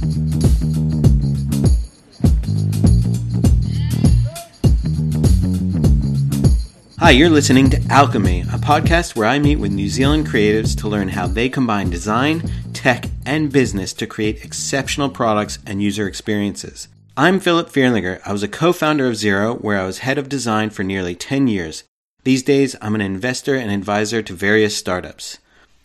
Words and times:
Hi, 0.00 0.06
you're 7.10 7.28
listening 7.28 7.68
to 7.68 7.82
Alchemy, 7.90 8.40
a 8.40 8.56
podcast 8.56 9.14
where 9.14 9.28
I 9.28 9.38
meet 9.38 9.56
with 9.56 9.72
New 9.72 9.90
Zealand 9.90 10.26
creatives 10.26 10.74
to 10.78 10.88
learn 10.88 11.08
how 11.08 11.26
they 11.26 11.50
combine 11.50 11.90
design, 11.90 12.50
tech, 12.72 13.10
and 13.26 13.52
business 13.52 13.92
to 13.94 14.06
create 14.06 14.42
exceptional 14.42 15.10
products 15.10 15.58
and 15.66 15.82
user 15.82 16.08
experiences. 16.08 16.88
I'm 17.14 17.38
Philip 17.38 17.68
Fierlinger. 17.68 18.22
I 18.24 18.32
was 18.32 18.42
a 18.42 18.48
co 18.48 18.72
founder 18.72 19.06
of 19.06 19.16
Xero, 19.16 19.60
where 19.60 19.78
I 19.78 19.84
was 19.84 19.98
head 19.98 20.16
of 20.16 20.30
design 20.30 20.70
for 20.70 20.82
nearly 20.82 21.14
10 21.14 21.46
years. 21.46 21.84
These 22.24 22.42
days, 22.42 22.74
I'm 22.80 22.94
an 22.94 23.02
investor 23.02 23.54
and 23.54 23.70
advisor 23.70 24.22
to 24.22 24.32
various 24.32 24.74
startups. 24.74 25.38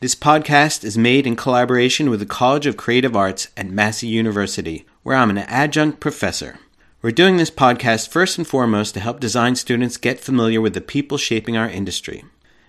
This 0.06 0.14
podcast 0.14 0.84
is 0.84 1.00
made 1.00 1.26
in 1.26 1.36
collaboration 1.36 2.12
with 2.12 2.20
the 2.20 2.28
College 2.28 2.68
of 2.68 2.78
Creative 2.78 3.16
Arts 3.16 3.48
at 3.58 3.72
Massey 3.72 4.06
University, 4.06 4.86
where 5.02 5.16
I'm 5.16 5.32
an 5.32 5.40
adjunct 5.40 6.00
professor. 6.00 6.60
We're 7.02 7.10
doing 7.10 7.38
this 7.38 7.50
podcast 7.50 8.10
first 8.10 8.38
and 8.38 8.46
foremost 8.46 8.94
to 8.94 9.00
help 9.00 9.20
design 9.20 9.56
students 9.56 9.98
get 9.98 10.20
familiar 10.20 10.62
with 10.62 10.76
the 10.76 10.80
people 10.80 11.18
shaping 11.18 11.58
our 11.58 11.68
industry. 11.68 12.24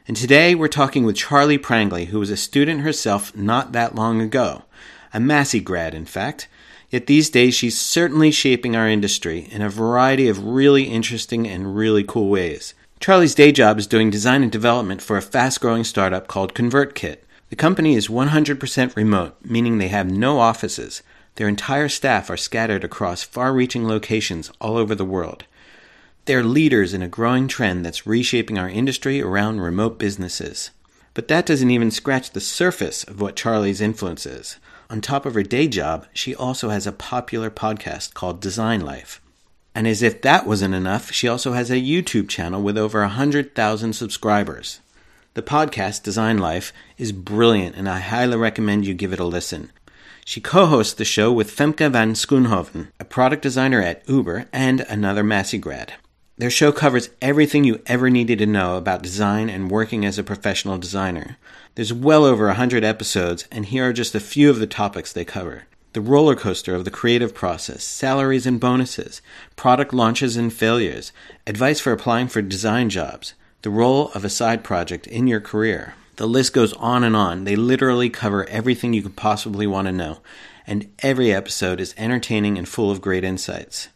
And 0.09 0.17
today 0.17 0.55
we're 0.55 0.69
talking 0.69 1.05
with 1.05 1.17
Charli 1.17 1.63
Prangley, 1.63 2.07
who 2.07 2.19
was 2.19 2.31
a 2.31 2.39
student 2.39 2.81
herself 2.81 3.37
not 3.37 3.73
that 3.73 3.95
long 3.95 4.23
ago, 4.23 4.63
a 5.13 5.21
Massey 5.21 5.61
grad, 5.61 5.95
in 5.95 6.07
fact. 6.07 6.49
Yet 6.89 7.07
these 7.07 7.29
days 7.29 7.55
she's 7.55 7.79
certainly 7.79 8.31
shaping 8.31 8.75
our 8.75 8.89
industry 8.89 9.47
in 9.51 9.61
a 9.61 9.69
variety 9.69 10.31
of 10.31 10.43
really 10.43 10.85
interesting 10.85 11.47
and 11.47 11.77
really 11.77 12.03
cool 12.03 12.31
ways. 12.31 12.73
Charli's 12.99 13.35
day 13.35 13.53
job 13.53 13.79
is 13.79 13.87
doing 13.87 14.09
design 14.09 14.43
and 14.43 14.51
development 14.51 15.03
for 15.03 15.19
a 15.19 15.23
fast 15.23 15.61
growing 15.61 15.85
startup 15.85 16.29
called 16.29 16.55
ConvertKit. 16.55 17.19
The 17.49 17.57
company 17.57 17.95
is 17.95 18.09
100% 18.09 18.97
remote, 18.97 19.37
meaning 19.45 19.79
they 19.79 19.89
have 19.89 20.11
no 20.11 20.41
offices. 20.41 21.03
Their 21.37 21.49
entire 21.49 21.89
staff 21.89 22.29
are 22.29 22.37
scattered 22.37 22.83
across 22.83 23.23
far 23.23 23.53
reaching 23.53 23.87
locations 23.87 24.51
all 24.61 24.77
over 24.77 24.95
the 24.95 25.05
world. 25.05 25.45
They're 26.25 26.43
leaders 26.43 26.93
in 26.93 27.03
a 27.03 27.09
growing 27.09 27.47
trend 27.47 27.87
that's 27.87 28.07
reshaping 28.07 28.59
our 28.59 28.69
industry 28.69 29.23
around 29.23 29.61
remote 29.61 29.97
businesses. 29.97 30.71
But 31.15 31.29
that 31.29 31.47
doesn't 31.47 31.71
even 31.71 31.93
scratch 31.93 32.33
the 32.33 32.41
surface 32.41 33.05
of 33.05 33.21
what 33.21 33.37
Charli's 33.37 33.81
influence 33.81 34.27
is. 34.27 34.57
On 34.91 35.01
top 35.01 35.25
of 35.25 35.35
her 35.35 35.45
day 35.45 35.69
job, 35.69 36.07
she 36.13 36.35
also 36.35 36.71
has 36.71 36.85
a 36.85 36.93
popular 36.93 37.49
podcast 37.49 38.13
called 38.13 38.41
Design 38.41 38.81
Life. 38.81 39.21
And 39.73 39.87
as 39.87 40.03
if 40.03 40.21
that 40.23 40.47
wasn't 40.47 40.75
enough, 40.75 41.13
she 41.13 41.29
also 41.29 41.53
has 41.53 41.71
a 41.71 41.75
YouTube 41.77 42.29
channel 42.29 42.61
with 42.61 42.77
over 42.77 43.01
100,000 43.03 43.93
subscribers. 43.93 44.81
The 45.37 45.43
podcast, 45.43 46.03
Design 46.03 46.39
Life, 46.39 46.73
is 46.97 47.13
brilliant 47.13 47.77
and 47.77 47.91
I 47.91 48.01
highly 48.01 48.39
recommend 48.39 48.87
you 48.87 48.95
give 48.95 49.13
it 49.13 49.21
a 49.21 49.25
listen. 49.25 49.71
She 50.25 50.41
co 50.41 50.65
hosts 50.65 50.95
the 50.95 51.05
show 51.05 51.31
with 51.31 51.55
Femke 51.55 51.93
van 51.93 52.15
Schoonhoven, 52.15 52.89
a 52.99 53.05
product 53.05 53.43
designer 53.43 53.83
at 53.83 54.09
Uber 54.09 54.47
and 54.51 54.81
another 54.89 55.23
Massey 55.23 55.59
grad. 55.59 55.93
Their 56.39 56.49
show 56.49 56.73
covers 56.73 57.11
everything 57.21 57.65
you 57.65 57.83
ever 57.85 58.09
needed 58.09 58.39
to 58.39 58.47
know 58.47 58.79
about 58.79 59.03
design 59.03 59.51
and 59.51 59.71
working 59.71 60.07
as 60.07 60.19
a 60.19 60.25
professional 60.25 60.79
designer. 60.79 61.37
There's 61.75 61.93
well 61.93 62.25
over 62.25 62.47
100 62.47 62.83
episodes, 62.83 63.47
and 63.53 63.67
here 63.67 63.87
are 63.87 63.93
just 63.93 64.15
a 64.15 64.21
few 64.21 64.49
of 64.49 64.59
the 64.59 64.67
topics 64.67 65.13
they 65.13 65.27
cover 65.27 65.65
the 65.93 66.01
roller 66.01 66.35
coaster 66.35 66.75
of 66.75 66.87
the 66.87 66.91
creative 66.91 67.35
process, 67.35 67.85
salaries 67.85 68.47
and 68.47 68.59
bonuses, 68.59 69.21
product 69.55 69.93
launches 69.93 70.39
and 70.39 70.51
failures, 70.51 71.13
advice 71.47 71.79
for 71.79 71.93
applying 71.93 72.29
for 72.29 72.41
design 72.41 72.89
jobs, 72.89 73.35
the 73.67 73.71
role 73.71 74.13
of 74.13 74.25
a 74.25 74.31
side 74.31 74.63
project 74.63 75.09
in 75.09 75.27
your 75.27 75.41
career, 75.41 75.97
the 76.19 76.29
list 76.29 76.53
goes 76.53 76.73
on 76.75 77.03
and 77.03 77.17
on. 77.17 77.43
They 77.43 77.57
literally 77.57 78.09
cover 78.09 78.49
everything 78.49 78.93
you 78.93 79.03
could 79.03 79.17
possibly 79.17 79.67
want 79.67 79.89
to 79.89 79.93
know, 79.93 80.19
and 80.69 80.89
every 81.01 81.33
episode 81.33 81.81
is 81.81 81.93
entertaining 81.99 82.59
and 82.59 82.69
full 82.69 82.93
of 82.93 83.01
great 83.01 83.25
insights. 83.25 83.89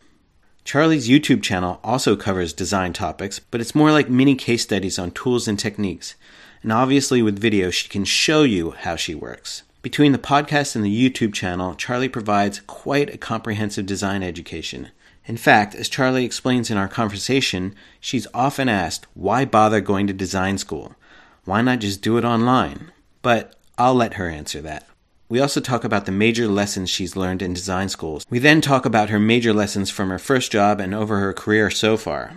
Charli's 0.65 1.09
YouTube 1.09 1.41
channel 1.41 1.79
also 1.85 2.17
covers 2.17 2.53
design 2.53 2.93
topics, 2.93 3.39
but 3.39 3.61
it's 3.61 3.73
more 3.73 3.93
like 3.93 4.11
mini 4.11 4.35
case 4.35 4.63
studies 4.63 4.99
on 4.99 5.13
tools 5.13 5.47
and 5.47 5.57
techniques. 5.57 6.17
And 6.65 6.73
obviously, 6.73 7.23
with 7.23 7.39
video, 7.39 7.71
she 7.71 7.89
can 7.89 8.05
show 8.05 8.43
you 8.43 8.73
how 8.73 8.97
she 8.97 9.15
works. 9.15 9.63
Between 9.83 10.11
the 10.11 10.19
podcast 10.19 10.75
and 10.75 10.85
the 10.85 11.11
YouTube 11.11 11.33
channel, 11.33 11.77
Charli 11.77 12.13
provides 12.13 12.61
quite 12.67 13.15
a 13.15 13.19
comprehensive 13.19 13.87
design 13.87 14.25
education. 14.25 14.89
In 15.31 15.37
fact, 15.37 15.77
as 15.77 15.89
Charli 15.89 16.25
explains 16.25 16.73
in 16.73 16.77
our 16.77 16.89
conversation, 16.89 17.77
she's 18.01 18.27
often 18.35 18.69
asked, 18.69 19.07
why 19.15 19.45
bother 19.45 19.81
going 19.81 20.09
to 20.09 20.13
design 20.13 20.59
school? 20.59 20.97
Why 21.45 21.63
not 21.63 21.79
just 21.79 22.03
do 22.03 22.19
it 22.19 22.25
online? 22.25 22.91
But 23.23 23.55
I'll 23.79 23.95
let 23.95 24.15
her 24.15 24.29
answer 24.29 24.61
that. 24.63 24.89
We 25.29 25.39
also 25.39 25.61
talk 25.61 25.85
about 25.85 26.05
the 26.05 26.11
major 26.11 26.49
lessons 26.49 26.91
she's 26.91 27.15
learned 27.15 27.43
in 27.43 27.55
design 27.55 27.91
schools. 27.91 28.27
We 28.29 28.41
then 28.41 28.61
talk 28.61 28.85
about 28.85 29.11
her 29.11 29.21
major 29.21 29.53
lessons 29.53 29.89
from 29.89 30.11
her 30.11 30.19
first 30.19 30.51
job 30.51 30.81
and 30.81 30.93
over 30.93 31.21
her 31.21 31.33
career 31.33 31.71
so 31.71 31.97
far. 31.97 32.35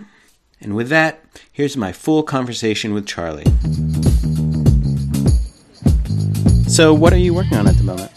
And 0.60 0.76
with 0.76 0.88
that, 0.90 1.24
here's 1.50 1.76
my 1.76 1.90
full 1.90 2.22
conversation 2.22 2.94
with 2.94 3.06
Charli. 3.06 3.42
So, 6.70 6.94
what 6.94 7.12
are 7.12 7.18
you 7.18 7.34
working 7.34 7.56
on 7.58 7.66
at 7.66 7.76
the 7.76 7.82
moment? 7.82 8.12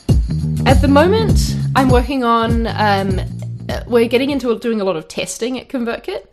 At 0.67 0.83
the 0.83 0.88
moment, 0.88 1.55
I'm 1.75 1.89
working 1.89 2.23
on. 2.23 2.67
Um, 2.67 3.36
we're 3.88 4.07
getting 4.07 4.29
into 4.29 4.57
doing 4.59 4.81
a 4.81 4.83
lot 4.83 4.95
of 4.95 5.07
testing 5.07 5.59
at 5.59 5.69
ConvertKit, 5.69 6.28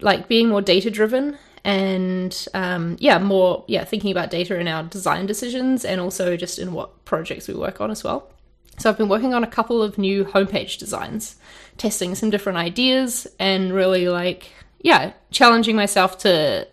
like 0.00 0.28
being 0.28 0.48
more 0.48 0.62
data 0.62 0.90
driven 0.90 1.38
and 1.64 2.46
um, 2.54 2.96
yeah, 3.00 3.18
more 3.18 3.64
yeah, 3.68 3.84
thinking 3.84 4.10
about 4.10 4.30
data 4.30 4.58
in 4.58 4.68
our 4.68 4.82
design 4.84 5.26
decisions 5.26 5.84
and 5.84 6.00
also 6.00 6.36
just 6.36 6.58
in 6.58 6.72
what 6.72 7.04
projects 7.04 7.48
we 7.48 7.54
work 7.54 7.80
on 7.80 7.90
as 7.90 8.02
well. 8.02 8.30
So 8.78 8.88
I've 8.88 8.98
been 8.98 9.08
working 9.08 9.34
on 9.34 9.44
a 9.44 9.48
couple 9.48 9.82
of 9.82 9.98
new 9.98 10.24
homepage 10.24 10.78
designs, 10.78 11.36
testing 11.76 12.14
some 12.14 12.30
different 12.30 12.58
ideas, 12.58 13.26
and 13.38 13.74
really 13.74 14.08
like 14.08 14.50
yeah, 14.80 15.12
challenging 15.30 15.76
myself 15.76 16.18
to 16.18 16.66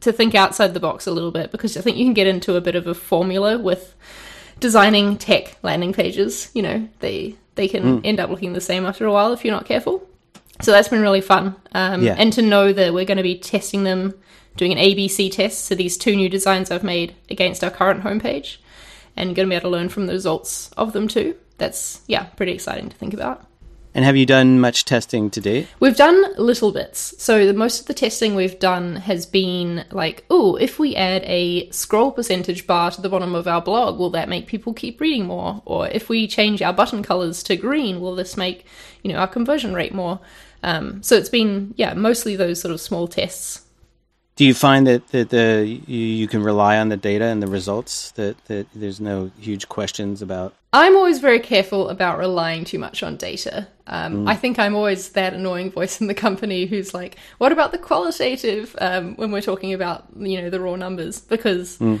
to 0.00 0.12
think 0.12 0.34
outside 0.34 0.72
the 0.72 0.80
box 0.80 1.06
a 1.06 1.12
little 1.12 1.30
bit 1.30 1.52
because 1.52 1.76
I 1.76 1.82
think 1.82 1.98
you 1.98 2.06
can 2.06 2.14
get 2.14 2.26
into 2.26 2.56
a 2.56 2.60
bit 2.62 2.74
of 2.74 2.86
a 2.86 2.94
formula 2.94 3.58
with 3.58 3.94
designing 4.58 5.18
tech 5.18 5.58
landing 5.62 5.92
pages. 5.92 6.50
You 6.54 6.62
know, 6.62 6.88
they 7.00 7.36
they 7.54 7.68
can 7.68 8.00
mm. 8.00 8.00
end 8.04 8.20
up 8.20 8.30
looking 8.30 8.52
the 8.52 8.60
same 8.60 8.86
after 8.86 9.06
a 9.06 9.12
while 9.12 9.32
if 9.32 9.44
you're 9.44 9.54
not 9.54 9.66
careful. 9.66 10.06
So 10.60 10.72
that's 10.72 10.88
been 10.88 11.00
really 11.00 11.20
fun. 11.20 11.56
Um, 11.72 12.02
yeah. 12.02 12.14
And 12.18 12.32
to 12.34 12.42
know 12.42 12.72
that 12.72 12.92
we're 12.92 13.04
going 13.04 13.16
to 13.16 13.22
be 13.22 13.38
testing 13.38 13.84
them 13.84 14.14
doing 14.56 14.72
an 14.72 14.78
ABC 14.78 15.32
test. 15.32 15.64
So 15.64 15.74
these 15.74 15.96
two 15.96 16.14
new 16.14 16.28
designs 16.28 16.70
I've 16.70 16.84
made 16.84 17.14
against 17.30 17.64
our 17.64 17.70
current 17.70 18.02
homepage 18.02 18.58
and 19.16 19.34
going 19.34 19.48
to 19.48 19.50
be 19.50 19.56
able 19.56 19.70
to 19.70 19.76
learn 19.76 19.88
from 19.88 20.06
the 20.06 20.12
results 20.12 20.70
of 20.72 20.92
them 20.92 21.08
too. 21.08 21.36
That's, 21.58 22.02
yeah, 22.06 22.24
pretty 22.24 22.52
exciting 22.52 22.88
to 22.88 22.96
think 22.96 23.14
about. 23.14 23.46
And 23.94 24.04
have 24.04 24.16
you 24.16 24.24
done 24.24 24.60
much 24.60 24.84
testing 24.84 25.30
to 25.30 25.40
date? 25.40 25.68
We've 25.80 25.96
done 25.96 26.34
little 26.36 26.70
bits. 26.70 27.14
So 27.18 27.46
the, 27.46 27.54
most 27.54 27.80
of 27.80 27.86
the 27.86 27.94
testing 27.94 28.34
we've 28.34 28.58
done 28.58 28.96
has 28.96 29.26
been 29.26 29.84
like, 29.90 30.24
oh, 30.30 30.56
if 30.56 30.78
we 30.78 30.94
add 30.94 31.22
a 31.24 31.68
scroll 31.70 32.12
percentage 32.12 32.66
bar 32.66 32.92
to 32.92 33.00
the 33.00 33.08
bottom 33.08 33.34
of 33.34 33.48
our 33.48 33.60
blog, 33.60 33.98
will 33.98 34.10
that 34.10 34.28
make 34.28 34.46
people 34.46 34.72
keep 34.72 35.00
reading 35.00 35.26
more? 35.26 35.62
Or 35.64 35.88
if 35.88 36.08
we 36.08 36.28
change 36.28 36.62
our 36.62 36.72
button 36.72 37.02
colors 37.02 37.42
to 37.44 37.56
green, 37.56 38.00
will 38.00 38.14
this 38.14 38.36
make 38.36 38.64
you 39.02 39.12
know 39.12 39.18
our 39.18 39.28
conversion 39.28 39.74
rate 39.74 39.94
more? 39.94 40.20
Um, 40.62 41.02
so 41.02 41.16
it's 41.16 41.28
been 41.28 41.74
yeah 41.76 41.94
mostly 41.94 42.36
those 42.36 42.60
sort 42.60 42.72
of 42.72 42.80
small 42.80 43.08
tests 43.08 43.62
do 44.40 44.46
you 44.46 44.54
find 44.54 44.86
that, 44.86 45.06
that 45.08 45.28
the 45.28 45.66
you, 45.86 45.98
you, 45.98 46.26
can 46.26 46.42
rely 46.42 46.78
on 46.78 46.88
the 46.88 46.96
data 46.96 47.26
and 47.26 47.42
the 47.42 47.46
results 47.46 48.12
that, 48.12 48.42
that 48.46 48.66
there's 48.74 48.98
no 48.98 49.30
huge 49.38 49.68
questions 49.68 50.22
about? 50.22 50.54
I'm 50.72 50.96
always 50.96 51.18
very 51.18 51.40
careful 51.40 51.90
about 51.90 52.18
relying 52.18 52.64
too 52.64 52.78
much 52.78 53.02
on 53.02 53.18
data. 53.18 53.68
Um, 53.86 54.24
mm. 54.24 54.30
i 54.30 54.36
think 54.36 54.58
i'm 54.58 54.74
always 54.76 55.10
that 55.10 55.34
annoying 55.34 55.70
voice 55.70 56.00
in 56.00 56.06
the 56.06 56.14
company 56.14 56.64
who's 56.64 56.94
like 56.94 57.18
what 57.38 57.50
about 57.52 57.72
the 57.72 57.78
qualitative 57.78 58.76
um, 58.80 59.16
when 59.16 59.32
we're 59.32 59.42
talking 59.42 59.74
about 59.74 60.06
you 60.16 60.40
know 60.40 60.48
the 60.48 60.60
raw 60.60 60.76
numbers? 60.76 61.20
Because 61.20 61.76
mm. 61.76 62.00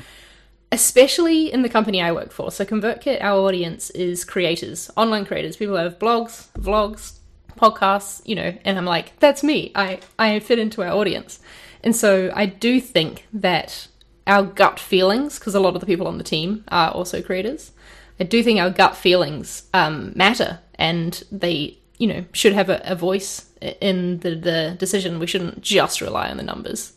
especially 0.72 1.52
in 1.52 1.60
the 1.60 1.68
company 1.68 2.00
i 2.00 2.10
work 2.10 2.32
for 2.32 2.50
so 2.50 2.64
convertkit 2.64 3.20
our 3.20 3.38
audience 3.40 3.90
is 3.90 4.24
creators 4.24 4.90
online 4.96 5.26
creators 5.26 5.58
people 5.58 5.76
who 5.76 5.82
have 5.82 5.98
blogs 5.98 6.46
vlogs 6.58 7.18
podcasts 7.58 8.22
you 8.24 8.36
know 8.36 8.56
and 8.64 8.78
i'm 8.78 8.86
like 8.86 9.18
that's 9.18 9.42
me. 9.42 9.72
I 9.74 9.98
i 10.18 10.38
fit 10.38 10.58
into 10.58 10.80
our 10.82 10.92
audience 10.92 11.40
and 11.82 11.94
so 11.94 12.32
I 12.34 12.46
do 12.46 12.80
think 12.80 13.26
that 13.32 13.88
our 14.26 14.42
gut 14.42 14.78
feelings, 14.78 15.38
because 15.38 15.54
a 15.54 15.60
lot 15.60 15.74
of 15.74 15.80
the 15.80 15.86
people 15.86 16.06
on 16.06 16.18
the 16.18 16.24
team 16.24 16.64
are 16.68 16.90
also 16.90 17.22
creators, 17.22 17.72
I 18.18 18.24
do 18.24 18.42
think 18.42 18.60
our 18.60 18.70
gut 18.70 18.96
feelings 18.96 19.64
um, 19.72 20.12
matter 20.14 20.60
and 20.74 21.22
they, 21.32 21.78
you 21.98 22.06
know, 22.06 22.24
should 22.32 22.52
have 22.52 22.68
a, 22.68 22.80
a 22.84 22.94
voice 22.94 23.50
in 23.80 24.18
the, 24.20 24.34
the, 24.34 24.76
decision. 24.78 25.18
We 25.18 25.26
shouldn't 25.26 25.62
just 25.62 26.00
rely 26.00 26.30
on 26.30 26.36
the 26.36 26.42
numbers. 26.42 26.92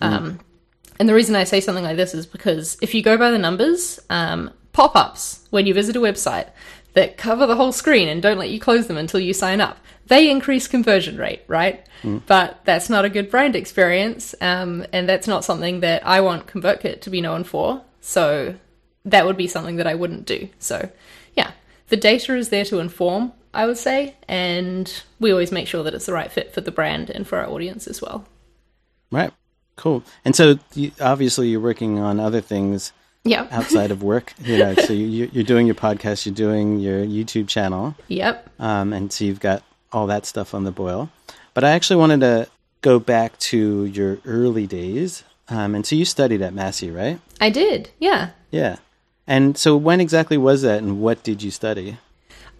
Mm. 0.00 0.06
Um, 0.06 0.40
and 0.98 1.08
the 1.08 1.14
reason 1.14 1.34
I 1.34 1.44
say 1.44 1.60
something 1.60 1.84
like 1.84 1.96
this 1.96 2.14
is 2.14 2.26
because 2.26 2.78
if 2.82 2.94
you 2.94 3.02
go 3.02 3.16
by 3.16 3.30
the 3.30 3.38
numbers, 3.38 3.98
um, 4.10 4.50
pop 4.72 4.94
ups 4.94 5.46
when 5.50 5.66
you 5.66 5.72
visit 5.72 5.96
a 5.96 6.00
website 6.00 6.50
that 6.96 7.18
cover 7.18 7.46
the 7.46 7.56
whole 7.56 7.72
screen 7.72 8.08
and 8.08 8.22
don't 8.22 8.38
let 8.38 8.48
you 8.48 8.58
close 8.58 8.86
them 8.86 8.96
until 8.96 9.20
you 9.20 9.34
sign 9.34 9.60
up, 9.60 9.76
they 10.06 10.30
increase 10.30 10.66
conversion 10.66 11.18
rate, 11.18 11.42
right? 11.46 11.86
Mm. 12.02 12.22
But 12.26 12.60
that's 12.64 12.88
not 12.88 13.04
a 13.04 13.10
good 13.10 13.30
brand 13.30 13.54
experience, 13.54 14.34
um, 14.40 14.86
and 14.94 15.06
that's 15.06 15.28
not 15.28 15.44
something 15.44 15.80
that 15.80 16.06
I 16.06 16.22
want 16.22 16.46
ConvertKit 16.46 17.02
to 17.02 17.10
be 17.10 17.20
known 17.20 17.44
for. 17.44 17.82
So 18.00 18.54
that 19.04 19.26
would 19.26 19.36
be 19.36 19.46
something 19.46 19.76
that 19.76 19.86
I 19.86 19.94
wouldn't 19.94 20.24
do. 20.24 20.48
So 20.58 20.88
yeah, 21.34 21.50
the 21.88 21.98
data 21.98 22.34
is 22.34 22.48
there 22.48 22.64
to 22.64 22.78
inform, 22.78 23.34
I 23.52 23.66
would 23.66 23.78
say, 23.78 24.16
and 24.26 24.90
we 25.20 25.30
always 25.30 25.52
make 25.52 25.68
sure 25.68 25.84
that 25.84 25.92
it's 25.92 26.06
the 26.06 26.14
right 26.14 26.32
fit 26.32 26.54
for 26.54 26.62
the 26.62 26.72
brand 26.72 27.10
and 27.10 27.28
for 27.28 27.36
our 27.36 27.46
audience 27.46 27.86
as 27.86 28.00
well. 28.00 28.24
Right. 29.10 29.34
Cool. 29.76 30.02
And 30.24 30.34
so 30.34 30.58
you, 30.72 30.92
obviously 30.98 31.48
you're 31.48 31.60
working 31.60 31.98
on 31.98 32.18
other 32.18 32.40
things 32.40 32.94
yeah. 33.26 33.46
outside 33.50 33.90
of 33.90 34.02
work. 34.02 34.34
You 34.38 34.58
know, 34.58 34.74
so 34.74 34.92
you, 34.92 35.30
you're 35.32 35.44
doing 35.44 35.66
your 35.66 35.74
podcast, 35.74 36.26
you're 36.26 36.34
doing 36.34 36.78
your 36.78 37.04
YouTube 37.04 37.48
channel. 37.48 37.94
Yep. 38.08 38.50
Um, 38.58 38.92
and 38.92 39.12
so 39.12 39.24
you've 39.24 39.40
got 39.40 39.62
all 39.92 40.06
that 40.06 40.26
stuff 40.26 40.54
on 40.54 40.64
the 40.64 40.72
boil. 40.72 41.10
But 41.54 41.64
I 41.64 41.70
actually 41.70 41.96
wanted 41.96 42.20
to 42.20 42.48
go 42.82 42.98
back 42.98 43.38
to 43.38 43.86
your 43.86 44.18
early 44.24 44.66
days. 44.66 45.24
Um, 45.48 45.74
and 45.74 45.86
so 45.86 45.96
you 45.96 46.04
studied 46.04 46.42
at 46.42 46.54
Massey, 46.54 46.90
right? 46.90 47.20
I 47.40 47.50
did. 47.50 47.90
Yeah. 47.98 48.30
Yeah. 48.50 48.76
And 49.26 49.58
so 49.58 49.76
when 49.76 50.00
exactly 50.00 50.36
was 50.36 50.62
that 50.62 50.82
and 50.82 51.00
what 51.00 51.22
did 51.22 51.42
you 51.42 51.50
study? 51.50 51.98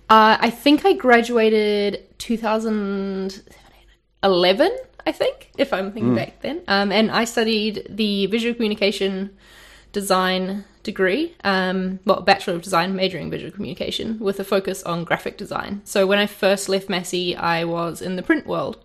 Uh, 0.08 0.36
I 0.40 0.50
think 0.50 0.84
I 0.84 0.92
graduated 0.92 2.04
2011, 2.18 4.76
I 5.04 5.12
think, 5.12 5.50
if 5.58 5.72
I'm 5.72 5.90
thinking 5.92 6.14
back 6.14 6.42
then. 6.42 6.62
Um, 6.68 6.92
and 6.92 7.10
I 7.10 7.24
studied 7.24 7.86
the 7.88 8.26
visual 8.26 8.54
communication 8.54 9.36
design 9.96 10.62
degree, 10.82 11.34
um, 11.42 11.98
well, 12.04 12.20
Bachelor 12.20 12.52
of 12.52 12.60
Design, 12.60 12.94
majoring 12.94 13.24
in 13.24 13.30
visual 13.30 13.50
communication, 13.50 14.18
with 14.18 14.38
a 14.38 14.44
focus 14.44 14.82
on 14.82 15.04
graphic 15.04 15.38
design. 15.38 15.80
So 15.84 16.06
when 16.06 16.18
I 16.18 16.26
first 16.26 16.68
left 16.68 16.90
Massey, 16.90 17.34
I 17.34 17.64
was 17.64 18.02
in 18.02 18.16
the 18.16 18.22
print 18.22 18.46
world. 18.46 18.76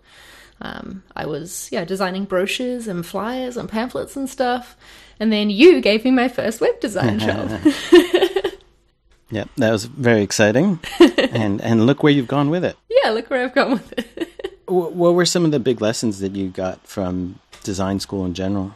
Um, 0.61 1.03
I 1.13 1.25
was, 1.25 1.67
yeah, 1.69 1.83
designing 1.83 2.23
brochures 2.23 2.87
and 2.87 3.05
flyers 3.05 3.57
and 3.57 3.67
pamphlets 3.67 4.15
and 4.15 4.29
stuff. 4.29 4.77
And 5.19 5.33
then 5.33 5.49
you 5.49 5.81
gave 5.81 6.05
me 6.05 6.11
my 6.11 6.29
first 6.29 6.61
web 6.61 6.79
design 6.79 7.19
job. 7.27 7.49
Yep, 9.33 9.47
that 9.57 9.71
was 9.71 9.85
very 9.85 10.23
exciting. 10.23 10.77
and 10.99 11.61
and 11.61 11.85
look 11.85 12.03
where 12.03 12.11
you've 12.11 12.27
gone 12.27 12.49
with 12.49 12.65
it. 12.65 12.75
yeah, 12.89 13.11
look 13.11 13.29
where 13.29 13.45
I've 13.45 13.55
gone 13.55 13.71
with 13.71 13.93
it. 13.97 14.27
What 14.67 15.13
were 15.13 15.25
some 15.25 15.45
of 15.45 15.51
the 15.51 15.59
big 15.59 15.79
lessons 15.79 16.19
that 16.19 16.35
you 16.35 16.49
got 16.49 16.85
from 16.85 17.39
design 17.63 18.01
school 18.01 18.25
in 18.25 18.33
general? 18.33 18.75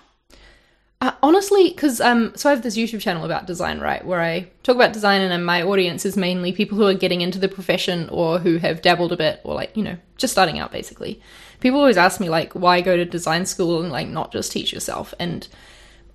Uh, 1.06 1.14
honestly, 1.22 1.70
because 1.70 2.02
um, 2.02 2.34
so 2.36 2.50
I 2.50 2.54
have 2.54 2.64
this 2.64 2.76
YouTube 2.76 3.00
channel 3.00 3.26
about 3.26 3.46
design, 3.46 3.80
right, 3.80 4.04
where 4.04 4.22
I 4.22 4.50
talk 4.64 4.76
about 4.76 4.92
design, 4.92 5.22
and 5.22 5.46
my 5.46 5.62
audience 5.62 6.04
is 6.04 6.18
mainly 6.18 6.52
people 6.52 6.80
who 6.80 6.88
are 6.88 6.96
getting 6.96 7.22
into 7.22 7.38
the 7.38 7.48
profession 7.48 8.10
or 8.10 8.40
who 8.40 8.58
have 8.58 8.82
dabbled 8.82 9.12
a 9.12 9.16
bit, 9.16 9.40
or 9.44 9.54
like 9.54 9.78
you 9.78 9.84
know, 9.84 9.98
just 10.18 10.34
starting 10.34 10.58
out, 10.58 10.72
basically. 10.72 11.22
People 11.60 11.80
always 11.80 11.96
ask 11.96 12.20
me 12.20 12.28
like, 12.28 12.54
why 12.54 12.82
go 12.82 12.98
to 12.98 13.06
design 13.06 13.46
school 13.46 13.84
and 13.84 13.92
like 13.92 14.08
not 14.08 14.32
just 14.32 14.52
teach 14.52 14.74
yourself? 14.74 15.14
And 15.20 15.48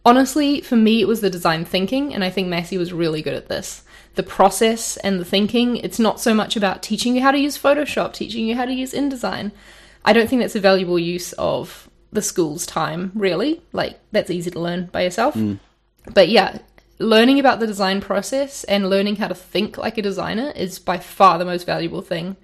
honestly, 0.05 0.61
for 0.61 0.75
me, 0.75 1.01
it 1.01 1.07
was 1.07 1.21
the 1.21 1.31
design 1.31 1.65
thinking, 1.65 2.13
and 2.13 2.25
I 2.25 2.31
think 2.31 2.49
Massey 2.49 2.77
was 2.77 2.93
really 2.93 3.23
good 3.23 3.35
at 3.35 3.49
this. 3.49 3.85
The 4.17 4.25
process 4.25 4.97
and 4.97 5.21
the 5.21 5.25
thinking. 5.25 5.77
It's 5.77 6.01
not 6.01 6.19
so 6.19 6.35
much 6.35 6.57
about 6.57 6.83
teaching 6.83 7.15
you 7.15 7.23
how 7.23 7.31
to 7.31 7.39
use 7.39 7.57
Photoshop, 7.57 8.13
teaching 8.13 8.45
you 8.45 8.57
how 8.57 8.65
to 8.65 8.75
use 8.75 8.93
InDesign. 8.93 9.53
I 10.05 10.13
don't 10.13 10.29
think 10.29 10.43
that's 10.43 10.57
a 10.57 10.61
valuable 10.61 10.99
use 10.99 11.33
of 11.35 11.89
the 12.13 12.23
school's 12.23 12.67
time, 12.67 13.13
really. 13.15 13.63
Like, 13.73 14.01
that's 14.13 14.31
easy 14.31 14.51
to 14.51 14.61
learn 14.61 14.87
by 14.87 15.03
yourself. 15.03 15.35
But 16.13 16.29
yeah, 16.29 16.59
learning 16.99 17.41
about 17.41 17.61
the 17.61 17.67
design 17.67 18.01
process 18.01 18.65
and 18.65 18.91
learning 18.91 19.17
how 19.17 19.29
to 19.29 19.35
think 19.35 19.79
like 19.79 19.97
a 19.97 20.03
designer 20.03 20.53
is 20.55 20.79
by 20.79 20.99
far 20.99 21.39
the 21.39 21.45
most 21.45 21.65
valuable 21.65 22.03
thing 22.03 22.37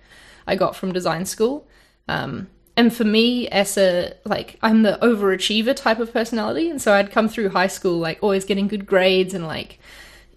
I 0.46 0.56
got 0.56 0.74
from 0.76 0.92
design 0.92 1.26
school. 1.26 1.66
Um, 2.08 2.48
and 2.76 2.94
for 2.94 3.04
me, 3.04 3.48
as 3.48 3.76
a 3.76 4.14
like, 4.24 4.58
I'm 4.62 4.82
the 4.82 4.98
overachiever 5.02 5.74
type 5.74 5.98
of 5.98 6.12
personality, 6.12 6.68
and 6.70 6.80
so 6.80 6.92
I'd 6.92 7.10
come 7.10 7.28
through 7.28 7.48
high 7.50 7.66
school 7.66 7.98
like 7.98 8.18
always 8.22 8.44
getting 8.44 8.68
good 8.68 8.86
grades 8.86 9.34
and 9.34 9.46
like, 9.46 9.78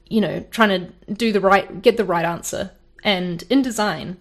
you 0.07 0.21
know, 0.21 0.45
trying 0.49 0.69
to 0.69 1.13
do 1.13 1.31
the 1.31 1.41
right, 1.41 1.81
get 1.81 1.97
the 1.97 2.05
right 2.05 2.25
answer. 2.25 2.71
And 3.03 3.43
in 3.49 3.61
design, 3.61 4.17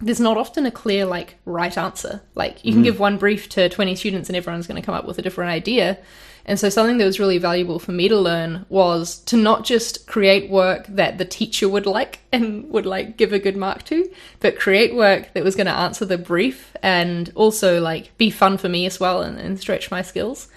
there's 0.00 0.20
not 0.20 0.36
often 0.36 0.66
a 0.66 0.70
clear 0.70 1.04
like 1.04 1.36
right 1.44 1.76
answer. 1.76 2.22
Like 2.34 2.64
you 2.64 2.72
can 2.72 2.78
mm-hmm. 2.80 2.84
give 2.84 3.00
one 3.00 3.18
brief 3.18 3.48
to 3.50 3.68
20 3.68 3.94
students 3.96 4.28
and 4.28 4.36
everyone's 4.36 4.66
going 4.66 4.80
to 4.80 4.84
come 4.84 4.94
up 4.94 5.04
with 5.04 5.18
a 5.18 5.22
different 5.22 5.50
idea. 5.50 5.98
And 6.46 6.58
so 6.58 6.68
something 6.70 6.98
that 6.98 7.04
was 7.04 7.20
really 7.20 7.38
valuable 7.38 7.78
for 7.78 7.92
me 7.92 8.08
to 8.08 8.16
learn 8.16 8.64
was 8.70 9.18
to 9.24 9.36
not 9.36 9.64
just 9.64 10.06
create 10.06 10.50
work 10.50 10.86
that 10.88 11.18
the 11.18 11.24
teacher 11.24 11.68
would 11.68 11.86
like 11.86 12.20
and 12.32 12.68
would 12.70 12.86
like 12.86 13.16
give 13.16 13.32
a 13.32 13.38
good 13.38 13.56
mark 13.56 13.84
to, 13.84 14.10
but 14.40 14.58
create 14.58 14.94
work 14.94 15.32
that 15.34 15.44
was 15.44 15.54
going 15.54 15.66
to 15.66 15.72
answer 15.72 16.04
the 16.04 16.18
brief 16.18 16.74
and 16.82 17.30
also 17.34 17.80
like 17.80 18.16
be 18.16 18.30
fun 18.30 18.56
for 18.56 18.68
me 18.68 18.86
as 18.86 18.98
well 18.98 19.22
and, 19.22 19.38
and 19.38 19.60
stretch 19.60 19.90
my 19.90 20.02
skills. 20.02 20.48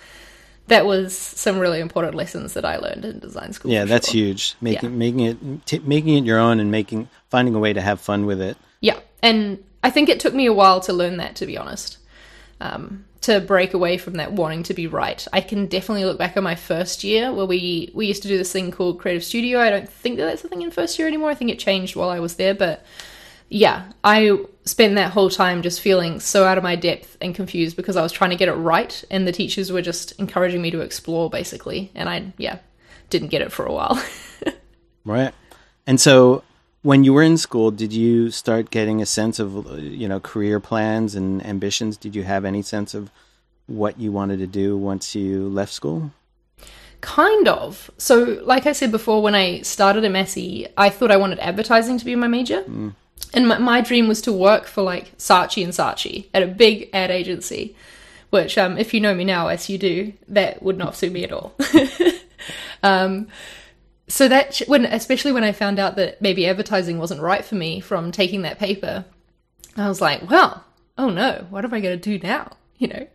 That 0.67 0.85
was 0.85 1.15
some 1.15 1.59
really 1.59 1.81
important 1.81 2.15
lessons 2.15 2.53
that 2.53 2.63
I 2.63 2.77
learned 2.77 3.03
in 3.03 3.19
design 3.19 3.51
school. 3.51 3.69
Yeah, 3.69 3.83
that's 3.83 4.07
sure. 4.09 4.21
huge. 4.21 4.55
Making 4.61 4.97
making 4.97 5.19
it 5.19 5.65
t- 5.65 5.79
making 5.79 6.15
it 6.15 6.23
your 6.23 6.39
own 6.39 6.61
and 6.61 6.71
making 6.71 7.09
finding 7.29 7.53
a 7.53 7.59
way 7.59 7.73
to 7.73 7.81
have 7.81 7.99
fun 7.99 8.25
with 8.25 8.39
it. 8.39 8.55
And 9.23 9.63
I 9.81 9.89
think 9.89 10.09
it 10.09 10.19
took 10.19 10.35
me 10.35 10.45
a 10.45 10.53
while 10.53 10.79
to 10.81 10.93
learn 10.93 11.17
that, 11.17 11.35
to 11.37 11.47
be 11.47 11.57
honest. 11.57 11.97
Um, 12.61 13.05
to 13.21 13.39
break 13.39 13.73
away 13.73 13.97
from 13.97 14.15
that 14.15 14.33
wanting 14.33 14.63
to 14.63 14.73
be 14.73 14.85
right. 14.85 15.25
I 15.31 15.39
can 15.39 15.67
definitely 15.67 16.03
look 16.03 16.19
back 16.19 16.35
on 16.35 16.43
my 16.43 16.55
first 16.55 17.05
year 17.05 17.33
where 17.33 17.45
we 17.45 17.89
we 17.93 18.05
used 18.05 18.21
to 18.23 18.27
do 18.27 18.37
this 18.37 18.51
thing 18.51 18.69
called 18.69 18.99
Creative 18.99 19.23
Studio. 19.23 19.59
I 19.59 19.69
don't 19.69 19.89
think 19.89 20.17
that 20.17 20.25
that's 20.25 20.43
a 20.43 20.49
thing 20.49 20.61
in 20.61 20.71
first 20.71 20.99
year 20.99 21.07
anymore. 21.07 21.29
I 21.29 21.33
think 21.33 21.49
it 21.49 21.57
changed 21.57 21.95
while 21.95 22.09
I 22.09 22.19
was 22.19 22.35
there, 22.35 22.53
but 22.53 22.85
yeah, 23.47 23.91
I 24.03 24.39
spent 24.65 24.95
that 24.95 25.11
whole 25.11 25.29
time 25.29 25.61
just 25.61 25.79
feeling 25.79 26.19
so 26.19 26.43
out 26.43 26.57
of 26.57 26.63
my 26.63 26.75
depth 26.75 27.17
and 27.21 27.33
confused 27.33 27.77
because 27.77 27.95
I 27.95 28.01
was 28.01 28.11
trying 28.11 28.31
to 28.31 28.35
get 28.35 28.49
it 28.49 28.53
right, 28.53 29.03
and 29.09 29.25
the 29.25 29.31
teachers 29.31 29.71
were 29.71 29.81
just 29.81 30.11
encouraging 30.19 30.61
me 30.61 30.71
to 30.71 30.81
explore, 30.81 31.29
basically. 31.29 31.91
And 31.95 32.09
I, 32.09 32.33
yeah, 32.37 32.59
didn't 33.09 33.29
get 33.29 33.41
it 33.41 33.51
for 33.51 33.65
a 33.65 33.71
while. 33.71 34.03
Right. 35.05 35.33
And 35.85 35.99
so 35.99 36.43
when 36.83 37.03
you 37.03 37.13
were 37.13 37.23
in 37.23 37.37
school, 37.37 37.71
did 37.71 37.91
you 37.91 38.29
start 38.29 38.69
getting 38.69 39.01
a 39.01 39.05
sense 39.05 39.39
of 39.39 39.65
uh, 39.65 39.75
you 39.75 40.07
know 40.07 40.19
career 40.19 40.59
plans 40.59 41.15
and 41.15 41.43
ambitions? 41.45 41.97
Did 41.97 42.15
you 42.15 42.23
have 42.23 42.45
any 42.45 42.61
sense 42.61 42.93
of 42.93 43.09
what 43.65 43.99
you 43.99 44.11
wanted 44.11 44.37
to 44.39 44.47
do 44.47 44.77
once 44.77 45.15
you 45.15 45.47
left 45.49 45.73
school? 45.73 46.11
Kind 47.01 47.47
of. 47.47 47.89
So, 47.97 48.41
like 48.43 48.65
I 48.65 48.73
said 48.73 48.91
before, 48.91 49.21
when 49.21 49.35
I 49.35 49.61
started 49.61 50.05
at 50.05 50.11
Massey, 50.11 50.67
I 50.77 50.89
thought 50.89 51.11
I 51.11 51.17
wanted 51.17 51.39
advertising 51.39 51.97
to 51.97 52.05
be 52.05 52.15
my 52.15 52.27
major. 52.27 52.63
And 53.33 53.47
my, 53.47 53.57
my 53.57 53.81
dream 53.81 54.07
was 54.07 54.21
to 54.21 54.31
work 54.31 54.67
for 54.67 54.83
like 54.83 55.17
Saatchi 55.17 55.63
and 55.63 55.73
Saatchi 55.73 56.27
at 56.33 56.43
a 56.43 56.47
big 56.47 56.89
ad 56.93 57.11
agency, 57.11 57.75
which, 58.29 58.57
um, 58.57 58.77
if 58.77 58.93
you 58.93 59.01
know 59.01 59.13
me 59.15 59.25
now, 59.25 59.47
as 59.47 59.69
you 59.69 59.77
do, 59.77 60.13
that 60.29 60.61
would 60.63 60.77
not 60.77 60.95
suit 60.95 61.11
me 61.11 61.23
at 61.23 61.31
all. 61.31 61.55
um, 62.83 63.27
so 64.07 64.27
that 64.27 64.61
when, 64.67 64.85
especially 64.85 65.31
when 65.31 65.43
I 65.43 65.51
found 65.51 65.79
out 65.79 65.95
that 65.95 66.21
maybe 66.21 66.47
advertising 66.47 66.97
wasn't 66.97 67.21
right 67.21 67.43
for 67.43 67.55
me 67.55 67.79
from 67.79 68.11
taking 68.11 68.41
that 68.41 68.59
paper, 68.59 69.05
I 69.77 69.87
was 69.87 70.01
like, 70.01 70.29
well, 70.29 70.65
oh 70.97 71.09
no, 71.09 71.47
what 71.49 71.65
am 71.65 71.73
I 71.73 71.79
going 71.79 71.99
to 71.99 72.17
do 72.17 72.25
now? 72.25 72.57
You 72.79 72.87
know, 72.89 73.07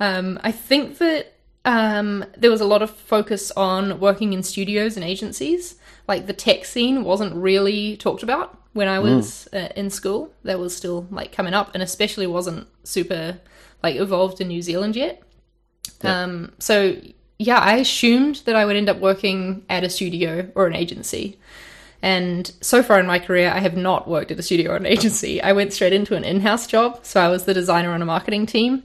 um, 0.00 0.40
I 0.42 0.52
think 0.52 0.96
that 0.98 1.34
um, 1.66 2.24
there 2.38 2.50
was 2.50 2.62
a 2.62 2.64
lot 2.64 2.80
of 2.80 2.90
focus 2.90 3.50
on 3.50 4.00
working 4.00 4.32
in 4.32 4.42
studios 4.42 4.96
and 4.96 5.04
agencies. 5.04 5.74
Like 6.08 6.26
the 6.26 6.32
tech 6.32 6.64
scene 6.64 7.04
wasn't 7.04 7.34
really 7.34 7.98
talked 7.98 8.22
about 8.22 8.58
when 8.72 8.88
I 8.88 9.00
was 9.00 9.48
uh, 9.52 9.68
in 9.76 9.90
school. 9.90 10.32
That 10.44 10.58
was 10.58 10.74
still 10.74 11.06
like 11.10 11.30
coming 11.30 11.52
up, 11.52 11.74
and 11.74 11.82
especially 11.82 12.26
wasn't 12.26 12.68
super 12.84 13.38
like 13.82 13.96
evolved 13.96 14.40
in 14.40 14.48
New 14.48 14.62
Zealand 14.62 14.96
yet. 14.96 15.22
Um, 16.02 16.52
so 16.58 16.96
yeah, 17.42 17.58
I 17.58 17.76
assumed 17.76 18.36
that 18.44 18.54
I 18.54 18.64
would 18.64 18.76
end 18.76 18.88
up 18.88 18.98
working 18.98 19.64
at 19.68 19.84
a 19.84 19.90
studio 19.90 20.50
or 20.54 20.66
an 20.66 20.74
agency. 20.74 21.38
And 22.00 22.50
so 22.60 22.82
far 22.82 22.98
in 22.98 23.06
my 23.06 23.18
career, 23.18 23.50
I 23.50 23.60
have 23.60 23.76
not 23.76 24.08
worked 24.08 24.30
at 24.30 24.38
a 24.38 24.42
studio 24.42 24.72
or 24.72 24.76
an 24.76 24.86
agency. 24.86 25.42
I 25.42 25.52
went 25.52 25.72
straight 25.72 25.92
into 25.92 26.16
an 26.16 26.24
in 26.24 26.40
house 26.40 26.66
job. 26.66 27.04
So 27.04 27.20
I 27.20 27.28
was 27.28 27.44
the 27.44 27.54
designer 27.54 27.92
on 27.92 28.02
a 28.02 28.06
marketing 28.06 28.46
team. 28.46 28.82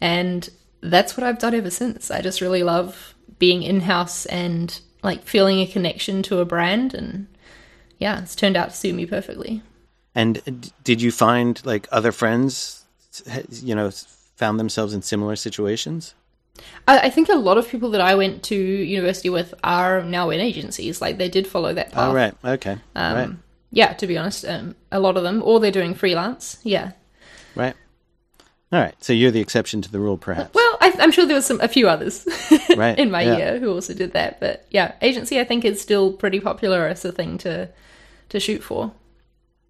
And 0.00 0.48
that's 0.80 1.16
what 1.16 1.24
I've 1.24 1.38
done 1.38 1.54
ever 1.54 1.70
since. 1.70 2.10
I 2.10 2.20
just 2.20 2.40
really 2.40 2.62
love 2.62 3.14
being 3.38 3.62
in 3.62 3.80
house 3.80 4.26
and 4.26 4.80
like 5.02 5.24
feeling 5.24 5.60
a 5.60 5.66
connection 5.66 6.22
to 6.24 6.38
a 6.38 6.44
brand. 6.44 6.94
And 6.94 7.26
yeah, 7.98 8.20
it's 8.22 8.36
turned 8.36 8.56
out 8.56 8.70
to 8.70 8.76
suit 8.76 8.94
me 8.94 9.06
perfectly. 9.06 9.62
And 10.14 10.72
did 10.84 11.00
you 11.00 11.12
find 11.12 11.64
like 11.64 11.88
other 11.92 12.12
friends, 12.12 12.84
you 13.50 13.74
know, 13.74 13.90
found 14.36 14.58
themselves 14.58 14.94
in 14.94 15.02
similar 15.02 15.36
situations? 15.36 16.14
I, 16.88 16.98
I 17.06 17.10
think 17.10 17.28
a 17.28 17.34
lot 17.34 17.58
of 17.58 17.68
people 17.68 17.90
that 17.90 18.00
I 18.00 18.14
went 18.14 18.42
to 18.44 18.54
university 18.56 19.28
with 19.30 19.54
are 19.64 20.02
now 20.02 20.30
in 20.30 20.40
agencies. 20.40 21.00
Like 21.00 21.18
they 21.18 21.28
did 21.28 21.46
follow 21.46 21.72
that 21.74 21.92
path. 21.92 22.10
Oh, 22.10 22.14
right. 22.14 22.34
Okay. 22.44 22.78
Um, 22.94 23.14
right. 23.16 23.30
Yeah, 23.72 23.92
to 23.94 24.06
be 24.06 24.18
honest, 24.18 24.44
um, 24.44 24.74
a 24.90 24.98
lot 24.98 25.16
of 25.16 25.22
them, 25.22 25.42
or 25.44 25.60
they're 25.60 25.70
doing 25.70 25.94
freelance. 25.94 26.58
Yeah. 26.64 26.92
Right. 27.54 27.74
All 28.72 28.80
right. 28.80 28.94
So 29.02 29.12
you're 29.12 29.30
the 29.30 29.40
exception 29.40 29.82
to 29.82 29.90
the 29.90 30.00
rule, 30.00 30.16
perhaps. 30.16 30.54
Well, 30.54 30.76
I, 30.80 30.92
I'm 31.00 31.12
sure 31.12 31.26
there 31.26 31.36
was 31.36 31.46
some 31.46 31.60
a 31.60 31.68
few 31.68 31.88
others 31.88 32.26
Right, 32.76 32.98
in 32.98 33.10
my 33.10 33.22
yeah. 33.22 33.36
year 33.36 33.58
who 33.58 33.72
also 33.72 33.94
did 33.94 34.12
that. 34.12 34.40
But 34.40 34.66
yeah, 34.70 34.92
agency 35.02 35.38
I 35.40 35.44
think 35.44 35.64
is 35.64 35.80
still 35.80 36.12
pretty 36.12 36.40
popular 36.40 36.86
as 36.86 37.04
a 37.04 37.12
thing 37.12 37.38
to 37.38 37.68
to 38.30 38.40
shoot 38.40 38.62
for. 38.62 38.92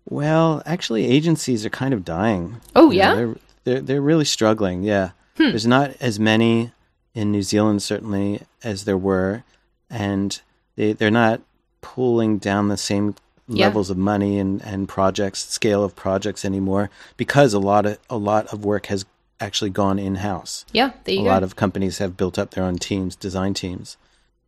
Well, 0.08 0.62
actually, 0.66 1.06
agencies 1.06 1.64
are 1.64 1.70
kind 1.70 1.94
of 1.94 2.04
dying. 2.04 2.60
Oh, 2.74 2.90
You 2.90 2.98
know, 2.98 3.04
yeah? 3.04 3.14
they're 3.14 3.36
they're 3.64 3.80
they're 3.80 4.00
really 4.02 4.24
struggling. 4.24 4.82
Yeah, 4.82 5.10
Hmm. 5.36 5.44
there's 5.50 5.66
not 5.66 5.92
as 6.00 6.18
many 6.18 6.72
in 7.14 7.32
New 7.32 7.42
Zealand 7.42 7.82
certainly 7.82 8.42
as 8.62 8.84
there 8.84 8.98
were, 8.98 9.42
and 9.88 10.40
they 10.76 10.92
they're 10.92 11.10
not 11.10 11.40
pulling 11.80 12.38
down 12.38 12.68
the 12.68 12.76
same 12.76 13.14
Yeah. 13.48 13.66
levels 13.66 13.90
of 13.90 13.96
money 13.96 14.38
and, 14.38 14.62
and 14.62 14.88
projects, 14.88 15.40
scale 15.48 15.82
of 15.82 15.96
projects 15.96 16.44
anymore 16.44 16.88
because 17.16 17.52
a 17.54 17.58
lot 17.58 17.84
of 17.86 17.98
a 18.08 18.16
lot 18.16 18.46
of 18.52 18.64
work 18.64 18.86
has 18.86 19.04
actually 19.40 19.70
gone 19.70 19.98
in 19.98 20.16
house. 20.16 20.64
Yeah, 20.72 20.90
there 21.04 21.14
you 21.14 21.22
A 21.22 21.24
go. 21.24 21.30
lot 21.30 21.42
of 21.42 21.56
companies 21.56 21.98
have 21.98 22.16
built 22.16 22.38
up 22.38 22.50
their 22.50 22.62
own 22.64 22.76
teams, 22.78 23.16
design 23.16 23.54
teams. 23.54 23.96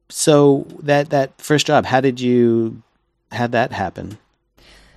So 0.08 0.66
that 0.82 1.10
that 1.10 1.30
first 1.40 1.66
job, 1.66 1.86
how 1.86 2.00
did 2.00 2.20
you 2.20 2.82
have 3.32 3.50
that 3.52 3.72
happen? 3.72 4.18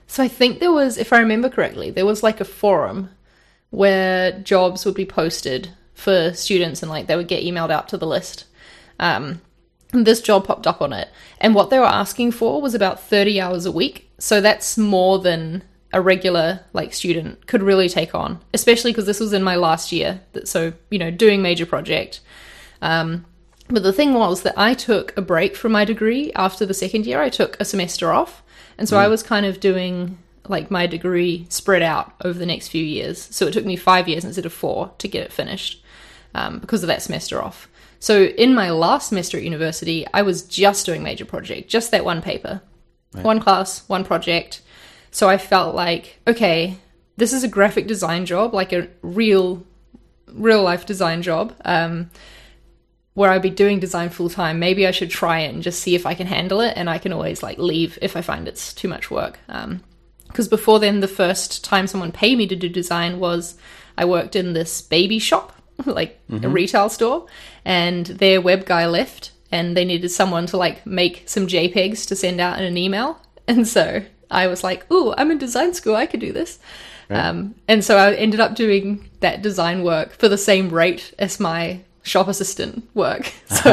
So 0.07 0.21
I 0.21 0.27
think 0.27 0.59
there 0.59 0.71
was, 0.73 0.97
if 0.99 1.11
I 1.13 1.17
remember 1.19 1.49
correctly, 1.49 1.89
there 1.89 2.05
was 2.05 2.21
like 2.21 2.39
a 2.39 2.45
forum 2.45 3.09
where 3.71 4.31
jobs 4.39 4.85
would 4.85 4.93
be 4.93 5.05
posted 5.05 5.69
for 5.95 6.33
students 6.33 6.83
and 6.83 6.91
like 6.91 7.07
they 7.07 7.15
would 7.15 7.27
get 7.27 7.43
emailed 7.43 7.71
out 7.71 7.89
to 7.89 7.97
the 7.97 8.05
list. 8.05 8.45
Um, 8.99 9.41
this 9.91 10.21
job 10.21 10.45
popped 10.45 10.67
up 10.67 10.81
on 10.81 10.93
it. 10.93 11.09
And 11.39 11.55
what 11.55 11.69
they 11.69 11.79
were 11.79 11.85
asking 11.85 12.31
for 12.31 12.61
was 12.61 12.75
about 12.75 12.99
30 12.99 13.39
hours 13.39 13.65
a 13.65 13.71
week. 13.71 14.11
So 14.19 14.41
that's 14.41 14.77
more 14.77 15.19
than 15.19 15.63
a 15.93 16.01
regular 16.01 16.59
like 16.73 16.93
student 16.93 17.47
could 17.47 17.63
really 17.63 17.87
take 17.87 18.13
on, 18.13 18.41
especially 18.53 18.91
because 18.91 19.05
this 19.05 19.19
was 19.19 19.31
in 19.31 19.43
my 19.43 19.55
last 19.55 19.91
year. 19.91 20.21
That 20.33 20.47
So, 20.47 20.73
you 20.89 20.99
know, 20.99 21.11
doing 21.11 21.41
major 21.41 21.65
project. 21.65 22.19
Um, 22.81 23.25
but 23.69 23.83
the 23.83 23.93
thing 23.93 24.13
was 24.13 24.43
that 24.43 24.57
I 24.57 24.73
took 24.73 25.17
a 25.17 25.21
break 25.21 25.55
from 25.55 25.71
my 25.71 25.85
degree 25.85 26.31
after 26.35 26.65
the 26.65 26.73
second 26.73 27.05
year. 27.05 27.21
I 27.21 27.29
took 27.29 27.57
a 27.59 27.65
semester 27.65 28.11
off. 28.11 28.43
And 28.77 28.89
so 28.89 28.97
I 28.97 29.07
was 29.07 29.23
kind 29.23 29.45
of 29.45 29.61
doing 29.61 30.17
like 30.49 30.71
my 30.71 30.87
degree 30.87 31.45
spread 31.49 31.81
out 31.81 32.13
over 32.23 32.37
the 32.37 32.45
next 32.45 32.69
few 32.69 32.83
years. 32.83 33.21
So 33.35 33.47
it 33.47 33.53
took 33.53 33.65
me 33.65 33.75
five 33.75 34.07
years 34.07 34.23
instead 34.23 34.45
of 34.45 34.53
four 34.53 34.91
to 34.97 35.07
get 35.07 35.23
it 35.23 35.33
finished 35.33 35.83
um, 36.33 36.59
because 36.59 36.83
of 36.83 36.87
that 36.87 37.01
semester 37.01 37.41
off. 37.41 37.67
So 37.99 38.25
in 38.25 38.53
my 38.53 38.69
last 38.69 39.09
semester 39.09 39.37
at 39.37 39.43
university, 39.43 40.05
I 40.13 40.21
was 40.21 40.43
just 40.43 40.85
doing 40.85 41.01
major 41.01 41.25
project, 41.25 41.69
just 41.69 41.91
that 41.91 42.05
one 42.05 42.21
paper, 42.21 42.61
one 43.23 43.39
class, 43.39 43.87
one 43.89 44.03
project. 44.03 44.61
So 45.11 45.29
I 45.29 45.37
felt 45.37 45.75
like, 45.75 46.19
okay, 46.27 46.77
this 47.17 47.33
is 47.33 47.43
a 47.43 47.47
graphic 47.47 47.87
design 47.87 48.25
job, 48.25 48.53
like 48.53 48.73
a 48.73 48.89
real, 49.01 49.65
real 50.27 50.61
life 50.61 50.85
design 50.85 51.21
job. 51.21 51.55
Um, 51.63 52.11
where 53.13 53.31
I'd 53.31 53.41
be 53.41 53.49
doing 53.49 53.79
design 53.79 54.09
full 54.09 54.29
time, 54.29 54.59
maybe 54.59 54.85
I 54.85 54.91
should 54.91 55.09
try 55.09 55.39
it 55.39 55.53
and 55.53 55.63
just 55.63 55.79
see 55.79 55.95
if 55.95 56.05
I 56.05 56.15
can 56.15 56.27
handle 56.27 56.59
it. 56.59 56.73
And 56.75 56.89
I 56.89 56.97
can 56.97 57.13
always 57.13 57.41
like 57.41 57.57
leave 57.57 57.97
if 58.01 58.17
I 58.17 58.21
find 58.21 58.45
it's 58.45 58.73
too 58.73 58.89
much 58.89 59.09
work. 59.09 59.39
Because 60.35 60.49
before 60.49 60.81
then, 60.81 60.99
the 60.99 61.07
first 61.07 61.63
time 61.63 61.87
someone 61.87 62.11
paid 62.11 62.37
me 62.37 62.45
to 62.47 62.57
do 62.57 62.67
design 62.67 63.21
was 63.21 63.55
I 63.97 64.03
worked 64.03 64.35
in 64.35 64.51
this 64.51 64.81
baby 64.81 65.17
shop, 65.17 65.55
like 65.85 66.19
a 66.29 66.49
retail 66.49 66.89
store, 66.89 67.27
and 67.63 68.05
their 68.07 68.41
web 68.41 68.65
guy 68.65 68.85
left 68.85 69.31
and 69.49 69.77
they 69.77 69.85
needed 69.85 70.09
someone 70.09 70.45
to 70.47 70.57
like 70.57 70.85
make 70.85 71.23
some 71.25 71.47
JPEGs 71.47 72.05
to 72.07 72.17
send 72.17 72.41
out 72.41 72.59
in 72.59 72.65
an 72.65 72.77
email. 72.77 73.21
And 73.47 73.65
so 73.65 74.03
I 74.29 74.47
was 74.47 74.61
like, 74.61 74.85
oh 74.89 75.13
I'm 75.17 75.31
in 75.31 75.37
design 75.37 75.73
school, 75.73 75.95
I 75.95 76.07
could 76.07 76.19
do 76.19 76.33
this. 76.33 76.59
Um, 77.09 77.55
and 77.67 77.85
so 77.85 77.95
I 77.95 78.13
ended 78.15 78.41
up 78.41 78.55
doing 78.55 79.07
that 79.21 79.41
design 79.41 79.83
work 79.83 80.11
for 80.11 80.27
the 80.27 80.37
same 80.37 80.69
rate 80.69 81.13
as 81.17 81.39
my 81.39 81.79
shop 82.05 82.27
assistant 82.27 82.87
work. 82.93 83.31
So 83.47 83.71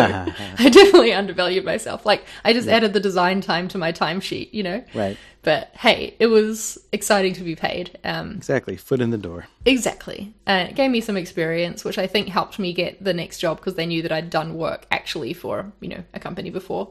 I 0.59 0.69
definitely 0.71 1.13
undervalued 1.13 1.65
myself. 1.65 2.07
Like 2.07 2.25
I 2.45 2.53
just 2.53 2.67
added 2.69 2.93
the 2.95 3.01
design 3.01 3.41
time 3.43 3.69
to 3.69 3.79
my 3.79 3.93
timesheet, 3.93 4.53
you 4.55 4.63
know? 4.63 4.83
Right. 4.95 5.17
But 5.43 5.71
hey, 5.75 6.17
it 6.19 6.27
was 6.29 6.79
exciting 6.93 7.35
to 7.35 7.43
be 7.43 7.55
paid. 7.57 7.99
Um, 8.05 8.33
Exactly. 8.33 8.77
Foot 8.77 9.01
in 9.01 9.11
the 9.11 9.19
door. 9.19 9.47
exactly. 9.67 10.33
And 10.47 10.69
it 10.71 10.75
gave 10.77 10.91
me 10.91 11.01
some 11.01 11.17
experience, 11.17 11.85
which 11.85 11.99
I 11.99 12.07
think 12.07 12.29
helped 12.29 12.59
me 12.59 12.73
get 12.73 13.03
the 13.05 13.13
next 13.13 13.39
job 13.39 13.59
because 13.59 13.75
they 13.75 13.87
knew 13.87 14.03
that 14.03 14.13
I'd 14.13 14.31
done 14.31 14.55
work 14.55 14.87
actually 14.91 15.33
for, 15.35 15.71
you 15.81 15.89
know, 15.89 16.05
a 16.15 16.21
company 16.21 16.51
before. 16.51 16.91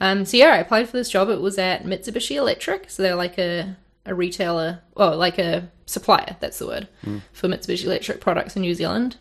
Um, 0.00 0.24
so 0.24 0.36
yeah, 0.36 0.52
I 0.52 0.58
applied 0.58 0.88
for 0.88 0.96
this 0.96 1.10
job. 1.10 1.28
It 1.28 1.40
was 1.40 1.58
at 1.58 1.84
Mitsubishi 1.84 2.36
Electric. 2.36 2.88
So 2.90 3.02
they're 3.02 3.16
like 3.16 3.36
a, 3.38 3.76
a 4.06 4.14
retailer, 4.14 4.80
well, 4.94 5.16
like 5.16 5.38
a 5.38 5.70
supplier, 5.86 6.36
that's 6.40 6.58
the 6.60 6.66
word, 6.66 6.88
for 7.32 7.48
Mitsubishi 7.48 7.84
Electric 7.84 8.20
products 8.20 8.54
in 8.54 8.62
New 8.62 8.74
Zealand. 8.74 9.16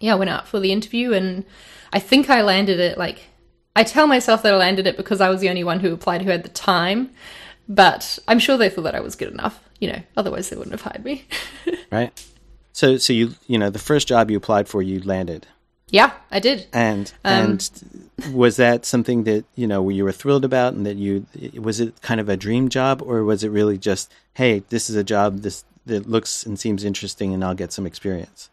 Yeah, 0.00 0.12
I 0.12 0.16
went 0.16 0.30
out 0.30 0.48
for 0.48 0.58
the 0.58 0.72
interview 0.72 1.12
and 1.12 1.44
I 1.92 1.98
think 1.98 2.28
I 2.28 2.42
landed 2.42 2.80
it 2.80 2.98
like, 2.98 3.26
I 3.76 3.84
tell 3.84 4.06
myself 4.06 4.42
that 4.42 4.52
I 4.52 4.56
landed 4.56 4.86
it 4.86 4.96
because 4.96 5.20
I 5.20 5.28
was 5.28 5.40
the 5.40 5.48
only 5.48 5.64
one 5.64 5.80
who 5.80 5.92
applied 5.92 6.22
who 6.22 6.30
had 6.30 6.42
the 6.42 6.48
time, 6.48 7.10
but 7.68 8.18
I'm 8.26 8.38
sure 8.38 8.56
they 8.56 8.68
thought 8.68 8.82
that 8.82 8.94
I 8.94 9.00
was 9.00 9.14
good 9.14 9.32
enough, 9.32 9.62
you 9.80 9.92
know, 9.92 10.02
otherwise 10.16 10.50
they 10.50 10.56
wouldn't 10.56 10.72
have 10.72 10.82
hired 10.82 11.04
me. 11.04 11.24
Right. 11.92 12.12
So 12.72 12.98
so 12.98 13.12
you 13.12 13.34
you 13.48 13.58
know 13.58 13.68
the 13.68 13.80
first 13.80 14.06
job 14.06 14.30
you 14.30 14.36
applied 14.36 14.68
for 14.68 14.80
you 14.80 15.00
landed 15.00 15.48
yeah, 15.90 16.12
I 16.30 16.38
did. 16.38 16.66
and 16.72 17.12
um, 17.24 17.58
and 18.22 18.32
was 18.32 18.56
that 18.56 18.86
something 18.86 19.24
that 19.24 19.44
you 19.56 19.66
know 19.66 19.82
were 19.82 19.92
you 19.92 20.04
were 20.04 20.12
thrilled 20.12 20.44
about 20.44 20.74
and 20.74 20.86
that 20.86 20.96
you 20.96 21.26
was 21.54 21.80
it 21.80 22.00
kind 22.00 22.20
of 22.20 22.28
a 22.28 22.36
dream 22.36 22.68
job 22.68 23.02
or 23.02 23.24
was 23.24 23.42
it 23.42 23.48
really 23.48 23.76
just 23.76 24.12
hey 24.34 24.62
this 24.68 24.88
is 24.88 24.96
a 24.96 25.04
job 25.04 25.40
this 25.40 25.64
that 25.86 26.08
looks 26.08 26.44
and 26.46 26.60
seems 26.60 26.84
interesting 26.84 27.34
and 27.34 27.44
I'll 27.44 27.54
get 27.54 27.72
some 27.72 27.86
experience. 27.86 28.50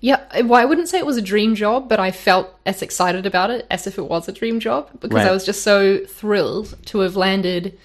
Yeah, 0.00 0.20
well, 0.42 0.60
I 0.60 0.64
wouldn't 0.64 0.88
say 0.88 0.98
it 0.98 1.06
was 1.06 1.16
a 1.16 1.22
dream 1.22 1.54
job, 1.54 1.88
but 1.88 1.98
I 1.98 2.10
felt 2.10 2.54
as 2.66 2.82
excited 2.82 3.24
about 3.26 3.50
it 3.50 3.66
as 3.70 3.86
if 3.86 3.96
it 3.98 4.02
was 4.02 4.28
a 4.28 4.32
dream 4.32 4.60
job 4.60 4.90
because 5.00 5.16
Right. 5.16 5.26
I 5.28 5.32
was 5.32 5.44
just 5.46 5.62
so 5.62 5.98
thrilled 6.06 6.76
to 6.86 6.98
have 7.00 7.16
landed 7.16 7.78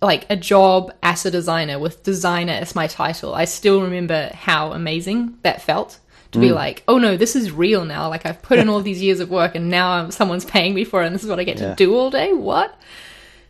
like 0.00 0.26
a 0.30 0.36
job 0.36 0.92
as 1.02 1.24
a 1.26 1.30
designer 1.30 1.78
with 1.78 2.02
designer 2.04 2.52
as 2.52 2.74
my 2.74 2.86
title. 2.86 3.34
I 3.34 3.44
still 3.46 3.80
remember 3.82 4.30
how 4.34 4.72
amazing 4.72 5.38
that 5.42 5.62
felt 5.62 5.98
to 6.32 6.38
be 6.40 6.50
like, 6.52 6.82
oh 6.88 6.98
no, 6.98 7.16
this 7.16 7.36
is 7.36 7.52
real 7.52 7.84
now. 7.84 8.08
Like 8.08 8.26
I've 8.26 8.42
put 8.42 8.58
in 8.58 8.68
all 8.68 8.80
these 8.88 9.00
years 9.00 9.20
of 9.20 9.30
work 9.30 9.54
and 9.54 9.70
now 9.70 9.90
I'm, 9.92 10.10
someone's 10.10 10.44
paying 10.44 10.74
me 10.74 10.84
for 10.84 11.02
it 11.02 11.06
and 11.06 11.14
this 11.14 11.22
is 11.24 11.30
what 11.30 11.38
I 11.40 11.44
get 11.44 11.58
Yeah. 11.60 11.70
to 11.70 11.74
do 11.76 11.94
all 11.96 12.10
day. 12.10 12.32
What? 12.32 12.76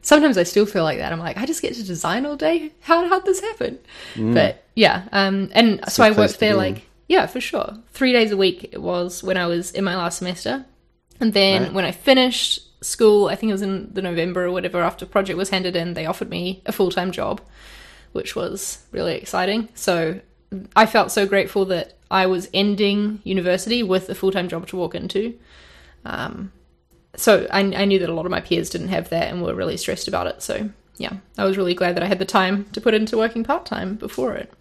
Sometimes 0.02 0.36
I 0.36 0.42
still 0.42 0.66
feel 0.66 0.82
like 0.84 0.98
that. 0.98 1.10
I'm 1.12 1.18
like, 1.18 1.38
I 1.38 1.46
just 1.46 1.62
get 1.62 1.74
to 1.74 1.82
design 1.82 2.26
all 2.26 2.36
day. 2.36 2.72
How 2.80 3.08
how'd 3.08 3.24
this 3.24 3.40
happen? 3.40 3.78
But 4.16 4.62
yeah, 4.74 5.04
um, 5.12 5.50
and 5.52 5.80
so 5.90 6.04
I 6.04 6.10
worked 6.10 6.38
there 6.40 6.54
like 6.54 6.86
yeah, 7.08 7.26
for 7.26 7.40
sure. 7.40 7.76
Three 7.90 8.12
days 8.12 8.30
a 8.30 8.36
week 8.36 8.70
it 8.72 8.82
was 8.82 9.22
when 9.22 9.36
I 9.36 9.46
was 9.46 9.70
in 9.72 9.84
my 9.84 9.96
last 9.96 10.18
semester. 10.18 10.64
And 11.20 11.32
then 11.32 11.62
Right. 11.62 11.72
when 11.72 11.84
I 11.84 11.92
finished 11.92 12.60
school, 12.84 13.28
I 13.28 13.36
think 13.36 13.50
it 13.50 13.54
was 13.54 13.62
in 13.62 13.90
the 13.92 14.02
November 14.02 14.44
or 14.44 14.50
whatever, 14.50 14.82
after 14.82 15.06
project 15.06 15.36
was 15.36 15.50
handed 15.50 15.76
in, 15.76 15.94
they 15.94 16.06
offered 16.06 16.28
me 16.30 16.62
a 16.66 16.72
full 16.72 16.90
time 16.90 17.12
job, 17.12 17.40
which 18.12 18.34
was 18.36 18.78
really 18.92 19.14
exciting. 19.14 19.68
So 19.74 20.20
I 20.76 20.86
felt 20.86 21.12
so 21.12 21.26
grateful 21.26 21.64
that 21.66 21.94
I 22.10 22.26
was 22.26 22.48
ending 22.52 23.20
university 23.24 23.82
with 23.82 24.08
a 24.08 24.14
full 24.14 24.30
time 24.32 24.48
job 24.48 24.66
to 24.68 24.76
walk 24.76 24.94
into. 24.94 25.34
Um, 26.04 26.52
so 27.16 27.46
I, 27.50 27.60
I 27.60 27.84
knew 27.84 27.98
that 28.00 28.08
a 28.08 28.14
lot 28.14 28.26
of 28.26 28.30
my 28.30 28.40
peers 28.40 28.70
didn't 28.70 28.88
have 28.88 29.08
that 29.10 29.32
and 29.32 29.42
were 29.42 29.54
really 29.54 29.76
stressed 29.76 30.08
about 30.08 30.26
it. 30.26 30.42
So 30.42 30.68
yeah, 30.96 31.14
I 31.38 31.44
was 31.44 31.56
really 31.56 31.74
glad 31.74 31.96
that 31.96 32.02
I 32.02 32.06
had 32.06 32.18
the 32.18 32.24
time 32.24 32.66
to 32.72 32.80
put 32.80 32.94
into 32.94 33.16
working 33.16 33.44
part 33.44 33.66
time 33.66 33.94
before 33.96 34.34
it. 34.34 34.52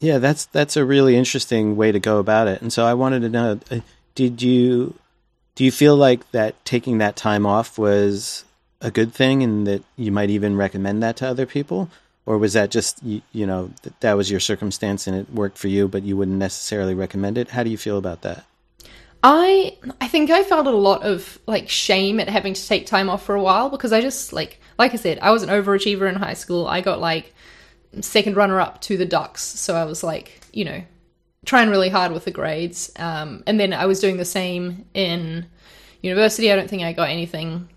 Yeah, 0.00 0.18
that's 0.18 0.46
that's 0.46 0.76
a 0.76 0.84
really 0.84 1.16
interesting 1.16 1.76
way 1.76 1.92
to 1.92 1.98
go 1.98 2.18
about 2.18 2.48
it. 2.48 2.60
And 2.60 2.72
so 2.72 2.84
I 2.84 2.94
wanted 2.94 3.20
to 3.20 3.28
know 3.28 3.60
uh, 3.70 3.80
did 4.14 4.42
you 4.42 4.94
do 5.54 5.64
you 5.64 5.72
feel 5.72 5.96
like 5.96 6.30
that 6.32 6.62
taking 6.64 6.98
that 6.98 7.16
time 7.16 7.46
off 7.46 7.78
was 7.78 8.44
a 8.80 8.90
good 8.90 9.14
thing 9.14 9.42
and 9.42 9.66
that 9.66 9.82
you 9.96 10.12
might 10.12 10.30
even 10.30 10.56
recommend 10.56 11.02
that 11.02 11.16
to 11.16 11.26
other 11.26 11.46
people 11.46 11.88
or 12.26 12.36
was 12.36 12.52
that 12.52 12.70
just 12.70 13.02
you, 13.02 13.22
you 13.32 13.46
know 13.46 13.70
that, 13.82 14.00
that 14.00 14.14
was 14.14 14.30
your 14.30 14.40
circumstance 14.40 15.06
and 15.06 15.16
it 15.16 15.32
worked 15.32 15.56
for 15.56 15.68
you 15.68 15.88
but 15.88 16.02
you 16.02 16.16
wouldn't 16.16 16.36
necessarily 16.36 16.94
recommend 16.94 17.38
it? 17.38 17.48
How 17.48 17.62
do 17.62 17.70
you 17.70 17.78
feel 17.78 17.96
about 17.96 18.22
that? 18.22 18.44
I 19.22 19.78
I 20.00 20.08
think 20.08 20.30
I 20.30 20.42
felt 20.42 20.66
a 20.66 20.70
lot 20.70 21.02
of 21.02 21.38
like 21.46 21.70
shame 21.70 22.20
at 22.20 22.28
having 22.28 22.52
to 22.52 22.68
take 22.68 22.86
time 22.86 23.08
off 23.08 23.24
for 23.24 23.34
a 23.34 23.42
while 23.42 23.70
because 23.70 23.92
I 23.92 24.02
just 24.02 24.32
like 24.32 24.60
like 24.78 24.92
I 24.92 24.96
said, 24.96 25.18
I 25.20 25.30
was 25.30 25.42
an 25.42 25.48
overachiever 25.48 26.06
in 26.08 26.16
high 26.16 26.34
school. 26.34 26.66
I 26.66 26.82
got 26.82 27.00
like 27.00 27.32
second 28.02 28.36
runner 28.36 28.60
up 28.60 28.80
to 28.82 28.96
the 28.96 29.06
Dux, 29.06 29.42
so 29.42 29.74
I 29.74 29.84
was 29.84 30.02
like, 30.02 30.40
you 30.52 30.64
know, 30.64 30.82
trying 31.44 31.70
really 31.70 31.88
hard 31.88 32.12
with 32.12 32.24
the 32.24 32.30
grades. 32.30 32.90
Um, 32.96 33.42
and 33.46 33.58
then 33.58 33.72
I 33.72 33.86
was 33.86 34.00
doing 34.00 34.16
the 34.16 34.24
same 34.24 34.84
in 34.94 35.46
university. 36.02 36.52
I 36.52 36.56
don't 36.56 36.68
think 36.68 36.82
I 36.82 36.92
got 36.92 37.08
anything 37.08 37.68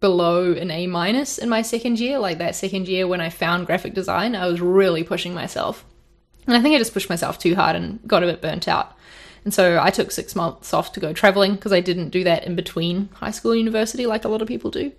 below 0.00 0.52
an 0.52 0.70
A 0.70 0.86
minus 0.86 1.38
in 1.38 1.48
my 1.48 1.62
second 1.62 2.00
year. 2.00 2.18
Like 2.18 2.38
that 2.38 2.56
second 2.56 2.88
year 2.88 3.06
when 3.06 3.20
I 3.20 3.30
found 3.30 3.66
graphic 3.66 3.94
design, 3.94 4.34
I 4.34 4.46
was 4.46 4.60
really 4.60 5.04
pushing 5.04 5.32
myself. 5.32 5.84
And 6.46 6.56
I 6.56 6.60
think 6.60 6.74
I 6.74 6.78
just 6.78 6.92
pushed 6.92 7.08
myself 7.08 7.38
too 7.38 7.54
hard 7.54 7.76
and 7.76 8.00
got 8.06 8.24
a 8.24 8.26
bit 8.26 8.42
burnt 8.42 8.66
out. 8.66 8.96
And 9.44 9.54
so 9.54 9.78
I 9.80 9.90
took 9.90 10.10
six 10.10 10.36
months 10.36 10.74
off 10.74 10.92
to 10.92 11.00
go 11.00 11.12
traveling 11.12 11.54
because 11.54 11.72
I 11.72 11.80
didn't 11.80 12.10
do 12.10 12.24
that 12.24 12.44
in 12.44 12.54
between 12.54 13.08
high 13.14 13.30
school 13.30 13.52
and 13.52 13.60
university 13.60 14.06
like 14.06 14.24
a 14.24 14.28
lot 14.28 14.42
of 14.42 14.48
people 14.48 14.70
do. 14.70 14.92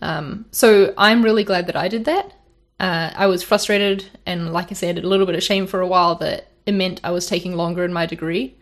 Um, 0.00 0.46
so 0.52 0.94
I'm 0.96 1.24
really 1.24 1.44
glad 1.44 1.66
that 1.66 1.76
I 1.76 1.88
did 1.88 2.04
that. 2.04 2.32
Uh, 2.80 3.10
I 3.14 3.26
was 3.26 3.42
frustrated 3.42 4.06
and, 4.24 4.52
like 4.52 4.70
I 4.70 4.74
said, 4.74 4.98
a 4.98 5.06
little 5.06 5.26
bit 5.26 5.34
of 5.34 5.42
shame 5.42 5.66
for 5.66 5.80
a 5.80 5.86
while 5.86 6.14
that 6.16 6.48
it 6.66 6.72
meant 6.72 7.00
I 7.02 7.10
was 7.10 7.26
taking 7.26 7.56
longer 7.56 7.84
in 7.84 7.92
my 7.92 8.06
degree 8.06 8.56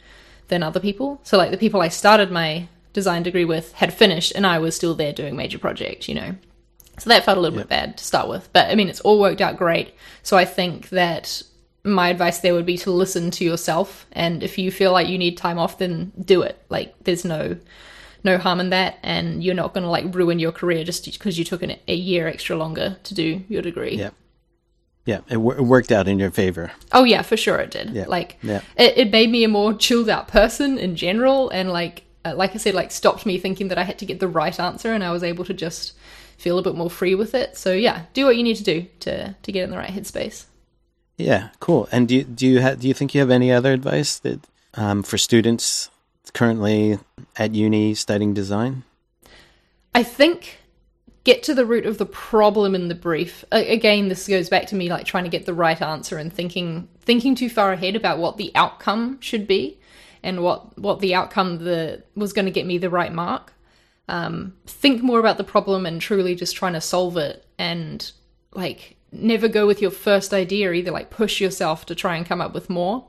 than 0.48 0.62
other 0.62 0.80
people. 0.80 1.20
So, 1.22 1.36
like 1.36 1.50
the 1.50 1.58
people 1.58 1.80
I 1.80 1.88
started 1.88 2.30
my 2.30 2.68
design 2.92 3.22
degree 3.22 3.44
with 3.44 3.72
had 3.74 3.92
finished, 3.92 4.32
and 4.34 4.46
I 4.46 4.58
was 4.58 4.74
still 4.74 4.94
there 4.94 5.12
doing 5.12 5.36
major 5.36 5.58
projects, 5.58 6.08
you 6.08 6.14
know. 6.14 6.34
So 6.98 7.10
that 7.10 7.24
felt 7.24 7.36
a 7.36 7.40
little 7.40 7.58
bit 7.58 7.68
bad 7.68 7.98
to 7.98 8.04
start 8.04 8.28
with. 8.28 8.48
But 8.52 8.70
I 8.70 8.74
mean, 8.74 8.88
it's 8.88 9.00
all 9.00 9.20
worked 9.20 9.42
out 9.42 9.58
great. 9.58 9.94
So 10.22 10.36
I 10.36 10.46
think 10.46 10.88
that 10.90 11.42
my 11.84 12.08
advice 12.08 12.40
there 12.40 12.54
would 12.54 12.66
be 12.66 12.78
to 12.78 12.90
listen 12.90 13.30
to 13.32 13.44
yourself. 13.44 14.06
And 14.12 14.42
if 14.42 14.58
you 14.58 14.70
feel 14.70 14.92
like 14.92 15.08
you 15.08 15.18
need 15.18 15.36
time 15.36 15.58
off, 15.58 15.78
then 15.78 16.12
do 16.18 16.42
it. 16.42 16.60
Like, 16.68 16.94
there's 17.04 17.24
no 17.24 17.56
no 18.24 18.38
harm 18.38 18.60
in 18.60 18.70
that, 18.70 18.98
and 19.02 19.42
you're 19.42 19.54
not 19.54 19.72
going 19.74 19.84
to 19.84 19.90
like 19.90 20.14
ruin 20.14 20.38
your 20.38 20.52
career 20.52 20.84
just 20.84 21.04
because 21.10 21.38
you 21.38 21.44
took 21.44 21.62
an, 21.62 21.76
a 21.88 21.94
year 21.94 22.26
extra 22.26 22.56
longer 22.56 22.96
to 23.04 23.14
do 23.14 23.42
your 23.48 23.62
degree. 23.62 23.96
Yeah. 23.96 24.10
Yeah, 25.04 25.18
it, 25.28 25.34
w- 25.34 25.52
it 25.56 25.62
worked 25.62 25.92
out 25.92 26.08
in 26.08 26.18
your 26.18 26.32
favor. 26.32 26.72
Oh 26.90 27.04
yeah, 27.04 27.22
for 27.22 27.36
sure 27.36 27.58
it 27.58 27.70
did. 27.70 27.90
Yeah. 27.90 28.06
Like 28.08 28.38
Yeah. 28.42 28.60
it, 28.76 28.98
it 28.98 29.10
made 29.12 29.30
me 29.30 29.44
a 29.44 29.48
more 29.48 29.72
chilled 29.72 30.08
out 30.08 30.26
person 30.28 30.78
in 30.78 30.96
general, 30.96 31.48
and 31.50 31.70
like 31.70 32.02
uh, 32.24 32.34
like 32.34 32.54
I 32.54 32.58
said, 32.58 32.74
like 32.74 32.90
stopped 32.90 33.24
me 33.24 33.38
thinking 33.38 33.68
that 33.68 33.78
I 33.78 33.84
had 33.84 33.98
to 34.00 34.06
get 34.06 34.18
the 34.18 34.26
right 34.26 34.58
answer, 34.58 34.92
and 34.92 35.04
I 35.04 35.12
was 35.12 35.22
able 35.22 35.44
to 35.44 35.54
just 35.54 35.92
feel 36.36 36.58
a 36.58 36.62
bit 36.62 36.74
more 36.74 36.90
free 36.90 37.14
with 37.14 37.34
it. 37.36 37.56
So 37.56 37.72
yeah, 37.72 38.06
do 38.14 38.24
what 38.26 38.36
you 38.36 38.42
need 38.42 38.56
to 38.56 38.64
do 38.64 38.86
to 39.00 39.36
to 39.40 39.52
get 39.52 39.62
in 39.62 39.70
the 39.70 39.76
right 39.78 39.90
headspace. 39.90 40.46
Yeah, 41.16 41.50
cool. 41.60 41.88
And 41.92 42.08
do 42.08 42.16
you, 42.16 42.24
do 42.24 42.46
you 42.46 42.62
ha- 42.62 42.74
do 42.74 42.88
you 42.88 42.94
think 42.94 43.14
you 43.14 43.20
have 43.20 43.30
any 43.30 43.52
other 43.52 43.72
advice 43.72 44.18
that 44.18 44.40
um, 44.74 45.02
for 45.04 45.16
students 45.18 45.88
currently 46.30 46.98
at 47.36 47.54
uni 47.54 47.94
studying 47.94 48.34
design? 48.34 48.84
I 49.94 50.02
think 50.02 50.58
get 51.24 51.42
to 51.42 51.54
the 51.54 51.66
root 51.66 51.86
of 51.86 51.98
the 51.98 52.06
problem 52.06 52.74
in 52.74 52.86
the 52.86 52.94
brief. 52.94 53.44
Again, 53.50 54.08
this 54.08 54.28
goes 54.28 54.48
back 54.48 54.66
to 54.68 54.76
me 54.76 54.88
like 54.88 55.06
trying 55.06 55.24
to 55.24 55.30
get 55.30 55.44
the 55.44 55.52
right 55.54 55.82
answer 55.82 56.18
and 56.18 56.32
thinking 56.32 56.88
thinking 57.00 57.34
too 57.34 57.50
far 57.50 57.72
ahead 57.72 57.96
about 57.96 58.18
what 58.18 58.36
the 58.36 58.52
outcome 58.54 59.20
should 59.20 59.46
be 59.46 59.78
and 60.22 60.42
what 60.42 60.78
what 60.78 61.00
the 61.00 61.14
outcome 61.14 61.58
the 61.64 62.02
was 62.14 62.32
going 62.32 62.44
to 62.44 62.52
get 62.52 62.64
me 62.64 62.78
the 62.78 62.90
right 62.90 63.12
mark. 63.12 63.52
Um, 64.08 64.54
think 64.66 65.02
more 65.02 65.18
about 65.18 65.36
the 65.36 65.44
problem 65.44 65.84
and 65.84 66.00
truly 66.00 66.36
just 66.36 66.54
trying 66.54 66.74
to 66.74 66.80
solve 66.80 67.16
it 67.16 67.44
and 67.58 68.12
like 68.54 68.96
never 69.10 69.48
go 69.48 69.66
with 69.66 69.82
your 69.82 69.90
first 69.90 70.32
idea 70.32 70.70
either 70.70 70.92
like 70.92 71.10
push 71.10 71.40
yourself 71.40 71.86
to 71.86 71.94
try 71.96 72.16
and 72.16 72.24
come 72.24 72.40
up 72.40 72.54
with 72.54 72.70
more 72.70 73.04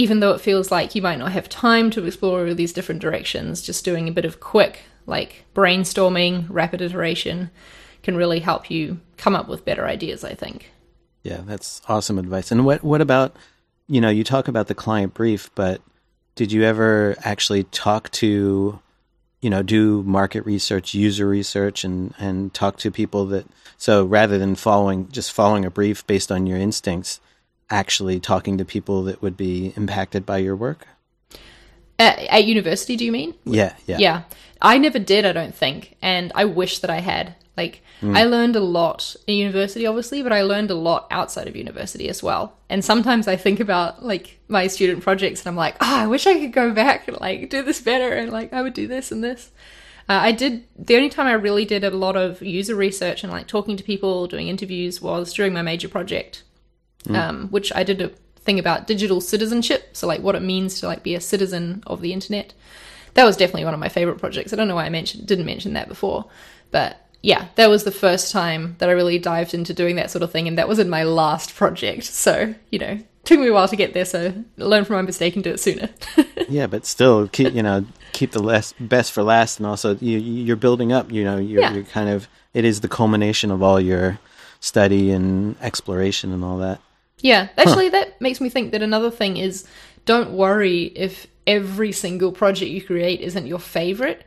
even 0.00 0.20
though 0.20 0.32
it 0.32 0.40
feels 0.40 0.70
like 0.70 0.94
you 0.94 1.02
might 1.02 1.18
not 1.18 1.30
have 1.32 1.46
time 1.46 1.90
to 1.90 2.06
explore 2.06 2.48
all 2.48 2.54
these 2.54 2.72
different 2.72 3.02
directions, 3.02 3.60
just 3.60 3.84
doing 3.84 4.08
a 4.08 4.12
bit 4.12 4.24
of 4.24 4.40
quick, 4.40 4.80
like 5.04 5.44
brainstorming, 5.54 6.46
rapid 6.48 6.80
iteration 6.80 7.50
can 8.02 8.16
really 8.16 8.40
help 8.40 8.70
you 8.70 8.98
come 9.18 9.36
up 9.36 9.46
with 9.46 9.66
better 9.66 9.86
ideas, 9.86 10.24
I 10.24 10.32
think. 10.32 10.72
Yeah, 11.22 11.42
that's 11.44 11.82
awesome 11.86 12.18
advice. 12.18 12.50
And 12.50 12.64
what 12.64 12.82
what 12.82 13.02
about 13.02 13.36
you 13.88 14.00
know, 14.00 14.08
you 14.08 14.24
talk 14.24 14.48
about 14.48 14.68
the 14.68 14.74
client 14.74 15.12
brief, 15.12 15.50
but 15.54 15.82
did 16.34 16.50
you 16.50 16.62
ever 16.62 17.14
actually 17.22 17.64
talk 17.64 18.10
to 18.12 18.78
you 19.42 19.50
know, 19.50 19.62
do 19.62 20.02
market 20.04 20.46
research, 20.46 20.94
user 20.94 21.28
research 21.28 21.84
and 21.84 22.14
and 22.18 22.54
talk 22.54 22.78
to 22.78 22.90
people 22.90 23.26
that 23.26 23.44
so 23.76 24.02
rather 24.06 24.38
than 24.38 24.54
following 24.54 25.08
just 25.10 25.30
following 25.30 25.66
a 25.66 25.70
brief 25.70 26.06
based 26.06 26.32
on 26.32 26.46
your 26.46 26.56
instincts, 26.56 27.20
actually 27.70 28.20
talking 28.20 28.58
to 28.58 28.64
people 28.64 29.04
that 29.04 29.22
would 29.22 29.36
be 29.36 29.72
impacted 29.76 30.26
by 30.26 30.38
your 30.38 30.56
work? 30.56 30.86
At, 31.98 32.18
at 32.18 32.44
university, 32.44 32.96
do 32.96 33.04
you 33.04 33.12
mean? 33.12 33.34
Yeah, 33.44 33.74
yeah. 33.86 33.98
Yeah. 33.98 34.22
I 34.60 34.78
never 34.78 34.98
did, 34.98 35.24
I 35.24 35.32
don't 35.32 35.54
think. 35.54 35.96
And 36.02 36.32
I 36.34 36.44
wish 36.44 36.80
that 36.80 36.90
I 36.90 37.00
had. 37.00 37.34
Like, 37.56 37.82
I 38.02 38.24
learned 38.24 38.56
a 38.56 38.60
lot 38.60 39.14
in 39.26 39.36
university, 39.36 39.86
obviously, 39.86 40.22
but 40.22 40.32
I 40.32 40.40
learned 40.40 40.70
a 40.70 40.74
lot 40.74 41.06
outside 41.10 41.46
of 41.46 41.54
university 41.54 42.08
as 42.08 42.22
well. 42.22 42.56
And 42.70 42.82
sometimes 42.82 43.28
I 43.28 43.36
think 43.36 43.60
about, 43.60 44.02
like, 44.02 44.38
my 44.48 44.66
student 44.68 45.02
projects 45.02 45.40
and 45.40 45.48
I'm 45.48 45.56
like, 45.56 45.76
oh, 45.82 45.96
I 45.96 46.06
wish 46.06 46.26
I 46.26 46.38
could 46.38 46.54
go 46.54 46.72
back 46.72 47.06
and, 47.06 47.20
like, 47.20 47.50
do 47.50 47.62
this 47.62 47.82
better. 47.82 48.14
And, 48.14 48.32
like, 48.32 48.54
I 48.54 48.62
would 48.62 48.72
do 48.72 48.86
this 48.86 49.12
and 49.12 49.22
this. 49.22 49.50
Uh, 50.08 50.14
I 50.14 50.32
did, 50.32 50.64
the 50.78 50.96
only 50.96 51.10
time 51.10 51.26
I 51.26 51.32
really 51.32 51.66
did 51.66 51.84
a 51.84 51.90
lot 51.90 52.16
of 52.16 52.40
user 52.40 52.74
research 52.74 53.22
and, 53.22 53.30
like, 53.30 53.46
talking 53.46 53.76
to 53.76 53.84
people, 53.84 54.26
doing 54.26 54.48
interviews 54.48 55.02
was 55.02 55.34
during 55.34 55.52
my 55.52 55.60
major 55.60 55.88
project, 55.88 56.42
um, 57.08 57.48
which 57.48 57.72
I 57.74 57.82
did 57.82 58.00
a 58.02 58.08
thing 58.40 58.58
about 58.58 58.86
digital 58.86 59.20
citizenship. 59.20 59.90
So, 59.92 60.06
like, 60.06 60.20
what 60.20 60.34
it 60.34 60.42
means 60.42 60.80
to, 60.80 60.86
like, 60.86 61.02
be 61.02 61.14
a 61.14 61.20
citizen 61.20 61.82
of 61.86 62.00
the 62.00 62.12
internet 62.12 62.52
that 63.14 63.24
was 63.24 63.36
definitely 63.36 63.64
one 63.64 63.74
of 63.74 63.80
my 63.80 63.88
favorite 63.88 64.18
projects. 64.18 64.52
I 64.52 64.56
don't 64.56 64.68
know 64.68 64.74
why 64.76 64.86
I 64.86 64.90
mentioned 64.90 65.26
didn't 65.26 65.46
mention 65.46 65.72
that 65.74 65.88
before, 65.88 66.26
but 66.70 67.06
yeah, 67.22 67.48
that 67.56 67.68
was 67.68 67.84
the 67.84 67.90
first 67.90 68.32
time 68.32 68.76
that 68.78 68.88
I 68.88 68.92
really 68.92 69.18
dived 69.18 69.52
into 69.52 69.74
doing 69.74 69.96
that 69.96 70.10
sort 70.10 70.22
of 70.22 70.30
thing, 70.30 70.48
and 70.48 70.56
that 70.58 70.68
was 70.68 70.78
in 70.78 70.88
my 70.88 71.02
last 71.02 71.54
project. 71.54 72.04
So 72.04 72.54
you 72.70 72.78
know, 72.78 73.00
took 73.24 73.40
me 73.40 73.48
a 73.48 73.52
while 73.52 73.68
to 73.68 73.76
get 73.76 73.94
there. 73.94 74.04
So 74.04 74.32
learn 74.56 74.84
from 74.84 74.96
my 74.96 75.02
mistake 75.02 75.34
and 75.34 75.44
do 75.44 75.50
it 75.50 75.60
sooner. 75.60 75.88
Yeah, 76.48 76.66
but 76.66 76.84
still 76.84 77.28
keep 77.28 77.54
you 77.54 77.62
know, 77.62 77.84
keep 78.12 78.32
the 78.32 78.42
less, 78.42 78.72
best 78.80 79.12
for 79.12 79.22
last 79.22 79.58
and 79.60 79.66
also 79.68 79.94
you 79.96 80.18
you're 80.18 80.56
building 80.56 80.92
up, 80.92 81.12
you 81.12 81.22
know, 81.22 81.36
you're 81.36 81.60
Yeah. 81.60 81.74
you're 81.74 81.84
kind 81.84 82.08
of 82.08 82.26
it 82.54 82.64
is 82.64 82.80
the 82.80 82.88
culmination 82.88 83.52
of 83.52 83.62
all 83.62 83.80
your 83.80 84.18
study 84.58 85.12
and 85.12 85.56
exploration 85.60 86.32
and 86.32 86.42
all 86.42 86.58
that. 86.58 86.80
Yeah, 87.22 87.48
actually, 87.56 87.88
that 87.90 88.20
makes 88.20 88.40
me 88.40 88.48
think 88.48 88.72
that 88.72 88.82
another 88.82 89.10
thing 89.10 89.36
is 89.36 89.66
don't 90.06 90.30
worry 90.30 90.84
if 90.96 91.26
every 91.46 91.92
single 91.92 92.32
project 92.32 92.70
you 92.70 92.82
create 92.82 93.20
isn't 93.20 93.46
your 93.46 93.58
favorite. 93.58 94.24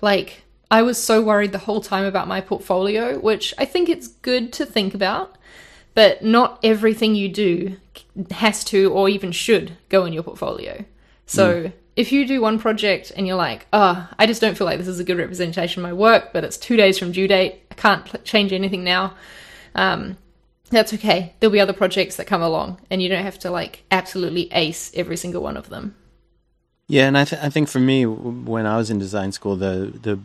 Like, 0.00 0.42
I 0.70 0.82
was 0.82 1.02
so 1.02 1.22
worried 1.22 1.52
the 1.52 1.58
whole 1.58 1.80
time 1.80 2.04
about 2.04 2.28
my 2.28 2.40
portfolio, 2.40 3.18
which 3.18 3.54
I 3.58 3.64
think 3.64 3.88
it's 3.88 4.08
good 4.08 4.52
to 4.54 4.66
think 4.66 4.94
about, 4.94 5.36
but 5.94 6.22
not 6.24 6.60
everything 6.62 7.14
you 7.14 7.28
do 7.28 7.76
has 8.30 8.64
to 8.64 8.92
or 8.92 9.08
even 9.08 9.32
should 9.32 9.76
go 9.88 10.04
in 10.04 10.12
your 10.12 10.22
portfolio. 10.22 10.84
So, 11.26 11.72
if 11.96 12.12
you 12.12 12.26
do 12.26 12.40
one 12.40 12.58
project 12.58 13.10
and 13.16 13.26
you're 13.26 13.36
like, 13.36 13.66
oh, 13.72 14.08
I 14.18 14.26
just 14.26 14.40
don't 14.40 14.56
feel 14.56 14.66
like 14.66 14.78
this 14.78 14.86
is 14.86 15.00
a 15.00 15.04
good 15.04 15.16
representation 15.18 15.82
of 15.82 15.88
my 15.88 15.94
work, 15.94 16.32
but 16.32 16.44
it's 16.44 16.58
two 16.58 16.76
days 16.76 16.98
from 16.98 17.10
due 17.10 17.26
date, 17.26 17.62
I 17.70 17.74
can't 17.74 18.24
change 18.24 18.52
anything 18.52 18.84
now. 18.84 19.14
Um, 19.74 20.18
that's 20.70 20.92
okay. 20.94 21.34
There'll 21.38 21.52
be 21.52 21.60
other 21.60 21.72
projects 21.72 22.16
that 22.16 22.26
come 22.26 22.42
along, 22.42 22.80
and 22.90 23.02
you 23.02 23.08
don't 23.08 23.22
have 23.24 23.38
to 23.40 23.50
like 23.50 23.84
absolutely 23.90 24.52
ace 24.52 24.90
every 24.94 25.16
single 25.16 25.42
one 25.42 25.56
of 25.56 25.68
them. 25.68 25.94
Yeah, 26.88 27.06
and 27.06 27.18
I 27.18 27.24
th- 27.24 27.42
I 27.42 27.48
think 27.50 27.68
for 27.68 27.80
me 27.80 28.06
when 28.06 28.66
I 28.66 28.76
was 28.76 28.90
in 28.90 28.98
design 28.98 29.32
school 29.32 29.56
the 29.56 29.92
the 30.02 30.20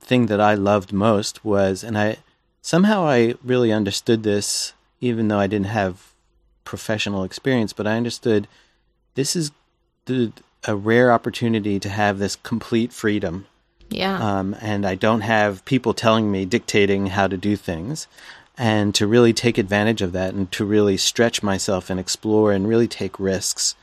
thing 0.00 0.26
that 0.26 0.40
I 0.40 0.54
loved 0.54 0.92
most 0.92 1.44
was 1.44 1.84
and 1.84 1.96
I 1.96 2.16
somehow 2.60 3.04
I 3.04 3.34
really 3.44 3.70
understood 3.72 4.22
this 4.22 4.72
even 5.00 5.28
though 5.28 5.38
I 5.38 5.46
didn't 5.46 5.66
have 5.66 6.12
professional 6.64 7.24
experience, 7.24 7.72
but 7.72 7.86
I 7.86 7.96
understood 7.96 8.48
this 9.14 9.36
is 9.36 9.50
the 10.06 10.32
a 10.64 10.74
rare 10.76 11.12
opportunity 11.12 11.78
to 11.80 11.88
have 11.88 12.18
this 12.18 12.36
complete 12.36 12.92
freedom 12.92 13.46
Yeah. 13.90 14.16
um, 14.18 14.56
and 14.60 14.86
I 14.86 14.94
don't 14.94 15.22
have 15.22 15.64
people 15.64 15.92
telling 15.92 16.30
me, 16.30 16.44
dictating 16.44 17.06
how 17.08 17.26
to 17.26 17.36
do 17.36 17.56
things, 17.56 18.06
and 18.62 18.94
to 18.94 19.08
really 19.08 19.32
take 19.32 19.58
advantage 19.58 20.02
of 20.02 20.12
that 20.12 20.34
and 20.34 20.52
to 20.52 20.64
really 20.64 20.96
stretch 20.96 21.42
myself 21.42 21.90
and 21.90 21.98
explore 21.98 22.52
and 22.52 22.68
really 22.68 22.86
take 22.86 23.18
risks. 23.18 23.74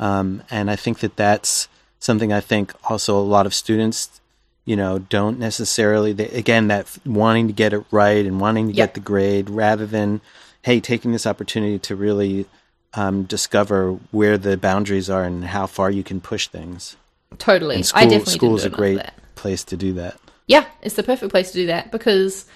Um, 0.00 0.42
and 0.50 0.70
I 0.70 0.76
think 0.76 1.00
that 1.00 1.16
that's 1.16 1.68
something 1.98 2.32
I 2.32 2.40
think 2.40 2.72
also 2.90 3.18
a 3.18 3.20
lot 3.20 3.44
of 3.44 3.52
students, 3.52 4.22
you 4.64 4.74
know, 4.74 4.98
don't 4.98 5.38
necessarily, 5.38 6.14
they, 6.14 6.28
again, 6.28 6.68
that 6.68 6.86
wanting 7.04 7.48
to 7.48 7.52
get 7.52 7.74
it 7.74 7.84
right 7.90 8.24
and 8.24 8.40
wanting 8.40 8.68
to 8.68 8.74
Yep. 8.74 8.88
get 8.88 8.94
the 8.94 9.00
grade 9.00 9.50
rather 9.50 9.84
than, 9.84 10.22
hey, 10.62 10.80
taking 10.80 11.12
this 11.12 11.26
opportunity 11.26 11.78
to 11.80 11.94
really 11.94 12.46
um, 12.94 13.24
discover 13.24 13.98
where 14.12 14.38
the 14.38 14.56
boundaries 14.56 15.10
are 15.10 15.24
and 15.24 15.44
how 15.44 15.66
far 15.66 15.90
you 15.90 16.02
can 16.02 16.22
push 16.22 16.48
things. 16.48 16.96
totally. 17.36 17.74
And 17.74 17.84
I 17.84 17.86
school, 17.86 18.08
definitely 18.08 18.32
school 18.32 18.56
is 18.56 18.64
a 18.64 18.70
didn't 18.70 18.78
do 18.78 18.84
enough 18.84 19.04
of 19.04 19.12
great 19.12 19.34
place 19.34 19.62
to 19.64 19.76
do 19.76 19.92
that. 19.92 20.18
Yeah, 20.46 20.64
it's 20.80 20.96
the 20.96 21.02
perfect 21.02 21.30
place 21.30 21.50
to 21.52 21.58
do 21.58 21.66
that 21.66 21.92
because 21.92 22.46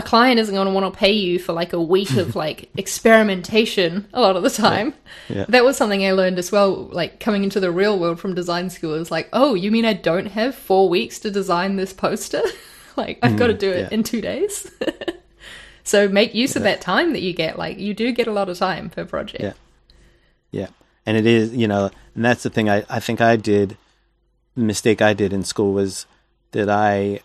a 0.00 0.02
client 0.02 0.40
isn't 0.40 0.54
going 0.54 0.66
to 0.66 0.72
want 0.72 0.92
to 0.92 0.98
pay 0.98 1.12
you 1.12 1.38
for 1.38 1.52
like 1.52 1.72
a 1.74 1.80
week 1.80 2.10
of 2.16 2.34
like 2.44 2.70
experimentation 2.76 4.06
a 4.14 4.20
lot 4.20 4.34
of 4.36 4.42
the 4.42 4.50
time. 4.50 4.94
Yeah. 5.28 5.44
That 5.48 5.64
was 5.64 5.76
something 5.76 6.04
I 6.04 6.12
learned 6.12 6.38
as 6.38 6.50
well, 6.50 6.84
like 6.92 7.20
coming 7.20 7.44
into 7.44 7.60
the 7.60 7.70
real 7.70 7.98
world 7.98 8.18
from 8.18 8.34
design 8.34 8.70
school. 8.70 8.94
Is 8.94 9.10
like, 9.10 9.28
oh, 9.32 9.54
you 9.54 9.70
mean 9.70 9.84
I 9.84 9.92
don't 9.92 10.26
have 10.26 10.54
four 10.54 10.88
weeks 10.88 11.18
to 11.20 11.30
design 11.30 11.76
this 11.76 11.92
poster? 11.92 12.42
like, 12.96 13.18
I've 13.22 13.36
got 13.36 13.48
to 13.48 13.54
do 13.54 13.70
it 13.70 13.86
Mm, 13.86 13.90
yeah. 13.90 13.94
in 13.94 14.02
two 14.02 14.20
days. 14.20 14.70
so 15.84 16.08
make 16.08 16.34
use 16.34 16.56
of 16.56 16.62
that 16.62 16.80
time 16.80 17.12
that 17.12 17.20
you 17.20 17.32
get. 17.32 17.58
Like, 17.58 17.78
you 17.78 17.94
do 17.94 18.10
get 18.12 18.26
a 18.26 18.32
lot 18.32 18.48
of 18.48 18.58
time 18.58 18.90
per 18.90 19.04
project. 19.04 19.42
Yeah. 19.42 19.52
Yeah. 20.50 20.66
And 21.06 21.16
it 21.16 21.26
is, 21.26 21.54
you 21.54 21.68
know, 21.68 21.90
and 22.14 22.24
that's 22.24 22.42
the 22.42 22.50
thing 22.50 22.68
I, 22.68 22.84
I 22.88 23.00
think 23.00 23.20
I 23.20 23.36
did, 23.36 23.76
the 24.56 24.62
mistake 24.62 25.00
I 25.02 25.12
did 25.14 25.32
in 25.32 25.44
school 25.44 25.72
was 25.72 26.06
that 26.52 26.68
I, 26.68 27.20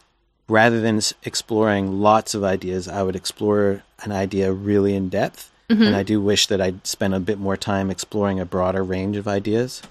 rather 0.48 0.80
than 0.82 1.02
exploring 1.24 2.00
lots 2.02 2.34
of 2.36 2.44
ideas, 2.44 2.88
I 2.88 3.04
would 3.04 3.16
explore 3.16 3.84
an 4.04 4.12
idea 4.12 4.52
really 4.52 4.94
in 4.96 5.10
depth. 5.10 5.52
And 5.68 5.96
I 5.96 6.04
do 6.04 6.22
wish 6.22 6.46
that 6.48 6.62
I'd 6.62 6.86
spent 6.86 7.16
a 7.16 7.20
bit 7.20 7.40
more 7.40 7.58
time 7.58 7.90
exploring 7.90 8.40
a 8.40 8.46
broader 8.46 8.84
range 8.84 9.18
of 9.18 9.28
ideas. 9.28 9.82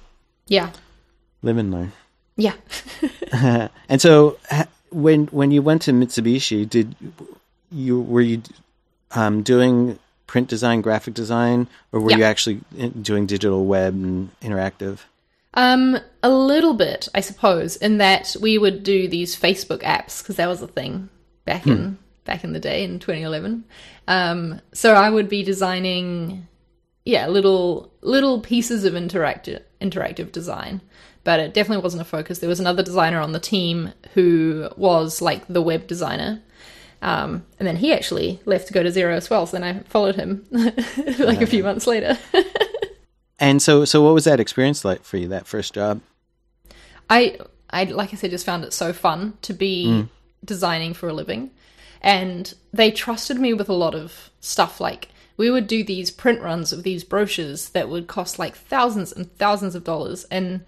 Yeah. 0.47 0.71
Live 1.43 1.57
and 1.59 1.73
learn. 1.73 1.93
Yeah. 2.37 2.55
And 3.89 4.01
so, 4.01 4.39
when 4.91 5.27
when 5.27 5.51
you 5.51 5.63
went 5.63 5.83
to 5.83 5.93
Mitsubishi, 5.93 6.69
did 6.69 6.95
you 7.73 8.01
were 8.01 8.21
you 8.21 8.43
um, 9.11 9.43
doing 9.43 9.99
print 10.29 10.47
design, 10.49 10.81
graphic 10.81 11.15
design, 11.15 11.67
or 11.91 11.99
were 12.01 12.13
Yeah. 12.13 12.19
you 12.19 12.25
actually 12.25 12.61
doing 13.03 13.27
digital 13.27 13.67
web 13.67 13.95
and 13.95 14.31
interactive? 14.41 14.99
Um, 15.55 15.99
a 16.23 16.31
little 16.31 16.75
bit, 16.75 17.09
I 17.15 17.21
suppose, 17.21 17.77
in 17.77 17.99
that 17.99 18.37
we 18.41 18.59
would 18.59 18.83
do 18.83 19.09
these 19.09 19.39
Facebook 19.39 19.83
apps 19.83 20.21
because 20.21 20.37
that 20.37 20.49
was 20.49 20.61
a 20.63 20.67
thing 20.67 21.09
back 21.45 21.67
in 21.67 21.99
back 22.25 22.43
in 22.43 22.53
the 22.53 22.61
day 22.61 22.85
in 22.85 22.99
2011. 22.99 23.65
Um, 24.09 24.61
so 24.73 24.95
I 24.95 25.11
would 25.11 25.29
be 25.29 25.43
designing, 25.43 26.49
yeah, 27.05 27.29
little 27.29 27.93
little 28.01 28.41
pieces 28.41 28.85
of 28.85 28.95
interactive 28.95 29.63
interactive 29.81 30.33
design, 30.33 30.81
but 31.23 31.39
it 31.39 31.55
definitely 31.55 31.83
wasn't 31.83 32.03
a 32.03 32.07
focus. 32.07 32.41
There 32.41 32.49
was 32.49 32.61
another 32.61 32.83
designer 32.83 33.21
on 33.21 33.33
the 33.33 33.41
team 33.41 33.93
who 34.15 34.69
was 34.77 35.23
like 35.23 35.47
the 35.47 35.63
web 35.63 35.87
designer. 35.87 36.43
Um, 37.03 37.45
and 37.59 37.69
then 37.69 37.77
he 37.77 37.93
actually 37.93 38.41
left 38.47 38.69
to 38.69 38.73
go 38.73 38.83
to 38.83 38.89
Xero 38.89 39.15
as 39.15 39.29
well. 39.29 39.45
So 39.45 39.59
then 39.59 39.63
I 39.63 39.81
followed 39.81 40.15
him 40.15 40.47
like 41.19 41.43
a 41.43 41.47
few 41.47 41.63
months 41.63 41.87
later. 41.87 42.19
and 43.39 43.61
so, 43.61 43.85
so 43.85 44.03
what 44.03 44.15
was 44.15 44.25
that 44.25 44.41
experience 44.41 44.85
like 44.85 45.03
for 45.03 45.17
you? 45.17 45.29
That 45.29 45.47
first 45.47 45.75
job? 45.75 46.01
I, 47.11 47.39
I 47.71 47.85
like 47.85 48.13
I 48.13 48.17
said, 48.17 48.31
just 48.31 48.47
found 48.47 48.65
it 48.65 48.73
so 48.73 48.93
fun 48.93 49.35
to 49.43 49.53
be 49.53 49.87
mm. 49.87 50.09
designing 50.45 50.95
for 50.95 51.09
a 51.09 51.13
living, 51.13 51.51
and 52.01 52.55
they 52.73 52.91
trusted 52.91 53.39
me 53.39 53.53
with 53.53 53.69
a 53.69 53.75
lot 53.75 53.95
of 53.95 54.31
stuff. 54.41 54.81
Like 54.81 55.09
we 55.37 55.51
would 55.51 55.67
do 55.67 55.83
these 55.83 56.11
print 56.11 56.41
runs 56.41 56.73
of 56.73 56.83
these 56.83 57.05
brochures 57.05 57.71
that 57.71 57.89
would 57.89 58.07
cost 58.07 58.39
like 58.39 58.55
thousands 58.55 59.13
and 59.13 59.37
thousands 59.37 59.75
of 59.75 59.85
dollars, 59.85 60.25
and 60.31 60.65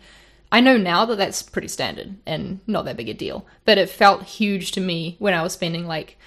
I 0.50 0.61
know 0.61 0.76
now 0.76 1.05
that 1.07 1.16
that's 1.16 1.42
pretty 1.42 1.68
standard 1.68 2.16
and 2.26 2.61
not 2.66 2.85
that 2.85 2.96
big 2.96 3.09
a 3.09 3.14
deal, 3.14 3.46
but 3.64 3.79
it 3.79 3.90
felt 3.90 4.22
huge 4.22 4.72
to 4.72 4.81
me 4.81 5.16
when 5.18 5.35
I 5.35 5.42
was 5.42 5.52
spending 5.52 5.87
like 5.87 6.18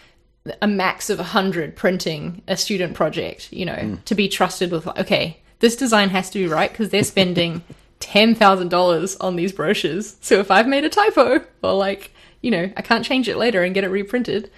a 0.61 0.67
max 0.67 1.09
of 1.09 1.19
a 1.19 1.23
hundred 1.23 1.75
printing 1.75 2.41
a 2.47 2.57
student 2.57 2.95
project. 2.95 3.51
You 3.51 3.65
know, 3.65 3.75
mm. 3.75 4.05
to 4.05 4.15
be 4.15 4.27
trusted 4.27 4.71
with 4.71 4.87
okay, 4.87 5.41
this 5.59 5.75
design 5.75 6.09
has 6.09 6.29
to 6.31 6.39
be 6.39 6.47
right 6.47 6.71
because 6.71 6.89
they're 6.89 7.03
spending 7.03 7.63
$10,000 7.99 9.17
on 9.19 9.35
these 9.35 9.51
brochures. 9.51 10.17
So 10.21 10.39
if 10.39 10.51
I've 10.51 10.67
made 10.67 10.85
a 10.85 10.89
typo 10.89 11.43
or 11.61 11.73
like, 11.73 12.11
you 12.41 12.51
know, 12.51 12.71
I 12.75 12.81
can't 12.81 13.05
change 13.05 13.27
it 13.27 13.37
later 13.37 13.63
and 13.63 13.73
get 13.73 13.83
it 13.83 13.89
reprinted. 13.89 14.51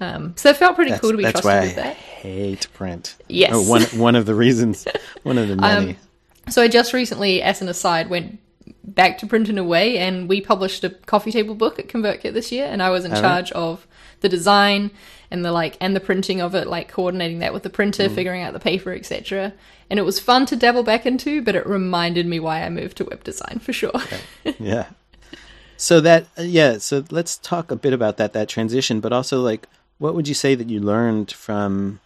Um, 0.00 0.34
so 0.36 0.48
it 0.50 0.56
felt 0.56 0.74
pretty 0.74 0.90
that's, 0.90 1.00
cool 1.00 1.12
to 1.12 1.16
be 1.16 1.22
trusted 1.24 1.44
with 1.44 1.76
that. 1.76 1.86
I 1.86 1.90
hate 1.92 2.66
print. 2.72 3.14
Yes. 3.28 3.52
Oh, 3.54 3.62
one, 3.68 3.82
one 3.82 4.16
of 4.16 4.26
the 4.26 4.34
reasons, 4.34 4.86
one 5.22 5.38
of 5.38 5.48
the 5.48 5.56
many. 5.56 5.90
Um, 5.90 5.96
so 6.48 6.62
I 6.62 6.68
just 6.68 6.92
recently, 6.92 7.40
as 7.40 7.62
an 7.62 7.68
aside, 7.68 8.10
went 8.10 8.40
back 8.84 9.18
to 9.18 9.26
print 9.26 9.48
in 9.48 9.58
a 9.58 9.64
way 9.64 9.98
and 9.98 10.28
we 10.28 10.40
published 10.40 10.82
a 10.82 10.90
coffee 10.90 11.30
table 11.30 11.54
book 11.54 11.78
at 11.78 11.88
ConvertKit 11.88 12.32
this 12.32 12.50
year 12.50 12.66
and 12.66 12.82
I 12.82 12.90
was 12.90 13.04
in 13.04 13.12
charge 13.12 13.52
of 13.52 13.86
the 14.22 14.28
design 14.28 14.90
and 15.30 15.44
the 15.44 15.52
like 15.52 15.76
and 15.80 15.96
the 15.96 16.00
printing 16.00 16.40
of 16.40 16.54
it, 16.54 16.66
like 16.66 16.90
coordinating 16.90 17.40
that 17.40 17.52
with 17.52 17.62
the 17.62 17.70
printer, 17.70 18.08
mm. 18.08 18.14
figuring 18.14 18.42
out 18.42 18.52
the 18.52 18.60
paper, 18.60 18.92
etc. 18.92 19.52
And 19.90 19.98
it 19.98 20.02
was 20.02 20.20
fun 20.20 20.46
to 20.46 20.56
dabble 20.56 20.82
back 20.82 21.06
into, 21.06 21.42
but 21.42 21.54
it 21.54 21.66
reminded 21.66 22.26
me 22.26 22.40
why 22.40 22.62
I 22.62 22.70
moved 22.70 22.96
to 22.98 23.04
web 23.04 23.24
design 23.24 23.58
for 23.58 23.72
sure. 23.72 23.92
okay. 23.94 24.20
Yeah. 24.58 24.86
So 25.76 26.00
that 26.00 26.26
uh, 26.38 26.42
yeah, 26.42 26.78
so 26.78 27.04
let's 27.10 27.36
talk 27.38 27.70
a 27.70 27.76
bit 27.76 27.92
about 27.92 28.16
that 28.18 28.34
that 28.34 28.48
transition, 28.48 29.00
but 29.00 29.12
also 29.12 29.40
like 29.40 29.68
what 29.98 30.14
would 30.14 30.28
you 30.28 30.34
say 30.34 30.54
that 30.54 30.70
you 30.70 30.80
learned 30.80 31.32
from 31.32 32.00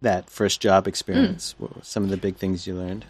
that 0.00 0.30
first 0.30 0.60
job 0.60 0.86
experience? 0.86 1.54
Mm. 1.54 1.60
What 1.60 1.76
were 1.76 1.82
some 1.82 2.04
of 2.04 2.10
the 2.10 2.16
big 2.16 2.36
things 2.36 2.66
you 2.66 2.74
learned? 2.74 3.04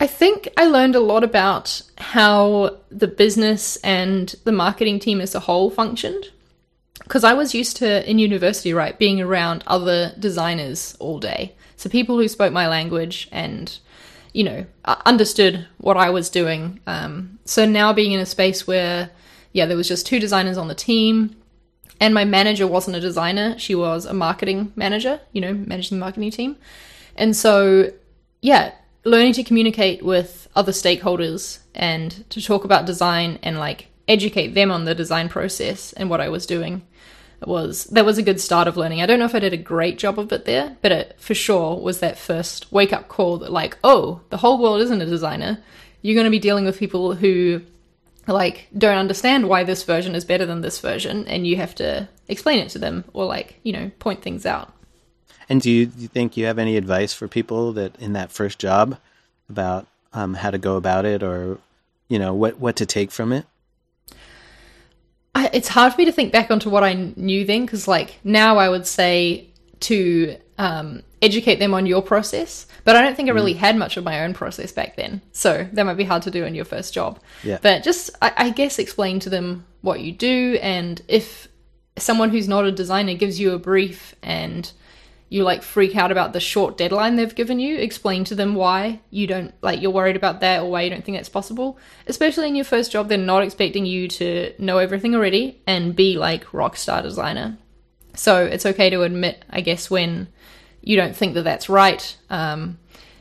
I 0.00 0.06
think 0.06 0.48
I 0.56 0.66
learned 0.66 0.96
a 0.96 1.00
lot 1.00 1.24
about 1.24 1.82
how 1.98 2.76
the 2.90 3.06
business 3.06 3.76
and 3.76 4.34
the 4.44 4.52
marketing 4.52 4.98
team 4.98 5.20
as 5.20 5.34
a 5.34 5.40
whole 5.40 5.70
functioned 5.70 6.30
because 7.02 7.24
I 7.24 7.34
was 7.34 7.54
used 7.54 7.76
to 7.78 8.08
in 8.08 8.18
university, 8.18 8.72
right, 8.72 8.98
being 8.98 9.20
around 9.20 9.64
other 9.66 10.14
designers 10.18 10.96
all 11.00 11.18
day. 11.18 11.54
So 11.76 11.90
people 11.90 12.18
who 12.18 12.28
spoke 12.28 12.52
my 12.52 12.68
language 12.68 13.28
and, 13.32 13.76
you 14.32 14.44
know, 14.44 14.66
understood 14.84 15.66
what 15.78 15.96
I 15.96 16.10
was 16.10 16.30
doing. 16.30 16.80
Um, 16.86 17.38
so 17.44 17.66
now 17.66 17.92
being 17.92 18.12
in 18.12 18.20
a 18.20 18.26
space 18.26 18.66
where, 18.66 19.10
yeah, 19.52 19.66
there 19.66 19.76
was 19.76 19.88
just 19.88 20.06
two 20.06 20.20
designers 20.20 20.56
on 20.56 20.68
the 20.68 20.74
team, 20.74 21.36
and 22.00 22.14
my 22.14 22.24
manager 22.24 22.66
wasn't 22.66 22.96
a 22.96 23.00
designer; 23.00 23.58
she 23.58 23.74
was 23.74 24.04
a 24.04 24.12
marketing 24.12 24.72
manager. 24.74 25.20
You 25.32 25.40
know, 25.40 25.54
managing 25.54 25.98
the 25.98 26.04
marketing 26.04 26.32
team, 26.32 26.56
and 27.16 27.36
so 27.36 27.92
yeah, 28.40 28.72
learning 29.04 29.34
to 29.34 29.44
communicate 29.44 30.02
with 30.02 30.48
other 30.56 30.72
stakeholders 30.72 31.60
and 31.74 32.28
to 32.30 32.42
talk 32.42 32.64
about 32.64 32.84
design 32.86 33.38
and 33.42 33.58
like 33.58 33.88
educate 34.08 34.48
them 34.48 34.70
on 34.70 34.84
the 34.84 34.94
design 34.94 35.28
process 35.28 35.92
and 35.94 36.10
what 36.10 36.20
I 36.20 36.28
was 36.28 36.46
doing 36.46 36.82
was 37.46 37.84
that 37.86 38.04
was 38.04 38.18
a 38.18 38.22
good 38.22 38.40
start 38.40 38.68
of 38.68 38.76
learning. 38.76 39.02
I 39.02 39.06
don't 39.06 39.18
know 39.18 39.24
if 39.24 39.34
I 39.34 39.40
did 39.40 39.52
a 39.52 39.58
great 39.58 39.98
job 39.98 40.18
of 40.18 40.32
it 40.32 40.44
there, 40.44 40.76
but 40.82 40.92
it 40.92 41.16
for 41.18 41.34
sure 41.34 41.78
was 41.78 42.00
that 42.00 42.18
first 42.18 42.70
wake 42.72 42.92
up 42.92 43.08
call 43.08 43.38
that 43.38 43.52
like, 43.52 43.78
oh, 43.84 44.20
the 44.30 44.38
whole 44.38 44.60
world 44.60 44.80
isn't 44.82 45.02
a 45.02 45.06
designer. 45.06 45.58
You're 46.02 46.14
going 46.14 46.26
to 46.26 46.30
be 46.30 46.38
dealing 46.38 46.64
with 46.64 46.78
people 46.78 47.14
who 47.14 47.62
like 48.26 48.68
don't 48.76 48.96
understand 48.96 49.48
why 49.48 49.64
this 49.64 49.82
version 49.82 50.14
is 50.14 50.24
better 50.24 50.46
than 50.46 50.62
this 50.62 50.80
version 50.80 51.26
and 51.26 51.46
you 51.46 51.56
have 51.56 51.74
to 51.76 52.08
explain 52.28 52.58
it 52.60 52.70
to 52.70 52.78
them 52.78 53.04
or 53.12 53.26
like, 53.26 53.60
you 53.62 53.72
know, 53.72 53.90
point 53.98 54.22
things 54.22 54.46
out. 54.46 54.72
And 55.48 55.60
do 55.60 55.70
you, 55.70 55.86
do 55.86 56.02
you 56.02 56.08
think 56.08 56.36
you 56.36 56.46
have 56.46 56.58
any 56.58 56.76
advice 56.76 57.12
for 57.12 57.28
people 57.28 57.72
that 57.74 57.96
in 57.96 58.14
that 58.14 58.32
first 58.32 58.58
job 58.58 58.98
about 59.50 59.86
um, 60.14 60.34
how 60.34 60.50
to 60.50 60.58
go 60.58 60.76
about 60.76 61.04
it 61.04 61.22
or 61.22 61.58
you 62.08 62.18
know 62.18 62.32
what 62.32 62.58
what 62.58 62.76
to 62.76 62.86
take 62.86 63.10
from 63.10 63.32
it? 63.32 63.44
I, 65.34 65.50
it's 65.52 65.68
hard 65.68 65.92
for 65.92 66.00
me 66.00 66.04
to 66.04 66.12
think 66.12 66.32
back 66.32 66.50
onto 66.50 66.70
what 66.70 66.84
I 66.84 66.94
knew 67.16 67.44
then 67.44 67.64
because, 67.64 67.88
like, 67.88 68.18
now 68.24 68.58
I 68.58 68.68
would 68.68 68.86
say 68.86 69.48
to 69.80 70.36
um, 70.58 71.02
educate 71.20 71.56
them 71.56 71.74
on 71.74 71.86
your 71.86 72.02
process, 72.02 72.66
but 72.84 72.96
I 72.96 73.02
don't 73.02 73.16
think 73.16 73.28
I 73.28 73.32
really 73.32 73.54
mm. 73.54 73.58
had 73.58 73.76
much 73.76 73.96
of 73.96 74.04
my 74.04 74.24
own 74.24 74.34
process 74.34 74.72
back 74.72 74.96
then. 74.96 75.20
So 75.32 75.66
that 75.72 75.84
might 75.84 75.96
be 75.96 76.04
hard 76.04 76.22
to 76.22 76.30
do 76.30 76.44
in 76.44 76.54
your 76.54 76.64
first 76.64 76.94
job. 76.94 77.18
Yeah. 77.42 77.58
But 77.60 77.82
just, 77.82 78.10
I, 78.22 78.32
I 78.36 78.50
guess, 78.50 78.78
explain 78.78 79.18
to 79.20 79.30
them 79.30 79.66
what 79.80 80.00
you 80.00 80.12
do, 80.12 80.58
and 80.62 81.02
if 81.08 81.48
someone 81.96 82.30
who's 82.30 82.48
not 82.48 82.64
a 82.64 82.72
designer 82.72 83.14
gives 83.14 83.38
you 83.38 83.52
a 83.52 83.58
brief 83.58 84.14
and 84.22 84.70
you 85.34 85.42
like 85.42 85.64
freak 85.64 85.96
out 85.96 86.12
about 86.12 86.32
the 86.32 86.38
short 86.38 86.78
deadline 86.78 87.16
they've 87.16 87.34
given 87.34 87.58
you, 87.58 87.76
explain 87.76 88.22
to 88.22 88.36
them 88.36 88.54
why 88.54 89.00
you 89.10 89.26
don't 89.26 89.52
like 89.62 89.82
you're 89.82 89.90
worried 89.90 90.14
about 90.14 90.38
that 90.38 90.62
or 90.62 90.70
why 90.70 90.82
you 90.82 90.90
don't 90.90 91.04
think 91.04 91.18
that's 91.18 91.28
possible. 91.28 91.76
Especially 92.06 92.46
in 92.46 92.54
your 92.54 92.64
first 92.64 92.92
job, 92.92 93.08
they're 93.08 93.18
not 93.18 93.42
expecting 93.42 93.84
you 93.84 94.06
to 94.06 94.54
know 94.60 94.78
everything 94.78 95.12
already 95.12 95.60
and 95.66 95.96
be 95.96 96.16
like 96.16 96.54
rock 96.54 96.76
star 96.76 97.02
designer. 97.02 97.58
So 98.14 98.44
it's 98.44 98.64
okay 98.64 98.90
to 98.90 99.02
admit, 99.02 99.44
I 99.50 99.60
guess, 99.60 99.90
when 99.90 100.28
you 100.82 100.96
don't 100.96 101.16
think 101.16 101.34
that 101.34 101.42
that's 101.42 101.68
right. 101.68 102.16
Um, 102.30 102.78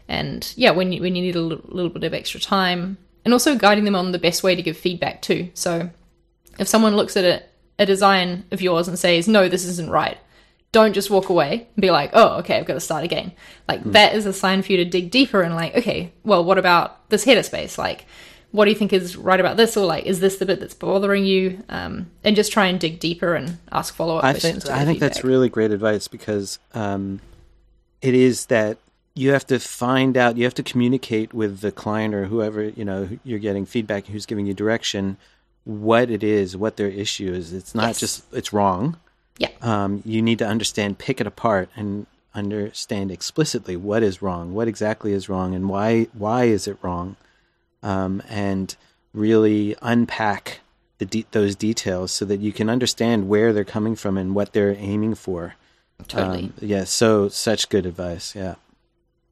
and 0.08 0.54
yeah, 0.56 0.70
when 0.70 0.92
you, 0.92 1.02
when 1.02 1.16
you 1.16 1.24
need 1.24 1.36
a 1.36 1.40
l- 1.40 1.62
little 1.64 1.90
bit 1.90 2.04
of 2.04 2.14
extra 2.14 2.40
time, 2.40 3.00
and 3.26 3.34
also 3.34 3.56
guiding 3.56 3.86
them 3.86 3.96
on 3.96 4.12
the 4.12 4.20
best 4.20 4.44
way 4.44 4.54
to 4.54 4.62
give 4.62 4.78
feedback 4.78 5.24
too. 5.24 5.50
So 5.56 5.90
if 6.60 6.68
someone 6.68 6.96
looks 6.96 7.18
at 7.18 7.26
a, 7.26 7.42
a 7.80 7.88
design 7.88 8.46
of 8.52 8.62
yours 8.62 8.88
and 8.88 9.00
says, 9.00 9.28
"No, 9.28 9.50
this 9.50 9.66
isn't 9.66 9.90
right," 9.90 10.20
don't 10.74 10.94
just 10.94 11.10
walk 11.10 11.30
away 11.30 11.68
and 11.76 11.82
be 11.82 11.92
like, 11.92 12.10
oh, 12.14 12.40
okay, 12.40 12.58
I've 12.58 12.66
got 12.66 12.74
to 12.74 12.82
start 12.82 13.06
again. 13.06 13.32
Like, 13.70 13.84
mm. 13.84 13.94
that 13.94 14.16
is 14.16 14.26
a 14.26 14.34
sign 14.34 14.64
for 14.64 14.74
you 14.74 14.80
to 14.80 14.86
dig 14.86 15.12
deeper 15.12 15.42
and, 15.42 15.56
like, 15.56 15.76
okay, 15.76 16.12
well, 16.26 16.44
what 16.44 16.58
about 16.58 17.10
this 17.10 17.24
header 17.24 17.44
space? 17.44 17.78
Like, 17.78 18.06
what 18.52 18.66
do 18.66 18.72
you 18.72 18.78
think 18.78 18.92
is 18.92 19.16
right 19.16 19.40
about 19.40 19.56
this? 19.56 19.78
Or, 19.78 19.86
like, 19.86 20.06
is 20.06 20.20
this 20.20 20.38
the 20.38 20.48
bit 20.48 20.60
that's 20.60 20.74
bothering 20.74 21.26
you? 21.26 21.64
Um, 21.70 22.08
and 22.24 22.36
just 22.36 22.52
try 22.52 22.66
and 22.66 22.80
dig 22.80 23.00
deeper 23.00 23.36
and 23.36 23.60
ask 23.72 23.94
follow 23.94 24.18
up 24.18 24.22
questions. 24.22 24.64
Think, 24.64 24.76
I 24.76 24.80
think 24.80 24.96
feedback. 24.96 25.14
that's 25.14 25.24
really 25.24 25.48
great 25.48 25.72
advice 25.72 26.08
because 26.08 26.58
um, 26.74 27.22
it 28.02 28.16
is 28.16 28.48
that 28.48 28.80
you 29.14 29.32
have 29.32 29.46
to 29.48 29.60
find 29.60 30.18
out, 30.18 30.38
you 30.38 30.44
have 30.44 30.56
to 30.56 30.64
communicate 30.64 31.36
with 31.36 31.60
the 31.60 31.72
client 31.72 32.16
or 32.16 32.26
whoever, 32.26 32.64
you 32.64 32.84
know, 32.84 33.10
you're 33.24 33.38
getting 33.38 33.68
feedback, 33.68 34.08
who's 34.08 34.26
giving 34.26 34.48
you 34.48 34.56
direction, 34.56 35.18
what 35.66 36.10
it 36.10 36.24
is, 36.24 36.58
what 36.58 36.78
their 36.78 36.88
issue 36.88 37.32
is. 37.32 37.54
It's 37.54 37.76
not 37.76 37.90
yes. 37.90 38.00
just, 38.00 38.34
it's 38.34 38.52
wrong 38.52 38.98
yeah. 39.38 39.50
Um, 39.62 40.02
you 40.06 40.22
need 40.22 40.40
to 40.40 40.48
understand, 40.48 40.98
pick 40.98 41.20
it 41.20 41.28
apart, 41.28 41.70
and 41.76 42.06
understand 42.36 43.12
explicitly 43.12 43.76
what 43.76 44.04
is 44.04 44.22
wrong, 44.22 44.54
what 44.54 44.68
exactly 44.68 45.14
is 45.14 45.30
wrong, 45.30 45.54
and 45.56 45.70
why 45.70 46.08
why 46.14 46.46
is 46.46 46.68
it 46.68 46.78
wrong, 46.82 47.16
um, 47.82 48.22
and 48.30 48.76
really 49.14 49.76
unpack 49.82 50.60
the 50.98 51.06
de- 51.06 51.26
those 51.32 51.56
details 51.56 52.12
so 52.12 52.26
that 52.26 52.40
you 52.40 52.52
can 52.52 52.70
understand 52.70 53.28
where 53.28 53.54
they're 53.54 53.64
coming 53.64 53.96
from 53.96 54.18
and 54.18 54.36
what 54.36 54.54
they're 54.54 54.76
aiming 54.78 55.16
for. 55.16 55.56
Totally. 56.08 56.46
Um, 56.46 56.54
yeah. 56.60 56.84
So 56.84 57.30
such 57.30 57.70
good 57.70 57.86
advice. 57.86 58.36
Yeah. 58.36 58.56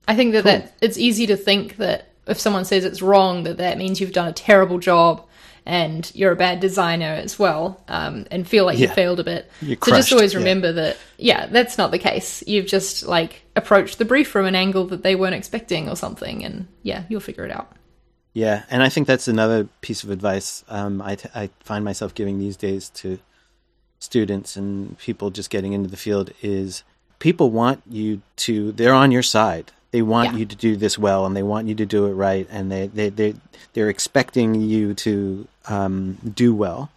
I 0.08 0.16
think 0.16 0.34
that, 0.34 0.44
cool. 0.44 0.52
that 0.52 0.74
it's 0.82 0.98
easy 0.98 1.28
to 1.28 1.38
think 1.38 1.78
that 1.78 2.10
if 2.28 2.40
someone 2.40 2.66
says 2.66 2.86
it's 2.86 3.02
wrong, 3.02 3.44
that 3.44 3.58
that 3.58 3.78
means 3.78 4.00
you've 4.00 4.14
done 4.14 4.28
a 4.28 4.34
terrible 4.34 4.80
job 4.80 5.26
and 5.66 6.12
you're 6.16 6.32
a 6.32 6.36
bad 6.36 6.60
designer 6.60 7.14
as 7.14 7.38
well 7.38 7.82
um, 7.88 8.26
and 8.32 8.48
feel 8.48 8.66
like 8.66 8.80
yeah. 8.80 8.90
you 8.90 8.94
failed 8.94 9.20
a 9.20 9.24
bit. 9.24 9.50
You're 9.62 9.76
so 9.76 9.80
crushed, 9.80 9.98
just 10.10 10.14
always 10.14 10.36
remember 10.36 10.68
yeah. 10.68 10.74
that, 10.74 10.98
yeah, 11.18 11.46
that's 11.48 11.78
not 11.78 11.92
the 11.92 12.00
case. 12.00 12.44
You've 12.48 12.66
just 12.66 13.06
like 13.06 13.44
approached 13.56 13.98
the 13.98 14.06
brief 14.06 14.30
from 14.30 14.46
an 14.46 14.56
angle 14.56 14.88
that 14.88 15.04
they 15.04 15.16
weren't 15.16 15.36
expecting 15.36 15.90
or 15.90 15.96
something, 15.96 16.44
and 16.44 16.68
yeah, 16.84 17.04
you'll 17.10 17.20
figure 17.20 17.46
it 17.46 17.52
out. 17.52 17.72
Yeah, 18.34 18.64
and 18.70 18.82
I 18.82 18.90
think 18.90 19.08
that's 19.08 19.28
another 19.28 19.68
piece 19.82 20.04
of 20.04 20.10
advice 20.10 20.64
um, 20.70 21.02
I, 21.02 21.16
t- 21.16 21.30
I 21.36 21.50
find 21.60 21.84
myself 21.84 22.16
giving 22.16 22.40
these 22.40 22.56
days 22.56 22.90
to 22.90 23.20
students 24.00 24.56
and 24.56 24.98
people 24.98 25.30
just 25.30 25.50
getting 25.50 25.74
into 25.74 25.90
the 25.90 25.98
field 25.98 26.32
is 26.42 26.84
people 27.20 27.52
want 27.52 27.84
you 27.88 28.22
to, 28.38 28.72
they're 28.72 28.94
on 28.94 29.12
your 29.12 29.22
side 29.22 29.72
they 29.92 30.02
want 30.02 30.34
yeah. 30.34 30.40
you 30.40 30.46
to 30.46 30.56
do 30.56 30.76
this 30.76 30.98
well 30.98 31.26
and 31.26 31.36
they 31.36 31.44
want 31.44 31.68
you 31.68 31.76
to 31.76 31.86
do 31.86 32.06
it 32.06 32.14
right 32.14 32.48
and 32.50 32.72
they 32.72 32.88
they 32.88 33.10
they 33.10 33.36
they're 33.74 33.90
expecting 33.90 34.56
you 34.56 34.94
to 34.94 35.48
um, 35.68 36.18
do 36.34 36.54
well. 36.54 36.90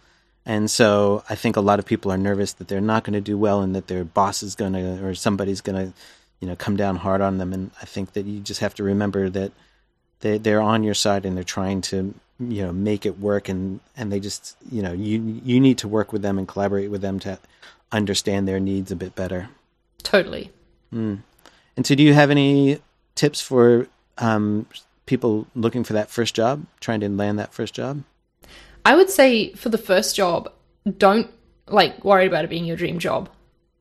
And 0.45 0.69
so 0.69 1.23
I 1.29 1.35
think 1.35 1.55
a 1.55 1.61
lot 1.61 1.79
of 1.79 1.85
people 1.85 2.11
are 2.11 2.17
nervous 2.17 2.53
that 2.53 2.67
they're 2.67 2.81
not 2.81 3.03
going 3.03 3.13
to 3.13 3.21
do 3.21 3.37
well 3.37 3.61
and 3.61 3.75
that 3.75 3.87
their 3.87 4.03
boss 4.03 4.43
is 4.43 4.55
going 4.55 4.73
to 4.73 5.03
or 5.03 5.15
somebody's 5.15 5.61
going 5.61 5.87
to 5.87 5.93
you 6.39 6.47
know 6.47 6.55
come 6.55 6.75
down 6.77 6.97
hard 6.97 7.21
on 7.21 7.37
them. 7.37 7.53
And 7.53 7.71
I 7.81 7.85
think 7.85 8.13
that 8.13 8.25
you 8.25 8.39
just 8.39 8.61
have 8.61 8.75
to 8.75 8.83
remember 8.83 9.29
that 9.29 9.51
they 10.21 10.37
they're 10.37 10.61
on 10.61 10.83
your 10.83 10.93
side 10.93 11.25
and 11.25 11.35
they're 11.35 11.43
trying 11.43 11.81
to 11.81 12.13
you 12.39 12.61
know 12.63 12.71
make 12.71 13.05
it 13.05 13.19
work. 13.19 13.49
And 13.49 13.79
and 13.97 14.11
they 14.11 14.19
just 14.19 14.55
you 14.71 14.81
know 14.81 14.93
you 14.93 15.41
you 15.43 15.59
need 15.59 15.79
to 15.79 15.87
work 15.87 16.13
with 16.13 16.21
them 16.21 16.37
and 16.37 16.47
collaborate 16.47 16.91
with 16.91 17.01
them 17.01 17.19
to 17.19 17.39
understand 17.91 18.47
their 18.47 18.59
needs 18.59 18.91
a 18.91 18.95
bit 18.95 19.15
better. 19.15 19.49
Totally. 20.03 20.51
and 21.77 21.85
so 21.85 21.95
do 21.95 22.03
you 22.03 22.13
have 22.13 22.31
any 22.31 22.79
tips 23.15 23.41
for 23.41 23.87
um, 24.17 24.67
people 25.05 25.47
looking 25.55 25.83
for 25.83 25.93
that 25.93 26.09
first 26.09 26.35
job 26.35 26.65
trying 26.79 26.99
to 26.99 27.09
land 27.09 27.39
that 27.39 27.53
first 27.53 27.73
job? 27.73 28.03
I 28.85 28.95
would 28.95 29.09
say 29.09 29.53
for 29.53 29.69
the 29.69 29.77
first 29.77 30.15
job, 30.15 30.51
don't 30.97 31.29
like 31.67 32.05
worry 32.05 32.27
about 32.27 32.45
it 32.45 32.49
being 32.49 32.65
your 32.65 32.77
dream 32.77 32.99
job. 32.99 33.29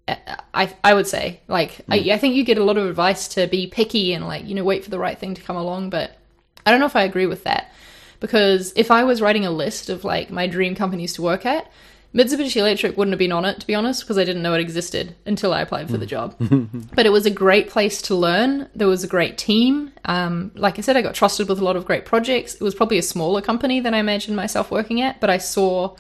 I 0.09 0.17
I, 0.55 0.77
I 0.85 0.95
would 0.95 1.07
say 1.07 1.41
like 1.49 1.81
I, 1.91 1.99
I 2.13 2.19
think 2.19 2.35
you 2.35 2.45
get 2.45 2.59
a 2.59 2.65
lot 2.65 2.77
of 2.77 2.87
advice 2.87 3.29
to 3.29 3.47
be 3.47 3.67
picky 3.67 4.13
and 4.13 4.27
like 4.27 4.47
you 4.47 4.55
know 4.55 4.65
wait 4.65 4.85
for 4.85 4.91
the 4.91 4.99
right 4.99 5.19
thing 5.19 5.35
to 5.35 5.43
come 5.43 5.57
along, 5.57 5.91
but 5.91 6.17
I 6.65 6.71
don't 6.71 6.81
know 6.81 6.87
if 6.87 6.97
I 6.97 7.03
agree 7.03 7.27
with 7.27 7.45
that. 7.45 7.73
Because 8.21 8.73
if 8.77 8.91
I 8.91 9.05
was 9.05 9.21
writing 9.21 9.45
a 9.45 9.51
list 9.51 9.91
of 9.91 10.05
like 10.05 10.31
my 10.31 10.47
dream 10.47 10.75
companies 10.75 11.15
to 11.15 11.23
work 11.23 11.45
at, 11.45 11.71
Mitsubishi 12.15 12.57
Electric 12.57 12.97
wouldn't 12.97 13.13
have 13.13 13.19
been 13.19 13.33
on 13.33 13.45
it 13.45 13.59
to 13.61 13.67
be 13.67 13.75
honest 13.75 14.03
because 14.03 14.19
I 14.19 14.25
didn't 14.25 14.43
know 14.43 14.55
it 14.55 14.61
existed 14.61 15.17
until 15.27 15.53
I 15.53 15.61
applied 15.63 15.91
for 15.91 15.97
the 15.99 16.07
job. 16.07 16.37
but 16.95 17.07
it 17.07 17.11
was 17.11 17.27
a 17.27 17.31
great 17.31 17.69
place 17.69 18.01
to 18.03 18.15
learn. 18.15 18.69
There 18.75 18.87
was 18.87 19.03
a 19.03 19.09
great 19.09 19.37
team. 19.37 19.91
Um, 20.05 20.53
like 20.55 20.79
I 20.79 20.83
said, 20.83 20.97
I 20.97 21.03
got 21.03 21.15
trusted 21.15 21.49
with 21.49 21.59
a 21.59 21.65
lot 21.65 21.75
of 21.75 21.85
great 21.85 22.05
projects. 22.05 22.55
It 22.55 22.63
was 22.63 22.75
probably 22.75 22.99
a 22.99 23.03
smaller 23.03 23.41
company 23.41 23.81
than 23.81 23.95
I 23.95 23.99
imagined 23.99 24.37
myself 24.37 24.71
working 24.71 25.01
at, 25.01 25.21
but 25.21 25.29
I 25.29 25.39
saw 25.39 25.97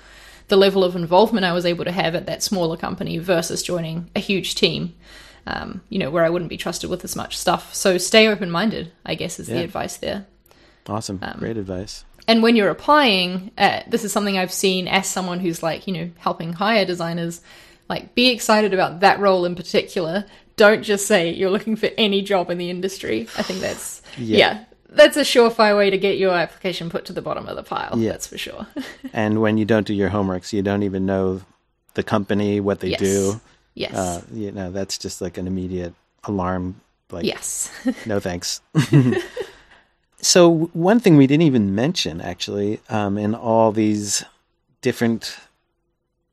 the 0.48 0.57
level 0.57 0.85
of 0.85 0.94
involvement 0.94 1.44
I 1.46 1.53
was 1.53 1.66
able 1.66 1.85
to 1.85 1.90
have 1.92 2.14
at 2.14 2.27
that 2.27 2.42
smaller 2.42 2.77
company 2.77 3.18
versus 3.18 3.62
joining 3.62 4.09
a 4.14 4.20
huge 4.20 4.55
team. 4.55 4.94
Um, 5.46 5.81
you 5.88 5.98
know, 5.98 6.11
where 6.11 6.24
I 6.24 6.31
wouldn't 6.31 6.48
be 6.48 6.57
trusted 6.57 6.88
with 6.88 7.05
as 7.05 7.16
much 7.16 7.37
stuff. 7.37 7.74
So 7.74 7.98
stay 7.98 8.29
open 8.29 8.50
minded, 8.50 8.92
I 9.05 9.14
guess, 9.14 9.38
is 9.40 9.48
Yeah. 9.48 9.57
the 9.57 9.64
advice 9.64 9.96
there. 9.96 10.27
awesome 10.87 11.18
great 11.38 11.57
advice 11.57 12.05
And 12.27 12.43
when 12.43 12.57
you're 12.57 12.71
applying, 12.71 13.51
uh, 13.59 13.81
this 13.89 14.05
is 14.05 14.13
something 14.13 14.39
I've 14.39 14.53
seen 14.53 14.89
as 14.89 15.07
someone 15.07 15.41
who's 15.41 15.63
like, 15.63 15.87
you 15.87 15.93
know, 15.93 16.11
helping 16.19 16.53
hire 16.55 16.85
designers, 16.85 17.41
like 17.89 18.15
be 18.15 18.31
excited 18.31 18.73
about 18.73 19.01
that 19.01 19.19
role 19.21 19.45
in 19.45 19.55
particular. 19.55 20.25
Don't 20.57 20.83
just 20.83 21.07
say 21.07 21.31
you're 21.33 21.51
looking 21.51 21.77
for 21.77 21.91
any 21.99 22.23
job 22.23 22.51
in 22.51 22.59
the 22.59 22.71
industry. 22.71 23.23
I 23.37 23.43
think 23.43 23.61
that's, 23.61 24.01
Yeah. 24.17 24.39
yeah. 24.39 24.65
that's 24.89 25.17
a 25.17 25.23
surefire 25.23 25.77
way 25.77 25.91
to 25.91 25.99
get 25.99 26.17
your 26.17 26.33
application 26.33 26.89
put 26.89 27.05
to 27.07 27.13
the 27.13 27.21
bottom 27.23 27.47
of 27.47 27.57
the 27.57 27.63
pile. 27.63 27.99
Yeah. 27.99 28.13
That's 28.13 28.27
for 28.29 28.39
sure. 28.39 28.67
and 29.13 29.41
when 29.43 29.59
you 29.59 29.65
don't 29.65 29.87
do 29.87 29.93
your 29.93 30.09
homework 30.09 30.45
so 30.45 30.57
you 30.57 30.63
don't 30.63 30.83
even 30.85 31.05
know 31.07 31.43
the 31.95 32.03
company 32.03 32.59
what 32.61 32.81
they 32.81 32.89
Yes. 32.91 33.01
do 33.01 33.41
yes. 33.75 33.95
uh, 33.95 34.23
you 34.33 34.51
know 34.51 34.71
that's 34.73 34.99
just 34.99 35.21
like 35.21 35.37
an 35.39 35.47
immediate 35.47 35.95
alarm 36.25 36.81
like 37.11 37.25
yes. 37.25 37.71
no 38.07 38.19
thanks 38.19 38.61
so 40.25 40.71
one 40.73 41.01
thing 41.01 41.17
we 41.17 41.27
didn't 41.27 41.43
even 41.43 41.75
mention 41.75 42.21
actually 42.21 42.81
um, 42.89 43.19
in 43.19 43.35
all 43.35 43.73
these 43.73 44.25
different 44.81 45.37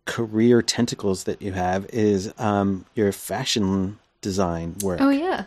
career 0.06 0.62
tentacles 0.62 1.26
that 1.26 1.42
you 1.42 1.52
have 1.52 1.86
is 1.94 2.34
um, 2.38 2.86
your 2.96 3.12
fashion 3.12 3.98
design 4.22 4.76
work 4.84 5.00
oh, 5.02 5.10
yeah. 5.10 5.46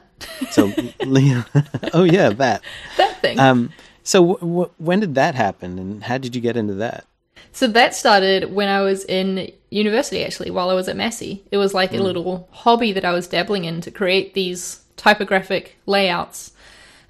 so 0.51 0.73
oh 1.93 2.05
yeah 2.05 2.29
that 2.31 2.63
That 2.97 3.21
thing. 3.21 3.39
um, 3.39 3.71
so 4.03 4.35
w- 4.35 4.39
w- 4.39 4.71
when 4.79 5.01
did 5.01 5.15
that 5.15 5.35
happen 5.35 5.79
and 5.79 6.03
how 6.05 6.19
did 6.19 6.35
you 6.35 6.41
get 6.41 6.57
into 6.57 6.75
that 6.75 7.05
So 7.53 7.67
that 7.69 7.95
started 7.95 8.53
when 8.53 8.69
I 8.69 8.81
was 8.83 9.05
in 9.05 9.53
university, 9.71 10.25
actually, 10.25 10.51
while 10.51 10.71
I 10.71 10.75
was 10.75 10.89
at 10.89 10.97
Massey. 10.97 11.43
It 11.53 11.57
was 11.59 11.73
like 11.73 11.93
a 11.93 12.03
little 12.03 12.49
hobby 12.51 12.93
that 12.93 13.05
I 13.05 13.13
was 13.13 13.29
dabbling 13.29 13.65
in 13.65 13.81
to 13.83 13.91
create 13.93 14.35
these 14.35 14.81
typographic 14.97 15.77
layouts. 15.87 16.53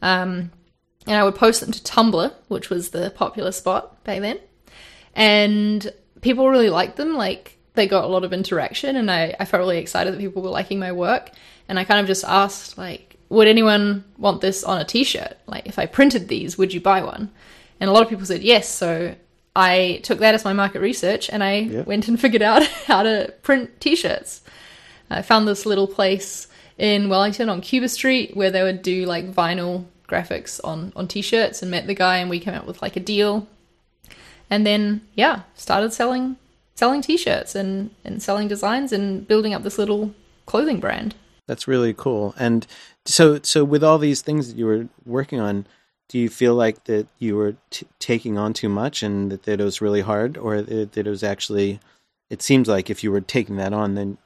Um, 0.03 0.51
and 1.07 1.17
I 1.17 1.25
would 1.25 1.35
post 1.35 1.61
them 1.61 1.73
to 1.73 1.81
Tumblr, 1.83 2.33
which 2.49 2.71
was 2.71 2.90
the 2.90 3.11
popular 3.11 3.53
spot 3.53 4.03
back 4.05 4.21
then. 4.21 4.38
And 5.14 5.93
people 6.21 6.49
really 6.49 6.71
liked 6.71 6.97
them. 6.97 7.14
Like, 7.14 7.59
they 7.75 7.87
got 7.87 8.05
a 8.05 8.09
lot 8.09 8.25
of 8.25 8.33
interaction, 8.33 8.97
and 8.97 9.11
I, 9.11 9.35
I 9.38 9.45
felt 9.45 9.61
really 9.61 9.79
excited 9.79 10.14
that 10.14 10.21
people 10.21 10.43
were 10.43 10.51
liking 10.51 10.79
my 10.79 10.93
work. 10.93 11.31
And 11.69 11.79
I 11.79 11.85
kind 11.85 12.01
of 12.01 12.07
just 12.07 12.25
asked, 12.25 12.77
like, 12.79 13.17
would 13.29 13.49
anyone 13.49 14.05
want 14.19 14.40
this 14.40 14.64
on 14.64 14.81
a 14.81 14.85
t 14.85 15.03
shirt? 15.05 15.37
Like, 15.47 15.67
if 15.67 15.79
I 15.79 15.87
printed 15.87 16.29
these, 16.29 16.57
would 16.59 16.73
you 16.75 16.81
buy 16.81 17.03
one? 17.03 17.31
And 17.81 17.90
a 17.90 17.93
lot 17.93 18.03
of 18.03 18.09
people 18.09 18.27
said 18.27 18.43
yes. 18.43 18.69
So 18.69 19.14
I 19.57 20.01
took 20.05 20.19
that 20.21 20.35
as 20.35 20.45
my 20.45 20.53
market 20.53 20.81
research 20.81 21.29
and 21.31 21.43
I 21.43 21.59
Yep. 21.61 21.87
went 21.87 22.09
and 22.09 22.21
figured 22.25 22.43
out 22.43 22.62
how 22.87 23.03
to 23.03 23.33
print 23.43 23.81
t 23.81 23.97
shirts. 23.97 24.43
I 25.11 25.23
found 25.23 25.47
this 25.49 25.67
little 25.67 25.87
place 25.87 26.49
in 26.79 27.09
Wellington 27.09 27.49
on 27.49 27.61
Cuba 27.61 27.88
Street 27.88 28.37
where 28.37 28.51
they 28.51 28.62
would 28.62 28.83
do 28.83 29.05
like 29.07 29.33
vinyl 29.33 29.85
graphics 30.09 30.61
on, 30.64 30.93
on 30.95 31.09
t 31.09 31.23
shirts 31.23 31.62
and 31.62 31.71
met 31.71 31.87
the 31.87 31.95
guy 31.95 32.19
and 32.19 32.31
we 32.31 32.40
came 32.40 32.55
up 32.55 32.67
with 32.67 32.83
like 32.83 32.97
a 32.97 33.01
deal. 33.01 33.47
And 34.51 34.67
then, 34.67 35.03
yeah, 35.14 35.43
started 35.55 35.93
selling 35.93 36.37
selling 36.75 37.01
t 37.03 37.17
shirts 37.17 37.55
and, 37.55 37.90
and 38.05 38.23
selling 38.23 38.49
designs 38.49 38.93
and 38.93 39.27
building 39.27 39.55
up 39.55 39.62
this 39.62 39.79
little 39.79 40.14
clothing 40.47 40.81
brand. 40.81 41.14
That's 41.47 41.69
really 41.69 41.95
cool. 41.95 42.35
And 42.38 42.67
so, 43.05 43.40
so 43.43 43.64
with 43.64 43.85
all 43.85 43.99
these 43.99 44.23
things 44.23 44.49
that 44.49 44.57
you 44.57 44.67
were 44.67 44.88
working 45.05 45.40
on, 45.40 45.67
do 46.09 46.19
you 46.19 46.29
feel 46.29 46.55
like 46.55 46.85
that 46.85 47.07
you 47.19 47.37
were 47.37 47.57
t- 47.71 47.87
taking 47.99 48.38
on 48.38 48.53
too 48.53 48.69
much 48.69 49.03
and 49.03 49.33
that, 49.33 49.45
that 49.45 49.61
it 49.61 49.64
was 49.64 49.81
really 49.81 50.03
hard, 50.03 50.37
or 50.37 50.62
that 50.62 50.93
that 50.93 51.07
it 51.07 51.11
was 51.11 51.23
actually? 51.23 51.81
It 52.31 52.43
seems 52.43 52.69
like 52.69 52.90
if 52.90 53.05
you 53.05 53.11
were 53.11 53.21
taking 53.21 53.57
that 53.57 53.73
on, 53.73 53.95
then 53.95 54.19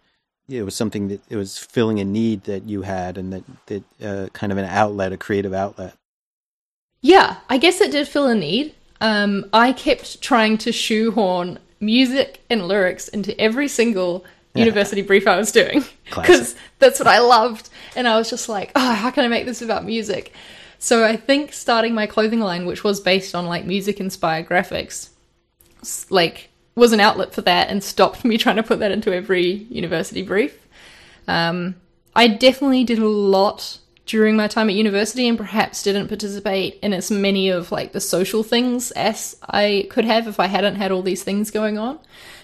it 0.49 0.63
was 0.63 0.75
something 0.75 1.09
that 1.09 1.21
it 1.29 1.37
was 1.37 1.59
filling 1.59 2.01
a 2.01 2.05
need 2.05 2.45
that 2.45 2.65
you 2.65 2.83
had, 2.83 3.19
and 3.19 3.33
that 3.33 3.45
that 3.67 3.85
uh, 4.03 4.29
kind 4.33 4.53
of 4.53 4.59
an 4.59 4.65
outlet, 4.65 5.13
a 5.13 5.17
creative 5.17 5.53
outlet. 5.53 5.95
Yeah, 7.01 7.37
I 7.49 7.59
guess 7.59 7.81
it 7.81 7.93
did 7.93 8.09
fill 8.09 8.27
a 8.27 8.35
need. 8.35 8.75
Um, 9.01 9.49
I 9.53 9.73
kept 9.73 10.21
trying 10.21 10.59
to 10.59 10.73
shoehorn 10.73 11.59
music 11.81 12.41
and 12.51 12.67
lyrics 12.67 13.09
into 13.09 13.39
every 13.41 13.69
single 13.69 14.25
university 14.55 15.03
brief 15.03 15.27
I 15.27 15.37
was 15.37 15.53
doing 15.53 15.85
because 16.05 16.57
that's 16.79 16.99
what 16.99 17.07
I 17.07 17.21
loved. 17.21 17.71
And 17.95 18.09
I 18.09 18.17
was 18.17 18.31
just 18.31 18.49
like, 18.49 18.73
oh, 18.75 18.95
how 18.95 19.11
can 19.11 19.25
I 19.25 19.29
make 19.29 19.47
this 19.47 19.63
about 19.63 19.85
music? 19.85 20.33
So 20.79 21.05
I 21.05 21.17
think 21.17 21.53
starting 21.53 21.95
my 21.95 22.07
clothing 22.07 22.41
line, 22.41 22.67
which 22.67 22.85
was 22.85 23.01
based 23.01 23.35
on 23.35 23.47
like 23.47 23.65
music 23.65 24.01
inspired 24.01 24.49
graphics, 24.49 25.11
like 26.11 26.51
was 26.79 26.93
an 26.93 27.01
outlet 27.01 27.35
for 27.35 27.43
that 27.43 27.69
and 27.69 27.83
stopped 27.83 28.25
me 28.25 28.39
trying 28.39 28.57
to 28.57 28.63
put 28.63 28.79
that 28.79 28.91
into 28.93 29.13
every 29.15 29.51
university 29.71 30.23
brief. 30.23 30.67
Um, 31.27 31.75
I 32.15 32.29
definitely 32.29 32.85
did 32.85 32.99
a 32.99 33.09
lot 33.09 33.79
during 34.07 34.37
my 34.37 34.49
time 34.49 34.71
at 34.71 34.75
university 34.75 35.29
and 35.29 35.37
perhaps 35.37 35.83
didn't 35.83 36.09
participate 36.09 36.79
in 36.81 36.95
as 36.95 37.11
many 37.11 37.51
of 37.51 37.71
like 37.71 37.93
the 37.93 38.01
social 38.01 38.43
things 38.43 38.91
as 38.93 39.37
I 39.43 39.87
could 39.91 40.07
have 40.07 40.27
if 40.27 40.41
I 40.41 40.47
hadn't 40.47 40.77
had 40.77 40.91
all 40.91 41.03
these 41.03 41.23
things 41.23 41.51
going 41.51 41.77
on. 41.77 41.99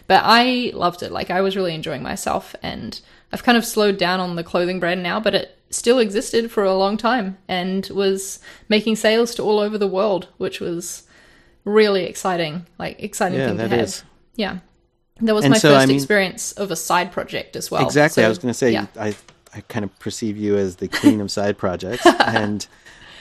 But 0.07 0.21
I 0.25 0.73
loved 0.75 1.03
it. 1.03 1.11
Like 1.11 1.31
I 1.31 1.41
was 1.41 1.57
really 1.57 1.75
enjoying 1.75 2.03
myself 2.03 2.55
and 2.63 3.01
I've 3.33 3.43
kind 3.43 3.57
of 3.57 3.65
slowed 3.65 3.97
down 3.97 4.21
on 4.21 4.37
the 4.37 4.45
clothing 4.45 4.79
brand 4.79 5.03
now, 5.03 5.19
but 5.19 5.35
it 5.35 5.59
still 5.71 5.99
existed 5.99 6.51
for 6.51 6.63
a 6.63 6.75
long 6.77 6.99
time 6.99 7.39
and 7.49 7.87
was 7.87 8.39
making 8.69 8.97
sales 8.97 9.35
to 9.37 9.43
all 9.43 9.59
over 9.59 9.79
the 9.79 9.89
world, 9.89 10.29
which 10.37 10.61
was 10.61 11.05
really 11.65 12.05
exciting. 12.05 12.67
Like 12.79 13.03
exciting 13.03 13.39
Yeah, 13.39 13.49
thing 13.49 13.57
to 13.57 13.69
have. 13.69 13.81
is. 13.81 14.05
Yeah. 14.37 14.59
That 15.21 15.35
was 15.35 15.45
And 15.45 15.53
my 15.53 15.59
so, 15.59 15.75
I 15.75 15.79
first 15.79 15.89
mean- 15.89 15.97
experience 15.97 16.53
of 16.53 16.71
a 16.71 16.77
side 16.77 17.13
project 17.13 17.55
as 17.57 17.71
well. 17.71 17.85
exactly. 17.85 18.25
I 18.25 18.29
was 18.29 18.39
going 18.39 18.51
to 18.51 18.59
say 18.59 18.73
yeah. 18.73 18.87
I 18.99 19.15
I 19.55 19.61
kind 19.69 19.85
of 19.85 19.97
perceive 20.01 20.37
you 20.37 20.57
as 20.57 20.77
the 20.77 20.89
queen 20.89 21.21
of 21.21 21.31
side 21.31 21.57
projects, 21.57 22.05
and 22.27 22.67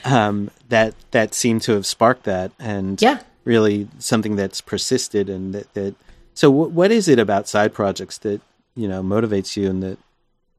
um, 0.04 0.50
that 0.68 0.94
that 1.12 1.32
seemed 1.34 1.62
to 1.62 1.72
have 1.72 1.86
sparked 1.86 2.24
that, 2.24 2.50
and 2.58 3.00
Yeah. 3.00 3.20
really 3.44 3.86
something 3.98 4.34
that's 4.36 4.60
persisted 4.60 5.28
and 5.30 5.54
that, 5.54 5.72
that 5.74 5.94
so 6.34 6.50
w- 6.50 6.70
what 6.70 6.90
is 6.90 7.06
it 7.08 7.18
about 7.20 7.46
side 7.48 7.72
projects 7.72 8.18
that 8.18 8.40
you 8.74 8.88
know 8.88 9.02
motivates 9.02 9.56
you 9.56 9.70
and 9.70 9.82
that 9.84 9.98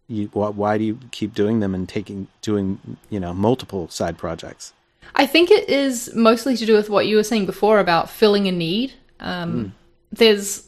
you 0.08 0.28
wh- 0.28 0.58
why 0.58 0.78
do 0.78 0.84
you 0.86 0.98
keep 1.12 1.34
doing 1.34 1.60
them 1.60 1.76
and 1.76 1.90
taking 1.90 2.28
doing 2.42 2.80
you 3.10 3.20
know 3.20 3.34
multiple 3.34 3.90
side 3.90 4.18
projects 4.18 4.72
I 5.16 5.26
think 5.26 5.52
it 5.52 5.68
is 5.70 6.14
mostly 6.16 6.56
to 6.58 6.66
do 6.66 6.74
with 6.74 6.90
what 6.90 7.06
you 7.08 7.18
were 7.18 7.24
saying 7.24 7.46
before 7.46 7.80
about 7.80 8.10
filling 8.10 8.48
a 8.48 8.52
need. 8.52 8.94
Um, 9.20 9.74
There's, 10.12 10.68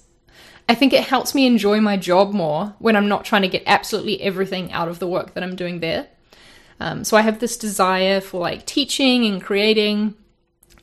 I 0.68 0.76
think 0.76 0.94
it 0.94 1.04
helps 1.04 1.34
me 1.34 1.48
enjoy 1.48 1.80
my 1.80 1.98
job 1.98 2.34
more 2.34 2.76
when 2.80 2.96
I'm 2.96 3.08
not 3.08 3.26
trying 3.26 3.44
to 3.44 3.48
get 3.48 3.64
absolutely 3.66 4.22
everything 4.22 4.72
out 4.72 4.88
of 4.88 5.00
the 5.00 5.08
work 5.08 5.34
that 5.34 5.44
I'm 5.44 5.56
doing 5.56 5.80
there. 5.80 6.08
Um, 6.80 7.04
so 7.04 7.18
I 7.18 7.22
have 7.22 7.40
this 7.40 7.58
desire 7.58 8.22
for 8.22 8.40
like 8.40 8.66
teaching 8.66 9.26
and 9.26 9.42
creating 9.42 10.16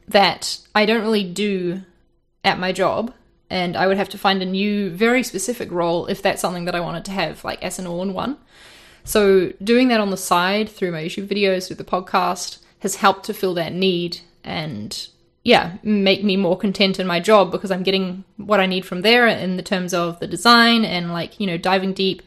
that 0.09 0.59
I 0.75 0.87
don't 0.87 1.03
really 1.03 1.25
do 1.25 1.83
at 2.43 2.59
my 2.59 2.73
job. 2.73 3.12
And 3.51 3.77
I 3.77 3.87
would 3.87 3.99
have 3.99 4.09
to 4.09 4.19
find 4.19 4.43
a 4.43 4.47
new, 4.47 4.90
very 4.90 5.23
specific 5.23 5.71
role 5.71 6.07
if 6.07 6.23
that's 6.23 6.40
something 6.40 6.64
that 6.64 6.75
I 6.75 6.81
wanted 6.81 7.05
to 7.05 7.12
have, 7.12 7.45
like 7.45 7.62
as 7.62 7.79
an 7.79 7.87
all 7.87 8.03
in 8.03 8.12
one. 8.14 8.38
So 9.05 9.53
doing 9.62 9.88
that 9.88 10.01
on 10.01 10.11
the 10.11 10.17
side 10.17 10.69
through 10.69 10.93
my 10.93 11.05
YouTube 11.05 11.29
videos, 11.29 11.67
through 11.67 11.77
the 11.77 11.85
podcast, 11.85 12.59
has 12.81 12.97
helped 12.97 13.27
to 13.27 13.35
fill 13.35 13.55
that 13.55 13.73
need 13.73 14.21
and 14.43 15.09
yeah, 15.44 15.76
make 15.83 16.24
me 16.24 16.38
more 16.38 16.57
content 16.57 16.98
in 16.98 17.07
my 17.07 17.20
job 17.20 17.52
because 17.52 17.70
I'm 17.70 17.83
getting 17.83 18.24
what 18.38 18.61
I 18.61 18.66
need 18.66 18.87
from 18.87 19.02
there 19.02 19.28
in 19.28 19.59
the 19.59 19.62
terms 19.62 19.92
of 19.92 20.18
the 20.18 20.26
design 20.26 20.87
and 20.87 21.12
like, 21.12 21.38
you 21.38 21.46
know, 21.46 21.59
diving 21.59 21.92
deep, 21.92 22.22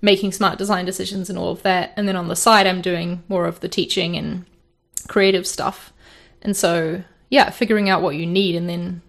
making 0.00 0.30
smart 0.30 0.56
design 0.56 0.86
decisions 0.86 1.28
and 1.28 1.36
all 1.36 1.50
of 1.50 1.62
that. 1.62 1.92
And 1.96 2.06
then 2.06 2.14
on 2.14 2.28
the 2.28 2.36
side 2.36 2.68
I'm 2.68 2.80
doing 2.80 3.24
more 3.28 3.46
of 3.46 3.60
the 3.60 3.68
teaching 3.68 4.16
and 4.16 4.46
creative 5.08 5.44
stuff. 5.44 5.92
And 6.40 6.56
so 6.56 7.02
yeah, 7.30 7.50
figuring 7.50 7.90
out 7.90 8.02
what 8.02 8.14
you 8.14 8.26
need 8.26 8.54
and 8.54 8.68
then 8.68 9.02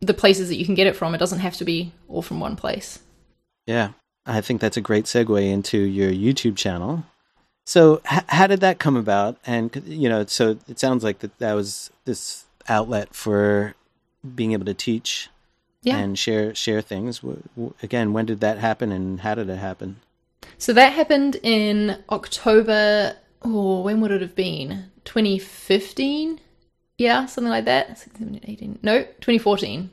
the 0.00 0.14
places 0.14 0.48
that 0.48 0.56
you 0.56 0.66
can 0.66 0.74
get 0.74 0.86
it 0.86 0.96
from. 0.96 1.14
It 1.14 1.18
doesn't 1.18 1.38
have 1.40 1.56
to 1.56 1.64
be 1.64 1.92
all 2.08 2.22
from 2.22 2.40
one 2.40 2.56
place. 2.56 2.98
Yeah, 3.66 3.92
I 4.26 4.42
think 4.42 4.60
that's 4.60 4.76
a 4.76 4.82
great 4.82 5.06
segue 5.06 5.50
into 5.50 5.78
your 5.78 6.10
YouTube 6.10 6.56
channel. 6.56 7.04
So, 7.66 8.00
h- 8.10 8.24
how 8.28 8.46
did 8.46 8.60
that 8.60 8.78
come 8.78 8.96
about? 8.96 9.38
And 9.46 9.82
you 9.86 10.08
know, 10.08 10.26
so 10.26 10.58
it 10.68 10.78
sounds 10.78 11.04
like 11.04 11.20
that 11.20 11.38
that 11.38 11.52
was 11.52 11.90
this 12.04 12.44
outlet 12.70 13.14
for 13.14 13.74
being 14.34 14.52
able 14.52 14.64
to 14.66 14.74
teach 14.74 15.28
Yeah. 15.82 15.98
and 15.98 16.18
share 16.18 16.54
share 16.54 16.80
things. 16.80 17.20
Again, 17.82 18.12
when 18.12 18.26
did 18.26 18.40
that 18.40 18.58
happen, 18.58 18.92
and 18.92 19.20
how 19.20 19.34
did 19.34 19.48
it 19.50 19.56
happen? 19.58 19.96
So 20.58 20.72
that 20.72 20.92
happened 20.92 21.36
in 21.42 22.02
October. 22.10 23.16
Oh, 23.42 23.80
when 23.82 24.00
would 24.00 24.10
it 24.10 24.20
have 24.20 24.34
been? 24.34 24.90
2015? 25.04 26.40
Yeah, 26.98 27.24
something 27.26 27.50
like 27.50 27.64
that. 27.64 27.98
16, 27.98 28.40
18. 28.44 28.78
No, 28.82 29.02
2014. 29.20 29.90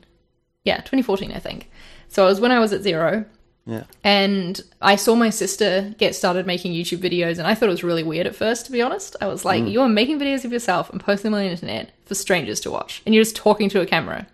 Yeah, 0.64 0.76
2014, 0.78 1.32
I 1.32 1.38
think. 1.38 1.70
So 2.08 2.26
it 2.26 2.28
was 2.28 2.40
when 2.40 2.52
I 2.52 2.58
was 2.60 2.72
at 2.74 2.82
Xero. 2.82 3.24
Yeah, 3.68 3.84
And 4.02 4.58
I 4.80 4.96
saw 4.96 5.14
my 5.14 5.28
sister 5.28 5.94
get 5.98 6.14
started 6.14 6.46
making 6.46 6.72
YouTube 6.72 7.00
videos, 7.00 7.36
and 7.36 7.46
I 7.46 7.54
thought 7.54 7.68
it 7.68 7.72
was 7.72 7.84
really 7.84 8.02
weird 8.02 8.26
at 8.26 8.34
first, 8.34 8.64
to 8.64 8.72
be 8.72 8.80
honest. 8.80 9.14
I 9.20 9.26
was 9.26 9.44
like, 9.44 9.62
mm. 9.62 9.70
you're 9.70 9.90
making 9.90 10.18
videos 10.18 10.46
of 10.46 10.52
yourself 10.52 10.88
and 10.88 10.98
posting 10.98 11.30
them 11.30 11.38
on 11.38 11.44
the 11.44 11.50
internet 11.50 11.90
for 12.06 12.14
strangers 12.14 12.60
to 12.60 12.70
watch, 12.70 13.02
and 13.04 13.14
you're 13.14 13.24
just 13.24 13.36
talking 13.36 13.68
to 13.68 13.82
a 13.82 13.86
camera. 13.86 14.26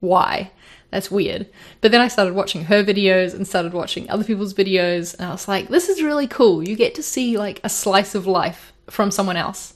Why? 0.00 0.50
That's 0.90 1.10
weird. 1.10 1.46
But 1.80 1.90
then 1.90 2.02
I 2.02 2.08
started 2.08 2.34
watching 2.34 2.64
her 2.64 2.84
videos 2.84 3.32
and 3.32 3.48
started 3.48 3.72
watching 3.72 4.10
other 4.10 4.24
people's 4.24 4.52
videos, 4.52 5.14
and 5.14 5.26
I 5.26 5.30
was 5.30 5.48
like, 5.48 5.68
this 5.68 5.88
is 5.88 6.02
really 6.02 6.26
cool. 6.26 6.62
You 6.62 6.76
get 6.76 6.94
to 6.96 7.02
see 7.02 7.38
like 7.38 7.62
a 7.64 7.70
slice 7.70 8.14
of 8.14 8.26
life 8.26 8.74
from 8.90 9.10
someone 9.10 9.38
else. 9.38 9.72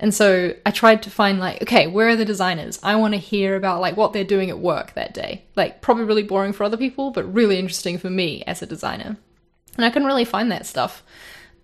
And 0.00 0.14
so 0.14 0.54
I 0.64 0.70
tried 0.70 1.02
to 1.02 1.10
find 1.10 1.38
like, 1.38 1.60
okay, 1.62 1.86
where 1.86 2.08
are 2.08 2.16
the 2.16 2.24
designers? 2.24 2.80
I 2.82 2.96
want 2.96 3.12
to 3.12 3.20
hear 3.20 3.54
about 3.54 3.82
like 3.82 3.98
what 3.98 4.14
they're 4.14 4.24
doing 4.24 4.48
at 4.48 4.58
work 4.58 4.94
that 4.94 5.12
day. 5.12 5.44
Like 5.56 5.82
probably 5.82 6.04
really 6.04 6.22
boring 6.22 6.54
for 6.54 6.64
other 6.64 6.78
people, 6.78 7.10
but 7.10 7.32
really 7.32 7.58
interesting 7.58 7.98
for 7.98 8.08
me 8.08 8.42
as 8.46 8.62
a 8.62 8.66
designer. 8.66 9.18
And 9.76 9.84
I 9.84 9.90
couldn't 9.90 10.08
really 10.08 10.24
find 10.24 10.50
that 10.50 10.66
stuff. 10.66 11.02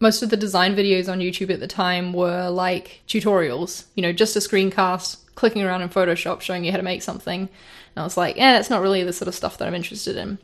Most 0.00 0.22
of 0.22 0.28
the 0.28 0.36
design 0.36 0.76
videos 0.76 1.10
on 1.10 1.20
YouTube 1.20 1.50
at 1.50 1.60
the 1.60 1.66
time 1.66 2.12
were 2.12 2.50
like 2.50 3.00
tutorials, 3.08 3.86
you 3.94 4.02
know, 4.02 4.12
just 4.12 4.36
a 4.36 4.40
screencast, 4.40 5.16
clicking 5.34 5.62
around 5.62 5.80
in 5.80 5.88
Photoshop 5.88 6.42
showing 6.42 6.62
you 6.62 6.70
how 6.70 6.76
to 6.76 6.82
make 6.82 7.00
something. 7.00 7.40
And 7.40 7.48
I 7.96 8.02
was 8.02 8.18
like, 8.18 8.36
yeah, 8.36 8.52
that's 8.52 8.68
not 8.68 8.82
really 8.82 9.02
the 9.02 9.14
sort 9.14 9.28
of 9.28 9.34
stuff 9.34 9.56
that 9.56 9.66
I'm 9.66 9.74
interested 9.74 10.16
in. 10.16 10.38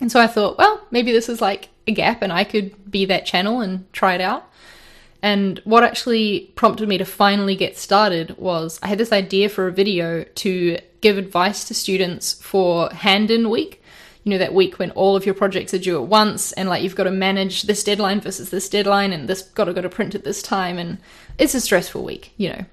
And 0.00 0.10
so 0.10 0.20
I 0.20 0.28
thought, 0.28 0.56
well, 0.56 0.86
maybe 0.92 1.10
this 1.10 1.28
is 1.28 1.40
like 1.40 1.68
a 1.88 1.92
gap 1.92 2.22
and 2.22 2.32
I 2.32 2.44
could 2.44 2.90
be 2.90 3.04
that 3.06 3.26
channel 3.26 3.60
and 3.60 3.92
try 3.92 4.14
it 4.14 4.20
out. 4.20 4.48
And 5.24 5.58
what 5.64 5.82
actually 5.82 6.52
prompted 6.54 6.86
me 6.86 6.98
to 6.98 7.06
finally 7.06 7.56
get 7.56 7.78
started 7.78 8.36
was 8.36 8.78
I 8.82 8.88
had 8.88 8.98
this 8.98 9.10
idea 9.10 9.48
for 9.48 9.66
a 9.66 9.72
video 9.72 10.22
to 10.22 10.76
give 11.00 11.16
advice 11.16 11.64
to 11.64 11.72
students 11.72 12.34
for 12.34 12.90
hand 12.90 13.30
in 13.30 13.48
week. 13.48 13.82
You 14.24 14.32
know, 14.32 14.38
that 14.38 14.52
week 14.52 14.78
when 14.78 14.90
all 14.90 15.16
of 15.16 15.24
your 15.24 15.34
projects 15.34 15.72
are 15.72 15.78
due 15.78 15.96
at 15.96 16.08
once 16.08 16.52
and 16.52 16.68
like 16.68 16.82
you've 16.82 16.94
got 16.94 17.04
to 17.04 17.10
manage 17.10 17.62
this 17.62 17.82
deadline 17.82 18.20
versus 18.20 18.50
this 18.50 18.68
deadline 18.68 19.14
and 19.14 19.26
this 19.26 19.40
got 19.40 19.64
to 19.64 19.72
go 19.72 19.80
to 19.80 19.88
print 19.88 20.14
at 20.14 20.24
this 20.24 20.42
time. 20.42 20.76
And 20.76 20.98
it's 21.38 21.54
a 21.54 21.60
stressful 21.62 22.04
week, 22.04 22.34
you 22.36 22.50
know. 22.50 22.66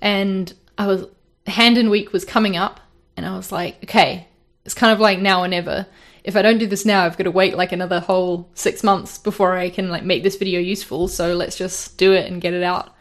And 0.00 0.54
I 0.78 0.86
was, 0.86 1.06
hand 1.48 1.76
in 1.76 1.90
week 1.90 2.12
was 2.12 2.24
coming 2.24 2.56
up 2.56 2.78
and 3.16 3.26
I 3.26 3.36
was 3.36 3.50
like, 3.50 3.82
okay, 3.82 4.28
it's 4.64 4.74
kind 4.74 4.92
of 4.92 5.00
like 5.00 5.18
now 5.18 5.42
or 5.42 5.48
never. 5.48 5.88
If 6.26 6.34
I 6.36 6.42
don't 6.42 6.58
do 6.58 6.66
this 6.66 6.84
now, 6.84 7.04
I've 7.04 7.16
got 7.16 7.24
to 7.24 7.30
wait 7.30 7.56
like 7.56 7.70
another 7.72 8.00
whole 8.00 8.48
six 8.54 8.82
months 8.82 9.16
before 9.16 9.54
I 9.56 9.70
can 9.70 9.88
like 9.90 10.02
make 10.04 10.24
this 10.24 10.36
video 10.36 10.58
useful. 10.60 11.06
So 11.08 11.34
let's 11.34 11.56
just 11.56 11.96
do 11.96 12.12
it 12.12 12.30
and 12.30 12.40
get 12.42 12.52
it 12.52 12.64
out. 12.64 12.92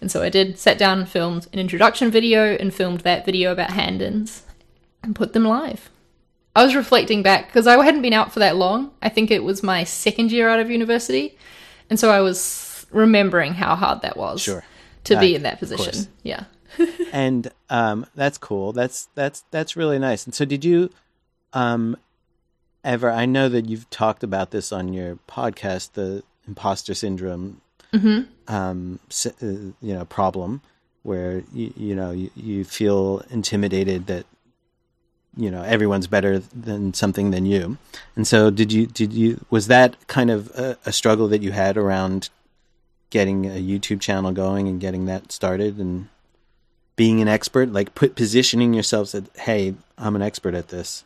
And 0.00 0.10
so 0.12 0.22
I 0.22 0.28
did, 0.28 0.58
sat 0.60 0.78
down, 0.78 1.00
and 1.00 1.08
filmed 1.08 1.48
an 1.52 1.58
introduction 1.58 2.08
video, 2.10 2.54
and 2.54 2.72
filmed 2.72 3.00
that 3.00 3.26
video 3.26 3.50
about 3.50 3.70
hand-ins 3.70 4.44
and 5.02 5.16
put 5.16 5.32
them 5.32 5.42
live. 5.44 5.90
I 6.54 6.62
was 6.64 6.76
reflecting 6.76 7.22
back 7.22 7.46
because 7.48 7.66
I 7.66 7.84
hadn't 7.84 8.02
been 8.02 8.12
out 8.12 8.32
for 8.32 8.38
that 8.38 8.54
long. 8.56 8.92
I 9.02 9.08
think 9.08 9.32
it 9.32 9.42
was 9.42 9.62
my 9.64 9.82
second 9.82 10.30
year 10.30 10.48
out 10.48 10.60
of 10.60 10.70
university. 10.70 11.36
And 11.90 11.98
so 11.98 12.10
I 12.12 12.20
was 12.20 12.86
remembering 12.92 13.54
how 13.54 13.74
hard 13.74 14.02
that 14.02 14.16
was 14.16 14.40
Sure. 14.40 14.64
to 15.04 15.16
Uh, 15.16 15.20
be 15.20 15.34
in 15.34 15.42
that 15.42 15.58
position. 15.58 16.06
Yeah. 16.22 16.44
and 17.12 17.50
um, 17.68 18.06
that's 18.14 18.38
cool. 18.38 18.72
That's 18.72 19.08
that's 19.16 19.42
that's 19.50 19.76
really 19.76 19.98
nice. 19.98 20.26
And 20.26 20.34
so, 20.34 20.44
did 20.44 20.64
you 20.64 20.90
um, 21.52 21.96
ever? 22.84 23.10
I 23.10 23.26
know 23.26 23.48
that 23.48 23.68
you've 23.68 23.88
talked 23.90 24.22
about 24.22 24.50
this 24.50 24.72
on 24.72 24.92
your 24.92 25.18
podcast, 25.28 25.92
the 25.92 26.22
imposter 26.46 26.94
syndrome, 26.94 27.60
um, 28.48 28.98
s- 29.10 29.26
uh, 29.26 29.46
you 29.80 29.94
know, 29.94 30.04
problem 30.04 30.60
where 31.02 31.42
you, 31.54 31.72
you 31.76 31.94
know 31.94 32.10
you, 32.10 32.30
you 32.36 32.64
feel 32.64 33.22
intimidated 33.30 34.06
that 34.08 34.26
you 35.36 35.50
know 35.50 35.62
everyone's 35.62 36.06
better 36.06 36.38
than 36.38 36.92
something 36.92 37.30
than 37.30 37.46
you. 37.46 37.78
And 38.16 38.26
so, 38.26 38.50
did 38.50 38.72
you 38.72 38.86
did 38.86 39.12
you 39.12 39.44
was 39.50 39.68
that 39.68 39.96
kind 40.08 40.30
of 40.30 40.48
a, 40.50 40.76
a 40.84 40.92
struggle 40.92 41.28
that 41.28 41.42
you 41.42 41.52
had 41.52 41.76
around 41.76 42.28
getting 43.10 43.46
a 43.46 43.62
YouTube 43.62 44.00
channel 44.00 44.32
going 44.32 44.68
and 44.68 44.80
getting 44.80 45.06
that 45.06 45.32
started 45.32 45.78
and 45.78 46.08
being 46.96 47.22
an 47.22 47.28
expert, 47.28 47.72
like 47.72 47.94
put 47.94 48.16
positioning 48.16 48.74
yourself 48.74 49.12
that 49.12 49.24
hey, 49.38 49.74
I'm 49.96 50.16
an 50.16 50.22
expert 50.22 50.54
at 50.54 50.68
this. 50.68 51.04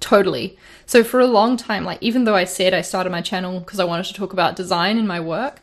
Totally. 0.00 0.58
So 0.86 1.04
for 1.04 1.20
a 1.20 1.26
long 1.26 1.56
time, 1.56 1.84
like 1.84 1.98
even 2.02 2.24
though 2.24 2.34
I 2.34 2.44
said 2.44 2.74
I 2.74 2.82
started 2.82 3.10
my 3.10 3.22
channel 3.22 3.60
because 3.60 3.80
I 3.80 3.84
wanted 3.84 4.06
to 4.06 4.14
talk 4.14 4.32
about 4.32 4.56
design 4.56 4.98
in 4.98 5.06
my 5.06 5.20
work, 5.20 5.60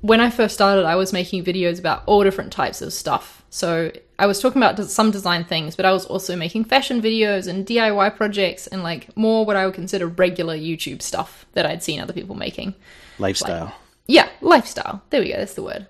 when 0.00 0.20
I 0.20 0.30
first 0.30 0.54
started, 0.54 0.84
I 0.84 0.96
was 0.96 1.12
making 1.12 1.44
videos 1.44 1.78
about 1.78 2.02
all 2.06 2.22
different 2.22 2.52
types 2.52 2.82
of 2.82 2.92
stuff. 2.92 3.42
So 3.48 3.90
I 4.18 4.26
was 4.26 4.40
talking 4.40 4.62
about 4.62 4.78
some 4.90 5.10
design 5.10 5.44
things, 5.44 5.76
but 5.76 5.86
I 5.86 5.92
was 5.92 6.04
also 6.06 6.36
making 6.36 6.64
fashion 6.64 7.00
videos 7.00 7.48
and 7.48 7.66
DIY 7.66 8.14
projects 8.16 8.66
and 8.66 8.82
like 8.82 9.16
more 9.16 9.46
what 9.46 9.56
I 9.56 9.64
would 9.64 9.74
consider 9.74 10.06
regular 10.06 10.56
YouTube 10.56 11.02
stuff 11.02 11.46
that 11.52 11.64
I'd 11.64 11.82
seen 11.82 12.00
other 12.00 12.12
people 12.12 12.34
making. 12.34 12.74
Lifestyle. 13.18 13.74
Yeah, 14.06 14.28
lifestyle. 14.40 15.02
There 15.10 15.20
we 15.22 15.30
go. 15.32 15.38
That's 15.38 15.54
the 15.54 15.62
word. 15.62 15.86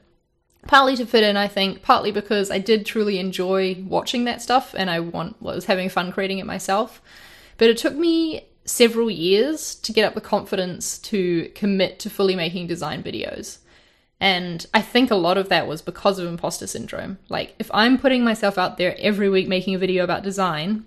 Partly 0.66 0.96
to 0.96 1.06
fit 1.06 1.24
in, 1.24 1.36
I 1.36 1.48
think. 1.48 1.82
Partly 1.82 2.12
because 2.12 2.50
I 2.50 2.58
did 2.58 2.86
truly 2.86 3.18
enjoy 3.18 3.82
watching 3.86 4.24
that 4.24 4.40
stuff, 4.40 4.74
and 4.76 4.88
I 4.88 5.00
want 5.00 5.40
was 5.42 5.66
having 5.66 5.88
fun 5.88 6.12
creating 6.12 6.38
it 6.38 6.46
myself. 6.46 7.02
But 7.58 7.70
it 7.70 7.78
took 7.78 7.94
me 7.94 8.46
several 8.64 9.10
years 9.10 9.74
to 9.76 9.92
get 9.92 10.04
up 10.04 10.14
the 10.14 10.20
confidence 10.20 10.98
to 10.98 11.48
commit 11.54 11.98
to 12.00 12.10
fully 12.10 12.34
making 12.34 12.66
design 12.66 13.02
videos. 13.02 13.58
And 14.20 14.66
I 14.72 14.80
think 14.80 15.10
a 15.10 15.16
lot 15.16 15.36
of 15.36 15.48
that 15.50 15.66
was 15.66 15.82
because 15.82 16.18
of 16.18 16.26
imposter 16.26 16.66
syndrome. 16.66 17.18
Like, 17.28 17.54
if 17.58 17.70
I'm 17.74 17.98
putting 17.98 18.24
myself 18.24 18.56
out 18.56 18.78
there 18.78 18.96
every 18.98 19.28
week 19.28 19.48
making 19.48 19.74
a 19.74 19.78
video 19.78 20.02
about 20.02 20.22
design, 20.22 20.86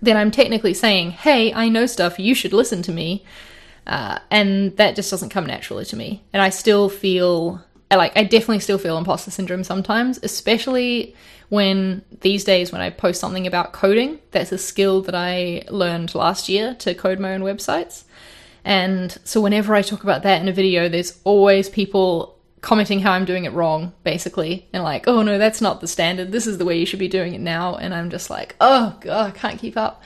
then 0.00 0.16
I'm 0.16 0.32
technically 0.32 0.74
saying, 0.74 1.12
hey, 1.12 1.52
I 1.52 1.68
know 1.68 1.86
stuff, 1.86 2.18
you 2.18 2.34
should 2.34 2.52
listen 2.52 2.82
to 2.82 2.92
me. 2.92 3.24
Uh, 3.86 4.18
and 4.30 4.76
that 4.76 4.96
just 4.96 5.10
doesn't 5.10 5.30
come 5.30 5.46
naturally 5.46 5.84
to 5.84 5.96
me. 5.96 6.22
And 6.32 6.42
I 6.42 6.48
still 6.50 6.88
feel 6.88 7.62
like 7.96 8.16
I 8.16 8.24
definitely 8.24 8.60
still 8.60 8.78
feel 8.78 8.98
imposter 8.98 9.30
syndrome 9.30 9.64
sometimes, 9.64 10.18
especially 10.22 11.14
when 11.48 12.02
these 12.20 12.44
days 12.44 12.72
when 12.72 12.80
I 12.80 12.90
post 12.90 13.20
something 13.20 13.46
about 13.46 13.72
coding. 13.72 14.18
That's 14.30 14.52
a 14.52 14.58
skill 14.58 15.02
that 15.02 15.14
I 15.14 15.64
learned 15.68 16.14
last 16.14 16.48
year 16.48 16.74
to 16.80 16.94
code 16.94 17.18
my 17.18 17.34
own 17.34 17.42
websites. 17.42 18.04
And 18.64 19.16
so 19.24 19.40
whenever 19.40 19.74
I 19.74 19.82
talk 19.82 20.02
about 20.02 20.22
that 20.22 20.40
in 20.40 20.48
a 20.48 20.52
video, 20.52 20.88
there's 20.88 21.20
always 21.24 21.68
people 21.68 22.38
commenting 22.60 23.00
how 23.00 23.12
I'm 23.12 23.24
doing 23.24 23.44
it 23.44 23.52
wrong, 23.52 23.92
basically, 24.04 24.68
and 24.72 24.84
like, 24.84 25.08
oh 25.08 25.22
no, 25.22 25.36
that's 25.36 25.60
not 25.60 25.80
the 25.80 25.88
standard. 25.88 26.32
This 26.32 26.46
is 26.46 26.58
the 26.58 26.64
way 26.64 26.78
you 26.78 26.86
should 26.86 27.00
be 27.00 27.08
doing 27.08 27.34
it 27.34 27.40
now. 27.40 27.74
And 27.74 27.92
I'm 27.92 28.08
just 28.08 28.30
like, 28.30 28.54
oh 28.60 28.96
god, 29.00 29.26
I 29.26 29.30
can't 29.38 29.60
keep 29.60 29.76
up. 29.76 30.02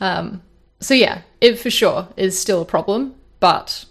Um, 0.00 0.42
so 0.80 0.94
yeah, 0.94 1.22
it 1.40 1.58
for 1.58 1.70
sure 1.70 2.08
is 2.16 2.38
still 2.38 2.62
a 2.62 2.66
problem, 2.66 3.14
but 3.38 3.84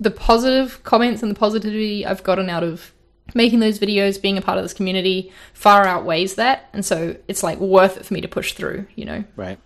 the 0.00 0.10
positive 0.10 0.82
comments 0.84 1.22
and 1.22 1.30
the 1.30 1.38
positivity 1.38 2.06
I've 2.06 2.22
gotten 2.22 2.48
out 2.48 2.62
of 2.62 2.92
making 3.34 3.60
those 3.60 3.78
videos, 3.78 4.20
being 4.20 4.38
a 4.38 4.42
part 4.42 4.58
of 4.58 4.64
this 4.64 4.72
community, 4.72 5.32
far 5.52 5.86
outweighs 5.86 6.34
that, 6.36 6.68
and 6.72 6.84
so 6.84 7.16
it's 7.28 7.42
like 7.42 7.58
worth 7.58 7.96
it 7.96 8.06
for 8.06 8.14
me 8.14 8.20
to 8.20 8.28
push 8.28 8.52
through. 8.52 8.86
You 8.94 9.04
know, 9.04 9.24
Right. 9.36 9.58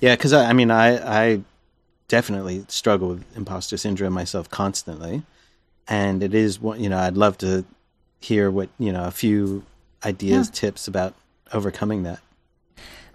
Yeah, 0.00 0.14
because 0.14 0.32
I, 0.32 0.50
I 0.50 0.52
mean, 0.52 0.70
I 0.70 1.32
I 1.32 1.40
definitely 2.08 2.64
struggle 2.68 3.08
with 3.08 3.36
imposter 3.36 3.76
syndrome 3.76 4.12
myself 4.12 4.50
constantly, 4.50 5.22
and 5.88 6.22
it 6.22 6.34
is 6.34 6.60
one. 6.60 6.82
You 6.82 6.88
know, 6.88 6.98
I'd 6.98 7.16
love 7.16 7.38
to 7.38 7.64
hear 8.20 8.50
what 8.50 8.68
you 8.78 8.92
know 8.92 9.04
a 9.04 9.10
few 9.10 9.64
ideas, 10.04 10.50
tips 10.50 10.88
about 10.88 11.14
overcoming 11.52 12.02
that. 12.04 12.20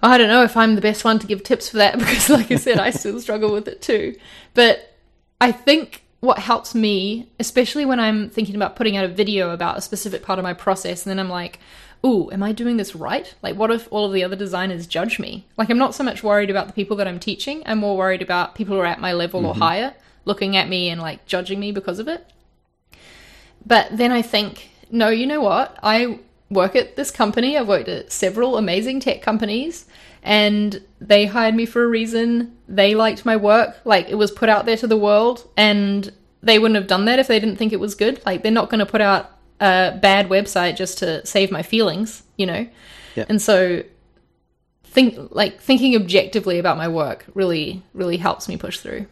I 0.04 0.18
don't 0.18 0.30
know 0.30 0.44
if 0.44 0.58
I'm 0.58 0.74
the 0.74 0.82
best 0.82 1.04
one 1.04 1.20
to 1.20 1.28
give 1.28 1.44
tips 1.44 1.70
for 1.70 1.78
that 1.78 2.00
because, 2.00 2.30
like 2.30 2.52
I 2.52 2.56
said, 2.56 2.80
I 2.80 2.90
still 2.92 3.20
struggle 3.20 3.52
with 3.52 3.68
it 3.68 3.82
too. 3.82 4.16
But 4.54 4.96
I 5.40 5.52
think 5.52 6.04
what 6.22 6.40
helps 6.40 6.74
me, 6.74 7.28
especially 7.40 7.84
when 7.84 8.00
I'm 8.00 8.30
thinking 8.30 8.56
about 8.56 8.76
putting 8.76 8.96
out 8.96 9.06
a 9.06 9.10
video 9.10 9.50
about 9.50 9.78
a 9.78 9.82
specific 9.82 10.24
part 10.24 10.40
of 10.40 10.44
my 10.44 10.54
process, 10.54 11.06
and 11.06 11.12
then 11.12 11.20
I'm 11.20 11.32
like, 11.32 11.60
ooh, 12.06 12.32
am 12.32 12.42
I 12.42 12.52
doing 12.52 12.78
this 12.78 12.96
right? 12.96 13.34
Like, 13.42 13.56
what 13.56 13.72
if 13.72 13.88
all 13.92 14.06
of 14.06 14.14
the 14.14 14.24
other 14.24 14.36
designers 14.36 14.88
judge 14.88 15.20
me? 15.20 15.46
Like, 15.58 15.70
I'm 15.70 15.78
not 15.78 15.96
so 15.96 16.04
much 16.04 16.24
worried 16.24 16.50
about 16.50 16.68
the 16.68 16.74
people 16.74 16.96
that 16.98 17.08
I'm 17.08 17.20
teaching, 17.20 17.64
I'm 17.66 17.80
more 17.80 17.98
worried 17.98 18.22
about 18.22 18.56
people 18.56 18.76
who 18.76 18.82
are 18.82 18.86
at 18.86 19.02
my 19.02 19.14
level 19.14 19.46
or 19.46 19.54
mm-hmm. 19.54 19.62
higher 19.62 19.94
looking 20.24 20.56
at 20.56 20.70
me 20.70 20.90
and 20.90 21.02
like 21.02 21.26
judging 21.26 21.60
me 21.60 21.72
because 21.72 22.00
of 22.00 22.08
it. 22.08 22.26
But 23.66 23.98
then 23.98 24.12
I 24.12 24.22
think, 24.22 24.70
no, 24.92 25.10
you 25.10 25.26
know 25.26 25.42
what? 25.42 25.78
I 25.82 26.20
work 26.50 26.76
at 26.76 26.96
this 26.96 27.12
company. 27.12 27.58
I've 27.58 27.68
worked 27.68 27.88
at 27.88 28.12
several 28.12 28.58
amazing 28.58 29.00
tech 29.00 29.22
companies, 29.22 29.86
and 30.24 30.84
they 31.00 31.26
hired 31.26 31.56
me 31.56 31.66
for 31.66 31.84
a 31.84 31.88
reason. 31.88 32.56
They 32.68 32.96
liked 32.96 33.26
my 33.26 33.36
work. 33.36 33.78
Like, 33.86 34.10
it 34.10 34.16
was 34.16 34.32
put 34.32 34.50
out 34.50 34.66
there 34.66 34.78
to 34.78 34.88
the 34.88 34.98
world, 34.98 35.48
and 35.58 36.12
they 36.44 36.60
wouldn't 36.60 36.76
have 36.76 36.88
done 36.88 37.06
that 37.06 37.20
if 37.20 37.28
they 37.28 37.40
didn't 37.40 37.58
think 37.58 37.74
it 37.74 37.80
was 37.80 37.96
good. 37.96 38.22
Like, 38.26 38.44
they're 38.44 38.52
not 38.52 38.70
going 38.70 38.80
to 38.80 38.86
put 38.86 39.02
out 39.02 39.32
a 39.60 39.98
bad 40.02 40.30
website 40.30 40.76
just 40.76 40.98
to 41.00 41.26
save 41.26 41.52
my 41.52 41.64
feelings, 41.64 42.24
you 42.38 42.46
know? 42.46 42.68
Yeah. 43.16 43.26
And 43.28 43.42
so, 43.42 43.84
think 44.92 45.18
like 45.32 45.62
thinking 45.62 45.96
objectively 45.96 46.60
about 46.60 46.76
my 46.78 46.88
work 46.88 47.26
really 47.34 47.82
really 47.94 48.18
helps 48.18 48.50
me 48.50 48.58
push 48.58 48.80
through 48.80 49.06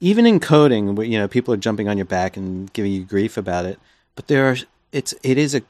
even 0.00 0.26
in 0.26 0.40
coding 0.40 0.96
you 1.02 1.18
know 1.18 1.28
people 1.28 1.54
are 1.54 1.58
jumping 1.58 1.88
on 1.88 1.96
your 1.96 2.04
back 2.04 2.36
and 2.36 2.72
giving 2.72 2.92
you 2.92 3.04
grief 3.04 3.36
about 3.36 3.64
it 3.64 3.78
but 4.16 4.26
there 4.26 4.50
are 4.50 4.56
it's 4.90 5.14
it 5.22 5.38
is 5.38 5.54
a 5.54 5.62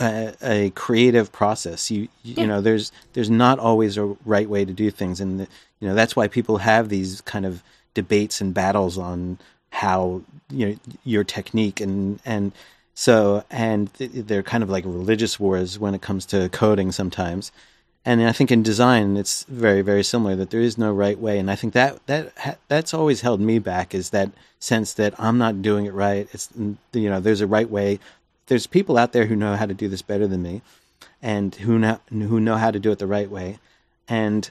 a, 0.00 0.34
a 0.42 0.70
creative 0.70 1.32
process. 1.32 1.90
You 1.90 2.08
you, 2.22 2.34
Yeah. 2.36 2.46
know 2.46 2.60
there's 2.60 2.92
there's 3.14 3.30
not 3.30 3.58
always 3.58 3.96
a 3.96 4.04
right 4.24 4.48
way 4.48 4.64
to 4.64 4.72
do 4.72 4.90
things. 4.90 5.20
And 5.20 5.40
the, 5.40 5.48
you 5.80 5.88
know 5.88 5.94
that's 5.94 6.16
why 6.16 6.28
people 6.28 6.58
have 6.58 6.88
these 6.88 7.20
kind 7.22 7.46
of 7.46 7.62
debates 7.94 8.40
and 8.40 8.54
battles 8.54 8.98
on 8.98 9.38
how 9.70 10.22
you 10.50 10.66
know 10.68 10.76
your 11.04 11.24
technique 11.24 11.80
and 11.80 12.20
and 12.24 12.52
so 12.94 13.44
and 13.50 13.88
they're 13.98 14.42
kind 14.42 14.62
of 14.62 14.70
like 14.70 14.84
religious 14.84 15.38
wars 15.38 15.78
when 15.78 15.94
it 15.94 16.02
comes 16.02 16.26
to 16.26 16.48
coding 16.50 16.92
sometimes. 16.92 17.52
And 18.04 18.22
I 18.22 18.32
think 18.32 18.50
in 18.50 18.62
design 18.62 19.16
it's 19.16 19.44
very 19.44 19.82
very 19.82 20.02
similar 20.02 20.34
that 20.36 20.50
there 20.50 20.60
is 20.60 20.78
no 20.78 20.92
right 20.92 21.18
way. 21.18 21.38
And 21.38 21.50
I 21.50 21.56
think 21.56 21.74
that 21.74 22.04
that 22.06 22.58
that's 22.68 22.94
always 22.94 23.20
held 23.20 23.40
me 23.40 23.58
back 23.58 23.94
is 23.94 24.10
that 24.10 24.30
sense 24.60 24.94
that 24.94 25.14
I'm 25.18 25.38
not 25.38 25.62
doing 25.62 25.84
it 25.86 25.92
right. 25.92 26.26
It's 26.32 26.48
you 26.56 27.10
know 27.10 27.20
there's 27.20 27.42
a 27.42 27.46
right 27.46 27.68
way 27.68 27.98
there's 28.48 28.66
people 28.66 28.98
out 28.98 29.12
there 29.12 29.26
who 29.26 29.36
know 29.36 29.56
how 29.56 29.66
to 29.66 29.74
do 29.74 29.88
this 29.88 30.02
better 30.02 30.26
than 30.26 30.42
me 30.42 30.62
and 31.22 31.54
who 31.54 31.78
know 31.78 32.00
who 32.10 32.40
know 32.40 32.56
how 32.56 32.70
to 32.70 32.80
do 32.80 32.90
it 32.90 32.98
the 32.98 33.06
right 33.06 33.30
way. 33.30 33.58
And 34.08 34.50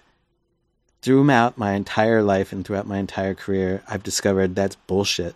throughout 1.01 1.57
my 1.57 1.73
entire 1.73 2.23
life 2.23 2.51
and 2.51 2.65
throughout 2.65 2.87
my 2.87 2.97
entire 2.97 3.33
career 3.33 3.83
I've 3.87 4.03
discovered 4.03 4.55
that's 4.55 4.75
bullshit 4.87 5.35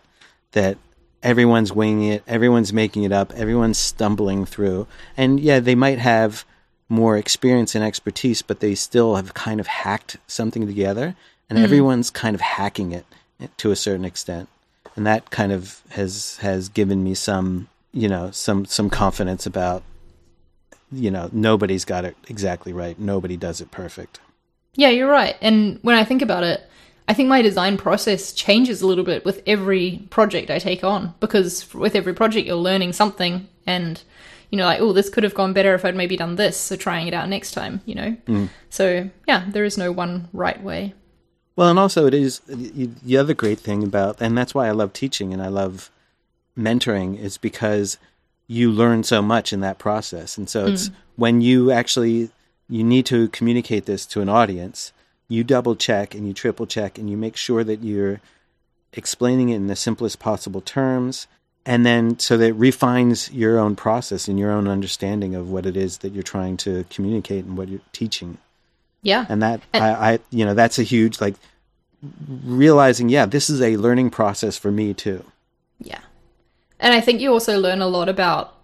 that 0.53 0.78
everyone's 1.24 1.72
winging 1.72 2.09
it 2.09 2.24
everyone's 2.28 2.74
making 2.74 3.03
it 3.03 3.12
up 3.12 3.32
everyone's 3.34 3.78
stumbling 3.78 4.45
through. 4.45 4.88
And 5.18 5.39
yeah 5.39 5.59
they 5.59 5.76
might 5.76 5.99
have 5.99 6.45
more 6.91 7.18
experience 7.18 7.74
and 7.74 7.84
expertise, 7.84 8.41
but 8.41 8.59
they 8.59 8.76
still 8.76 9.16
have 9.16 9.34
kind 9.34 9.62
of 9.62 9.68
hacked 9.68 10.18
something 10.28 10.68
together, 10.68 11.16
and 11.49 11.57
mm-hmm. 11.57 11.64
everyone's 11.64 12.09
kind 12.09 12.36
of 12.36 12.41
hacking 12.41 12.91
it 12.91 13.05
to 13.57 13.72
a 13.72 13.78
certain 13.78 14.03
extent, 14.03 14.49
and 14.95 15.07
that 15.07 15.32
kind 15.32 15.53
of 15.53 15.82
has 15.91 16.38
has 16.41 16.68
given 16.68 17.01
me 17.01 17.16
some 17.16 17.70
you 17.94 18.08
know 18.08 18.32
some 18.32 18.66
some 18.66 18.89
confidence 18.89 19.46
about 19.46 19.84
you 20.92 21.12
know 21.12 21.30
nobody's 21.32 21.86
got 21.86 22.06
it 22.06 22.16
exactly 22.28 22.74
right, 22.74 23.00
nobody 23.00 23.38
does 23.38 23.62
it 23.62 23.72
perfect. 23.72 24.20
yeah 24.76 24.89
you're 24.89 25.10
right. 25.10 25.36
And 25.42 25.80
when 25.82 25.96
i 25.96 26.04
think 26.04 26.22
about 26.22 26.44
it 26.44 26.68
i 27.08 27.14
think 27.14 27.30
my 27.30 27.42
design 27.42 27.78
process 27.78 28.34
changes 28.34 28.82
a 28.82 28.88
little 28.88 29.04
bit 29.04 29.26
with 29.26 29.42
every 29.46 30.06
project 30.10 30.50
i 30.50 30.60
take 30.60 30.84
on 30.84 31.14
because 31.20 31.74
with 31.74 31.96
every 31.96 32.14
project 32.14 32.48
you're 32.48 32.56
learning 32.56 32.94
something 32.94 33.48
and 33.66 34.04
you 34.50 34.58
know 34.58 34.66
like 34.66 34.80
oh 34.80 34.94
this 34.94 35.10
could 35.10 35.24
have 35.24 35.34
gone 35.34 35.54
better 35.54 35.74
if 35.74 35.84
i'd 35.86 35.96
maybe 35.96 36.16
done 36.16 36.36
this 36.36 36.58
so 36.58 36.76
trying 36.76 37.08
it 37.08 37.14
out 37.14 37.28
next 37.28 37.52
time 37.52 37.82
you 37.86 37.96
know? 37.96 38.16
Mm. 38.28 38.50
So 38.70 39.10
yeah 39.28 39.46
there 39.50 39.66
is 39.66 39.78
no 39.78 39.92
one 39.92 40.30
right 40.34 40.62
way. 40.62 40.94
Well, 41.56 41.70
and 41.70 41.78
also 41.78 42.08
it 42.08 42.14
is 42.14 42.39
the 42.48 43.18
other 43.18 43.34
great 43.34 43.60
thing 43.60 43.84
about, 43.84 44.22
and 44.22 44.38
that's 44.38 44.56
why 44.56 44.68
I 44.68 44.72
love 44.72 44.94
teaching 44.94 45.34
and 45.34 45.42
I 45.42 45.48
love 45.48 45.92
mentoring, 46.58 47.20
is 47.20 47.38
because 47.38 47.97
you 48.47 48.72
learn 48.72 49.04
so 49.04 49.22
much 49.22 49.54
in 49.54 49.62
that 49.62 49.80
process. 49.80 50.38
And 50.38 50.49
so 50.49 50.66
hmm. 50.66 50.74
it's 50.74 50.91
when 51.16 51.41
you 51.41 51.72
actually 51.72 52.30
you 52.70 52.84
need 52.84 53.06
to 53.08 53.28
communicate 53.30 53.86
this 53.86 54.06
to 54.08 54.22
an 54.22 54.30
audience, 54.30 54.93
you 55.28 55.43
double 55.43 55.76
check 55.76 56.16
and 56.16 56.28
you 56.28 56.34
triple 56.34 56.66
check 56.66 56.97
and 56.97 57.10
you 57.10 57.18
make 57.18 57.36
sure 57.36 57.64
that 57.64 57.84
you're 57.84 58.22
explaining 58.93 59.49
it 59.49 59.58
in 59.58 59.68
the 59.68 59.76
simplest 59.76 60.20
possible 60.20 60.62
terms. 60.62 61.28
And 61.66 61.86
then 61.86 62.18
so 62.18 62.38
that 62.38 62.47
it 62.47 62.54
refines 62.54 63.32
your 63.32 63.60
own 63.60 63.76
process 63.76 64.28
and 64.28 64.39
your 64.39 64.52
own 64.52 64.68
understanding 64.68 65.36
of 65.36 65.49
what 65.49 65.66
it 65.66 65.78
is 65.78 65.99
that 65.99 66.12
you're 66.12 66.24
trying 66.24 66.58
to 66.58 66.86
communicate 66.89 67.45
and 67.45 67.58
what 67.58 67.70
you're 67.70 67.82
teaching 67.93 68.38
yeah 69.02 69.26
and 69.30 69.41
that 69.41 69.62
I, 69.74 69.80
I 70.14 70.20
you 70.30 70.45
know 70.45 70.54
that's 70.54 70.80
a 70.80 70.84
huge 70.84 71.20
like 71.22 71.36
realizing 72.28 73.10
yeah 73.10 73.26
this 73.26 73.49
is 73.49 73.62
a 73.62 73.78
learning 73.78 74.10
process 74.10 74.58
for 74.58 74.72
me 74.72 74.93
too 74.93 75.24
Yeah. 75.80 75.99
And 76.82 76.93
I 76.93 76.99
think 76.99 77.21
you 77.21 77.32
also 77.32 77.57
learn 77.59 77.82
a 77.82 77.88
lot 77.88 78.09
about 78.09 78.57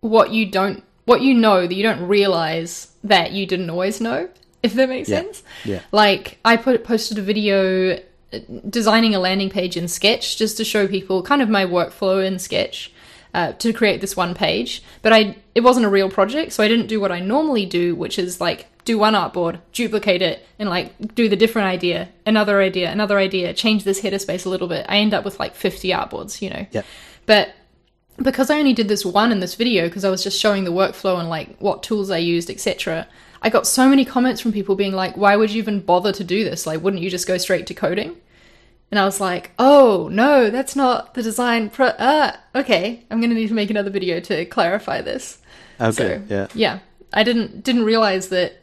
what 0.00 0.30
you 0.30 0.46
don't 0.46 0.84
what 1.04 1.20
you 1.20 1.34
know 1.34 1.66
that 1.66 1.74
you 1.74 1.82
don't 1.82 2.06
realize 2.06 2.92
that 3.02 3.32
you 3.32 3.44
didn't 3.44 3.70
always 3.70 4.00
know, 4.00 4.28
if 4.62 4.74
that 4.74 4.88
makes 4.88 5.08
Yeah. 5.08 5.20
sense. 5.22 5.42
Yeah. 5.64 5.80
Like 5.90 6.38
I 6.44 6.56
put 6.56 6.84
posted 6.84 7.18
a 7.18 7.22
video 7.22 7.94
uh, 8.32 8.38
designing 8.68 9.14
a 9.14 9.18
landing 9.18 9.50
page 9.50 9.76
in 9.76 9.88
Sketch 9.88 10.36
just 10.36 10.56
to 10.58 10.64
show 10.64 10.86
people 10.86 11.22
kind 11.22 11.42
of 11.42 11.48
my 11.48 11.64
workflow 11.66 12.24
in 12.24 12.38
Sketch 12.38 12.92
uh, 13.34 13.52
to 13.54 13.72
create 13.72 14.00
this 14.00 14.16
one 14.16 14.34
page. 14.34 14.82
But 15.02 15.12
I 15.12 15.36
it 15.54 15.62
wasn't 15.62 15.86
a 15.86 15.88
real 15.88 16.08
project, 16.10 16.52
so 16.52 16.62
I 16.62 16.68
didn't 16.68 16.86
do 16.86 17.00
what 17.00 17.10
I 17.10 17.18
normally 17.20 17.66
do, 17.66 17.94
which 17.96 18.18
is 18.18 18.40
like 18.40 18.66
do 18.84 18.98
one 18.98 19.14
artboard, 19.14 19.60
duplicate 19.72 20.22
it, 20.22 20.44
and 20.58 20.68
like 20.68 21.14
do 21.14 21.28
the 21.28 21.36
different 21.36 21.68
idea, 21.68 22.08
another 22.26 22.60
idea, 22.60 22.90
another 22.90 23.18
idea, 23.18 23.54
change 23.54 23.84
this 23.84 24.00
header 24.00 24.18
space 24.18 24.44
a 24.44 24.48
little 24.50 24.68
bit. 24.68 24.84
I 24.88 24.96
end 24.98 25.14
up 25.14 25.24
with 25.24 25.38
like 25.40 25.54
50 25.54 25.88
artboards, 25.90 26.42
you 26.42 26.50
know. 26.50 26.66
Yep. 26.72 26.84
But 27.26 27.54
because 28.16 28.50
I 28.50 28.58
only 28.58 28.72
did 28.72 28.88
this 28.88 29.04
one 29.04 29.32
in 29.32 29.40
this 29.40 29.54
video, 29.54 29.86
because 29.88 30.04
I 30.04 30.10
was 30.10 30.22
just 30.22 30.38
showing 30.38 30.64
the 30.64 30.72
workflow 30.72 31.18
and 31.18 31.28
like 31.28 31.56
what 31.58 31.82
tools 31.82 32.10
I 32.10 32.18
used, 32.18 32.50
etc. 32.50 33.06
I 33.40 33.50
got 33.50 33.66
so 33.66 33.88
many 33.88 34.04
comments 34.04 34.40
from 34.40 34.52
people 34.52 34.76
being 34.76 34.92
like, 34.92 35.16
"Why 35.16 35.36
would 35.36 35.50
you 35.50 35.58
even 35.58 35.80
bother 35.80 36.12
to 36.12 36.24
do 36.24 36.44
this? 36.44 36.66
Like, 36.66 36.82
wouldn't 36.82 37.02
you 37.02 37.10
just 37.10 37.26
go 37.26 37.38
straight 37.38 37.66
to 37.68 37.74
coding?" 37.74 38.16
And 38.90 38.98
I 38.98 39.04
was 39.04 39.20
like, 39.20 39.52
"Oh 39.58 40.08
no, 40.12 40.50
that's 40.50 40.76
not 40.76 41.14
the 41.14 41.22
design. 41.22 41.70
Pro- 41.70 41.94
ah, 41.98 42.38
okay, 42.54 43.04
I'm 43.10 43.20
gonna 43.20 43.34
need 43.34 43.48
to 43.48 43.54
make 43.54 43.70
another 43.70 43.90
video 43.90 44.20
to 44.20 44.44
clarify 44.44 45.00
this." 45.00 45.38
okay 45.80 46.18
So 46.18 46.22
yeah 46.28 46.46
yeah, 46.54 46.78
I 47.12 47.22
didn't 47.22 47.64
didn't 47.64 47.84
realize 47.84 48.28
that 48.28 48.62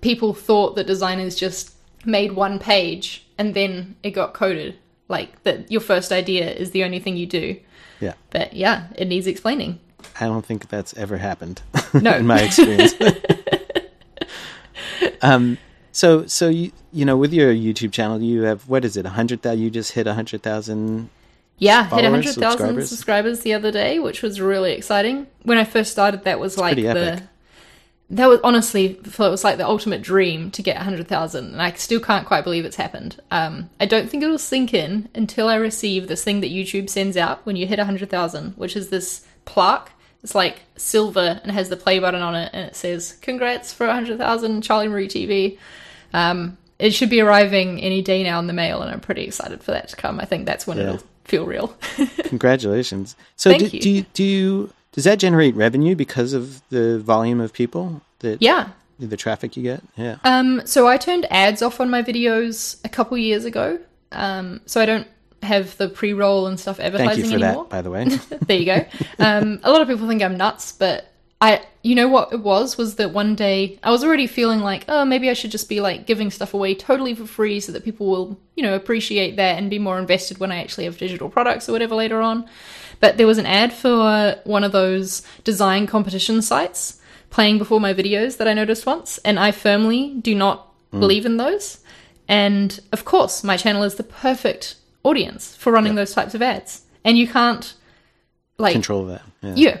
people 0.00 0.34
thought 0.34 0.76
that 0.76 0.86
designers 0.86 1.34
just 1.34 1.74
made 2.04 2.32
one 2.32 2.58
page 2.58 3.24
and 3.38 3.54
then 3.54 3.96
it 4.02 4.10
got 4.10 4.34
coded. 4.34 4.76
Like 5.08 5.42
that, 5.44 5.70
your 5.70 5.80
first 5.80 6.12
idea 6.12 6.50
is 6.50 6.70
the 6.70 6.84
only 6.84 6.98
thing 6.98 7.16
you 7.16 7.26
do. 7.26 7.56
Yeah 8.04 8.14
But 8.36 8.48
yeah, 8.64 8.76
it 9.00 9.06
needs 9.12 9.26
explaining. 9.26 9.72
i 10.22 10.24
don't 10.30 10.44
think 10.48 10.60
that's 10.74 10.92
ever 11.04 11.16
happened 11.28 11.56
No. 12.06 12.12
in 12.20 12.26
my 12.26 12.40
experience 12.48 12.92
um 15.22 15.58
so 15.92 16.26
so 16.26 16.48
you 16.48 16.72
you 16.92 17.04
know 17.04 17.16
with 17.16 17.32
your 17.32 17.52
youtube 17.52 17.92
channel 17.92 18.20
you 18.22 18.42
have 18.42 18.68
what 18.68 18.84
is 18.84 18.96
it 18.96 19.06
a 19.06 19.10
hundred 19.10 19.42
thousand 19.42 19.60
you 19.60 19.70
just 19.70 19.92
hit 19.92 20.06
a 20.06 20.14
hundred 20.14 20.42
thousand 20.42 21.08
Yeah, 21.58 21.84
hit 21.84 21.90
Followers, 21.90 22.26
100,000 22.26 22.42
subscribers? 22.42 22.88
subscribers? 22.88 23.40
the 23.46 23.54
other 23.54 23.70
day, 23.70 23.98
which 24.00 24.22
was 24.26 24.40
really 24.40 24.72
exciting. 24.72 25.28
When 25.44 25.56
I 25.56 25.62
first 25.64 25.92
started, 25.92 26.24
that 26.24 26.40
was 26.40 26.58
like 26.58 26.74
the. 26.76 26.88
epic. 26.88 27.22
That 28.14 28.28
was 28.28 28.40
honestly, 28.44 28.86
it 29.04 29.18
was 29.18 29.42
like 29.44 29.56
the 29.58 29.66
ultimate 29.66 30.00
dream 30.00 30.50
to 30.52 30.62
get 30.62 30.76
100,000, 30.76 31.44
and 31.52 31.60
I 31.60 31.72
still 31.72 32.00
can't 32.00 32.26
quite 32.26 32.44
believe 32.44 32.64
it's 32.64 32.76
happened. 32.76 33.20
Um, 33.30 33.70
I 33.80 33.86
don't 33.86 34.08
think 34.08 34.22
it'll 34.22 34.38
sink 34.38 34.72
in 34.72 35.08
until 35.14 35.48
I 35.48 35.56
receive 35.56 36.06
this 36.06 36.22
thing 36.22 36.40
that 36.40 36.50
YouTube 36.52 36.88
sends 36.88 37.16
out 37.16 37.44
when 37.44 37.56
you 37.56 37.66
hit 37.66 37.78
100,000, 37.78 38.52
which 38.52 38.76
is 38.76 38.88
this 38.88 39.26
plaque. 39.46 39.90
It's 40.22 40.34
like 40.34 40.60
silver 40.76 41.40
and 41.42 41.50
has 41.52 41.68
the 41.68 41.76
play 41.76 41.98
button 41.98 42.22
on 42.22 42.34
it, 42.36 42.50
and 42.52 42.66
it 42.68 42.76
says, 42.76 43.18
Congrats 43.20 43.72
for 43.72 43.86
100,000, 43.86 44.62
Charli 44.62 44.88
Marie 44.88 45.08
TV. 45.08 45.58
Um, 46.12 46.56
it 46.78 46.92
should 46.92 47.10
be 47.10 47.20
arriving 47.20 47.80
any 47.80 48.00
day 48.00 48.22
now 48.22 48.38
in 48.38 48.46
the 48.46 48.52
mail, 48.52 48.80
and 48.80 48.90
I'm 48.92 49.00
pretty 49.00 49.24
excited 49.24 49.62
for 49.62 49.72
that 49.72 49.88
to 49.88 49.96
come. 49.96 50.20
I 50.20 50.24
think 50.24 50.46
that's 50.46 50.66
when 50.66 50.78
Yeah. 50.78 50.84
it'll 50.94 51.02
feel 51.24 51.46
real. 51.46 51.76
congratulations 52.24 53.16
so 53.36 53.50
Thank 53.50 53.70
do, 53.70 53.76
you. 53.76 53.82
do 53.82 53.90
you 53.90 54.06
do 54.12 54.24
you 54.24 54.72
does 54.94 55.04
that 55.04 55.18
generate 55.18 55.54
revenue 55.54 55.94
because 55.94 56.32
of 56.32 56.66
the 56.70 56.98
volume 57.00 57.40
of 57.40 57.52
people 57.52 58.00
that 58.20 58.40
yeah. 58.40 58.70
the 58.98 59.16
traffic 59.16 59.56
you 59.56 59.62
get 59.62 59.82
yeah 59.96 60.16
Um, 60.24 60.62
so 60.64 60.88
I 60.88 60.96
turned 60.96 61.26
ads 61.30 61.62
off 61.62 61.80
on 61.80 61.90
my 61.90 62.02
videos 62.02 62.78
a 62.84 62.88
couple 62.88 63.18
years 63.18 63.44
ago. 63.44 63.78
Um, 64.12 64.60
so 64.66 64.80
I 64.80 64.86
don't 64.86 65.08
have 65.42 65.76
the 65.76 65.88
pre-roll 65.88 66.46
and 66.46 66.58
stuff 66.58 66.78
thank 66.78 66.94
advertising 66.94 67.24
you 67.24 67.38
for 67.38 67.44
anymore. 67.44 67.64
that 67.64 67.70
by 67.70 67.82
the 67.82 67.90
way 67.90 68.04
there 68.46 68.58
you 68.58 68.64
go. 68.64 68.86
Um, 69.18 69.60
a 69.62 69.70
lot 69.70 69.82
of 69.82 69.88
people 69.88 70.08
think 70.08 70.22
I'm 70.22 70.36
nuts, 70.36 70.72
but 70.72 71.10
I, 71.40 71.62
you 71.82 71.94
know 71.94 72.08
what 72.08 72.32
it 72.32 72.40
was, 72.40 72.78
was 72.78 72.94
that 72.96 73.12
one 73.12 73.34
day 73.34 73.78
I 73.82 73.90
was 73.90 74.02
already 74.02 74.26
feeling 74.26 74.60
like, 74.60 74.84
oh, 74.88 75.04
maybe 75.04 75.28
I 75.28 75.34
should 75.34 75.50
just 75.50 75.68
be 75.68 75.80
like 75.80 76.06
giving 76.06 76.30
stuff 76.30 76.54
away 76.54 76.74
totally 76.74 77.14
for 77.14 77.26
free 77.26 77.60
so 77.60 77.72
that 77.72 77.84
people 77.84 78.06
will, 78.06 78.40
you 78.54 78.62
know, 78.62 78.74
appreciate 78.74 79.36
that 79.36 79.58
and 79.58 79.68
be 79.68 79.78
more 79.78 79.98
invested 79.98 80.38
when 80.38 80.50
I 80.50 80.62
actually 80.62 80.84
have 80.84 80.96
digital 80.96 81.28
products 81.28 81.68
or 81.68 81.72
whatever 81.72 81.96
later 81.96 82.22
on. 82.22 82.48
But 83.00 83.16
there 83.16 83.26
was 83.26 83.38
an 83.38 83.46
ad 83.46 83.72
for 83.72 84.36
one 84.44 84.64
of 84.64 84.72
those 84.72 85.22
design 85.44 85.86
competition 85.86 86.42
sites 86.42 87.00
playing 87.30 87.58
before 87.58 87.80
my 87.80 87.92
videos 87.92 88.36
that 88.36 88.46
I 88.46 88.54
noticed 88.54 88.86
once, 88.86 89.18
and 89.18 89.38
I 89.38 89.50
firmly 89.50 90.14
do 90.20 90.34
not 90.34 90.72
mm. 90.92 91.00
believe 91.00 91.26
in 91.26 91.36
those. 91.36 91.80
And 92.28 92.78
of 92.92 93.04
course, 93.04 93.44
my 93.44 93.56
channel 93.56 93.82
is 93.82 93.96
the 93.96 94.04
perfect 94.04 94.76
audience 95.02 95.54
for 95.56 95.72
running 95.72 95.94
those 95.94 96.14
types 96.14 96.34
of 96.34 96.42
ads. 96.42 96.82
And 97.04 97.18
you 97.18 97.28
can't 97.28 97.74
like 98.56 98.72
control 98.72 99.04
that 99.06 99.22
yeah. 99.42 99.54
yeah. 99.56 99.78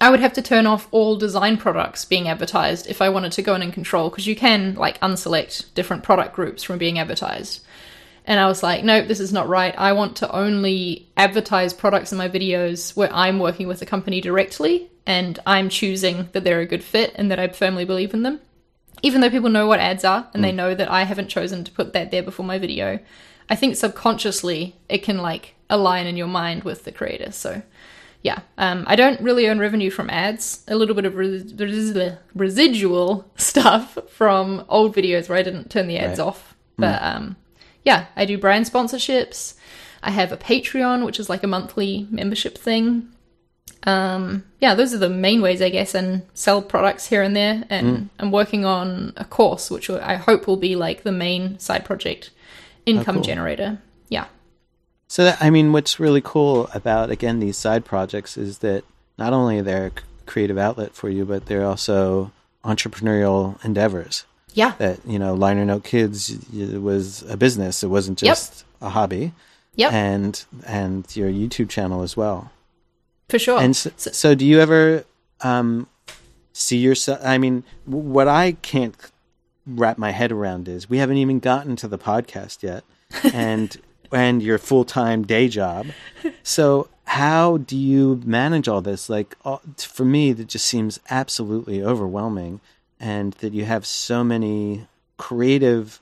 I 0.00 0.10
would 0.10 0.20
have 0.20 0.32
to 0.34 0.42
turn 0.42 0.66
off 0.66 0.88
all 0.92 1.16
design 1.16 1.58
products 1.58 2.06
being 2.06 2.28
advertised 2.28 2.86
if 2.86 3.02
I 3.02 3.10
wanted 3.10 3.32
to 3.32 3.42
go 3.42 3.54
in 3.54 3.62
and 3.62 3.72
control 3.72 4.08
because 4.08 4.26
you 4.26 4.34
can 4.34 4.74
like 4.74 4.98
unselect 5.00 5.74
different 5.74 6.02
product 6.02 6.34
groups 6.34 6.62
from 6.62 6.78
being 6.78 6.98
advertised. 6.98 7.62
And 8.30 8.38
I 8.38 8.46
was 8.46 8.62
like, 8.62 8.84
nope, 8.84 9.08
this 9.08 9.18
is 9.18 9.32
not 9.32 9.48
right. 9.48 9.74
I 9.76 9.92
want 9.92 10.18
to 10.18 10.30
only 10.32 11.08
advertise 11.16 11.74
products 11.74 12.12
in 12.12 12.18
my 12.18 12.28
videos 12.28 12.96
where 12.96 13.12
I'm 13.12 13.40
working 13.40 13.66
with 13.66 13.80
the 13.80 13.86
company 13.86 14.20
directly 14.20 14.88
and 15.04 15.36
I'm 15.46 15.68
choosing 15.68 16.28
that 16.30 16.44
they're 16.44 16.60
a 16.60 16.66
good 16.66 16.84
fit 16.84 17.12
and 17.16 17.28
that 17.32 17.40
I 17.40 17.48
firmly 17.48 17.84
believe 17.84 18.14
in 18.14 18.22
them. 18.22 18.38
Even 19.02 19.20
though 19.20 19.30
people 19.30 19.50
know 19.50 19.66
what 19.66 19.80
ads 19.80 20.04
are 20.04 20.28
and 20.32 20.44
they 20.44 20.52
know 20.52 20.76
that 20.76 20.88
I 20.88 21.02
haven't 21.02 21.26
chosen 21.26 21.64
to 21.64 21.72
put 21.72 21.92
that 21.92 22.12
there 22.12 22.22
before 22.22 22.46
my 22.46 22.56
video, 22.56 23.00
I 23.48 23.56
think 23.56 23.74
subconsciously 23.74 24.76
it 24.88 24.98
can 25.02 25.18
like 25.18 25.56
align 25.68 26.06
in 26.06 26.16
your 26.16 26.28
mind 26.28 26.62
with 26.62 26.84
the 26.84 26.92
creator. 26.92 27.32
So 27.32 27.62
yeah, 28.22 28.42
um, 28.58 28.84
I 28.86 28.94
don't 28.94 29.20
really 29.22 29.48
earn 29.48 29.58
revenue 29.58 29.90
from 29.90 30.08
ads. 30.08 30.62
A 30.68 30.76
little 30.76 30.94
bit 30.94 31.04
of 31.04 31.16
res- 31.16 31.52
res- 31.54 32.12
residual 32.36 33.28
stuff 33.36 33.98
from 34.08 34.64
old 34.68 34.94
videos 34.94 35.28
where 35.28 35.36
I 35.38 35.42
didn't 35.42 35.68
turn 35.68 35.88
the 35.88 35.98
ads 35.98 36.20
Right. 36.20 36.26
off. 36.28 36.54
But 36.78 37.02
um, 37.02 37.36
yeah, 37.84 38.06
I 38.16 38.24
do 38.24 38.38
brand 38.38 38.66
sponsorships. 38.66 39.54
I 40.02 40.10
have 40.10 40.32
a 40.32 40.36
Patreon, 40.36 41.04
which 41.04 41.20
is 41.20 41.28
like 41.28 41.42
a 41.42 41.46
monthly 41.46 42.06
membership 42.10 42.56
thing. 42.56 43.08
Um, 43.84 44.44
yeah, 44.60 44.74
those 44.74 44.92
are 44.92 44.98
the 44.98 45.08
main 45.08 45.40
ways, 45.40 45.62
I 45.62 45.70
guess, 45.70 45.94
and 45.94 46.22
sell 46.34 46.60
products 46.60 47.06
here 47.06 47.22
and 47.22 47.34
there. 47.34 47.64
And 47.70 48.10
I'm 48.18 48.30
working 48.30 48.64
on 48.64 49.12
a 49.16 49.24
course, 49.24 49.70
which 49.70 49.88
I 49.88 50.16
hope 50.16 50.46
will 50.46 50.56
be 50.56 50.76
like 50.76 51.02
the 51.02 51.12
main 51.12 51.58
side 51.58 51.84
project 51.84 52.30
income 52.86 53.16
cool. 53.16 53.24
generator. 53.24 53.78
Yeah. 54.08 54.26
So 55.08 55.24
that, 55.24 55.38
I 55.40 55.50
mean, 55.50 55.72
what's 55.72 55.98
really 55.98 56.20
cool 56.20 56.68
about 56.74 57.10
again 57.10 57.40
these 57.40 57.56
side 57.56 57.84
projects 57.84 58.36
is 58.36 58.58
that 58.58 58.84
not 59.18 59.32
only 59.32 59.60
they're 59.60 59.86
a 59.86 60.26
creative 60.26 60.58
outlet 60.58 60.94
for 60.94 61.08
you, 61.08 61.24
but 61.24 61.46
they're 61.46 61.66
also 61.66 62.32
entrepreneurial 62.64 63.62
endeavors. 63.64 64.24
Yeah. 64.54 64.72
That 64.78 65.00
you 65.06 65.18
know, 65.18 65.34
Liner 65.34 65.64
Note 65.64 65.84
Kids 65.84 66.36
was 66.52 67.22
a 67.28 67.36
business; 67.36 67.82
it 67.82 67.88
wasn't 67.88 68.20
Yep. 68.22 68.30
just 68.30 68.64
a 68.80 68.88
hobby. 68.90 69.32
Yep. 69.76 69.92
And 69.92 70.44
and 70.66 71.16
your 71.16 71.30
YouTube 71.30 71.68
channel 71.68 72.02
as 72.02 72.16
well. 72.16 72.50
for 73.28 73.38
sure. 73.38 73.60
And 73.60 73.76
so, 73.76 73.90
so 73.96 74.34
do 74.34 74.44
you 74.44 74.60
ever 74.60 75.04
um, 75.42 75.86
see 76.52 76.76
yourself? 76.78 77.20
I 77.24 77.38
mean, 77.38 77.62
what 77.86 78.26
I 78.28 78.52
can't 78.62 78.96
wrap 79.66 79.98
my 79.98 80.10
head 80.10 80.32
around 80.32 80.68
is 80.68 80.90
we 80.90 80.98
haven't 80.98 81.18
even 81.18 81.38
gotten 81.38 81.76
to 81.76 81.88
the 81.88 81.98
podcast 81.98 82.62
yet, 82.62 82.82
and 83.32 83.76
and 84.12 84.42
your 84.42 84.58
full 84.58 84.84
time 84.84 85.22
day 85.24 85.48
job. 85.48 85.86
So 86.42 86.88
how 87.04 87.58
do 87.58 87.76
you 87.76 88.20
manage 88.24 88.66
all 88.68 88.80
this? 88.80 89.08
Like 89.08 89.36
for 89.78 90.04
me, 90.04 90.32
that 90.32 90.48
just 90.48 90.66
seems 90.66 90.98
absolutely 91.10 91.82
overwhelming, 91.82 92.60
and 93.00 93.32
that 93.34 93.52
you 93.52 93.64
have 93.64 93.84
so 93.86 94.22
many 94.22 94.86
creative 95.16 96.00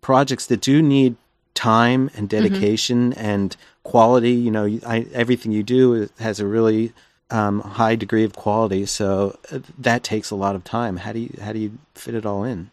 projects 0.00 0.46
that 0.46 0.60
do 0.60 0.82
need 0.82 1.16
time 1.54 2.10
and 2.14 2.28
dedication 2.28 3.12
and 3.14 3.56
quality. 3.82 4.30
You 4.32 4.50
know, 4.50 4.78
I, 4.86 5.06
everything 5.12 5.50
you 5.50 5.62
do 5.62 6.08
has 6.20 6.38
a 6.38 6.46
really 6.46 6.92
um, 7.30 7.60
high 7.60 7.96
degree 7.96 8.24
of 8.24 8.34
quality, 8.34 8.86
so 8.86 9.38
uh, 9.50 9.60
that 9.78 10.02
takes 10.02 10.30
a 10.30 10.36
lot 10.36 10.54
of 10.54 10.64
time. 10.64 10.98
How 10.98 11.12
do 11.12 11.18
you 11.18 11.34
how 11.42 11.52
do 11.52 11.58
you 11.58 11.78
fit 11.94 12.14
it 12.14 12.24
all 12.24 12.44
in? 12.44 12.70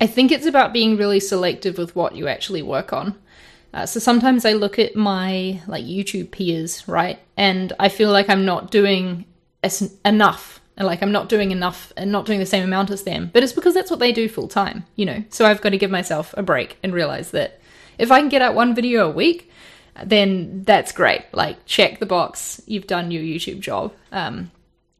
I 0.00 0.06
think 0.06 0.30
it's 0.30 0.46
about 0.46 0.72
being 0.72 0.96
really 0.96 1.20
selective 1.20 1.76
with 1.76 1.96
what 1.96 2.14
you 2.14 2.28
actually 2.28 2.62
work 2.62 2.92
on. 2.92 3.16
Uh, 3.74 3.84
so 3.84 4.00
sometimes 4.00 4.44
I 4.44 4.52
look 4.52 4.78
at 4.78 4.96
my 4.96 5.60
like 5.66 5.84
YouTube 5.84 6.30
peers, 6.30 6.86
right, 6.88 7.18
and 7.36 7.72
I 7.78 7.88
feel 7.88 8.10
like 8.10 8.30
I'm 8.30 8.44
not 8.44 8.70
doing 8.70 9.26
enough, 10.04 10.57
and 10.78 10.86
like 10.86 11.02
I'm 11.02 11.12
not 11.12 11.28
doing 11.28 11.50
enough, 11.50 11.92
and 11.96 12.10
not 12.10 12.24
doing 12.24 12.38
the 12.38 12.46
same 12.46 12.64
amount 12.64 12.90
as 12.90 13.02
them. 13.02 13.30
But 13.34 13.42
it's 13.42 13.52
because 13.52 13.74
that's 13.74 13.90
what 13.90 13.98
they 13.98 14.12
do 14.12 14.28
full 14.28 14.48
time, 14.48 14.86
you 14.96 15.04
know. 15.04 15.22
So 15.28 15.44
I've 15.44 15.60
got 15.60 15.70
to 15.70 15.78
give 15.78 15.90
myself 15.90 16.32
a 16.38 16.42
break 16.42 16.78
and 16.82 16.94
realize 16.94 17.32
that 17.32 17.60
if 17.98 18.10
I 18.10 18.20
can 18.20 18.30
get 18.30 18.40
out 18.40 18.54
one 18.54 18.74
video 18.74 19.08
a 19.08 19.12
week, 19.12 19.50
then 20.04 20.62
that's 20.62 20.92
great. 20.92 21.24
Like 21.32 21.66
check 21.66 21.98
the 21.98 22.06
box, 22.06 22.62
you've 22.66 22.86
done 22.86 23.10
your 23.10 23.22
YouTube 23.22 23.60
job. 23.60 23.92
Um, 24.12 24.50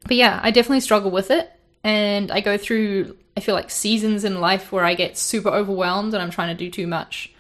but 0.05 0.17
yeah, 0.17 0.41
I 0.43 0.51
definitely 0.51 0.81
struggle 0.81 1.11
with 1.11 1.31
it. 1.31 1.51
And 1.85 2.33
I 2.33 2.41
go 2.41 2.59
through, 2.59 3.17
I 3.37 3.41
feel 3.41 3.55
like 3.55 3.71
seasons 3.71 4.25
in 4.25 4.41
life 4.41 4.73
where 4.73 4.85
I 4.85 4.95
get 4.95 5.17
super 5.17 5.49
overwhelmed 5.49 6.13
and 6.13 6.23
I'm 6.23 6.31
trying 6.31 6.49
to 6.49 6.65
do 6.65 6.71
too 6.71 6.89
much 6.89 7.33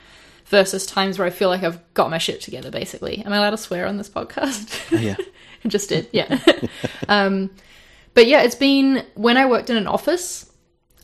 versus 0.47 0.87
times 0.87 1.19
where 1.19 1.27
I 1.27 1.31
feel 1.31 1.49
like 1.49 1.65
I've 1.65 1.81
got 1.95 2.09
my 2.09 2.19
shit 2.19 2.41
together, 2.41 2.71
basically. 2.71 3.23
Am 3.25 3.33
I 3.33 3.39
allowed 3.39 3.51
to 3.51 3.59
swear 3.59 3.87
on 3.87 3.97
this 3.97 4.09
podcast? 4.09 5.03
Yeah. 5.03 5.17
I 5.65 5.69
just 5.69 5.89
did, 5.89 6.09
yeah. 6.13 6.39
um, 7.09 7.51
but 8.19 8.27
yeah, 8.27 8.43
it's 8.43 8.57
been 8.57 9.07
when 9.15 9.37
I 9.37 9.47
worked 9.47 9.71
in 9.71 9.77
an 9.77 9.87
office, 9.87 10.51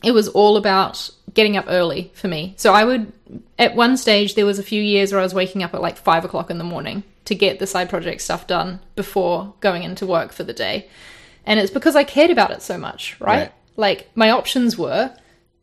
it 0.02 0.10
was 0.10 0.26
all 0.26 0.56
about 0.56 1.10
getting 1.32 1.56
up 1.56 1.66
early 1.68 2.10
for 2.12 2.26
me. 2.26 2.54
So 2.56 2.74
I 2.74 2.82
would, 2.82 3.12
at 3.56 3.76
one 3.76 3.96
stage, 3.96 4.34
there 4.34 4.44
was 4.44 4.58
a 4.58 4.64
few 4.64 4.82
years 4.82 5.12
where 5.12 5.20
I 5.20 5.22
was 5.22 5.32
waking 5.32 5.62
up 5.62 5.74
at 5.74 5.80
like 5.80 5.96
five 5.96 6.24
o'clock 6.24 6.50
in 6.50 6.58
the 6.58 6.64
morning 6.64 7.04
to 7.26 7.36
get 7.36 7.60
the 7.60 7.68
side 7.68 7.88
project 7.88 8.20
stuff 8.20 8.48
done 8.48 8.80
before 8.96 9.54
going 9.60 9.84
into 9.84 10.06
work 10.06 10.32
for 10.32 10.42
the 10.42 10.52
day. 10.52 10.88
And 11.46 11.60
it's 11.60 11.70
because 11.70 11.94
I 11.94 12.02
cared 12.02 12.32
about 12.32 12.50
it 12.50 12.62
so 12.62 12.76
much, 12.78 13.14
right? 13.20 13.42
Right. 13.42 13.52
Like 13.76 14.10
my 14.16 14.30
options 14.30 14.76
were 14.76 15.14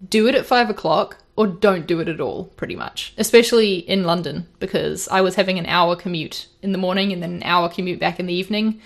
do 0.08 0.30
it 0.30 0.36
at 0.36 0.46
five 0.46 0.70
o'clock 0.70 1.18
or 1.36 1.48
don't 1.48 1.86
do 1.86 2.00
it 2.00 2.08
at 2.08 2.22
all, 2.22 2.46
pretty 2.56 2.78
much. 2.78 3.14
Especially 3.18 3.80
in 3.80 4.06
London, 4.06 4.48
because 4.60 5.10
I 5.10 5.20
was 5.20 5.36
having 5.36 5.60
an 5.60 5.66
hour 5.66 5.98
commute 5.98 6.48
in 6.62 6.72
the 6.72 6.78
morning 6.78 7.12
and 7.12 7.22
then 7.22 7.34
an 7.34 7.44
hour 7.44 7.68
commute 7.68 8.00
back 8.00 8.22
in 8.22 8.26
the 8.26 8.34
evening, 8.34 8.80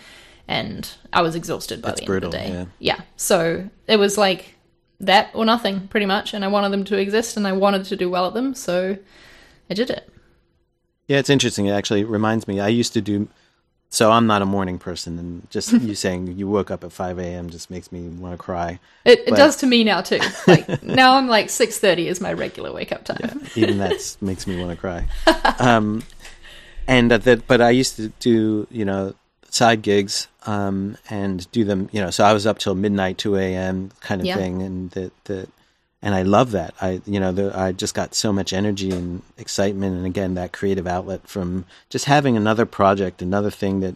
and 0.48 0.90
I 1.14 1.22
was 1.22 1.36
exhausted 1.36 1.82
by 1.82 1.90
That's 1.90 2.02
the 2.02 2.06
end 2.14 2.24
of 2.24 2.32
the 2.32 2.38
brutal, 2.38 2.64
day. 2.66 2.70
yeah. 2.80 3.02
So 3.18 3.70
it 3.88 3.98
was 3.98 4.18
like 4.18 4.56
that 5.00 5.30
or 5.34 5.46
nothing, 5.46 5.88
pretty 5.88 6.06
much. 6.06 6.34
And 6.34 6.46
I 6.46 6.48
wanted 6.48 6.70
them 6.72 6.84
to 6.86 6.98
exist 6.98 7.36
and 7.38 7.48
I 7.48 7.52
wanted 7.54 7.86
to 7.86 7.96
do 7.96 8.10
well 8.10 8.28
at 8.28 8.34
them, 8.34 8.54
so 8.56 8.98
I 9.70 9.74
did 9.74 9.90
it. 9.90 10.10
Yeah, 11.08 11.20
it's 11.20 11.30
interesting. 11.30 11.66
It 11.68 11.72
actually 11.72 12.04
reminds 12.04 12.48
me. 12.48 12.60
I 12.60 12.68
used 12.70 12.94
to 12.94 13.02
do. 13.02 13.28
So 13.90 14.12
I'm 14.12 14.26
not 14.28 14.42
a 14.42 14.46
morning 14.46 14.80
person, 14.80 15.20
and 15.20 15.50
just 15.52 15.72
you 15.82 15.94
saying 15.96 16.28
you 16.38 16.48
woke 16.48 16.72
up 16.72 16.84
at 16.84 16.92
5 16.92 17.20
a.m. 17.20 17.50
just 17.50 17.70
makes 17.70 17.92
me 17.92 18.08
want 18.10 18.34
to 18.34 18.38
cry. 18.44 18.80
It, 19.06 19.20
it 19.20 19.26
But- 19.30 19.36
does 19.38 19.56
to 19.58 19.68
me 19.68 19.84
now 19.84 20.02
too. 20.02 20.20
Like 20.48 20.84
now 20.84 21.16
I'm 21.16 21.28
like 21.28 21.50
six 21.50 21.78
thirty 21.78 22.08
is 22.08 22.20
my 22.20 22.34
regular 22.34 22.74
wake 22.74 22.92
up 22.92 23.06
time. 23.06 23.42
Even 23.56 23.78
that 23.78 24.18
makes 24.22 24.48
me 24.48 24.58
want 24.60 24.72
to 24.72 24.78
cry. 24.78 25.08
Um, 25.60 26.04
and 26.88 27.12
uh, 27.12 27.18
that, 27.20 27.48
but 27.48 27.62
I 27.62 27.70
used 27.70 27.96
to 27.98 28.10
do 28.20 28.68
you 28.72 28.84
know 28.86 29.14
side 29.56 29.82
gigs 29.82 30.28
um, 30.46 30.98
and 31.10 31.50
do 31.52 31.64
them. 31.64 31.90
You 31.94 32.02
know, 32.02 32.12
so 32.12 32.24
I 32.24 32.34
was 32.34 32.46
up 32.46 32.58
till 32.60 32.76
midnight, 32.76 33.18
2 33.18 33.36
a.m. 33.38 33.92
kind 34.02 34.22
of 34.22 34.28
Yeah. 34.28 34.38
thing, 34.38 34.62
and 34.62 34.92
that 34.92 35.12
that. 35.26 35.50
And 36.02 36.14
I 36.14 36.22
love 36.22 36.52
that. 36.52 36.76
I, 36.80 37.02
you 37.08 37.20
know, 37.20 37.32
the, 37.32 37.46
I 37.58 37.72
just 37.72 37.96
got 37.96 38.14
so 38.14 38.32
much 38.32 38.54
energy 38.54 38.92
and 38.92 39.24
excitement, 39.40 39.96
and 39.98 40.06
again, 40.06 40.36
that 40.36 40.52
creative 40.54 40.86
outlet 40.86 41.28
from 41.28 41.66
just 41.90 42.06
having 42.06 42.38
another 42.38 42.68
project, 42.68 43.24
another 43.24 43.50
thing 43.50 43.80
that 43.80 43.96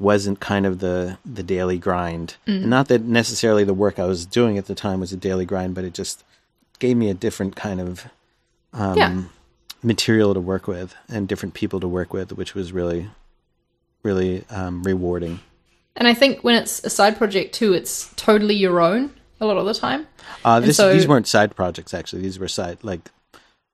wasn't 0.00 0.40
kind 0.40 0.66
of 0.66 0.80
the 0.80 1.18
the 1.24 1.44
daily 1.44 1.78
grind. 1.78 2.34
And 2.46 2.70
not 2.70 2.88
that 2.88 3.02
necessarily 3.02 3.62
the 3.62 3.74
work 3.84 3.98
I 4.00 4.06
was 4.06 4.26
doing 4.26 4.58
at 4.58 4.66
the 4.66 4.74
time 4.74 4.98
was 4.98 5.12
a 5.12 5.16
daily 5.16 5.44
grind, 5.46 5.74
but 5.76 5.84
it 5.84 5.94
just 5.94 6.24
gave 6.80 6.96
me 6.96 7.08
a 7.08 7.14
different 7.14 7.54
kind 7.54 7.80
of 7.80 8.06
um, 8.72 8.98
Yeah. 8.98 9.22
material 9.82 10.34
to 10.34 10.40
work 10.40 10.66
with 10.66 10.96
and 11.08 11.28
different 11.28 11.54
people 11.54 11.78
to 11.78 11.86
work 11.86 12.12
with, 12.12 12.32
which 12.32 12.54
was 12.56 12.72
really, 12.72 13.10
really 14.04 14.44
um, 14.50 14.82
rewarding. 14.84 15.40
And 15.96 16.06
I 16.06 16.14
think 16.14 16.42
when 16.44 16.54
it's 16.56 16.82
a 16.84 16.90
side 16.90 17.16
project 17.18 17.54
too, 17.54 17.72
it's 17.72 18.12
totally 18.14 18.54
your 18.54 18.80
own 18.80 19.10
a 19.40 19.46
lot 19.46 19.56
of 19.56 19.66
the 19.66 19.74
time. 19.74 20.06
Uh, 20.44 20.60
this, 20.60 20.76
so- 20.76 20.92
these 20.92 21.08
weren't 21.08 21.26
side 21.26 21.56
projects 21.56 21.92
actually; 21.92 22.22
these 22.22 22.38
were 22.38 22.48
side 22.48 22.78
like, 22.82 23.10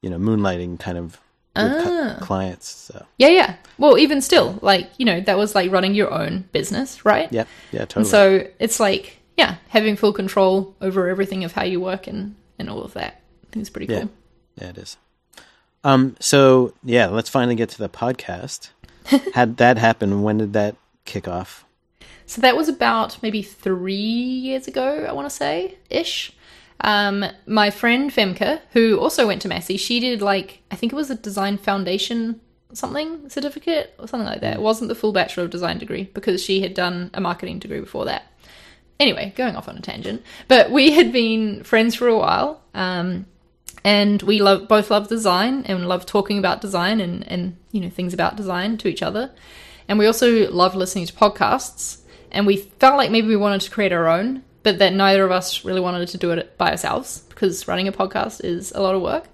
you 0.03 0.09
know, 0.11 0.19
moonlighting 0.19 0.81
kind 0.81 0.97
of 0.97 1.21
Ah. 1.57 2.17
clients. 2.21 2.69
So 2.69 3.05
Yeah, 3.19 3.29
yeah. 3.29 3.57
Well, 3.77 3.99
even 3.99 4.21
still, 4.23 4.59
like, 4.63 4.89
you 4.99 5.05
know, 5.05 5.21
that 5.23 5.37
was 5.37 5.55
like 5.55 5.71
running 5.73 5.95
your 5.95 6.11
own 6.13 6.45
business, 6.53 7.05
right? 7.05 7.29
yeah, 7.33 7.45
yeah, 7.73 7.81
totally. 7.81 8.03
And 8.03 8.07
so 8.07 8.47
it's 8.61 8.79
like, 8.79 9.19
yeah, 9.37 9.57
having 9.69 9.97
full 9.97 10.13
control 10.13 10.77
over 10.81 11.09
everything 11.09 11.43
of 11.45 11.53
how 11.53 11.65
you 11.65 11.81
work 11.81 12.07
and, 12.07 12.37
and 12.59 12.71
all 12.71 12.83
of 12.83 12.93
that. 12.95 13.21
I 13.43 13.47
think 13.53 13.63
it's 13.63 13.71
pretty 13.71 13.93
Yeah. 13.93 14.01
cool. 14.03 14.11
Yeah, 14.57 14.69
it 14.69 14.79
is. 14.79 14.97
Um. 15.83 16.15
So 16.21 16.75
yeah, 16.85 17.07
let's 17.09 17.29
finally 17.31 17.57
get 17.57 17.69
to 17.71 17.79
the 17.79 17.89
podcast. 17.89 18.71
Had 19.35 19.57
that 19.59 19.79
happen? 19.79 20.23
When 20.23 20.39
did 20.39 20.53
that 20.53 20.77
kick 21.05 21.29
off? 21.29 21.65
So 22.27 22.41
that 22.41 22.57
was 22.57 22.69
about 22.69 23.21
maybe 23.23 23.43
three 23.43 23.95
years 23.95 24.69
ago, 24.69 25.05
I 25.09 25.13
want 25.13 25.29
to 25.29 25.35
say, 25.35 25.79
ish. 25.89 26.33
Um, 26.83 27.25
my 27.47 27.71
friend 27.71 28.11
Femke, 28.11 28.61
who 28.73 28.99
also 28.99 29.27
went 29.27 29.43
to 29.43 29.49
Massey, 29.49 29.77
she 29.77 30.01
did 30.01 30.23
like, 30.23 30.63
I 30.71 30.77
think 30.77 30.93
it 30.93 30.97
was 30.97 31.11
a 31.11 31.17
design 31.17 31.59
foundation 31.59 32.41
something 32.73 33.29
certificate 33.29 33.95
or 33.99 34.07
something 34.07 34.29
like 34.29 34.41
that. 34.41 34.55
It 34.55 34.63
wasn't 34.63 34.89
the 34.89 34.95
full 34.95 35.13
Bachelor 35.13 35.45
of 35.45 35.51
Design 35.51 35.79
degree 35.79 36.05
because 36.15 36.43
she 36.43 36.61
had 36.61 36.75
done 36.75 37.11
a 37.15 37.21
marketing 37.21 37.59
degree 37.59 37.81
before 37.81 38.05
that. 38.07 38.27
Anyway, 38.99 39.33
going 39.37 39.57
off 39.57 39.69
on 39.69 39.79
a 39.79 39.81
tangent, 39.81 40.23
but 40.47 40.71
we 40.71 40.93
had 40.93 41.13
been 41.13 41.65
friends 41.65 41.95
for 41.95 42.07
a 42.07 42.19
while. 42.19 42.63
Um, 42.75 43.27
and 43.85 44.23
we 44.23 44.41
love 44.41 44.69
both 44.69 44.91
love 44.91 45.09
design 45.09 45.65
and 45.67 45.89
love 45.89 46.07
talking 46.07 46.39
about 46.39 46.61
design 46.61 47.01
and, 47.01 47.27
and 47.29 47.57
you 47.73 47.81
know 47.81 47.91
things 47.91 48.15
about 48.15 48.37
design 48.37 48.77
to 48.79 48.89
each 48.89 49.03
other. 49.03 49.33
And 49.89 49.99
we 49.99 50.07
also 50.07 50.51
love 50.53 50.77
listening 50.77 51.07
to 51.07 51.13
podcasts. 51.13 51.99
And 52.31 52.47
we 52.47 52.59
felt 52.59 52.97
like 52.97 53.11
maybe 53.11 53.27
we 53.27 53.37
wanted 53.37 53.61
to 53.63 53.71
create 53.73 53.93
our 53.93 54.07
own, 54.07 54.45
but 54.63 54.79
that 54.79 54.93
neither 54.93 55.25
of 55.25 55.33
us 55.33 55.65
really 55.65 55.81
wanted 55.81 56.07
to 56.07 56.19
do 56.19 56.31
it 56.31 56.57
by 56.57 56.71
ourselves 56.71 57.25
because 57.29 57.67
running 57.67 57.89
a 57.89 57.93
podcast 57.93 58.45
is 58.45 58.71
a 58.73 58.81
lot 58.81 58.95
of 58.95 59.03
work. 59.03 59.25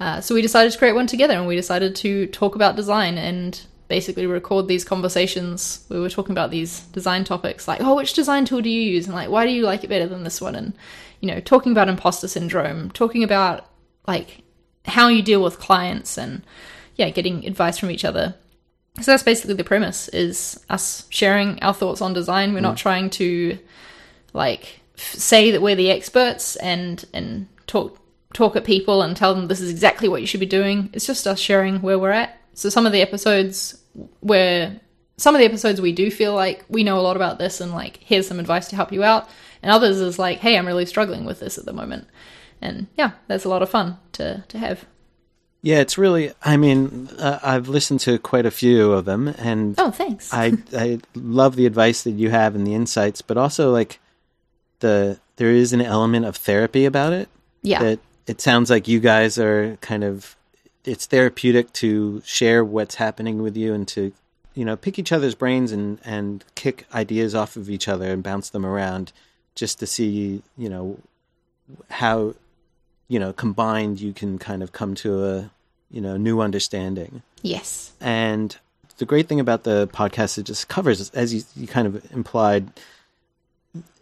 Uh, 0.00 0.20
so 0.20 0.34
we 0.34 0.42
decided 0.42 0.72
to 0.72 0.78
create 0.78 0.94
one 0.94 1.06
together, 1.06 1.34
and 1.34 1.46
we 1.46 1.56
decided 1.56 1.96
to 1.96 2.26
talk 2.28 2.54
about 2.54 2.76
design 2.76 3.18
and 3.18 3.60
basically 3.88 4.26
record 4.26 4.68
these 4.68 4.84
conversations. 4.84 5.84
We 5.88 6.00
were 6.00 6.10
talking 6.10 6.32
about 6.32 6.50
these 6.50 6.80
design 6.92 7.24
topics, 7.24 7.68
like, 7.68 7.80
oh, 7.82 7.96
which 7.96 8.14
design 8.14 8.44
tool 8.44 8.60
do 8.60 8.70
you 8.70 8.82
use, 8.82 9.06
and 9.06 9.14
like, 9.14 9.30
why 9.30 9.46
do 9.46 9.52
you 9.52 9.64
like 9.64 9.84
it 9.84 9.88
better 9.88 10.06
than 10.06 10.24
this 10.24 10.40
one, 10.40 10.54
and 10.54 10.72
you 11.20 11.28
know, 11.28 11.40
talking 11.40 11.72
about 11.72 11.88
imposter 11.88 12.28
syndrome, 12.28 12.90
talking 12.90 13.22
about 13.24 13.66
like 14.06 14.42
how 14.84 15.08
you 15.08 15.22
deal 15.22 15.42
with 15.42 15.58
clients, 15.58 16.18
and 16.18 16.42
yeah, 16.96 17.10
getting 17.10 17.46
advice 17.46 17.78
from 17.78 17.90
each 17.90 18.04
other. 18.04 18.34
So 19.00 19.10
that's 19.10 19.22
basically 19.22 19.54
the 19.54 19.64
premise: 19.64 20.08
is 20.08 20.62
us 20.68 21.06
sharing 21.10 21.62
our 21.62 21.74
thoughts 21.74 22.00
on 22.00 22.12
design. 22.12 22.52
We're 22.52 22.60
not 22.60 22.76
mm. 22.76 22.80
trying 22.80 23.10
to 23.10 23.58
like 24.32 24.80
f- 24.96 25.14
say 25.14 25.50
that 25.50 25.62
we're 25.62 25.76
the 25.76 25.90
experts 25.90 26.56
and 26.56 27.04
and 27.12 27.48
talk 27.66 27.98
talk 28.32 28.56
at 28.56 28.64
people 28.64 29.02
and 29.02 29.16
tell 29.16 29.34
them 29.34 29.46
this 29.46 29.60
is 29.60 29.70
exactly 29.70 30.08
what 30.08 30.20
you 30.20 30.26
should 30.26 30.40
be 30.40 30.46
doing. 30.46 30.90
It's 30.92 31.06
just 31.06 31.26
us 31.26 31.38
sharing 31.38 31.80
where 31.82 31.98
we're 31.98 32.10
at. 32.10 32.38
So 32.54 32.68
some 32.68 32.86
of 32.86 32.92
the 32.92 33.02
episodes 33.02 33.82
where 34.20 34.80
some 35.16 35.34
of 35.34 35.38
the 35.38 35.44
episodes 35.44 35.80
we 35.80 35.92
do 35.92 36.10
feel 36.10 36.34
like 36.34 36.64
we 36.68 36.82
know 36.82 36.98
a 36.98 37.02
lot 37.02 37.16
about 37.16 37.38
this 37.38 37.60
and 37.60 37.72
like 37.72 37.98
here's 37.98 38.26
some 38.26 38.40
advice 38.40 38.68
to 38.68 38.76
help 38.76 38.92
you 38.92 39.04
out, 39.04 39.28
and 39.62 39.70
others 39.70 40.00
is 40.00 40.18
like, 40.18 40.38
hey, 40.38 40.56
I'm 40.56 40.66
really 40.66 40.86
struggling 40.86 41.24
with 41.24 41.40
this 41.40 41.58
at 41.58 41.64
the 41.64 41.72
moment. 41.72 42.08
And 42.62 42.86
yeah, 42.96 43.12
that's 43.26 43.44
a 43.44 43.48
lot 43.48 43.62
of 43.62 43.68
fun 43.70 43.98
to 44.12 44.44
to 44.48 44.58
have. 44.58 44.86
Yeah, 45.64 45.78
it's 45.80 45.96
really. 45.98 46.32
I 46.42 46.56
mean, 46.56 47.08
uh, 47.18 47.38
I've 47.42 47.68
listened 47.68 48.00
to 48.00 48.18
quite 48.18 48.46
a 48.46 48.50
few 48.50 48.92
of 48.92 49.04
them, 49.04 49.28
and 49.38 49.74
Oh, 49.78 49.90
thanks. 49.90 50.32
I 50.32 50.52
I 50.76 51.00
love 51.14 51.56
the 51.56 51.66
advice 51.66 52.02
that 52.04 52.12
you 52.12 52.30
have 52.30 52.54
and 52.54 52.66
the 52.66 52.74
insights, 52.74 53.22
but 53.22 53.36
also 53.36 53.70
like 53.70 54.00
the 54.80 55.18
there 55.36 55.50
is 55.50 55.72
an 55.72 55.80
element 55.80 56.26
of 56.26 56.36
therapy 56.36 56.84
about 56.84 57.12
it. 57.12 57.28
yeah. 57.62 57.80
That 57.82 57.98
it 58.26 58.40
sounds 58.40 58.70
like 58.70 58.86
you 58.88 59.00
guys 59.00 59.38
are 59.38 59.76
kind 59.80 60.04
of 60.04 60.36
it's 60.84 61.06
therapeutic 61.06 61.72
to 61.74 62.22
share 62.24 62.64
what's 62.64 62.96
happening 62.96 63.42
with 63.42 63.56
you 63.56 63.72
and 63.74 63.86
to 63.88 64.12
you 64.54 64.64
know 64.64 64.76
pick 64.76 64.98
each 64.98 65.12
other's 65.12 65.34
brains 65.36 65.70
and 65.72 65.98
and 66.04 66.44
kick 66.54 66.86
ideas 66.94 67.34
off 67.34 67.56
of 67.56 67.70
each 67.70 67.88
other 67.88 68.12
and 68.12 68.22
bounce 68.22 68.50
them 68.50 68.66
around 68.66 69.12
just 69.54 69.78
to 69.78 69.86
see 69.86 70.42
you 70.56 70.68
know 70.68 70.98
how 71.90 72.34
you 73.12 73.18
know 73.22 73.32
combined 73.44 73.94
you 74.06 74.12
can 74.20 74.32
kind 74.38 74.62
of 74.62 74.68
come 74.80 74.92
to 75.04 75.08
a 75.24 75.50
you 75.90 76.00
know 76.06 76.16
new 76.16 76.36
understanding. 76.40 77.22
Yes. 77.42 77.92
and 78.00 78.48
the 78.98 79.06
great 79.12 79.26
thing 79.28 79.40
about 79.40 79.64
the 79.64 79.78
podcast 80.00 80.38
it 80.38 80.44
just 80.52 80.68
covers 80.68 81.10
as 81.10 81.34
you, 81.34 81.42
you 81.56 81.66
kind 81.66 81.86
of 81.88 81.92
implied 82.12 82.64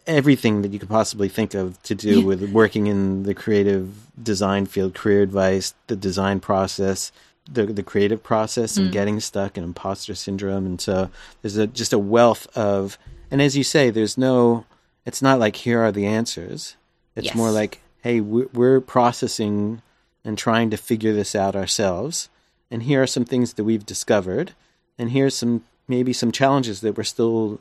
everything 0.06 0.60
that 0.62 0.72
you 0.72 0.78
could 0.78 0.90
possibly 1.00 1.28
think 1.28 1.54
of 1.54 1.80
to 1.84 1.94
do 1.94 2.20
with 2.28 2.40
working 2.52 2.86
in 2.86 3.22
the 3.22 3.34
creative 3.42 3.84
design 4.22 4.66
field 4.66 4.92
career 4.94 5.22
advice 5.22 5.72
the 5.86 5.96
design 5.96 6.38
process 6.38 7.12
the 7.50 7.66
the 7.66 7.82
creative 7.82 8.22
process 8.22 8.76
and 8.76 8.88
mm. 8.88 8.92
getting 8.92 9.18
stuck 9.20 9.56
and 9.56 9.64
imposter 9.64 10.14
syndrome. 10.14 10.66
And 10.66 10.80
so 10.80 11.10
there's 11.42 11.56
a 11.56 11.66
just 11.66 11.92
a 11.92 11.98
wealth 11.98 12.46
of 12.56 12.98
and 13.30 13.42
as 13.42 13.56
you 13.56 13.64
say 13.64 13.90
there's 13.90 14.16
no 14.16 14.64
it's 15.06 15.22
not 15.22 15.38
like 15.38 15.56
here 15.56 15.80
are 15.80 15.92
the 15.92 16.06
answers. 16.06 16.76
It's 17.16 17.26
Yes. 17.26 17.34
more 17.34 17.50
like 17.50 17.80
hey 18.02 18.20
we're, 18.20 18.80
processing 18.80 19.82
and 20.24 20.36
trying 20.36 20.70
to 20.70 20.76
figure 20.76 21.12
this 21.12 21.34
out 21.34 21.56
ourselves 21.56 22.28
and 22.70 22.84
here 22.84 23.02
are 23.02 23.06
some 23.06 23.24
things 23.24 23.54
that 23.54 23.64
we've 23.64 23.86
discovered 23.86 24.52
and 24.98 25.10
here's 25.10 25.34
some 25.34 25.64
maybe 25.88 26.12
some 26.12 26.30
challenges 26.30 26.80
that 26.82 26.96
we're 26.96 27.02
still 27.02 27.60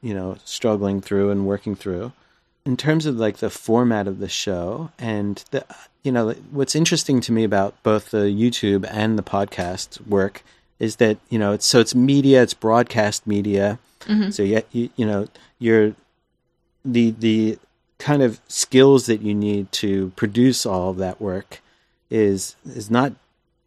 you 0.00 0.14
know 0.14 0.36
struggling 0.44 1.00
through 1.00 1.30
and 1.30 1.46
working 1.46 1.74
through. 1.74 2.12
In 2.64 2.76
terms 2.76 3.06
of 3.06 3.16
like 3.16 3.36
the 3.36 3.50
format 3.50 4.08
of 4.08 4.18
the 4.18 4.28
show 4.28 4.90
and 4.98 5.44
the 5.50 5.64
you 6.02 6.10
know 6.10 6.32
what's 6.50 6.74
interesting 6.74 7.20
to 7.20 7.32
me 7.32 7.44
about 7.44 7.80
both 7.82 8.10
the 8.10 8.26
YouTube 8.26 8.88
and 8.90 9.18
the 9.18 9.22
podcast 9.22 10.04
work 10.06 10.42
is 10.78 10.96
that 10.96 11.18
you 11.28 11.38
know 11.38 11.52
it's 11.52 11.66
so 11.66 11.80
it's 11.80 11.94
media 11.94 12.42
it's 12.42 12.54
broadcast 12.54 13.26
media. 13.26 13.78
Mm-hmm. 14.00 14.30
So 14.30 14.42
you, 14.42 14.62
you 14.72 14.90
you 14.96 15.06
know 15.06 15.28
you're 15.58 15.94
the 16.84 17.12
the 17.18 17.58
kind 17.98 18.22
of 18.22 18.40
skills 18.48 19.06
that 19.06 19.22
you 19.22 19.34
need 19.34 19.72
to 19.72 20.10
produce 20.16 20.66
all 20.66 20.90
of 20.90 20.96
that 20.98 21.20
work 21.20 21.60
is 22.10 22.56
is 22.66 22.90
not 22.90 23.12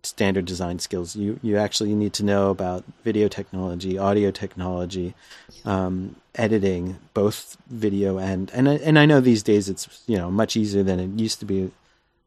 standard 0.04 0.46
design 0.46 0.80
skills. 0.80 1.16
You 1.16 1.40
you 1.42 1.58
actually 1.58 1.94
need 1.96 2.14
to 2.14 2.24
know 2.24 2.50
about 2.50 2.84
video 3.04 3.28
technology, 3.28 3.98
audio 3.98 4.32
technology, 4.32 5.14
um, 5.66 6.16
editing, 6.36 6.98
both 7.14 7.58
video 7.68 8.18
and 8.18 8.50
and 8.54 8.70
I- 8.70 8.76
and 8.76 8.98
I 8.98 9.06
know 9.06 9.20
these 9.20 9.44
days 9.44 9.68
it's 9.70 10.04
you 10.08 10.18
know 10.18 10.32
much 10.32 10.56
easier 10.56 10.84
than 10.84 11.00
it 11.00 11.20
used 11.20 11.40
to 11.40 11.46
be 11.46 11.72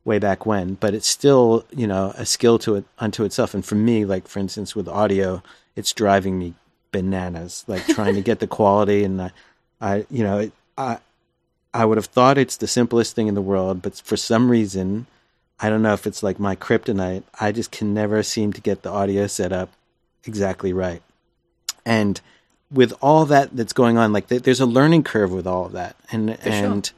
way 0.05 0.19
back 0.19 0.45
when, 0.45 0.75
but 0.75 0.95
it's 0.95 1.09
still 1.09 1.65
you 1.75 1.87
know 1.87 2.13
a 2.17 2.27
skill 2.27 2.59
to 2.61 2.75
it 2.77 2.85
unto 2.99 3.25
itself. 3.25 3.55
And 3.55 3.65
for 3.65 3.77
me, 3.77 4.05
like 4.05 4.27
for 4.29 4.39
instance 4.41 4.75
with 4.77 4.89
audio, 4.89 5.43
it's 5.77 5.93
driving 5.93 6.39
me 6.39 6.55
bananas, 6.91 7.65
like 7.69 7.87
trying 7.87 8.15
to 8.17 8.21
get 8.21 8.41
the 8.41 8.47
quality 8.47 9.03
and 9.05 9.23
I, 9.23 9.31
I 9.81 10.07
you 10.11 10.25
know 10.25 10.39
it, 10.41 10.53
I 10.77 10.99
I 11.75 11.85
would 11.85 11.99
have 11.99 12.07
thought 12.07 12.39
it's 12.39 12.57
the 12.57 12.67
simplest 12.67 13.15
thing 13.15 13.29
in 13.29 13.35
the 13.35 13.43
world, 13.43 13.81
but 13.83 13.97
for 13.97 14.17
some 14.17 14.51
reason, 14.51 15.07
I 15.59 15.71
don't 15.71 15.83
know 15.83 15.95
if 15.95 16.07
it's 16.07 16.23
like 16.23 16.39
my 16.39 16.55
kryptonite. 16.55 17.23
I 17.41 17.53
just 17.53 17.71
can 17.71 17.95
never 17.95 18.23
seem 18.23 18.53
to 18.53 18.61
get 18.61 18.83
the 18.83 18.91
audio 18.91 19.27
set 19.27 19.53
up 19.53 19.71
exactly 20.25 20.73
right. 20.73 21.03
And 21.87 22.21
with 22.71 22.93
all 23.01 23.25
that 23.27 23.57
that's 23.57 23.73
going 23.73 23.97
on, 23.97 24.13
like 24.13 24.29
there's 24.29 24.61
a 24.61 24.67
learning 24.67 25.05
curve 25.05 25.33
with 25.33 25.47
all 25.47 25.67
of 25.67 25.73
that, 25.73 25.97
and 26.11 26.31
and 26.45 26.91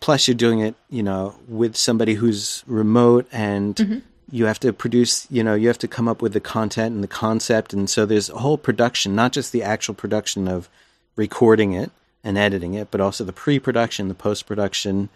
plus 0.00 0.28
you're 0.28 0.34
doing 0.34 0.60
it, 0.60 0.74
you 0.88 1.02
know, 1.02 1.34
with 1.48 1.76
somebody 1.76 2.14
who's 2.14 2.62
remote 2.66 3.26
and. 3.32 3.76
Mm-hmm. 3.76 3.98
You 4.34 4.46
have 4.46 4.60
to 4.60 4.72
produce, 4.72 5.26
you 5.30 5.44
know, 5.44 5.54
you 5.54 5.66
have 5.68 5.76
to 5.80 5.88
come 5.88 6.08
up 6.08 6.22
with 6.22 6.32
the 6.32 6.40
content 6.40 6.94
and 6.94 7.04
the 7.04 7.08
concept. 7.08 7.74
And 7.74 7.90
so 7.90 8.06
there's 8.06 8.30
a 8.30 8.38
whole 8.38 8.56
production, 8.56 9.14
not 9.14 9.32
just 9.32 9.52
the 9.52 9.62
actual 9.62 9.92
production 9.92 10.48
of 10.48 10.70
recording 11.16 11.74
it 11.74 11.90
and 12.24 12.38
editing 12.38 12.74
it, 12.74 12.90
but 12.90 13.00
also 13.00 13.24
the 13.24 13.32
pre 13.32 13.58
production, 13.58 14.08
the 14.08 14.14
post 14.14 14.46
production. 14.46 15.08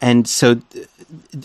And 0.00 0.26
so, 0.26 0.62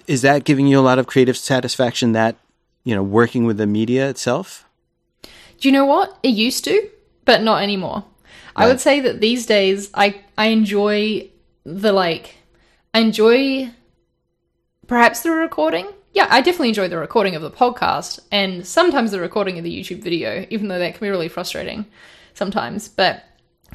is 0.07 0.21
that 0.21 0.43
giving 0.43 0.67
you 0.67 0.79
a 0.79 0.81
lot 0.81 0.99
of 0.99 1.07
creative 1.07 1.37
satisfaction 1.37 2.13
that, 2.13 2.37
you 2.83 2.95
know, 2.95 3.03
working 3.03 3.45
with 3.45 3.57
the 3.57 3.67
media 3.67 4.09
itself? 4.09 4.65
Do 5.59 5.67
you 5.67 5.71
know 5.71 5.85
what? 5.85 6.17
It 6.23 6.29
used 6.29 6.63
to, 6.65 6.89
but 7.25 7.41
not 7.41 7.61
anymore. 7.61 8.05
I 8.55 8.67
would 8.67 8.79
say 8.79 9.01
that 9.01 9.19
these 9.19 9.45
days 9.45 9.89
I 9.93 10.21
I 10.37 10.47
enjoy 10.47 11.29
the 11.65 11.91
like 11.91 12.35
I 12.93 12.99
enjoy 12.99 13.71
perhaps 14.87 15.21
the 15.21 15.31
recording. 15.31 15.87
Yeah, 16.13 16.27
I 16.29 16.39
definitely 16.39 16.69
enjoy 16.69 16.87
the 16.87 16.97
recording 16.97 17.35
of 17.35 17.41
the 17.41 17.51
podcast 17.51 18.21
and 18.31 18.65
sometimes 18.65 19.11
the 19.11 19.19
recording 19.19 19.57
of 19.57 19.65
the 19.65 19.77
YouTube 19.77 20.01
video, 20.01 20.45
even 20.49 20.69
though 20.69 20.79
that 20.79 20.93
can 20.93 21.01
be 21.01 21.09
really 21.09 21.27
frustrating 21.27 21.85
sometimes. 22.33 22.87
But 22.87 23.25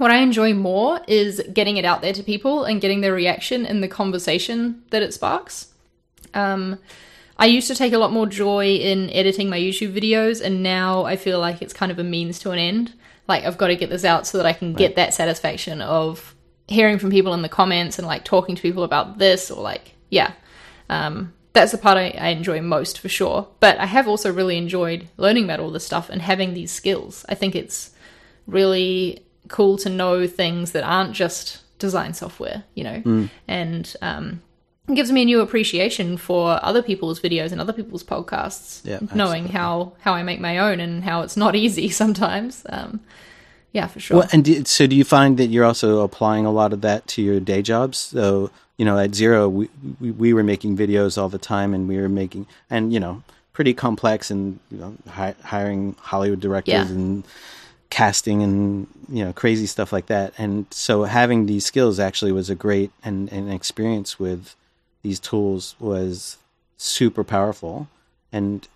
what 0.01 0.11
I 0.11 0.21
enjoy 0.21 0.55
more 0.55 0.99
is 1.07 1.43
getting 1.53 1.77
it 1.77 1.85
out 1.85 2.01
there 2.01 2.15
to 2.15 2.23
people 2.23 2.65
and 2.65 2.81
getting 2.81 3.03
their 3.03 3.13
reaction 3.13 3.67
and 3.67 3.83
the 3.83 3.89
conversation 3.89 4.83
that 4.89 5.03
it 5.03 5.13
sparks. 5.13 5.75
Um, 6.33 6.79
I 7.37 7.45
used 7.45 7.69
to 7.69 7.75
take 7.75 7.93
a 7.93 7.99
lot 7.99 8.11
more 8.11 8.27
joy 8.27 8.77
in 8.77 9.11
editing 9.11 9.51
my 9.51 9.59
YouTube 9.59 9.93
videos, 9.93 10.43
and 10.43 10.63
now 10.63 11.05
I 11.05 11.17
feel 11.17 11.39
like 11.39 11.61
it's 11.61 11.75
kind 11.75 11.93
of 11.93 11.99
a 11.99 12.03
means 12.03 12.39
to 12.39 12.51
an 12.51 12.59
end. 12.59 12.95
Like, 13.29 13.45
I've 13.45 13.59
got 13.59 13.67
to 13.67 13.77
get 13.77 13.91
this 13.91 14.07
out 14.07 14.27
so 14.27 14.39
that 14.39 14.47
I 14.47 14.55
can 14.55 14.73
get 14.73 14.97
that 14.97 15.13
satisfaction 15.13 15.83
of 15.83 16.35
hearing 16.67 16.99
from 16.99 17.11
people 17.11 17.35
in 17.35 17.43
the 17.43 17.51
comments 17.51 17.99
and 17.99 18.07
like 18.07 18.25
talking 18.25 18.57
to 18.57 18.63
people 18.63 18.85
about 18.85 19.19
this, 19.19 19.51
or 19.51 19.63
like, 19.63 19.97
yeah. 20.09 20.33
Um, 20.89 21.35
that's 21.53 21.73
the 21.73 21.79
part 21.79 21.99
I, 21.99 22.15
I 22.19 22.29
enjoy 22.29 22.63
most 22.63 22.99
for 22.99 23.11
sure. 23.11 23.49
But 23.61 23.79
I 23.79 23.85
have 23.85 24.09
also 24.09 24.33
really 24.33 24.57
enjoyed 24.57 25.09
learning 25.19 25.45
about 25.45 25.61
all 25.61 25.71
this 25.71 25.85
stuff 25.85 26.09
and 26.09 26.23
having 26.23 26.55
these 26.55 26.73
skills. 26.73 27.27
I 27.29 27.35
think 27.35 27.55
it's 27.55 27.91
really 28.47 29.27
cool 29.51 29.77
to 29.79 29.89
know 29.91 30.27
things 30.27 30.73
that 30.73 30.85
aren't 30.85 31.13
just 31.13 31.61
design 31.79 32.15
software, 32.15 32.65
you 32.75 32.85
know, 32.85 33.29
and 33.49 33.95
um, 34.03 34.41
it 34.89 34.95
gives 34.95 35.13
me 35.13 35.23
a 35.23 35.25
new 35.25 35.41
appreciation 35.41 36.17
for 36.17 36.59
other 36.63 36.83
people's 36.83 37.21
videos 37.21 37.53
and 37.53 37.61
other 37.61 37.73
people's 37.73 38.03
podcasts. 38.05 38.81
Yeah, 38.85 39.01
knowing 39.15 39.49
how 39.49 39.93
how 40.01 40.13
I 40.15 40.23
make 40.23 40.41
my 40.41 40.59
own 40.59 40.81
and 40.81 41.05
how 41.05 41.23
it's 41.23 41.37
not 41.37 41.55
easy 41.65 41.89
sometimes. 41.91 42.65
Um, 42.69 43.01
yeah, 43.73 43.87
for 43.87 44.01
sure. 44.01 44.19
Well, 44.19 44.29
and 44.33 44.45
do, 44.45 44.65
so 44.65 44.87
do 44.89 44.97
you 44.97 45.05
find 45.05 45.39
that 45.39 45.47
you're 45.47 45.65
also 45.65 46.01
applying 46.01 46.45
a 46.45 46.51
lot 46.51 46.73
of 46.73 46.81
that 46.81 47.07
to 47.09 47.23
your 47.23 47.39
day 47.39 47.63
jobs? 47.63 47.99
So, 47.99 48.51
you 48.79 48.85
know, 48.85 48.99
at 48.99 49.11
Xero, 49.13 49.49
we, 49.49 49.69
we, 50.01 50.11
we 50.11 50.33
were 50.33 50.43
making 50.43 50.77
videos 50.77 51.17
all 51.17 51.29
the 51.29 51.39
time 51.39 51.73
and 51.73 51.87
we 51.87 51.97
were 51.97 52.09
making, 52.09 52.49
and, 52.69 52.93
you 52.93 52.99
know, 52.99 53.23
pretty 53.53 53.73
complex 53.73 54.29
and, 54.29 54.59
you 54.73 54.79
know, 54.79 54.97
hi, 55.09 55.37
hiring 55.45 55.95
Hollywood 56.01 56.41
directors 56.41 56.73
Yeah. 56.91 56.97
and 56.97 57.25
casting 57.91 58.43
and, 58.43 58.87
you 59.09 59.25
know, 59.25 59.33
crazy 59.33 59.67
stuff 59.67 59.93
like 59.93 60.07
that. 60.07 60.33
And 60.39 60.67
so 60.71 61.05
having 61.05 61.47
these 61.47 61.67
skills 61.67 61.99
actually 62.01 62.33
was 62.33 62.49
a 62.49 62.55
great 62.55 62.91
and, 63.03 63.31
an 63.33 63.51
experience 63.51 64.19
with 64.19 64.55
these 65.03 65.21
tools 65.21 65.75
was 65.79 66.39
super 66.77 67.25
powerful. 67.25 67.89
And 68.33 68.67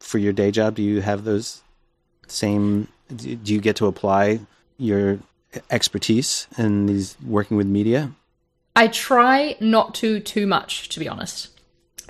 for 0.00 0.18
your 0.18 0.32
day 0.32 0.50
job, 0.50 0.74
do 0.74 0.82
you 0.82 1.02
have 1.02 1.24
those 1.24 1.62
same 2.26 2.88
do 3.14 3.52
you 3.52 3.60
get 3.60 3.76
to 3.76 3.86
apply 3.86 4.40
your 4.78 5.18
expertise 5.70 6.46
in 6.56 6.86
these 6.86 7.16
working 7.24 7.56
with 7.56 7.66
media? 7.66 8.10
I 8.74 8.88
try 8.88 9.56
not 9.60 9.94
to 9.96 10.18
too 10.20 10.46
much, 10.46 10.88
to 10.90 11.00
be 11.00 11.08
honest, 11.08 11.50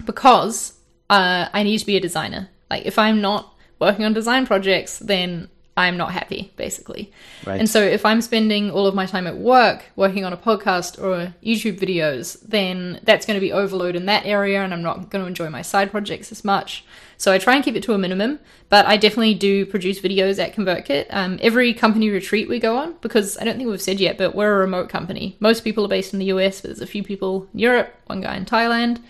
because 0.04 0.74
uh, 1.10 1.48
I 1.52 1.64
need 1.64 1.78
to 1.78 1.86
be 1.86 1.96
a 1.96 2.00
designer. 2.00 2.50
Like, 2.70 2.86
if 2.86 2.98
I'm 2.98 3.20
not 3.20 3.52
working 3.80 4.04
on 4.04 4.12
design 4.12 4.46
projects, 4.46 5.00
then 5.00 5.48
I'm 5.74 5.96
not 5.96 6.12
happy, 6.12 6.52
basically. 6.56 7.10
Right. 7.46 7.58
And 7.58 7.68
so, 7.68 7.80
if 7.80 8.04
I'm 8.04 8.20
spending 8.20 8.70
all 8.70 8.86
of 8.86 8.94
my 8.94 9.06
time 9.06 9.26
at 9.26 9.38
work 9.38 9.84
working 9.96 10.22
on 10.22 10.32
a 10.32 10.36
podcast 10.36 11.02
or 11.02 11.34
YouTube 11.42 11.78
videos, 11.78 12.38
then 12.42 13.00
that's 13.04 13.24
going 13.24 13.36
to 13.36 13.40
be 13.40 13.52
overload 13.52 13.96
in 13.96 14.04
that 14.06 14.26
area, 14.26 14.62
and 14.62 14.74
I'm 14.74 14.82
not 14.82 15.08
going 15.08 15.24
to 15.24 15.28
enjoy 15.28 15.48
my 15.48 15.62
side 15.62 15.90
projects 15.90 16.30
as 16.30 16.44
much. 16.44 16.84
So, 17.16 17.32
I 17.32 17.38
try 17.38 17.54
and 17.54 17.64
keep 17.64 17.74
it 17.74 17.82
to 17.84 17.94
a 17.94 17.98
minimum, 17.98 18.38
but 18.68 18.84
I 18.84 18.98
definitely 18.98 19.32
do 19.32 19.64
produce 19.64 19.98
videos 19.98 20.38
at 20.38 20.54
ConvertKit. 20.54 21.06
Um, 21.08 21.38
every 21.40 21.72
company 21.72 22.10
retreat 22.10 22.50
we 22.50 22.58
go 22.58 22.76
on, 22.76 22.96
because 23.00 23.38
I 23.38 23.44
don't 23.44 23.56
think 23.56 23.70
we've 23.70 23.80
said 23.80 23.98
yet, 23.98 24.18
but 24.18 24.34
we're 24.34 24.54
a 24.54 24.58
remote 24.58 24.90
company. 24.90 25.36
Most 25.40 25.64
people 25.64 25.86
are 25.86 25.88
based 25.88 26.12
in 26.12 26.18
the 26.18 26.26
US, 26.26 26.60
but 26.60 26.68
there's 26.68 26.82
a 26.82 26.86
few 26.86 27.02
people 27.02 27.48
in 27.54 27.60
Europe, 27.60 27.94
one 28.06 28.20
guy 28.20 28.36
in 28.36 28.44
Thailand. 28.44 29.02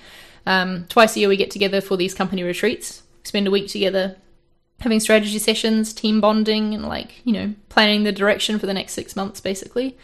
Um, 0.47 0.87
twice 0.89 1.17
a 1.17 1.21
year, 1.21 1.29
we 1.29 1.37
get 1.37 1.51
together 1.51 1.81
for 1.81 1.97
these 1.97 2.15
company 2.15 2.45
retreats, 2.45 3.03
spend 3.25 3.49
a 3.49 3.51
week 3.51 3.69
together, 3.69 4.17
having 4.83 5.01
strategy 5.01 5.39
sessions, 5.39 5.93
team 5.93 6.21
bonding, 6.21 6.75
and 6.75 6.85
like, 6.85 7.25
you 7.25 7.33
know, 7.33 7.55
planning 7.69 8.03
the 8.03 8.13
direction 8.13 8.59
for 8.59 8.67
the 8.67 8.75
next 8.75 8.93
six 8.93 9.17
months, 9.17 9.41
basically. 9.41 9.97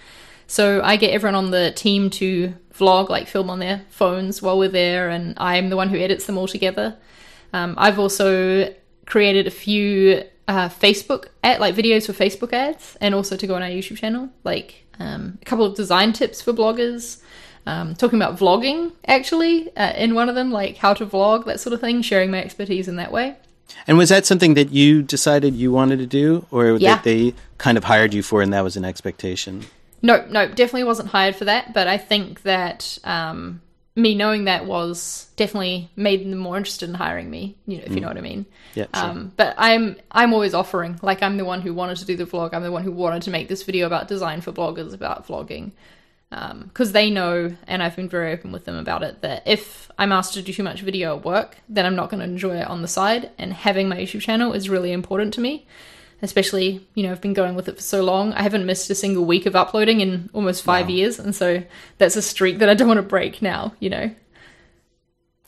So 0.46 0.80
I 0.82 0.96
get 0.96 1.10
everyone 1.10 1.34
on 1.34 1.50
the 1.50 1.72
team 1.72 2.08
to 2.10 2.54
vlog, 2.72 3.08
like 3.08 3.26
film 3.26 3.50
on 3.50 3.58
their 3.58 3.84
phones 3.90 4.40
while 4.40 4.58
we're 4.58 4.68
there, 4.68 5.10
and 5.10 5.34
I'm 5.36 5.68
the 5.68 5.76
one 5.76 5.88
who 5.88 5.98
edits 5.98 6.26
them 6.26 6.38
all 6.38 6.46
together. 6.46 6.96
Um, 7.52 7.74
I've 7.76 7.98
also 7.98 8.72
created 9.04 9.46
a 9.46 9.50
few 9.50 10.22
uh, 10.46 10.68
Facebook 10.68 11.26
ad, 11.42 11.60
like 11.60 11.74
videos 11.74 12.06
for 12.06 12.12
Facebook 12.12 12.52
ads, 12.52 12.96
and 13.00 13.14
also 13.14 13.36
to 13.36 13.46
go 13.46 13.56
on 13.56 13.62
our 13.62 13.68
YouTube 13.68 13.98
channel, 13.98 14.30
like 14.44 14.86
um, 15.00 15.38
a 15.42 15.44
couple 15.44 15.66
of 15.66 15.74
design 15.74 16.12
tips 16.12 16.40
for 16.40 16.52
bloggers. 16.52 17.20
Um, 17.66 17.94
talking 17.94 18.18
about 18.18 18.38
vlogging, 18.38 18.92
actually, 19.06 19.76
uh, 19.76 19.92
in 19.96 20.14
one 20.14 20.30
of 20.30 20.34
them, 20.34 20.50
like 20.50 20.78
how 20.78 20.94
to 20.94 21.04
vlog, 21.04 21.44
that 21.44 21.60
sort 21.60 21.74
of 21.74 21.80
thing, 21.82 22.00
sharing 22.00 22.30
my 22.30 22.42
expertise 22.42 22.88
in 22.88 22.96
that 22.96 23.12
way. 23.12 23.36
And 23.86 23.96
was 23.98 24.08
that 24.10 24.26
something 24.26 24.54
that 24.54 24.70
you 24.72 25.02
decided 25.02 25.54
you 25.54 25.72
wanted 25.72 25.98
to 25.98 26.06
do, 26.06 26.46
or 26.50 26.76
Yeah. 26.76 26.96
that 26.96 27.04
they 27.04 27.34
kind 27.58 27.76
of 27.78 27.84
hired 27.84 28.14
you 28.14 28.22
for, 28.22 28.42
and 28.42 28.52
that 28.52 28.64
was 28.64 28.76
an 28.76 28.84
expectation? 28.84 29.64
No, 30.02 30.24
no, 30.30 30.46
definitely 30.48 30.84
wasn't 30.84 31.08
hired 31.08 31.36
for 31.36 31.44
that. 31.46 31.72
But 31.74 31.86
I 31.88 31.98
think 31.98 32.42
that 32.42 32.98
um, 33.04 33.60
me 33.96 34.14
knowing 34.14 34.44
that 34.44 34.64
was 34.66 35.26
definitely 35.36 35.90
made 35.96 36.20
them 36.30 36.38
more 36.38 36.56
interested 36.56 36.88
in 36.88 36.94
hiring 36.94 37.30
me. 37.30 37.56
You 37.66 37.78
know, 37.78 37.84
if 37.86 37.94
you 37.94 38.00
know 38.00 38.08
what 38.08 38.16
I 38.16 38.20
mean. 38.20 38.46
Yeah, 38.74 38.86
sure. 38.94 39.04
Um, 39.04 39.32
but 39.36 39.54
I'm 39.58 39.96
I'm 40.12 40.32
always 40.32 40.54
offering. 40.54 41.00
Like 41.02 41.22
I'm 41.22 41.36
the 41.36 41.44
one 41.44 41.62
who 41.62 41.74
wanted 41.74 41.96
to 41.98 42.04
do 42.04 42.16
the 42.16 42.26
vlog. 42.26 42.50
I'm 42.54 42.62
the 42.62 42.70
one 42.70 42.84
who 42.84 42.92
wanted 42.92 43.22
to 43.22 43.30
make 43.30 43.48
this 43.48 43.64
video 43.64 43.86
about 43.86 44.06
design 44.06 44.40
for 44.40 44.52
bloggers 44.52 44.94
about 44.94 45.26
vlogging. 45.26 45.72
Um, 46.30 46.64
because 46.64 46.92
they 46.92 47.08
know, 47.10 47.56
and 47.66 47.82
I've 47.82 47.96
been 47.96 48.08
very 48.08 48.32
open 48.32 48.52
with 48.52 48.66
them 48.66 48.76
about 48.76 49.02
it, 49.02 49.22
that 49.22 49.42
if 49.46 49.90
I'm 49.98 50.12
asked 50.12 50.34
to 50.34 50.42
do 50.42 50.52
too 50.52 50.62
much 50.62 50.82
video 50.82 51.16
at 51.16 51.24
work, 51.24 51.56
then 51.70 51.86
I'm 51.86 51.96
not 51.96 52.10
going 52.10 52.20
to 52.20 52.26
enjoy 52.26 52.56
it 52.56 52.66
on 52.66 52.82
the 52.82 52.88
side. 52.88 53.30
And 53.38 53.52
having 53.52 53.88
my 53.88 53.96
YouTube 53.96 54.20
channel 54.20 54.52
is 54.52 54.68
really 54.68 54.92
important 54.92 55.34
to 55.34 55.40
me 55.40 55.66
especially 56.20 56.84
you 56.96 57.04
know 57.04 57.12
i've 57.12 57.20
been 57.20 57.32
going 57.32 57.54
with 57.54 57.68
it 57.68 57.76
for 57.76 57.80
so 57.80 58.02
long 58.02 58.32
i 58.32 58.42
haven't 58.42 58.66
missed 58.66 58.90
a 58.90 58.94
single 58.96 59.24
week 59.24 59.46
of 59.46 59.54
uploading 59.54 60.00
in 60.00 60.28
almost 60.32 60.64
five 60.64 60.90
years 60.90 61.16
and 61.16 61.32
so 61.32 61.62
that's 61.98 62.16
a 62.16 62.22
streak 62.22 62.58
that 62.58 62.68
i 62.68 62.74
don't 62.74 62.88
want 62.88 62.98
to 62.98 63.02
break 63.02 63.40
now 63.40 63.72
you 63.78 63.88
know 63.88 64.10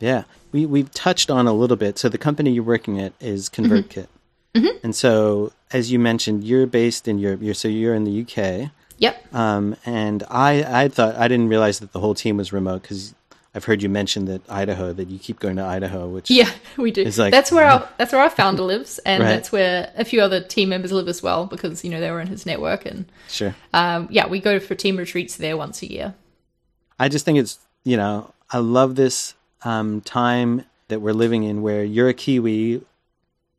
Yeah, 0.01 0.25
we 0.51 0.67
we've 0.67 0.91
touched 0.93 1.31
on 1.31 1.47
a 1.47 1.53
little 1.53 1.77
bit. 1.77 1.99
So 1.99 2.09
the 2.09 2.19
company 2.19 2.51
you're 2.51 2.65
working 2.65 2.99
at 3.01 3.13
is 3.21 3.49
ConvertKit, 3.49 4.09
mm-hmm. 4.55 4.59
Mm-hmm. 4.59 4.77
and 4.83 4.97
so 4.97 5.53
as 5.73 5.93
you 5.93 5.99
mentioned, 5.99 6.43
you're 6.43 6.67
based 6.67 7.07
in 7.07 7.19
Europe. 7.19 7.41
You're 7.43 7.55
so 7.55 7.69
you're 7.69 7.95
in 7.95 8.05
the 8.05 8.23
UK, 8.23 8.71
yep 9.01 9.17
um, 9.35 9.75
and 9.85 10.23
I 10.31 10.85
I 10.85 10.89
thought 10.89 11.17
I 11.17 11.27
didn't 11.27 11.49
realize 11.49 11.81
that 11.81 11.91
the 11.93 11.99
whole 12.01 12.15
team 12.15 12.37
was 12.37 12.53
remote 12.53 12.83
because 12.83 13.15
I've 13.53 13.65
heard 13.65 13.83
you 13.83 13.89
mention 13.89 14.27
that 14.27 14.43
Idaho 14.49 14.93
that 14.93 15.09
you 15.09 15.19
keep 15.19 15.41
going 15.41 15.57
to 15.57 15.65
Idaho, 15.65 16.07
which 16.09 16.31
yeah 16.31 16.49
we 16.77 16.93
do 16.93 17.03
like- 17.19 17.33
that's 17.33 17.51
where 17.51 17.67
our 17.67 17.89
that's 17.99 18.13
where 18.13 18.23
our 18.23 18.31
founder 18.31 18.63
lives 18.63 19.01
and 19.05 19.21
Right. 19.25 19.31
that's 19.31 19.51
where 19.51 19.91
a 19.97 20.05
few 20.05 20.21
other 20.21 20.41
team 20.41 20.69
members 20.69 20.93
live 20.93 21.09
as 21.09 21.21
well 21.21 21.47
because 21.47 21.83
you 21.85 21.91
know 21.91 21.99
they 22.01 22.13
were 22.13 22.21
in 22.21 22.29
his 22.29 22.47
network 22.47 22.87
and 22.87 23.07
sure. 23.29 23.57
um, 23.75 24.07
yeah 24.11 24.29
we 24.29 24.39
go 24.39 24.61
for 24.61 24.77
team 24.77 24.97
retreats 24.97 25.37
there 25.37 25.57
once 25.57 25.83
a 25.83 25.91
year 25.91 26.15
I 27.01 27.09
just 27.09 27.25
think 27.25 27.39
it's 27.39 27.59
you 27.83 27.97
know 27.97 28.33
I 28.51 28.59
love 28.59 28.95
this 28.95 29.35
um, 29.65 30.01
time 30.03 30.65
that 30.89 31.01
we're 31.01 31.13
living 31.25 31.43
in 31.45 31.63
where 31.63 31.83
you're 31.85 32.09
a 32.09 32.15
Kiwi 32.15 32.83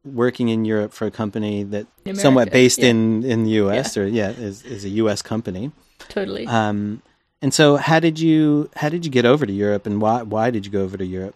working 0.03 0.49
in 0.49 0.65
Europe 0.65 0.93
for 0.93 1.05
a 1.05 1.11
company 1.11 1.63
that 1.63 1.87
In 2.05 2.15
somewhat 2.15 2.51
based 2.51 2.79
yeah. 2.79 2.89
in 2.89 3.23
in 3.23 3.43
the 3.43 3.51
U.S. 3.63 3.97
or 3.97 4.07
yeah 4.07 4.29
is 4.29 4.63
is 4.63 4.85
a 4.85 4.89
U.S. 4.89 5.21
company. 5.21 5.71
totally 6.09 6.47
Um, 6.47 7.01
and 7.41 7.53
so 7.53 7.77
how 7.77 7.99
did 7.99 8.19
you 8.19 8.69
how 8.75 8.89
did 8.89 9.05
you 9.05 9.11
get 9.11 9.25
over 9.25 9.45
to 9.45 9.53
Europe 9.53 9.85
and 9.85 10.01
why 10.01 10.23
why 10.23 10.51
did 10.51 10.65
you 10.65 10.71
go 10.71 10.83
over 10.83 10.97
to 10.97 11.05
Europe? 11.05 11.35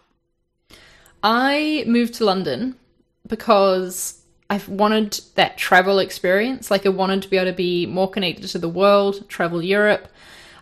I 1.22 1.84
moved 1.86 2.14
to 2.14 2.24
London 2.24 2.76
because 3.26 4.22
I 4.48 4.60
wanted 4.68 5.20
that 5.34 5.58
travel 5.58 5.98
experience. 5.98 6.70
Like, 6.70 6.86
I 6.86 6.90
wanted 6.90 7.22
to 7.22 7.28
be 7.28 7.36
able 7.36 7.50
to 7.50 7.56
be 7.56 7.86
more 7.86 8.08
connected 8.08 8.46
to 8.48 8.58
the 8.58 8.68
world, 8.68 9.28
travel 9.28 9.62
Europe. 9.62 10.08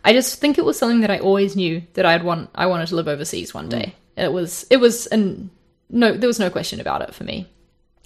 I 0.04 0.12
just 0.12 0.40
think 0.40 0.58
it 0.58 0.64
was 0.64 0.78
something 0.78 1.00
that 1.00 1.10
I 1.10 1.18
always 1.18 1.54
knew 1.56 1.82
that 1.94 2.06
I'd 2.06 2.24
want. 2.24 2.50
I 2.54 2.66
wanted 2.66 2.88
to 2.88 2.96
live 2.96 3.08
overseas 3.08 3.52
one 3.52 3.68
day. 3.68 3.94
It 4.16 4.32
was. 4.32 4.66
It 4.70 4.78
was. 4.78 5.06
And 5.06 5.50
no, 5.90 6.16
there 6.16 6.26
was 6.26 6.38
no 6.38 6.50
question 6.50 6.80
about 6.80 7.02
it 7.02 7.14
for 7.14 7.24
me. 7.24 7.48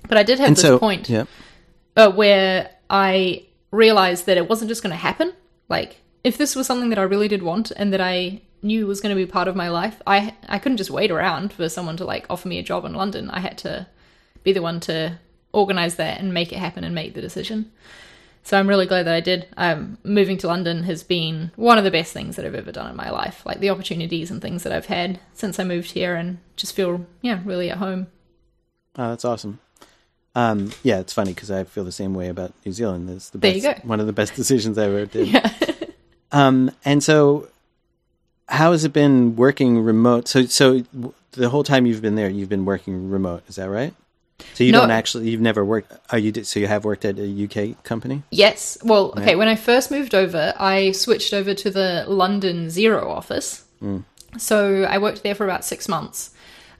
But 0.07 0.18
I 0.18 0.22
did 0.22 0.38
have 0.38 0.49
And 0.49 0.57
this 0.57 0.62
so 0.62 0.78
point 0.78 1.09
yeah 1.09 1.24
uh, 1.99 2.11
where 2.12 2.70
I 2.88 3.44
realized 3.72 4.26
that 4.26 4.36
it 4.36 4.49
wasn't 4.49 4.68
just 4.68 4.82
going 4.82 4.92
to 4.92 4.96
happen. 4.96 5.32
Like, 5.68 5.96
if 6.24 6.38
this 6.38 6.55
was 6.55 6.66
something 6.66 6.90
that 6.90 6.99
I 6.99 7.03
really 7.03 7.28
did 7.28 7.42
want 7.42 7.72
and 7.72 7.92
that 7.92 8.01
I 8.01 8.40
knew 8.62 8.86
was 8.86 9.01
going 9.01 9.14
to 9.14 9.20
be 9.20 9.30
part 9.30 9.49
of 9.49 9.57
my 9.57 9.68
life, 9.68 10.01
I 10.07 10.34
I 10.49 10.59
couldn't 10.59 10.78
just 10.78 10.90
wait 10.90 11.11
around 11.11 11.53
for 11.53 11.68
someone 11.68 11.96
to 11.99 12.05
like 12.05 12.26
offer 12.30 12.49
me 12.49 12.59
a 12.59 12.62
job 12.62 12.84
in 12.84 12.94
London. 12.94 13.28
I 13.30 13.40
had 13.40 13.59
to 13.59 13.88
be 14.44 14.53
the 14.53 14.62
one 14.62 14.80
to 14.80 15.18
organize 15.53 15.96
that 15.96 16.20
and 16.20 16.32
make 16.32 16.53
it 16.53 16.59
happen 16.59 16.84
and 16.84 16.94
make 16.94 17.14
the 17.14 17.20
decision. 17.20 17.70
So 18.44 18.59
I'm 18.59 18.68
really 18.68 18.86
glad 18.86 19.05
that 19.07 19.14
I 19.14 19.20
did. 19.20 19.46
Um, 19.57 19.99
moving 20.05 20.38
to 20.38 20.46
London 20.46 20.84
has 20.84 21.03
been 21.03 21.51
one 21.57 21.76
of 21.76 21.84
the 21.84 21.90
best 21.90 22.12
things 22.12 22.36
that 22.36 22.46
I've 22.46 22.55
ever 22.55 22.72
done 22.72 22.88
in 22.88 22.96
my 22.96 23.11
life. 23.11 23.44
Like 23.44 23.61
the 23.61 23.70
opportunities 23.70 24.30
and 24.30 24.40
things 24.40 24.62
that 24.62 24.72
I've 24.72 24.86
had 24.86 25.20
since 25.34 25.59
I 25.59 25.64
moved 25.64 25.90
here, 25.90 26.14
and 26.14 26.38
just 26.57 26.74
feel 26.74 27.07
yeah 27.22 27.40
really 27.44 27.70
at 27.70 27.78
home. 27.78 28.07
oh, 28.96 29.11
that's 29.11 29.24
awesome. 29.24 29.59
Um, 30.39 30.70
yeah, 30.84 31.01
it's 31.01 31.12
funny 31.12 31.34
because 31.34 31.51
I 31.51 31.64
feel 31.64 31.82
the 31.84 31.91
same 31.93 32.14
way 32.14 32.28
about 32.28 32.53
New 32.64 32.72
Zealand. 32.72 33.11
It's 33.11 33.30
the 33.30 33.39
There 33.39 33.53
best, 33.55 33.64
you 33.64 33.74
go. 33.74 33.80
one 33.82 33.99
of 34.01 34.07
the 34.07 34.12
best 34.12 34.34
decisions 34.43 34.78
I 34.78 34.84
ever 34.84 35.07
did. 35.07 35.28
Yeah. 35.28 35.51
Um, 36.30 36.70
and 36.84 37.03
so, 37.03 37.49
how 38.49 38.72
has 38.72 38.84
it 38.84 38.93
been 38.93 39.34
working 39.34 39.80
remote? 39.80 40.28
So, 40.28 40.45
so 40.45 40.84
the 41.32 41.49
whole 41.49 41.64
time 41.64 41.86
you've 41.86 42.03
been 42.03 42.16
there, 42.16 42.28
you've 42.28 42.51
been 42.51 42.66
working 42.66 43.09
remote. 43.09 43.45
Is 43.49 43.57
that 43.57 43.70
right? 43.70 43.95
So 44.53 44.62
you 44.62 44.72
No. 44.72 44.80
don't 44.82 44.91
actually, 44.91 45.30
you've 45.30 45.41
never 45.41 45.64
worked. 45.64 45.91
Oh, 46.12 46.18
you 46.18 46.30
did. 46.30 46.47
So 46.47 46.61
you 46.61 46.66
have 46.66 46.84
worked 46.84 47.07
at 47.07 47.18
a 47.18 47.26
UK 47.45 47.82
company. 47.82 48.24
Yes. 48.30 48.76
Well, 48.84 49.14
okay, 49.16 49.36
when 49.36 49.49
I 49.49 49.57
first 49.57 49.91
moved 49.91 50.14
over, 50.14 50.53
I 50.59 50.93
switched 50.93 51.32
over 51.32 51.55
to 51.55 51.70
the 51.70 52.05
London 52.07 52.66
Xero 52.66 53.05
office. 53.07 53.64
So 54.36 54.84
I 54.84 54.99
worked 54.99 55.22
there 55.22 55.34
for 55.34 55.45
about 55.45 55.64
six 55.64 55.89
months. 55.89 56.30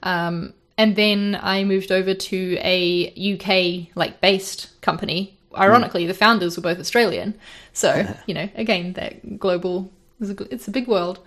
Um, 0.03 0.53
and 0.79 0.95
then 0.95 1.37
I 1.41 1.65
moved 1.65 1.91
over 1.91 2.13
to 2.13 2.57
a 2.61 3.11
UK 3.33 3.93
like 3.95 4.21
based 4.21 4.79
company. 4.81 5.37
Ironically, 5.53 6.07
the 6.07 6.13
founders 6.13 6.55
were 6.55 6.63
both 6.63 6.79
Australian. 6.79 7.35
So, 7.73 8.15
you 8.27 8.33
know, 8.33 8.47
again, 8.55 8.93
that 8.93 9.37
global 9.37 9.91
it's 10.21 10.29
a, 10.29 10.35
g- 10.35 10.47
it's 10.49 10.69
a 10.69 10.71
big 10.71 10.87
world. 10.87 11.19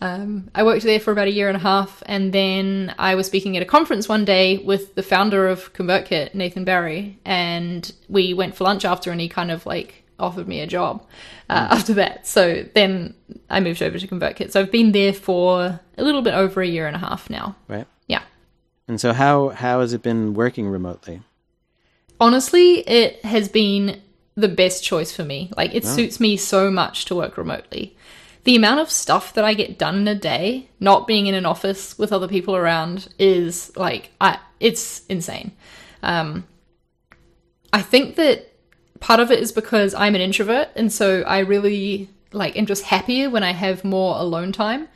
Um, 0.00 0.50
I 0.56 0.64
worked 0.64 0.82
there 0.82 0.98
for 0.98 1.12
about 1.12 1.28
a 1.28 1.32
year 1.32 1.46
and 1.46 1.56
a 1.56 1.60
half, 1.60 2.02
and 2.06 2.32
then 2.32 2.96
I 2.98 3.14
was 3.14 3.28
speaking 3.28 3.56
at 3.56 3.62
a 3.62 3.66
conference 3.66 4.08
one 4.08 4.24
day 4.24 4.58
with 4.58 4.96
the 4.96 5.04
founder 5.04 5.46
of 5.46 5.72
ConvertKit, 5.72 6.34
Nathan 6.34 6.64
Barry, 6.64 7.18
and 7.24 7.90
we 8.08 8.34
went 8.34 8.56
for 8.56 8.64
lunch 8.64 8.84
after, 8.84 9.12
and 9.12 9.20
he 9.20 9.28
kind 9.28 9.52
of 9.52 9.64
like 9.66 10.02
offered 10.18 10.48
me 10.48 10.60
a 10.60 10.66
job 10.66 11.06
uh, 11.48 11.68
after 11.70 11.94
that. 11.94 12.26
So 12.26 12.64
then 12.74 13.14
I 13.48 13.60
moved 13.60 13.82
over 13.82 14.00
to 14.00 14.08
ConvertKit. 14.08 14.50
So 14.50 14.60
I've 14.60 14.72
been 14.72 14.90
there 14.90 15.12
for 15.12 15.80
a 15.96 16.02
little 16.02 16.22
bit 16.22 16.34
over 16.34 16.60
a 16.60 16.66
year 16.66 16.88
and 16.88 16.96
a 16.96 17.00
half 17.00 17.30
now. 17.30 17.54
Right. 17.68 17.86
And 18.88 19.00
so 19.00 19.12
how 19.12 19.48
how 19.50 19.80
has 19.80 19.92
it 19.92 20.02
been 20.02 20.34
working 20.34 20.68
remotely? 20.68 21.22
Honestly, 22.20 22.80
it 22.88 23.24
has 23.24 23.48
been 23.48 24.00
the 24.36 24.48
best 24.48 24.84
choice 24.84 25.12
for 25.12 25.24
me. 25.24 25.50
Like, 25.56 25.74
it 25.74 25.84
suits 25.84 26.20
me 26.20 26.36
so 26.36 26.70
much 26.70 27.06
to 27.06 27.14
work 27.14 27.36
remotely. 27.36 27.96
The 28.44 28.54
amount 28.54 28.80
of 28.80 28.90
stuff 28.90 29.34
that 29.34 29.44
I 29.44 29.54
get 29.54 29.78
done 29.78 29.96
in 29.96 30.08
a 30.08 30.14
day, 30.14 30.68
not 30.78 31.06
being 31.06 31.26
in 31.26 31.34
an 31.34 31.46
office 31.46 31.98
with 31.98 32.12
other 32.12 32.28
people 32.28 32.54
around, 32.54 33.08
is 33.18 33.74
like, 33.76 34.10
I, 34.20 34.38
it's 34.60 35.04
insane. 35.06 35.52
Um, 36.02 36.44
I 37.72 37.82
think 37.82 38.16
that 38.16 38.52
part 39.00 39.20
of 39.20 39.30
it 39.30 39.40
is 39.40 39.52
because 39.52 39.94
I'm 39.94 40.14
an 40.14 40.20
introvert, 40.20 40.68
and 40.76 40.92
so 40.92 41.22
I 41.22 41.40
really 41.40 42.08
like 42.32 42.56
am 42.56 42.66
just 42.66 42.84
happier 42.84 43.30
when 43.30 43.42
I 43.42 43.52
have 43.52 43.84
more 43.84 44.18
alone 44.18 44.52
time. 44.52 44.88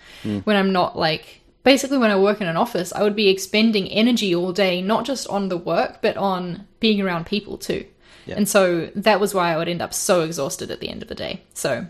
When 0.45 0.57
I'm 0.57 0.73
not 0.73 0.99
like 0.99 1.40
basically 1.63 1.99
when 1.99 2.11
I 2.11 2.19
work 2.19 2.41
in 2.41 2.49
an 2.49 2.57
office, 2.57 2.93
I 2.93 3.03
would 3.03 3.17
be 3.17 3.29
expending 3.29 3.89
energy 3.89 4.35
all 4.35 4.53
day, 4.53 4.83
not 4.83 5.05
just 5.05 5.29
on 5.29 5.49
the 5.49 5.57
work, 5.57 6.01
but 6.03 6.17
on 6.17 6.67
being 6.81 7.01
around 7.01 7.27
people 7.27 7.59
too. 7.59 7.87
Yeah. 8.27 8.37
And 8.37 8.49
so 8.49 8.91
that 8.95 9.21
was 9.21 9.35
why 9.35 9.53
I 9.53 9.57
would 9.57 9.69
end 9.69 9.83
up 9.83 9.95
so 9.95 10.23
exhausted 10.23 10.71
at 10.71 10.81
the 10.81 10.89
end 10.89 11.03
of 11.03 11.09
the 11.09 11.15
day. 11.15 11.43
So 11.55 11.87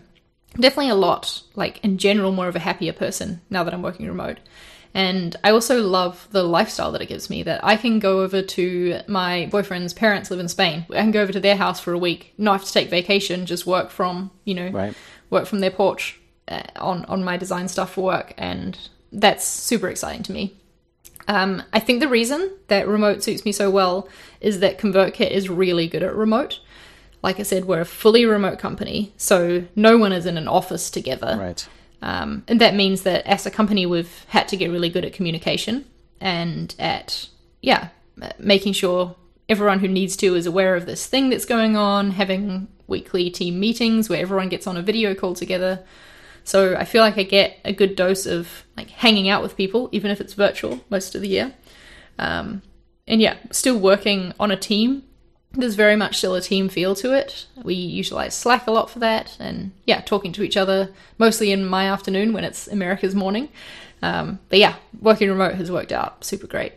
definitely 0.59 0.89
a 0.89 0.95
lot, 0.95 1.43
like 1.55 1.79
in 1.83 1.97
general, 1.97 2.31
more 2.31 2.47
of 2.47 2.55
a 2.55 2.59
happier 2.59 2.93
person 2.93 3.41
now 3.49 3.63
that 3.63 3.73
I'm 3.73 3.81
working 3.81 4.07
remote. 4.07 4.37
And 4.93 5.37
I 5.43 5.51
also 5.51 5.81
love 5.81 6.27
the 6.31 6.43
lifestyle 6.43 6.91
that 6.91 7.01
it 7.01 7.07
gives 7.07 7.29
me 7.29 7.43
that 7.43 7.63
I 7.63 7.77
can 7.77 7.99
go 7.99 8.21
over 8.21 8.41
to 8.41 8.99
my 9.07 9.47
boyfriend's 9.49 9.93
parents 9.93 10.29
live 10.29 10.41
in 10.41 10.49
Spain. 10.49 10.85
I 10.89 10.95
can 10.95 11.11
go 11.11 11.21
over 11.21 11.31
to 11.31 11.39
their 11.39 11.55
house 11.55 11.79
for 11.79 11.93
a 11.93 11.97
week, 11.97 12.33
not 12.37 12.59
have 12.59 12.67
to 12.67 12.73
take 12.73 12.89
vacation, 12.89 13.45
just 13.45 13.65
work 13.65 13.89
from, 13.89 14.31
you 14.43 14.53
know, 14.53 14.69
Right. 14.69 14.93
work 15.29 15.45
from 15.45 15.59
their 15.59 15.71
porch 15.71 16.19
uh, 16.49 16.63
on, 16.75 17.05
on 17.05 17.23
my 17.23 17.37
design 17.37 17.69
stuff 17.69 17.93
for 17.93 18.03
work. 18.03 18.33
And 18.37 18.77
that's 19.11 19.45
super 19.45 19.87
exciting 19.89 20.23
to 20.23 20.31
me. 20.31 20.55
Um, 21.27 21.63
I 21.71 21.79
think 21.79 21.99
the 21.99 22.07
reason 22.07 22.51
that 22.67 22.87
remote 22.87 23.23
suits 23.23 23.45
me 23.45 23.51
so 23.51 23.69
well 23.69 24.09
is 24.39 24.59
that 24.59 24.79
ConvertKit 24.79 25.29
is 25.29 25.49
really 25.49 25.87
good 25.87 26.03
at 26.03 26.15
remote. 26.15 26.59
Like 27.21 27.39
I 27.39 27.43
said, 27.43 27.65
we're 27.65 27.81
a 27.81 27.85
fully 27.85 28.25
remote 28.25 28.57
company, 28.57 29.13
so 29.17 29.65
no 29.75 29.97
one 29.97 30.11
is 30.11 30.25
in 30.25 30.37
an 30.37 30.47
office 30.47 30.89
together. 30.89 31.37
Right. 31.39 31.67
Um, 32.01 32.43
and 32.47 32.59
that 32.59 32.73
means 32.73 33.03
that 33.03 33.25
as 33.27 33.45
a 33.45 33.51
company, 33.51 33.85
we've 33.85 34.25
had 34.29 34.47
to 34.47 34.57
get 34.57 34.71
really 34.71 34.89
good 34.89 35.05
at 35.05 35.13
communication 35.13 35.85
and 36.19 36.73
at, 36.79 37.27
yeah, 37.61 37.89
making 38.39 38.73
sure 38.73 39.15
everyone 39.47 39.79
who 39.79 39.87
needs 39.87 40.15
to 40.17 40.35
is 40.35 40.47
aware 40.47 40.75
of 40.75 40.85
this 40.85 41.05
thing 41.05 41.29
that's 41.29 41.45
going 41.45 41.75
on, 41.75 42.11
having 42.11 42.67
weekly 42.87 43.29
team 43.29 43.59
meetings 43.59 44.09
where 44.09 44.19
everyone 44.19 44.49
gets 44.49 44.65
on 44.65 44.77
a 44.77 44.81
video 44.81 45.13
call 45.13 45.35
together. 45.35 45.83
So 46.43 46.75
I 46.75 46.85
feel 46.85 47.01
like 47.01 47.17
I 47.17 47.23
get 47.23 47.59
a 47.63 47.73
good 47.73 47.95
dose 47.95 48.25
of 48.25 48.65
like 48.75 48.89
hanging 48.89 49.29
out 49.29 49.43
with 49.43 49.57
people, 49.57 49.89
even 49.91 50.11
if 50.11 50.19
it's 50.19 50.33
virtual 50.33 50.81
most 50.89 51.15
of 51.15 51.21
the 51.21 51.27
year. 51.27 51.53
Um, 52.17 52.61
and 53.07 53.21
yeah, 53.21 53.37
still 53.51 53.77
working 53.77 54.33
on 54.39 54.51
a 54.51 54.57
team. 54.57 55.03
There's 55.53 55.75
very 55.75 55.95
much 55.95 56.17
still 56.17 56.35
a 56.35 56.41
team 56.41 56.69
feel 56.69 56.95
to 56.95 57.13
it. 57.13 57.45
We 57.61 57.73
utilize 57.73 58.35
Slack 58.35 58.67
a 58.67 58.71
lot 58.71 58.89
for 58.89 58.99
that, 58.99 59.35
and 59.37 59.71
yeah, 59.85 59.99
talking 59.99 60.31
to 60.33 60.43
each 60.43 60.55
other 60.55 60.91
mostly 61.17 61.51
in 61.51 61.65
my 61.65 61.89
afternoon 61.89 62.31
when 62.31 62.45
it's 62.45 62.67
America's 62.67 63.13
morning. 63.13 63.49
Um, 64.01 64.39
but 64.47 64.59
yeah, 64.59 64.75
working 65.01 65.29
remote 65.29 65.55
has 65.55 65.69
worked 65.69 65.91
out 65.91 66.23
super 66.23 66.47
great. 66.47 66.73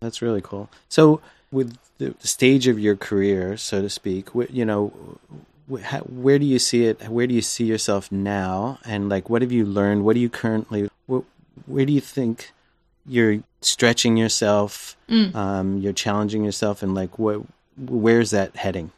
That's 0.00 0.20
really 0.20 0.42
cool. 0.42 0.68
So, 0.88 1.20
with 1.52 1.78
the 1.98 2.14
stage 2.20 2.66
of 2.66 2.78
your 2.78 2.96
career, 2.96 3.56
so 3.56 3.80
to 3.80 3.88
speak, 3.88 4.28
you 4.50 4.64
know, 4.64 4.92
how, 5.82 6.00
where 6.00 6.38
do 6.38 6.46
you 6.46 6.58
see 6.58 6.84
it? 6.84 7.08
Where 7.08 7.26
do 7.26 7.34
you 7.34 7.42
see 7.42 7.64
yourself 7.64 8.12
now? 8.12 8.78
And 8.84 9.08
like, 9.08 9.28
what 9.28 9.42
have 9.42 9.52
you 9.52 9.64
learned? 9.64 10.04
What 10.04 10.14
do 10.14 10.20
you 10.20 10.28
currently? 10.28 10.88
Wh- 11.10 11.26
where 11.66 11.84
do 11.84 11.92
you 11.92 12.00
think 12.00 12.52
you're 13.06 13.42
stretching 13.60 14.16
yourself? 14.16 14.96
Um, 15.34 15.78
you're 15.78 15.92
challenging 15.92 16.44
yourself, 16.44 16.82
and 16.82 16.94
like, 16.94 17.18
what? 17.18 17.42
Where's 17.78 18.30
that 18.30 18.56
heading? 18.56 18.92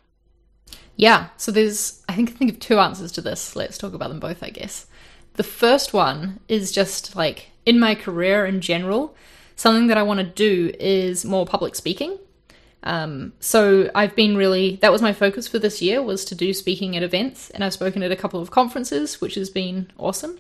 Yeah, 0.96 1.28
so 1.36 1.52
there's, 1.52 2.02
I 2.08 2.14
think, 2.14 2.30
I 2.30 2.32
think 2.32 2.50
of 2.50 2.58
two 2.58 2.78
answers 2.80 3.12
to 3.12 3.20
this. 3.20 3.54
Let's 3.54 3.78
talk 3.78 3.94
about 3.94 4.08
them 4.08 4.18
both, 4.18 4.42
I 4.42 4.50
guess. 4.50 4.86
The 5.34 5.44
first 5.44 5.92
one 5.92 6.40
is 6.48 6.72
just 6.72 7.14
like 7.14 7.50
in 7.64 7.78
my 7.78 7.94
career 7.94 8.44
in 8.44 8.60
general, 8.60 9.14
something 9.54 9.86
that 9.86 9.96
I 9.96 10.02
want 10.02 10.18
to 10.18 10.26
do 10.26 10.72
is 10.80 11.24
more 11.24 11.46
public 11.46 11.76
speaking. 11.76 12.18
Um, 12.83 13.33
so 13.41 13.91
I've 13.95 14.14
been 14.14 14.37
really, 14.37 14.76
that 14.83 14.93
was 14.93 15.03
my 15.03 15.12
focus 15.12 15.49
for 15.49 15.59
this 15.59 15.83
year 15.83 16.03
was 16.03 16.24
to 16.26 16.35
do 16.35 16.53
speaking 16.53 16.97
at 16.97 17.03
events, 17.03 17.51
and 17.51 17.64
I've 17.64 17.72
spoken 17.72 18.03
at 18.03 18.12
a 18.12 18.16
couple 18.16 18.41
of 18.41 18.51
conferences, 18.51 19.20
which 19.20 19.35
has 19.35 19.51
been 19.51 19.91
awesome. 19.99 20.39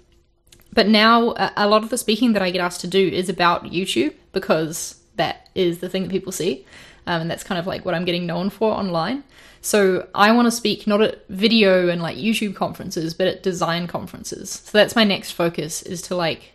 But 0.72 0.86
now 0.86 1.34
a 1.56 1.66
lot 1.66 1.82
of 1.82 1.90
the 1.90 1.98
speaking 1.98 2.34
that 2.34 2.42
I 2.42 2.50
get 2.50 2.60
asked 2.60 2.82
to 2.82 2.86
do 2.86 3.08
is 3.08 3.28
about 3.28 3.64
YouTube 3.64 4.14
because 4.32 5.00
that 5.16 5.48
is 5.54 5.78
the 5.78 5.88
thing 5.88 6.04
that 6.04 6.10
people 6.10 6.30
see. 6.30 6.64
Um, 7.06 7.22
and 7.22 7.30
that's 7.30 7.42
kind 7.42 7.58
of 7.58 7.66
like 7.66 7.84
what 7.84 7.94
I'm 7.94 8.04
getting 8.04 8.26
known 8.26 8.50
for 8.50 8.72
online. 8.72 9.24
So 9.60 10.06
I 10.14 10.30
want 10.32 10.46
to 10.46 10.52
speak 10.52 10.86
not 10.86 11.00
at 11.00 11.26
video 11.28 11.88
and 11.88 12.02
like 12.02 12.16
YouTube 12.16 12.54
conferences, 12.54 13.14
but 13.14 13.26
at 13.26 13.42
design 13.42 13.86
conferences. 13.86 14.62
So 14.64 14.78
that's 14.78 14.94
my 14.94 15.04
next 15.04 15.32
focus 15.32 15.82
is 15.82 16.02
to 16.02 16.14
like, 16.14 16.52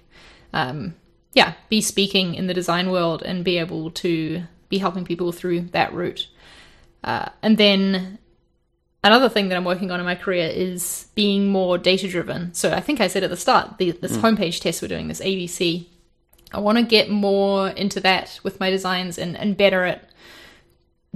um, 0.54 0.94
yeah, 1.34 1.54
be 1.70 1.82
speaking 1.82 2.36
in 2.36 2.48
the 2.48 2.54
design 2.54 2.92
world 2.92 3.24
and 3.24 3.44
be 3.44 3.58
able 3.58 3.90
to 3.92 4.44
be 4.74 4.80
helping 4.80 5.06
people 5.06 5.32
through 5.32 5.62
that 5.78 5.94
route. 5.94 6.28
Uh, 7.04 7.30
and 7.44 7.60
then 7.60 8.18
another 9.04 9.30
thing 9.30 9.50
that 9.50 9.56
I'm 9.56 9.66
working 9.66 9.92
on 9.92 10.00
in 10.00 10.06
my 10.06 10.16
career 10.16 10.50
is 10.52 11.10
being 11.14 11.48
more 11.48 11.78
data 11.78 12.08
driven. 12.08 12.52
So 12.56 12.74
I 12.74 12.80
think 12.80 13.00
I 13.00 13.08
said 13.08 13.24
at 13.24 13.30
the 13.30 13.38
start, 13.38 13.78
the, 13.78 13.92
this 13.92 14.18
homepage 14.18 14.62
test 14.62 14.82
we're 14.82 14.88
doing, 14.88 15.10
this 15.10 15.22
ABC, 15.22 15.86
I 16.52 16.60
want 16.60 16.80
to 16.80 16.84
get 16.84 17.08
more 17.12 17.70
into 17.70 18.00
that 18.00 18.40
with 18.42 18.60
my 18.60 18.72
designs 18.72 19.20
and, 19.20 19.38
and 19.38 19.56
better 19.56 19.84
at 19.84 20.10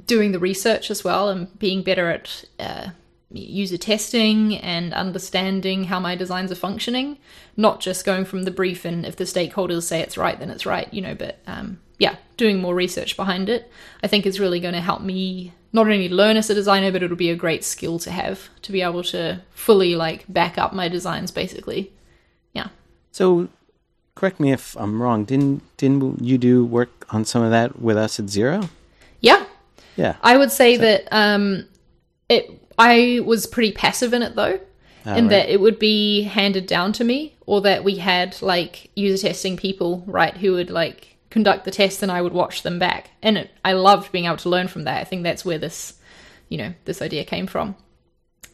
doing 0.05 0.33
the 0.33 0.39
research 0.39 0.91
as 0.91 1.03
well 1.03 1.29
and 1.29 1.57
being 1.57 1.81
better 1.81 2.11
at 2.11 2.45
uh, 2.59 2.89
user 3.32 3.78
testing 3.78 4.57
and 4.57 4.93
understanding 4.93 5.86
how 5.86 5.99
my 5.99 6.15
designs 6.15 6.51
are 6.51 6.55
functioning, 6.55 7.17
not 7.57 7.80
just 7.80 8.05
going 8.05 8.25
from 8.25 8.43
the 8.43 8.51
brief 8.51 8.86
and 8.86 9.05
if 9.05 9.15
the 9.15 9.25
stakeholders 9.25 9.84
say 9.84 9.99
it's 9.99 10.17
right, 10.17 10.39
then 10.39 10.49
it's 10.49 10.65
right, 10.65 10.91
you 10.93 11.01
know, 11.01 11.13
but 11.13 11.39
um, 11.45 11.80
yeah, 11.99 12.15
doing 12.38 12.59
more 12.59 12.75
research 12.75 13.17
behind 13.17 13.49
it, 13.49 13.69
I 14.03 14.07
think 14.07 14.25
is 14.25 14.39
really 14.39 14.59
going 14.59 14.75
to 14.75 14.82
help 14.82 15.01
me 15.01 15.53
not 15.73 15.88
only 15.88 16.09
learn 16.09 16.38
as 16.38 16.49
a 16.49 16.55
designer, 16.55 16.91
but 16.91 17.03
it'll 17.03 17.17
be 17.17 17.30
a 17.30 17.36
great 17.36 17.63
skill 17.63 17.99
to 17.99 18.11
have 18.11 18.49
to 18.61 18.71
be 18.71 18.82
able 18.82 19.03
to 19.03 19.41
fully 19.51 19.95
like 19.95 20.25
back 20.32 20.57
up 20.57 20.73
my 20.73 20.88
designs 20.88 21.32
basically. 21.32 21.91
Yeah. 22.53 22.69
So, 23.11 23.49
correct 24.15 24.39
me 24.39 24.51
if 24.51 24.75
I'm 24.78 25.01
wrong. 25.01 25.25
Didn't 25.25 25.61
didn't 25.78 26.21
you 26.23 26.38
do 26.38 26.65
work 26.65 27.05
on 27.13 27.25
some 27.25 27.43
of 27.43 27.51
that 27.51 27.82
with 27.82 27.97
us 27.97 28.19
at 28.19 28.25
Xero? 28.25 28.69
Yeah, 29.19 29.45
Yeah. 29.95 30.15
I 30.21 30.38
would 30.38 30.51
say 30.51 30.78
that 30.78 31.07
um, 31.11 31.65
it. 32.30 32.63
I 32.78 33.21
was 33.25 33.47
pretty 33.47 33.71
passive 33.71 34.13
in 34.13 34.21
it 34.21 34.36
though, 34.36 34.59
in 35.05 35.25
right. 35.25 35.30
that 35.30 35.49
it 35.49 35.59
would 35.59 35.80
be 35.80 36.23
handed 36.23 36.67
down 36.67 36.93
to 36.93 37.03
me, 37.03 37.36
or 37.45 37.61
that 37.61 37.84
we 37.84 37.97
had 37.97 38.41
like 38.41 38.91
user 38.95 39.28
testing 39.28 39.57
people, 39.57 40.03
right, 40.05 40.36
who 40.38 40.53
would 40.53 40.69
like 40.69 41.17
conduct 41.30 41.65
the 41.65 41.71
tests, 41.71 42.03
and 42.03 42.11
I 42.11 42.21
would 42.21 42.34
watch 42.34 42.63
them 42.63 42.80
back. 42.80 43.11
And 43.21 43.38
it, 43.38 43.51
I 43.63 43.73
loved 43.73 44.11
being 44.11 44.25
able 44.25 44.38
to 44.38 44.49
learn 44.49 44.67
from 44.67 44.84
that. 44.84 44.99
I 44.99 45.03
think 45.03 45.23
that's 45.23 45.45
where 45.45 45.57
this, 45.57 45.93
you 46.49 46.57
know, 46.57 46.73
this 46.86 47.01
idea 47.01 47.23
came 47.25 47.47
from. 47.47 47.75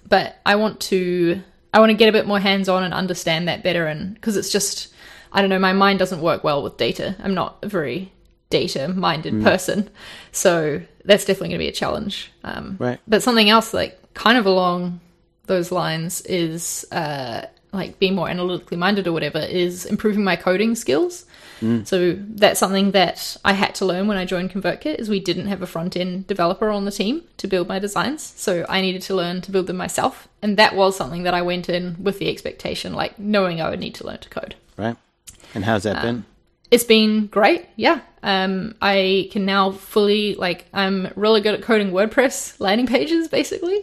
But 0.08 0.36
I 0.46 0.56
want 0.56 0.80
to, 0.82 1.42
I 1.74 1.80
want 1.80 1.90
to 1.90 1.98
get 1.98 2.10
a 2.10 2.14
bit 2.14 2.28
more 2.28 2.40
hands 2.40 2.70
on 2.70 2.84
and 2.84 2.94
understand 2.94 3.48
that 3.48 3.64
better, 3.64 3.88
and 3.88 4.14
because 4.14 4.38
it's 4.38 4.52
just, 4.52 4.94
I 5.32 5.42
don't 5.42 5.50
know, 5.50 5.60
my 5.60 5.74
mind 5.74 6.00
doesn't 6.00 6.22
work 6.22 6.44
well 6.44 6.62
with 6.62 6.78
data. 6.78 7.16
I'm 7.20 7.34
not 7.34 7.58
a 7.64 7.68
very 7.68 8.12
data 8.50 8.88
minded 8.88 9.42
person. 9.44 9.90
So 10.32 10.82
that's 11.06 11.26
definitely 11.26 11.50
going 11.50 11.60
to 11.60 11.66
be 11.66 11.70
a 11.70 11.74
challenge. 11.74 12.32
Um, 12.44 12.78
Right. 12.80 13.00
But 13.08 13.24
something 13.24 13.50
else, 13.50 13.74
like 13.74 14.00
kind 14.14 14.38
of 14.38 14.46
along 14.46 15.00
those 15.46 15.72
lines, 15.72 16.22
is 16.22 16.86
uh, 16.92 17.46
like 17.72 18.00
being 18.00 18.16
more 18.16 18.30
analytically 18.30 18.78
minded 18.78 19.08
or 19.08 19.12
whatever, 19.12 19.40
is 19.40 19.86
improving 19.86 20.24
my 20.24 20.36
coding 20.36 20.76
skills. 20.76 21.26
So 21.86 22.18
that's 22.20 22.60
something 22.60 22.92
that 22.92 23.38
I 23.46 23.54
had 23.54 23.74
to 23.76 23.86
learn 23.86 24.08
when 24.08 24.18
I 24.18 24.26
joined 24.26 24.52
ConvertKit 24.52 24.96
is 24.96 25.08
we 25.08 25.22
didn't 25.22 25.48
have 25.48 25.62
a 25.62 25.66
front 25.66 25.96
end 25.96 26.28
developer 26.28 26.70
on 26.70 26.84
the 26.84 26.92
team 26.92 27.24
to 27.38 27.48
build 27.48 27.70
my 27.70 27.80
designs. 27.80 28.34
So 28.36 28.66
I 28.68 28.82
needed 28.82 29.02
to 29.04 29.16
learn 29.16 29.40
to 29.40 29.52
build 29.52 29.68
them 29.68 29.78
myself. 29.78 30.28
And 30.42 30.58
that 30.58 30.76
was 30.76 30.98
something 30.98 31.24
that 31.24 31.34
I 31.34 31.42
went 31.42 31.70
in 31.70 31.96
with 32.04 32.20
the 32.20 32.30
expectation, 32.30 32.94
like 32.94 33.18
knowing 33.18 33.62
I 33.62 33.70
would 33.70 33.80
need 33.80 33.96
to 33.96 34.06
learn 34.06 34.18
to 34.18 34.28
code. 34.28 34.56
Right. 34.76 34.98
And 35.56 35.64
how's 35.64 35.84
that 35.84 36.02
been? 36.02 36.26
It's 36.74 36.84
been 36.84 37.28
great. 37.28 37.66
Yeah. 37.76 38.02
Um, 38.24 38.76
I 38.82 39.30
can 39.32 39.46
now 39.46 39.72
fully, 39.72 40.36
like, 40.36 40.66
I'm 40.74 41.12
really 41.16 41.42
good 41.42 41.54
at 41.54 41.62
coding 41.62 41.92
WordPress 41.92 42.60
landing 42.60 42.88
pages, 42.88 43.28
basically, 43.28 43.80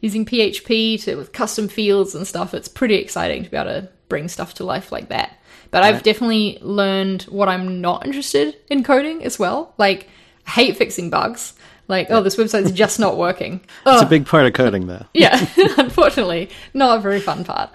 using 0.00 0.26
PHP 0.26 1.02
to 1.04 1.16
with 1.16 1.32
custom 1.32 1.68
fields 1.68 2.14
and 2.14 2.26
stuff. 2.26 2.52
It's 2.52 2.68
pretty 2.68 2.96
exciting 2.96 3.44
to 3.44 3.50
be 3.50 3.56
able 3.56 3.70
to 3.70 3.88
bring 4.08 4.28
stuff 4.28 4.54
to 4.54 4.64
life 4.64 4.92
like 4.92 5.08
that. 5.08 5.38
But 5.70 5.82
I've 5.82 6.02
definitely 6.02 6.58
learned 6.60 7.22
what 7.24 7.48
I'm 7.48 7.80
not 7.80 8.04
interested 8.06 8.56
in 8.68 8.84
coding 8.84 9.24
as 9.24 9.38
well. 9.38 9.72
Like, 9.78 10.08
I 10.46 10.50
hate 10.50 10.76
fixing 10.76 11.10
bugs. 11.10 11.54
Like, 11.88 12.08
oh, 12.10 12.22
this 12.22 12.36
website's 12.36 12.72
just 12.84 12.98
not 13.00 13.16
working. 13.16 13.60
It's 13.64 13.70
Oh, 13.86 14.00
a 14.02 14.06
big 14.06 14.26
part 14.26 14.46
of 14.46 14.52
coding, 14.52 14.86
though. 14.88 15.06
yeah, 15.14 15.38
unfortunately, 15.78 16.50
not 16.74 16.98
a 16.98 17.00
very 17.00 17.20
fun 17.20 17.44
part. 17.44 17.70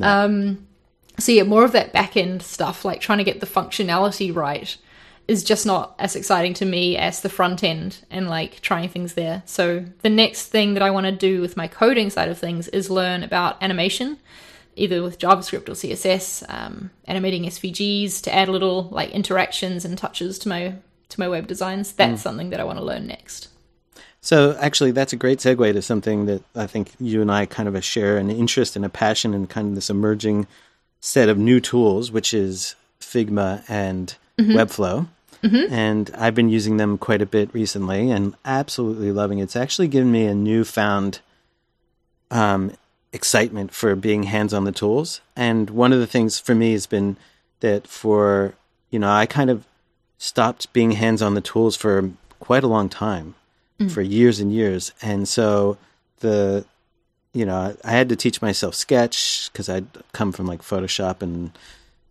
Um, 0.00 0.66
so 1.18 1.32
yeah, 1.32 1.42
more 1.42 1.64
of 1.64 1.72
that 1.72 1.92
back 1.92 2.16
end 2.16 2.42
stuff, 2.42 2.84
like 2.84 3.00
trying 3.00 3.18
to 3.18 3.24
get 3.24 3.40
the 3.40 3.46
functionality 3.46 4.34
right, 4.34 4.76
is 5.28 5.44
just 5.44 5.66
not 5.66 5.94
as 5.98 6.16
exciting 6.16 6.54
to 6.54 6.64
me 6.64 6.96
as 6.96 7.20
the 7.20 7.28
front 7.28 7.62
end 7.62 8.04
and 8.10 8.28
like 8.28 8.60
trying 8.60 8.88
things 8.88 9.14
there. 9.14 9.42
So 9.46 9.84
the 10.02 10.10
next 10.10 10.48
thing 10.48 10.74
that 10.74 10.82
I 10.82 10.90
want 10.90 11.06
to 11.06 11.12
do 11.12 11.40
with 11.40 11.56
my 11.56 11.68
coding 11.68 12.10
side 12.10 12.28
of 12.28 12.38
things 12.38 12.68
is 12.68 12.90
learn 12.90 13.22
about 13.22 13.62
animation, 13.62 14.18
either 14.74 15.02
with 15.02 15.18
JavaScript 15.18 15.68
or 15.68 15.72
CSS, 15.72 16.44
um, 16.48 16.90
animating 17.06 17.44
SVGs 17.44 18.22
to 18.22 18.34
add 18.34 18.48
little 18.48 18.88
like 18.90 19.10
interactions 19.10 19.84
and 19.84 19.96
touches 19.96 20.38
to 20.40 20.48
my 20.48 20.74
to 21.10 21.20
my 21.20 21.28
web 21.28 21.46
designs. 21.46 21.92
That's 21.92 22.22
something 22.22 22.50
that 22.50 22.60
I 22.60 22.64
want 22.64 22.78
to 22.78 22.84
learn 22.84 23.06
next. 23.06 23.48
So 24.22 24.56
actually, 24.60 24.92
that's 24.92 25.12
a 25.12 25.16
great 25.16 25.40
segue 25.40 25.72
to 25.72 25.82
something 25.82 26.26
that 26.26 26.42
I 26.54 26.66
think 26.66 26.92
you 27.00 27.20
and 27.20 27.30
I 27.30 27.44
kind 27.44 27.68
of 27.68 27.84
share 27.84 28.18
an 28.18 28.30
interest 28.30 28.76
and 28.76 28.84
a 28.84 28.88
passion 28.88 29.34
in 29.34 29.46
kind 29.46 29.68
of 29.68 29.74
this 29.74 29.90
emerging 29.90 30.46
set 31.02 31.28
of 31.28 31.36
new 31.36 31.60
tools, 31.60 32.10
which 32.10 32.32
is 32.32 32.74
Figma 33.00 33.62
and 33.68 34.16
mm-hmm. 34.38 34.52
Webflow. 34.52 35.08
Mm-hmm. 35.42 35.74
and 35.74 36.08
I've 36.16 36.36
been 36.36 36.50
using 36.50 36.76
them 36.76 36.96
quite 36.96 37.20
a 37.20 37.26
bit 37.26 37.52
recently 37.52 38.12
and 38.12 38.36
absolutely 38.44 39.10
loving 39.10 39.40
it. 39.40 39.42
It's 39.42 39.56
actually 39.56 39.88
given 39.88 40.12
me 40.12 40.26
a 40.26 40.36
newfound 40.36 41.18
um, 42.30 42.70
excitement 43.12 43.72
for 43.74 43.96
being 43.96 44.22
hands 44.22 44.54
on 44.54 44.62
the 44.62 44.70
tools. 44.70 45.20
And 45.34 45.68
one 45.70 45.92
of 45.92 45.98
the 45.98 46.06
things 46.06 46.38
for 46.38 46.54
me 46.54 46.70
has 46.74 46.86
been 46.86 47.16
that 47.58 47.88
for, 47.88 48.54
you 48.90 49.00
know, 49.00 49.10
I 49.10 49.26
kind 49.26 49.50
of 49.50 49.66
stopped 50.16 50.72
being 50.72 50.92
hands 50.92 51.20
on 51.20 51.34
the 51.34 51.40
tools 51.40 51.76
for 51.76 52.12
quite 52.38 52.62
a 52.62 52.68
long 52.68 52.88
time, 52.88 53.34
mm. 53.80 53.90
for 53.90 54.00
years 54.00 54.38
and 54.38 54.52
years. 54.52 54.92
And 55.02 55.28
so 55.28 55.76
the, 56.20 56.64
you 57.32 57.46
know, 57.46 57.74
I 57.84 57.90
had 57.90 58.08
to 58.10 58.16
teach 58.16 58.42
myself 58.42 58.74
Sketch 58.74 59.50
because 59.52 59.68
I'd 59.68 59.86
come 60.12 60.32
from 60.32 60.46
like 60.46 60.62
Photoshop 60.62 61.22
and 61.22 61.56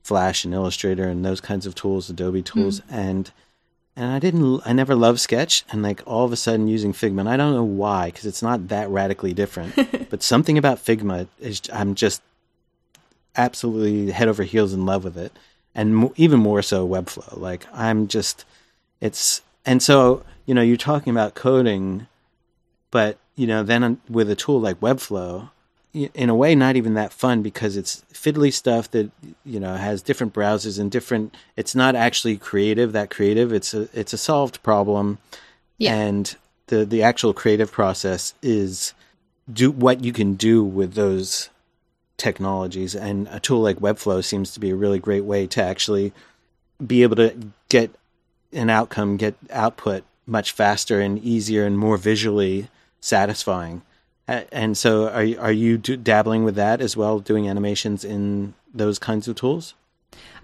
Flash 0.03 0.43
and 0.43 0.53
Illustrator 0.53 1.07
and 1.07 1.23
those 1.23 1.41
kinds 1.41 1.65
of 1.65 1.75
tools, 1.75 2.09
Adobe 2.09 2.39
hmm. 2.39 2.45
tools, 2.45 2.81
and 2.89 3.31
and 3.95 4.11
I 4.11 4.19
didn't, 4.19 4.61
I 4.65 4.73
never 4.73 4.95
loved 4.95 5.19
Sketch, 5.19 5.63
and 5.69 5.83
like 5.83 6.01
all 6.07 6.25
of 6.25 6.31
a 6.31 6.37
sudden 6.37 6.67
using 6.67 6.93
Figma, 6.93 7.19
and 7.19 7.29
I 7.29 7.37
don't 7.37 7.53
know 7.53 7.63
why 7.63 8.07
because 8.07 8.25
it's 8.25 8.41
not 8.41 8.69
that 8.69 8.89
radically 8.89 9.33
different, 9.33 9.75
but 10.09 10.23
something 10.23 10.57
about 10.57 10.79
Figma 10.79 11.27
is 11.39 11.61
I'm 11.71 11.93
just 11.95 12.21
absolutely 13.35 14.11
head 14.11 14.27
over 14.27 14.43
heels 14.43 14.73
in 14.73 14.85
love 14.85 15.03
with 15.03 15.17
it, 15.17 15.33
and 15.75 15.95
mo- 15.95 16.13
even 16.15 16.39
more 16.39 16.61
so 16.61 16.87
Webflow. 16.87 17.37
Like 17.37 17.67
I'm 17.71 18.07
just, 18.07 18.43
it's 19.01 19.41
and 19.67 19.83
so 19.83 20.23
you 20.47 20.55
know 20.55 20.61
you're 20.61 20.77
talking 20.77 21.11
about 21.11 21.35
coding, 21.35 22.07
but 22.89 23.17
you 23.35 23.47
know 23.47 23.63
then 23.63 23.99
with 24.09 24.29
a 24.29 24.35
tool 24.35 24.59
like 24.59 24.79
Webflow, 24.79 25.49
in 25.93 26.29
a 26.29 26.35
way 26.35 26.55
not 26.55 26.75
even 26.75 26.93
that 26.93 27.11
fun 27.11 27.41
because 27.41 27.75
it's 27.75 28.03
fiddly 28.13 28.53
stuff 28.53 28.89
that 28.91 29.11
you 29.45 29.59
know 29.59 29.75
has 29.75 30.01
different 30.01 30.33
browsers 30.33 30.79
and 30.79 30.91
different. 30.91 31.35
It's 31.55 31.75
not 31.75 31.95
actually 31.95 32.37
creative 32.37 32.91
that 32.93 33.09
creative. 33.09 33.51
It's 33.51 33.73
a 33.73 33.87
it's 33.93 34.13
a 34.13 34.17
solved 34.17 34.61
problem, 34.63 35.17
Yeah. 35.77 35.95
and 35.95 36.35
the 36.67 36.85
the 36.85 37.03
actual 37.03 37.33
creative 37.33 37.71
process 37.71 38.33
is 38.41 38.93
do 39.51 39.71
what 39.71 40.03
you 40.03 40.13
can 40.13 40.35
do 40.35 40.63
with 40.63 40.93
those 40.93 41.49
technologies 42.17 42.93
and 42.95 43.27
a 43.31 43.39
tool 43.39 43.61
like 43.61 43.77
webflow 43.77 44.23
seems 44.23 44.51
to 44.53 44.59
be 44.59 44.69
a 44.69 44.75
really 44.75 44.99
great 44.99 45.23
way 45.25 45.47
to 45.47 45.61
actually 45.61 46.13
be 46.85 47.01
able 47.01 47.15
to 47.15 47.35
get 47.67 47.89
an 48.53 48.69
outcome 48.69 49.17
get 49.17 49.33
output 49.49 50.03
much 50.27 50.51
faster 50.51 51.01
and 51.01 51.17
easier 51.23 51.65
and 51.65 51.79
more 51.79 51.97
visually 51.97 52.69
satisfying 53.01 53.81
and 54.27 54.77
so 54.77 55.09
are 55.09 55.23
you- 55.23 55.39
are 55.39 55.51
you 55.51 55.77
dabbling 55.77 56.43
with 56.45 56.55
that 56.55 56.79
as 56.79 56.95
well 56.95 57.19
doing 57.19 57.49
animations 57.49 58.05
in 58.05 58.53
those 58.73 58.97
kinds 58.99 59.27
of 59.27 59.35
tools 59.35 59.73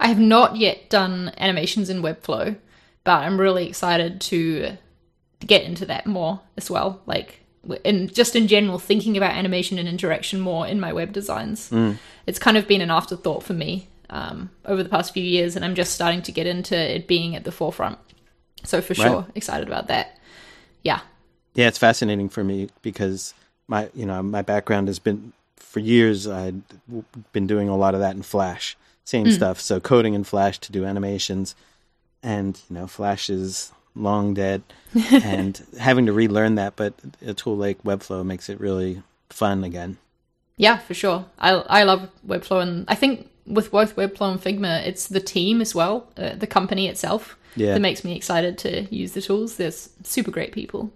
I 0.00 0.08
have 0.08 0.18
not 0.18 0.56
yet 0.56 0.88
done 0.88 1.32
animations 1.36 1.90
in 1.90 2.00
Webflow, 2.02 2.56
but 3.04 3.18
I'm 3.24 3.38
really 3.38 3.66
excited 3.68 4.18
to 4.22 4.78
get 5.46 5.62
into 5.64 5.84
that 5.86 6.06
more 6.06 6.40
as 6.56 6.70
well. 6.70 7.02
Like, 7.04 7.40
and 7.84 8.12
just 8.14 8.34
in 8.34 8.48
general, 8.48 8.78
thinking 8.78 9.16
about 9.18 9.32
animation 9.32 9.78
and 9.78 9.86
interaction 9.86 10.40
more 10.40 10.66
in 10.66 10.80
my 10.80 10.90
web 10.94 11.12
designs. 11.12 11.70
It's 12.26 12.38
kind 12.38 12.56
of 12.56 12.66
been 12.66 12.80
an 12.80 12.90
afterthought 12.90 13.42
for 13.42 13.52
me 13.52 13.88
um, 14.08 14.48
over 14.64 14.82
the 14.82 14.88
past 14.88 15.12
few 15.12 15.22
years, 15.22 15.54
and 15.54 15.64
I'm 15.66 15.74
just 15.74 15.92
starting 15.92 16.22
to 16.22 16.32
get 16.32 16.46
into 16.46 16.74
it 16.76 17.06
being 17.06 17.36
at 17.36 17.44
the 17.44 17.52
forefront. 17.52 17.98
So 18.64 18.80
for 18.80 18.94
sure, 18.94 19.26
excited 19.34 19.68
about 19.68 19.88
that. 19.88 20.16
Yeah, 20.82 21.00
Yeah, 21.58 21.66
it's 21.66 21.76
fascinating 21.78 22.28
for 22.28 22.44
me 22.44 22.68
because 22.82 23.34
my 23.66 23.90
you 23.92 24.06
know 24.06 24.22
my 24.22 24.42
background 24.42 24.86
has 24.86 25.00
been 25.00 25.32
for 25.56 25.80
years 25.80 26.28
I'd 26.28 26.62
been 27.32 27.48
doing 27.48 27.68
a 27.68 27.76
lot 27.76 27.94
of 27.94 28.00
that 28.00 28.14
in 28.14 28.22
Flash, 28.22 28.76
same 29.04 29.28
stuff. 29.32 29.60
So 29.60 29.80
coding 29.80 30.14
in 30.14 30.22
Flash 30.22 30.58
to 30.60 30.70
do 30.70 30.84
animations, 30.84 31.56
and 32.22 32.60
you 32.70 32.74
know 32.74 32.86
Flash 32.86 33.28
is 33.28 33.72
long 33.96 34.34
dead, 34.34 34.62
and 35.12 35.60
having 35.80 36.06
to 36.06 36.12
relearn 36.12 36.54
that. 36.54 36.76
But 36.76 36.94
a 37.26 37.34
tool 37.34 37.56
like 37.56 37.82
Webflow 37.82 38.24
makes 38.24 38.48
it 38.48 38.60
really 38.60 39.02
fun 39.28 39.64
again. 39.64 39.96
Yeah, 40.58 40.76
for 40.76 40.94
sure. 40.94 41.24
I 41.40 41.54
I 41.54 41.82
love 41.82 42.08
Webflow, 42.24 42.62
and 42.62 42.84
I 42.86 42.94
think 42.94 43.28
with 43.46 43.72
both 43.72 43.96
Webflow 43.96 44.30
and 44.30 44.40
Figma, 44.40 44.86
it's 44.86 45.08
the 45.08 45.18
team 45.18 45.60
as 45.60 45.74
well, 45.74 46.06
uh, 46.16 46.36
the 46.36 46.46
company 46.46 46.86
itself, 46.86 47.36
Yeah. 47.56 47.72
that 47.74 47.80
makes 47.80 48.04
me 48.04 48.14
excited 48.14 48.58
to 48.58 48.82
use 48.94 49.14
the 49.14 49.22
tools. 49.22 49.56
There's 49.56 49.88
super 50.04 50.30
great 50.30 50.52
people. 50.52 50.92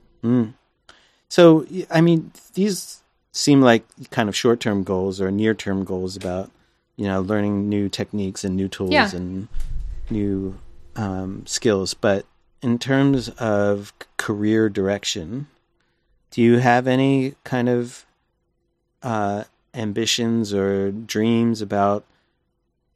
So 1.29 1.67
I 1.91 2.01
mean, 2.01 2.33
these 2.55 3.01
seem 3.33 3.61
like 3.63 3.85
kind 4.11 4.29
of 4.29 4.37
short-term 4.37 4.85
goals 4.85 5.21
or 5.21 5.31
near-term 5.31 5.85
goals 5.85 6.17
about 6.17 6.51
you 6.97 7.07
know 7.07 7.21
learning 7.21 7.69
new 7.69 7.89
techniques 7.89 8.45
and 8.45 8.55
new 8.57 8.69
tools 8.69 8.91
Yeah. 8.93 9.11
and 9.15 9.49
new 10.11 10.59
um, 10.97 11.45
skills. 11.47 11.95
But 11.95 12.27
in 12.61 12.79
terms 12.79 13.29
of 13.31 13.93
career 14.19 14.69
direction, 14.69 15.47
do 16.31 16.43
you 16.43 16.59
have 16.59 16.87
any 16.87 17.35
kind 17.45 17.69
of 17.69 18.05
uh, 19.03 19.45
ambitions 19.75 20.53
or 20.53 20.93
dreams 20.93 21.63
about? 21.63 22.05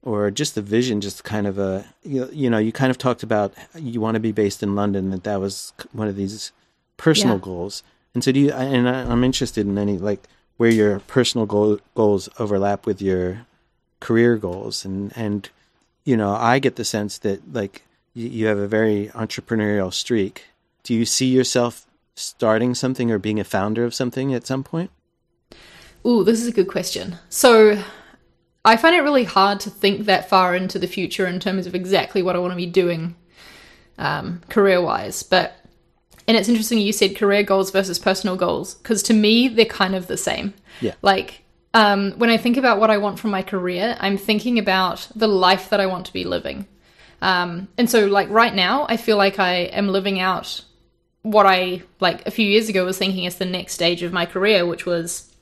Or 0.02 0.30
just 0.30 0.54
the 0.54 0.62
vision, 0.62 1.00
just 1.00 1.24
kind 1.24 1.48
of 1.48 1.58
a 1.58 1.84
you 2.04 2.28
you 2.32 2.48
know 2.48 2.58
you 2.58 2.70
kind 2.70 2.92
of 2.92 2.98
talked 2.98 3.24
about 3.24 3.52
you 3.74 4.00
want 4.00 4.14
to 4.14 4.20
be 4.20 4.30
based 4.30 4.62
in 4.62 4.76
London 4.76 5.10
that 5.10 5.24
that 5.24 5.40
was 5.40 5.72
one 5.92 6.06
of 6.06 6.14
these 6.14 6.52
personal 6.96 7.36
Yeah. 7.36 7.42
goals. 7.42 7.82
And 8.14 8.24
so 8.24 8.32
do 8.32 8.40
you, 8.40 8.52
and 8.52 8.88
I, 8.88 9.02
I'm 9.02 9.24
interested 9.24 9.66
in 9.66 9.76
any, 9.76 9.98
like, 9.98 10.22
where 10.56 10.70
your 10.70 11.00
personal 11.00 11.46
goal, 11.46 11.78
goals 11.94 12.28
overlap 12.38 12.86
with 12.86 13.02
your 13.02 13.46
career 14.00 14.36
goals. 14.36 14.84
And, 14.84 15.12
and, 15.16 15.48
you 16.04 16.16
know, 16.16 16.34
I 16.34 16.58
get 16.58 16.76
the 16.76 16.84
sense 16.84 17.18
that, 17.18 17.52
like, 17.52 17.82
you, 18.14 18.28
you 18.28 18.46
have 18.46 18.58
a 18.58 18.66
very 18.66 19.10
entrepreneurial 19.14 19.92
streak. 19.92 20.46
Do 20.82 20.94
you 20.94 21.04
see 21.04 21.26
yourself 21.26 21.86
starting 22.14 22.74
something 22.74 23.10
or 23.10 23.18
being 23.18 23.38
a 23.38 23.44
founder 23.44 23.84
of 23.84 23.94
something 23.94 24.32
at 24.32 24.46
some 24.46 24.64
point? 24.64 24.90
Ooh, 26.06 26.24
this 26.24 26.40
is 26.40 26.46
a 26.46 26.52
good 26.52 26.68
question. 26.68 27.18
So 27.28 27.82
I 28.64 28.76
find 28.78 28.96
it 28.96 29.02
really 29.02 29.24
hard 29.24 29.60
to 29.60 29.70
think 29.70 30.06
that 30.06 30.30
far 30.30 30.54
into 30.54 30.78
the 30.78 30.86
future 30.86 31.26
in 31.26 31.40
terms 31.40 31.66
of 31.66 31.74
exactly 31.74 32.22
what 32.22 32.34
I 32.34 32.38
want 32.38 32.52
to 32.52 32.56
be 32.56 32.64
doing 32.64 33.14
um, 33.98 34.40
career 34.48 34.80
wise. 34.80 35.22
But, 35.22 35.54
and 36.28 36.36
it's 36.36 36.48
interesting 36.48 36.78
you 36.78 36.92
said 36.92 37.16
career 37.16 37.42
goals 37.42 37.70
versus 37.70 37.98
personal 37.98 38.36
goals, 38.36 38.74
because 38.74 39.02
to 39.04 39.14
me, 39.14 39.48
they're 39.48 39.64
kind 39.64 39.94
of 39.94 40.06
the 40.06 40.16
same. 40.16 40.54
Yeah. 40.80 40.94
Like, 41.02 41.42
um, 41.74 42.12
when 42.12 42.30
I 42.30 42.36
think 42.36 42.56
about 42.56 42.80
what 42.80 42.90
I 42.90 42.98
want 42.98 43.18
from 43.18 43.30
my 43.30 43.42
career, 43.42 43.96
I'm 44.00 44.16
thinking 44.16 44.58
about 44.58 45.08
the 45.14 45.28
life 45.28 45.70
that 45.70 45.80
I 45.80 45.86
want 45.86 46.06
to 46.06 46.12
be 46.12 46.24
living. 46.24 46.66
Um, 47.22 47.68
and 47.78 47.88
so, 47.90 48.06
like, 48.06 48.28
right 48.30 48.54
now, 48.54 48.86
I 48.88 48.96
feel 48.96 49.16
like 49.16 49.38
I 49.38 49.54
am 49.54 49.88
living 49.88 50.20
out 50.20 50.62
what 51.22 51.46
I, 51.46 51.82
like, 52.00 52.26
a 52.26 52.30
few 52.30 52.46
years 52.46 52.68
ago 52.68 52.84
was 52.84 52.98
thinking 52.98 53.26
as 53.26 53.36
the 53.36 53.44
next 53.44 53.74
stage 53.74 54.02
of 54.02 54.12
my 54.12 54.26
career, 54.26 54.66
which 54.66 54.86
was 54.86 55.32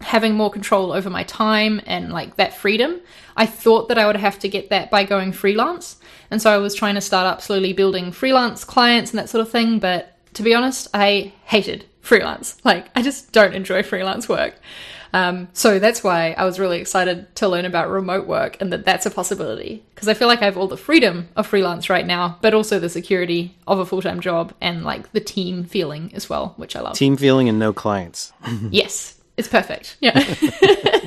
having 0.00 0.34
more 0.34 0.50
control 0.50 0.92
over 0.92 1.08
my 1.08 1.22
time 1.24 1.80
and 1.86 2.12
like 2.12 2.36
that 2.36 2.54
freedom. 2.54 3.00
I 3.36 3.46
thought 3.46 3.88
that 3.88 3.98
I 3.98 4.06
would 4.06 4.16
have 4.16 4.38
to 4.40 4.48
get 4.48 4.70
that 4.70 4.90
by 4.90 5.04
going 5.04 5.32
freelance. 5.32 5.96
And 6.30 6.40
so 6.40 6.50
I 6.50 6.58
was 6.58 6.74
trying 6.74 6.96
to 6.96 7.00
start 7.00 7.26
up 7.26 7.40
slowly 7.40 7.72
building 7.72 8.12
freelance 8.12 8.64
clients 8.64 9.10
and 9.10 9.18
that 9.18 9.28
sort 9.28 9.40
of 9.40 9.50
thing. 9.50 9.78
But 9.78 10.15
to 10.36 10.42
be 10.42 10.54
honest, 10.54 10.88
I 10.92 11.32
hated 11.44 11.86
freelance. 12.02 12.56
Like, 12.62 12.88
I 12.94 13.02
just 13.02 13.32
don't 13.32 13.54
enjoy 13.54 13.82
freelance 13.82 14.28
work. 14.28 14.54
Um, 15.14 15.48
so 15.54 15.78
that's 15.78 16.04
why 16.04 16.32
I 16.32 16.44
was 16.44 16.60
really 16.60 16.78
excited 16.78 17.34
to 17.36 17.48
learn 17.48 17.64
about 17.64 17.88
remote 17.88 18.26
work 18.26 18.58
and 18.60 18.70
that 18.70 18.84
that's 18.84 19.06
a 19.06 19.10
possibility. 19.10 19.82
Because 19.94 20.08
I 20.08 20.14
feel 20.14 20.28
like 20.28 20.42
I 20.42 20.44
have 20.44 20.58
all 20.58 20.68
the 20.68 20.76
freedom 20.76 21.30
of 21.36 21.46
freelance 21.46 21.88
right 21.88 22.06
now, 22.06 22.38
but 22.42 22.52
also 22.52 22.78
the 22.78 22.90
security 22.90 23.56
of 23.66 23.78
a 23.78 23.86
full 23.86 24.02
time 24.02 24.20
job 24.20 24.52
and 24.60 24.84
like 24.84 25.12
the 25.12 25.20
team 25.20 25.64
feeling 25.64 26.12
as 26.14 26.28
well, 26.28 26.52
which 26.58 26.76
I 26.76 26.80
love. 26.80 26.96
Team 26.96 27.16
feeling 27.16 27.48
and 27.48 27.58
no 27.58 27.72
clients. 27.72 28.32
Yes, 28.70 29.18
it's 29.38 29.48
perfect. 29.48 29.96
Yeah. 30.00 30.22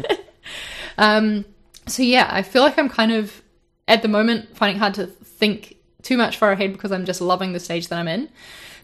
um, 0.97 1.45
so 1.85 2.01
yeah, 2.01 2.27
I 2.31 2.41
feel 2.41 2.63
like 2.63 2.79
I'm 2.79 2.89
kind 2.89 3.11
of 3.11 3.43
at 3.87 4.01
the 4.01 4.07
moment 4.07 4.57
finding 4.57 4.77
it 4.77 4.79
hard 4.79 4.95
to 4.95 5.05
think 5.05 5.75
too 6.01 6.17
much 6.17 6.37
far 6.37 6.51
ahead 6.51 6.73
because 6.73 6.91
I'm 6.91 7.05
just 7.05 7.21
loving 7.21 7.53
the 7.53 7.59
stage 7.59 7.89
that 7.89 7.99
I'm 7.99 8.07
in. 8.07 8.29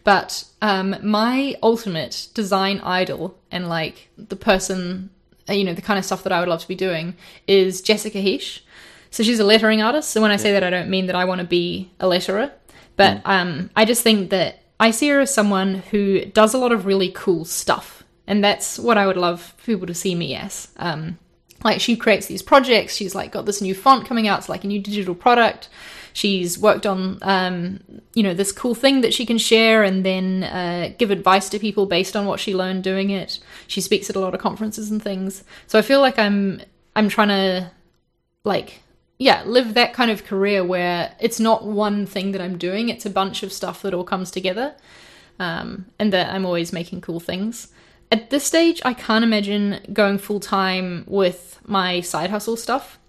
But 0.05 0.45
um, 0.61 0.95
my 1.01 1.55
ultimate 1.61 2.29
design 2.33 2.79
idol 2.81 3.37
and 3.51 3.67
like 3.67 4.07
the 4.17 4.35
person, 4.35 5.09
uh, 5.49 5.53
you 5.53 5.65
know, 5.65 5.73
the 5.73 5.81
kind 5.81 5.99
of 5.99 6.05
stuff 6.05 6.23
that 6.23 6.31
I 6.31 6.39
would 6.39 6.47
love 6.47 6.61
to 6.61 6.67
be 6.67 6.75
doing 6.75 7.15
is 7.47 7.81
Jessica 7.81 8.19
Hische. 8.19 8.61
So 9.09 9.23
she's 9.23 9.39
a 9.39 9.43
lettering 9.43 9.81
artist. 9.81 10.11
So 10.11 10.21
when 10.21 10.31
I 10.31 10.37
say 10.37 10.51
that, 10.51 10.63
I 10.63 10.69
don't 10.69 10.89
mean 10.89 11.07
that 11.07 11.15
I 11.15 11.25
want 11.25 11.41
to 11.41 11.47
be 11.47 11.89
a 11.99 12.05
letterer, 12.05 12.51
but 12.95 13.21
um, 13.25 13.71
I 13.75 13.83
just 13.83 14.03
think 14.03 14.29
that 14.29 14.61
I 14.79 14.91
see 14.91 15.09
her 15.09 15.21
as 15.21 15.33
someone 15.33 15.75
who 15.89 16.25
does 16.25 16.53
a 16.53 16.59
lot 16.59 16.71
of 16.71 16.85
really 16.85 17.09
cool 17.09 17.43
stuff. 17.43 18.03
And 18.27 18.43
that's 18.43 18.77
what 18.77 18.97
I 18.97 19.07
would 19.07 19.17
love 19.17 19.55
people 19.65 19.87
to 19.87 19.93
see 19.95 20.13
me 20.13 20.35
as. 20.35 20.67
Um, 20.77 21.17
like 21.63 21.81
she 21.81 21.95
creates 21.95 22.27
these 22.27 22.43
projects. 22.43 22.95
She's 22.95 23.15
like 23.15 23.31
got 23.31 23.47
this 23.47 23.61
new 23.61 23.73
font 23.73 24.05
coming 24.05 24.27
out. 24.27 24.39
It's 24.39 24.49
like 24.49 24.63
a 24.63 24.67
new 24.67 24.79
digital 24.79 25.15
product. 25.15 25.67
She's 26.15 26.57
worked 26.57 26.85
on, 26.85 27.19
um, 27.23 27.81
you 28.13 28.23
know, 28.23 28.33
this 28.33 28.53
cool 28.53 28.73
thing 28.73 29.01
that 29.01 29.13
she 29.13 29.25
can 29.25 29.37
share 29.37 29.83
and 29.83 30.05
then 30.05 30.43
uh, 30.45 30.93
give 30.97 31.11
advice 31.11 31.49
to 31.49 31.59
people 31.59 31.87
based 31.87 32.15
on 32.15 32.25
what 32.25 32.39
she 32.39 32.55
learned 32.55 32.85
doing 32.85 33.09
it. 33.09 33.37
She 33.67 33.81
speaks 33.81 34.09
at 34.09 34.15
a 34.15 34.21
lot 34.21 34.33
of 34.33 34.39
conferences 34.39 34.89
and 34.89 35.03
things. 35.03 35.43
So 35.67 35.77
I 35.77 35.81
feel 35.81 35.99
like 35.99 36.17
I'm 36.17 36.61
I'm 36.95 37.09
trying 37.09 37.27
to 37.27 37.69
like 38.45 38.81
yeah, 39.17 39.43
live 39.43 39.73
that 39.73 39.93
kind 39.93 40.09
of 40.09 40.23
career 40.23 40.63
where 40.63 41.13
it's 41.19 41.37
not 41.41 41.65
one 41.65 42.05
thing 42.05 42.31
that 42.31 42.39
I'm 42.39 42.57
doing, 42.57 42.87
it's 42.87 43.05
a 43.05 43.09
bunch 43.09 43.43
of 43.43 43.51
stuff 43.51 43.81
that 43.81 43.93
all 43.93 44.05
comes 44.05 44.31
together. 44.31 44.73
Um, 45.37 45.87
and 45.99 46.13
that 46.13 46.33
I'm 46.33 46.45
always 46.45 46.71
making 46.71 47.01
cool 47.01 47.19
things. 47.19 47.73
At 48.09 48.29
this 48.29 48.45
stage, 48.45 48.81
I 48.85 48.93
can't 48.93 49.25
imagine 49.25 49.81
going 49.91 50.17
full 50.17 50.39
time 50.39 51.03
with 51.07 51.59
my 51.65 51.99
side 51.99 52.29
hustle 52.29 52.55
stuff 52.55 52.99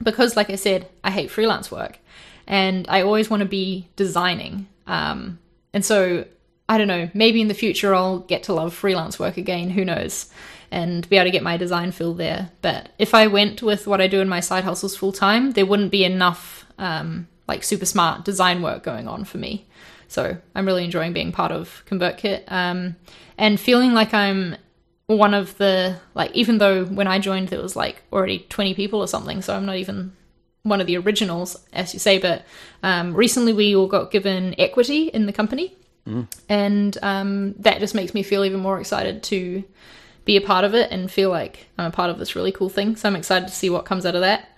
because, 0.00 0.36
like 0.36 0.50
I 0.50 0.54
said, 0.54 0.88
I 1.02 1.10
hate 1.10 1.32
freelance 1.32 1.72
work 1.72 1.98
and 2.46 2.86
I 2.88 3.02
always 3.02 3.30
want 3.30 3.40
to 3.40 3.48
be 3.48 3.88
designing. 3.96 4.68
Um, 4.86 5.38
and 5.72 5.84
so, 5.84 6.24
I 6.68 6.78
don't 6.78 6.88
know, 6.88 7.10
maybe 7.14 7.40
in 7.40 7.48
the 7.48 7.54
future 7.54 7.94
I'll 7.94 8.20
get 8.20 8.44
to 8.44 8.52
love 8.52 8.74
freelance 8.74 9.18
work 9.18 9.36
again, 9.36 9.70
who 9.70 9.84
knows, 9.84 10.30
and 10.70 11.08
be 11.08 11.16
able 11.16 11.26
to 11.26 11.30
get 11.30 11.42
my 11.42 11.56
design 11.56 11.92
fill 11.92 12.14
there. 12.14 12.50
But 12.62 12.90
if 12.98 13.14
I 13.14 13.26
went 13.26 13.62
with 13.62 13.86
what 13.86 14.00
I 14.00 14.06
do 14.06 14.20
in 14.20 14.28
my 14.28 14.40
side 14.40 14.64
hustles 14.64 14.96
full 14.96 15.12
time, 15.12 15.52
there 15.52 15.66
wouldn't 15.66 15.90
be 15.90 16.04
enough 16.04 16.66
um, 16.78 17.28
like 17.48 17.62
super 17.62 17.86
smart 17.86 18.24
design 18.24 18.62
work 18.62 18.82
going 18.82 19.08
on 19.08 19.24
for 19.24 19.38
me. 19.38 19.66
So 20.08 20.36
I'm 20.54 20.66
really 20.66 20.84
enjoying 20.84 21.12
being 21.12 21.32
part 21.32 21.52
of 21.52 21.82
ConvertKit 21.88 22.50
um, 22.50 22.96
and 23.38 23.58
feeling 23.58 23.92
like 23.92 24.14
I'm 24.14 24.56
one 25.06 25.34
of 25.34 25.58
the 25.58 25.98
like 26.14 26.30
even 26.32 26.58
though 26.58 26.84
when 26.84 27.06
I 27.06 27.18
joined 27.18 27.48
there 27.48 27.60
was 27.60 27.76
like 27.76 28.02
already 28.12 28.46
20 28.48 28.74
people 28.74 29.00
or 29.00 29.08
something, 29.08 29.42
so 29.42 29.54
I'm 29.54 29.66
not 29.66 29.76
even 29.76 30.12
one 30.64 30.80
of 30.80 30.86
the 30.86 30.96
originals, 30.96 31.56
as 31.72 31.94
you 31.94 32.00
say. 32.00 32.18
But 32.18 32.44
um, 32.82 33.14
recently 33.14 33.52
we 33.52 33.76
all 33.76 33.86
got 33.86 34.10
given 34.10 34.54
equity 34.58 35.08
in 35.08 35.26
the 35.26 35.32
company, 35.32 35.76
mm. 36.06 36.26
and 36.48 36.98
um, 37.02 37.54
that 37.60 37.78
just 37.78 37.94
makes 37.94 38.12
me 38.12 38.22
feel 38.22 38.44
even 38.44 38.60
more 38.60 38.80
excited 38.80 39.22
to 39.24 39.62
be 40.24 40.36
a 40.36 40.40
part 40.40 40.64
of 40.64 40.74
it 40.74 40.90
and 40.90 41.10
feel 41.10 41.30
like 41.30 41.68
I'm 41.78 41.86
a 41.86 41.90
part 41.90 42.10
of 42.10 42.18
this 42.18 42.34
really 42.34 42.50
cool 42.50 42.70
thing. 42.70 42.96
So 42.96 43.08
I'm 43.08 43.16
excited 43.16 43.48
to 43.48 43.54
see 43.54 43.70
what 43.70 43.84
comes 43.84 44.06
out 44.06 44.14
of 44.14 44.22
that. 44.22 44.48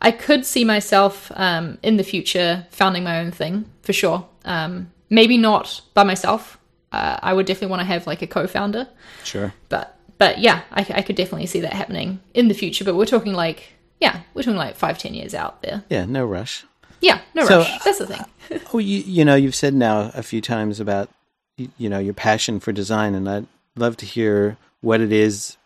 I 0.00 0.12
could 0.12 0.46
see 0.46 0.64
myself 0.64 1.32
um, 1.34 1.78
in 1.82 1.96
the 1.96 2.04
future 2.04 2.66
founding 2.70 3.02
my 3.02 3.20
own 3.20 3.32
thing 3.32 3.68
for 3.82 3.92
sure. 3.92 4.28
Um, 4.44 4.92
maybe 5.10 5.36
not 5.36 5.80
by 5.94 6.04
myself. 6.04 6.58
Uh, 6.92 7.18
I 7.22 7.32
would 7.32 7.46
definitely 7.46 7.70
want 7.70 7.80
to 7.80 7.86
have 7.86 8.06
like 8.06 8.22
a 8.22 8.26
co-founder. 8.26 8.88
Sure. 9.24 9.52
But 9.68 9.98
but 10.18 10.38
yeah, 10.38 10.62
I, 10.70 10.86
I 10.94 11.02
could 11.02 11.16
definitely 11.16 11.46
see 11.46 11.60
that 11.60 11.72
happening 11.72 12.20
in 12.34 12.48
the 12.48 12.54
future. 12.54 12.84
But 12.84 12.94
we're 12.94 13.06
talking 13.06 13.32
like 13.32 13.75
yeah, 14.00 14.20
we're 14.34 14.42
talking 14.42 14.56
like 14.56 14.76
five 14.76 14.98
ten 14.98 15.14
years 15.14 15.34
out 15.34 15.62
there. 15.62 15.84
Yeah, 15.88 16.04
no 16.04 16.24
rush. 16.24 16.64
Yeah, 17.00 17.20
no 17.34 17.44
so, 17.46 17.58
rush. 17.58 17.84
That's 17.84 17.98
the 17.98 18.06
thing. 18.06 18.24
oh, 18.72 18.78
you 18.78 18.98
you 19.00 19.24
know 19.24 19.34
you've 19.34 19.54
said 19.54 19.74
now 19.74 20.10
a 20.14 20.22
few 20.22 20.40
times 20.40 20.80
about 20.80 21.08
you, 21.56 21.70
you 21.78 21.88
know 21.88 21.98
your 21.98 22.14
passion 22.14 22.60
for 22.60 22.72
design, 22.72 23.14
and 23.14 23.28
I'd 23.28 23.46
love 23.76 23.96
to 23.98 24.06
hear 24.06 24.56
what 24.80 25.00
it 25.00 25.12
is 25.12 25.56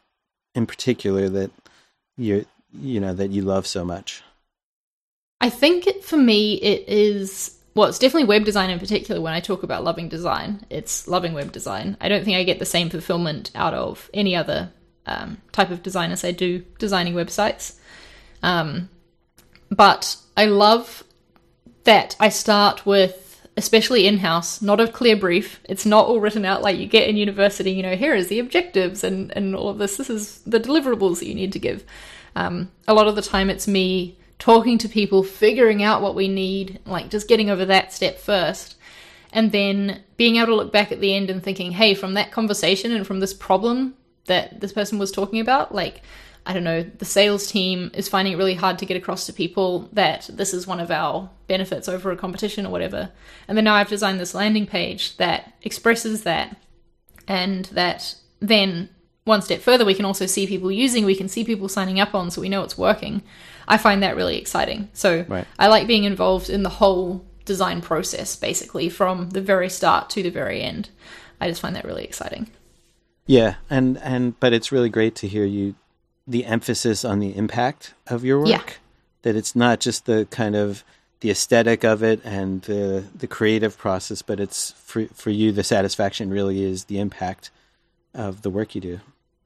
in 0.55 0.67
particular 0.67 1.29
that 1.29 1.51
you 2.17 2.47
you 2.73 3.01
know 3.01 3.15
that 3.15 3.31
you 3.31 3.43
love 3.43 3.67
so 3.67 3.85
much. 3.85 4.23
I 5.41 5.51
think 5.51 6.03
for 6.03 6.17
me 6.17 6.55
it 6.55 6.89
is 6.89 7.57
well, 7.75 7.89
it's 7.89 7.99
definitely 7.99 8.29
web 8.29 8.45
design 8.45 8.71
in 8.71 8.79
particular. 8.79 9.21
When 9.21 9.33
I 9.33 9.41
talk 9.41 9.63
about 9.63 9.85
loving 9.85 10.09
design, 10.09 10.67
it's 10.71 11.07
loving 11.07 11.33
web 11.33 11.53
design. 11.53 11.97
I 12.01 12.09
don't 12.09 12.25
think 12.25 12.37
I 12.37 12.45
get 12.45 12.59
the 12.59 12.67
same 12.67 12.91
fulfillment 12.91 13.51
out 13.55 13.75
of 13.75 14.11
any 14.13 14.35
other 14.35 14.73
um, 15.07 15.39
type 15.53 15.71
of 15.71 15.83
design 15.83 16.11
as 16.11 16.25
I 16.25 16.33
do 16.33 16.65
designing 16.79 17.15
websites. 17.15 17.79
Um, 18.43 18.89
but 19.71 20.17
I 20.37 20.47
love 20.47 21.05
that 21.85 22.17
I 22.21 22.29
start 22.29 22.85
with, 22.87 23.47
especially 23.57 24.07
in 24.07 24.19
house, 24.19 24.61
not 24.61 24.81
a 24.81 24.89
clear 24.89 25.17
brief. 25.17 25.61
It's 25.65 25.87
not 25.87 26.07
all 26.07 26.21
written 26.21 26.45
out 26.45 26.63
like 26.63 26.79
you 26.79 26.87
get 26.87 27.09
in 27.09 27.17
university. 27.17 27.73
You 27.73 27.83
know, 27.83 27.97
here 27.97 28.15
is 28.15 28.29
the 28.29 28.39
objectives 28.39 29.05
and 29.05 29.31
and 29.37 29.55
all 29.55 29.69
of 29.69 29.79
this. 29.79 29.97
This 29.97 30.11
is 30.11 30.41
the 30.43 30.61
deliverables 30.61 31.19
that 31.19 31.29
you 31.29 31.35
need 31.35 31.53
to 31.53 31.59
give. 31.59 31.85
Um, 32.37 32.71
a 32.87 32.95
lot 32.95 33.09
of 33.09 33.17
the 33.17 33.23
time, 33.23 33.51
it's 33.51 33.67
me 33.69 34.19
talking 34.39 34.79
to 34.79 34.89
people, 34.89 35.23
figuring 35.23 35.83
out 35.83 36.03
what 36.03 36.15
we 36.15 36.27
need, 36.27 36.81
like 36.87 37.11
just 37.11 37.29
getting 37.29 37.51
over 37.51 37.65
that 37.67 37.93
step 37.93 38.19
first. 38.19 38.77
And 39.33 39.53
then 39.53 40.03
being 40.17 40.37
able 40.37 40.47
to 40.47 40.55
look 40.57 40.73
back 40.73 40.91
at 40.91 41.01
the 41.01 41.15
end 41.15 41.31
and 41.31 41.43
thinking, 41.43 41.73
hey, 41.73 41.95
from 41.95 42.15
that 42.15 42.33
conversation 42.33 42.91
and 42.91 43.07
from 43.07 43.21
this 43.21 43.35
problem 43.35 43.95
that 44.27 44.61
this 44.61 44.73
person 44.73 44.99
was 44.99 45.13
talking 45.13 45.39
about, 45.39 45.73
like, 45.73 46.03
I 46.47 46.53
don't 46.53 46.65
know, 46.65 46.83
the 46.83 47.05
sales 47.05 47.47
team 47.47 47.91
is 47.95 48.09
finding 48.09 48.33
it 48.33 48.37
really 48.37 48.55
hard 48.55 48.79
to 48.79 48.87
get 48.87 48.97
across 48.97 49.27
to 49.27 49.33
people 49.33 49.89
that 49.93 50.29
this 50.33 50.55
is 50.55 50.67
one 50.67 50.81
of 50.81 50.91
our 50.91 51.31
benefits 51.47 51.89
over 51.89 52.11
a 52.11 52.17
competition 52.17 52.67
or 52.67 52.71
whatever. 52.71 53.11
And 53.47 53.57
then 53.57 53.65
now 53.65 53.75
I've 53.75 53.89
designed 53.89 54.21
this 54.21 54.35
landing 54.35 54.67
page 54.67 55.17
that 55.19 55.53
expresses 55.63 56.23
that 56.23 56.57
and 57.29 57.67
that 57.67 58.15
then 58.41 58.89
one 59.25 59.43
step 59.43 59.61
further 59.61 59.85
we 59.85 59.95
can 59.95 60.05
also 60.05 60.27
see 60.27 60.47
people 60.47 60.73
using, 60.73 61.05
we 61.05 61.15
can 61.15 61.29
see 61.29 61.45
people 61.45 61.69
signing 61.69 62.01
up 62.01 62.15
on 62.15 62.31
so 62.31 62.41
we 62.41 62.49
know 62.49 62.63
it's 62.63 62.79
working. 62.79 63.23
I 63.69 63.77
find 63.77 64.03
that 64.03 64.17
really 64.17 64.39
exciting. 64.39 64.89
So 64.93 65.25
right. 65.29 65.47
I 65.59 65.69
like 65.69 65.87
being 65.87 66.05
involved 66.05 66.51
in 66.51 66.63
the 66.63 66.69
whole 66.71 67.25
design 67.45 67.81
process, 67.81 68.35
basically, 68.35 68.89
from 68.89 69.31
the 69.31 69.41
very 69.41 69.69
start 69.69 70.11
to 70.11 70.23
the 70.23 70.31
very 70.31 70.63
end. 70.63 70.91
I 71.41 71.49
just 71.49 71.61
find 71.61 71.77
that 71.77 71.85
really 71.85 72.05
exciting. 72.05 72.51
Yeah, 73.27 73.57
and 73.69 73.99
and 73.99 74.39
but 74.41 74.53
it's 74.53 74.73
really 74.73 74.89
great 74.89 75.15
to 75.17 75.29
hear 75.29 75.45
you 75.45 75.77
the 76.31 76.45
emphasis 76.45 77.05
on 77.05 77.19
the 77.19 77.37
impact 77.37 77.95
of 78.07 78.25
your 78.25 78.39
work. 78.39 78.49
Yeah. 78.49 78.63
That 79.23 79.37
it's 79.37 79.55
not 79.55 79.81
just 79.81 80.07
the 80.07 80.27
kind 80.31 80.57
of 80.57 80.83
the 81.21 81.31
aesthetic 81.31 81.85
of 81.85 82.03
it 82.03 82.21
and 82.25 82.63
the 82.63 83.05
the 83.15 83.27
creative 83.27 83.77
process, 83.77 84.23
but 84.23 84.41
it's 84.41 84.73
for 84.73 85.07
for 85.07 85.31
you 85.31 85.53
the 85.53 85.65
satisfaction 85.65 86.31
really 86.31 86.63
is 86.63 86.85
the 86.85 86.99
impact 86.99 87.51
of 88.15 88.43
the 88.43 88.51
work 88.51 88.75
you 88.75 88.81
do. 88.81 89.01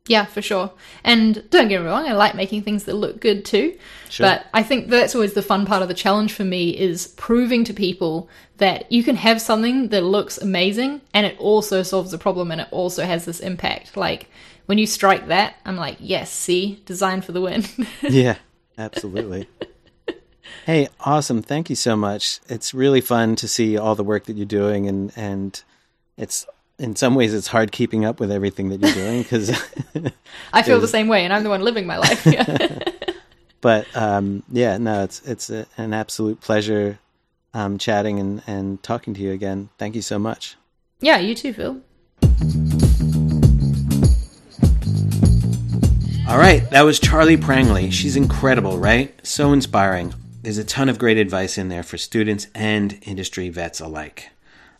Yeah, 0.07 0.27
for 0.27 0.43
sure. 0.43 0.71
And 1.03 1.49
don't 1.49 1.69
get 1.69 1.81
me 1.81 1.87
wrong, 1.87 2.07
I 2.07 2.13
like 2.13 2.35
making 2.35 2.63
things 2.63 2.85
that 2.85 2.95
look 2.95 3.21
good 3.21 3.43
too. 3.43 3.79
Sure. 4.11 4.27
But 4.27 4.47
I 4.53 4.63
think 4.63 4.91
that's 4.91 5.15
always 5.15 5.33
the 5.33 5.41
fun 5.41 5.65
part 5.65 5.81
of 5.81 5.89
the 5.89 5.95
challenge 5.95 6.35
for 6.35 6.45
me 6.45 6.77
is 6.77 7.09
proving 7.17 7.65
to 7.65 7.73
people 7.73 8.29
that 8.59 8.93
you 8.93 9.03
can 9.03 9.17
have 9.17 9.41
something 9.41 9.89
that 9.89 10.05
looks 10.05 10.37
amazing 10.37 11.01
and 11.15 11.25
it 11.25 11.39
also 11.39 11.83
solves 11.83 12.13
a 12.13 12.19
problem 12.19 12.51
and 12.51 12.61
it 12.61 12.69
also 12.71 13.05
has 13.05 13.25
this 13.25 13.41
impact. 13.41 13.97
Like 13.97 14.29
when 14.67 14.79
you 14.79 14.87
strike 14.87 15.29
that, 15.29 15.57
I'm 15.65 15.77
like, 15.77 15.99
yes, 16.01 16.31
see, 16.31 16.83
design 16.87 17.21
for 17.21 17.33
the 17.33 17.41
win. 17.41 17.65
yeah, 18.03 18.37
absolutely. 18.79 19.49
hey, 20.67 20.89
awesome. 21.01 21.43
Thank 21.43 21.71
you 21.71 21.77
so 21.77 21.97
much. 21.97 22.41
It's 22.49 22.75
really 22.75 23.01
fun 23.01 23.37
to 23.37 23.49
see 23.49 23.77
all 23.77 23.95
the 23.95 24.05
work 24.05 24.25
that 24.25 24.37
you're 24.37 24.47
doing 24.47 24.87
and 24.87 25.13
and 25.17 25.63
it's 26.17 26.47
in 26.79 26.97
some 26.97 27.15
ways 27.15 27.33
it's 27.33 27.47
hard 27.47 27.73
keeping 27.73 28.05
up 28.05 28.21
with 28.21 28.31
everything 28.31 28.69
that 28.71 28.81
you're 28.81 28.93
doing 28.93 29.23
because 29.23 29.51
I 30.53 30.63
feel 30.63 30.81
the 30.81 30.89
same 30.89 31.09
way, 31.09 31.25
and 31.25 31.33
I'm 31.33 31.45
the 31.45 31.51
one 31.51 31.61
living 31.61 31.87
my 31.87 31.99
life. 31.99 32.27
but 33.61 33.87
um, 33.97 34.43
yeah, 34.51 34.79
no, 34.79 35.05
it's 35.05 35.21
it's 35.23 35.51
a, 35.51 35.67
an 35.77 35.93
absolute 35.93 36.41
pleasure 36.41 36.99
um, 37.53 37.79
chatting 37.79 38.19
and 38.19 38.43
and 38.47 38.83
talking 38.83 39.15
to 39.15 39.21
you 39.21 39.33
again. 39.33 39.71
Thank 39.79 39.95
you 39.95 40.03
so 40.03 40.19
much. 40.19 40.57
Yeah, 41.01 41.19
you 41.19 41.35
too, 41.35 41.53
Phil. 41.53 42.84
All 46.35 46.41
right, 46.41 46.69
that 46.71 46.83
was 46.83 46.99
Charli 46.99 47.41
Prangley. 47.41 47.93
She's 47.93 48.17
incredible, 48.17 48.77
right? 48.77 49.15
So 49.25 49.53
inspiring. 49.53 50.13
There's 50.43 50.59
a 50.59 50.65
ton 50.65 50.89
of 50.89 50.99
great 50.99 51.17
advice 51.17 51.57
in 51.57 51.69
there 51.69 51.85
for 51.85 51.97
students 51.97 52.49
and 52.57 52.99
industry 53.03 53.51
vets 53.51 53.79
alike. 53.79 54.31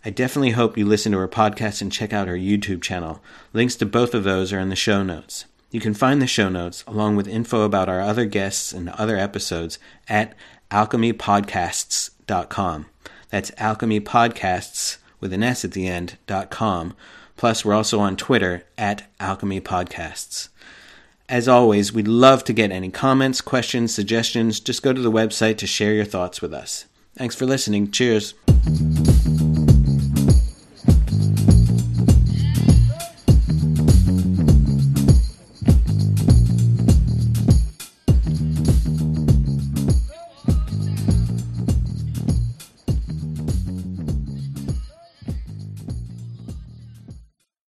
I 0.05 0.11
definitely 0.11 0.51
hope 0.51 0.77
you 0.77 0.85
listen 0.85 1.13
to 1.13 1.19
her 1.19 1.29
podcast 1.29 1.81
and 1.81 1.93
check 1.93 2.13
out 2.13 2.27
her 2.27 2.37
YouTube 2.37 2.83
channel. 2.83 3.23
Links 3.53 3.77
to 3.77 3.87
both 3.87 4.15
of 4.15 4.25
those 4.25 4.53
are 4.53 4.59
in 4.59 4.69
the 4.69 4.75
show 4.75 5.05
notes. 5.05 5.45
You 5.71 5.79
can 5.79 5.95
find 5.95 6.21
the 6.21 6.27
show 6.27 6.49
notes, 6.49 6.83
along 6.89 7.15
with 7.15 7.29
info 7.29 7.63
about 7.63 7.89
our 7.89 8.01
other 8.01 8.25
guests 8.25 8.73
and 8.73 8.89
other 8.89 9.17
episodes, 9.17 9.79
at 10.09 10.35
alchemypodcasts.com. 10.73 12.87
That's 13.31 13.53
alchemypodcasts 13.53 14.97
with 15.21 15.33
an 15.33 15.45
S 15.45 15.65
at 15.65 15.71
the 15.71 15.87
end, 15.87 16.19
dot 16.27 16.51
com. 16.51 16.97
Plus, 17.37 17.65
we're 17.65 17.75
also 17.75 18.01
on 18.01 18.17
Twitter 18.17 18.65
at 18.77 19.07
alchemypodcasts. 19.21 20.49
As 21.29 21.49
always, 21.49 21.93
we'd 21.93 22.07
love 22.07 22.45
to 22.45 22.53
get 22.53 22.71
any 22.71 22.91
comments, 22.91 23.41
questions, 23.41 23.95
suggestions. 23.95 24.61
Just 24.61 24.83
go 24.83 24.93
to 24.93 25.01
the 25.01 25.11
website 25.11 25.57
to 25.59 25.67
share 25.67 25.95
your 25.95 26.05
thoughts 26.05 26.43
with 26.43 26.53
us. 26.53 26.85
Thanks 27.17 27.35
for 27.35 27.47
listening. 27.47 27.91
Cheers. 27.91 28.35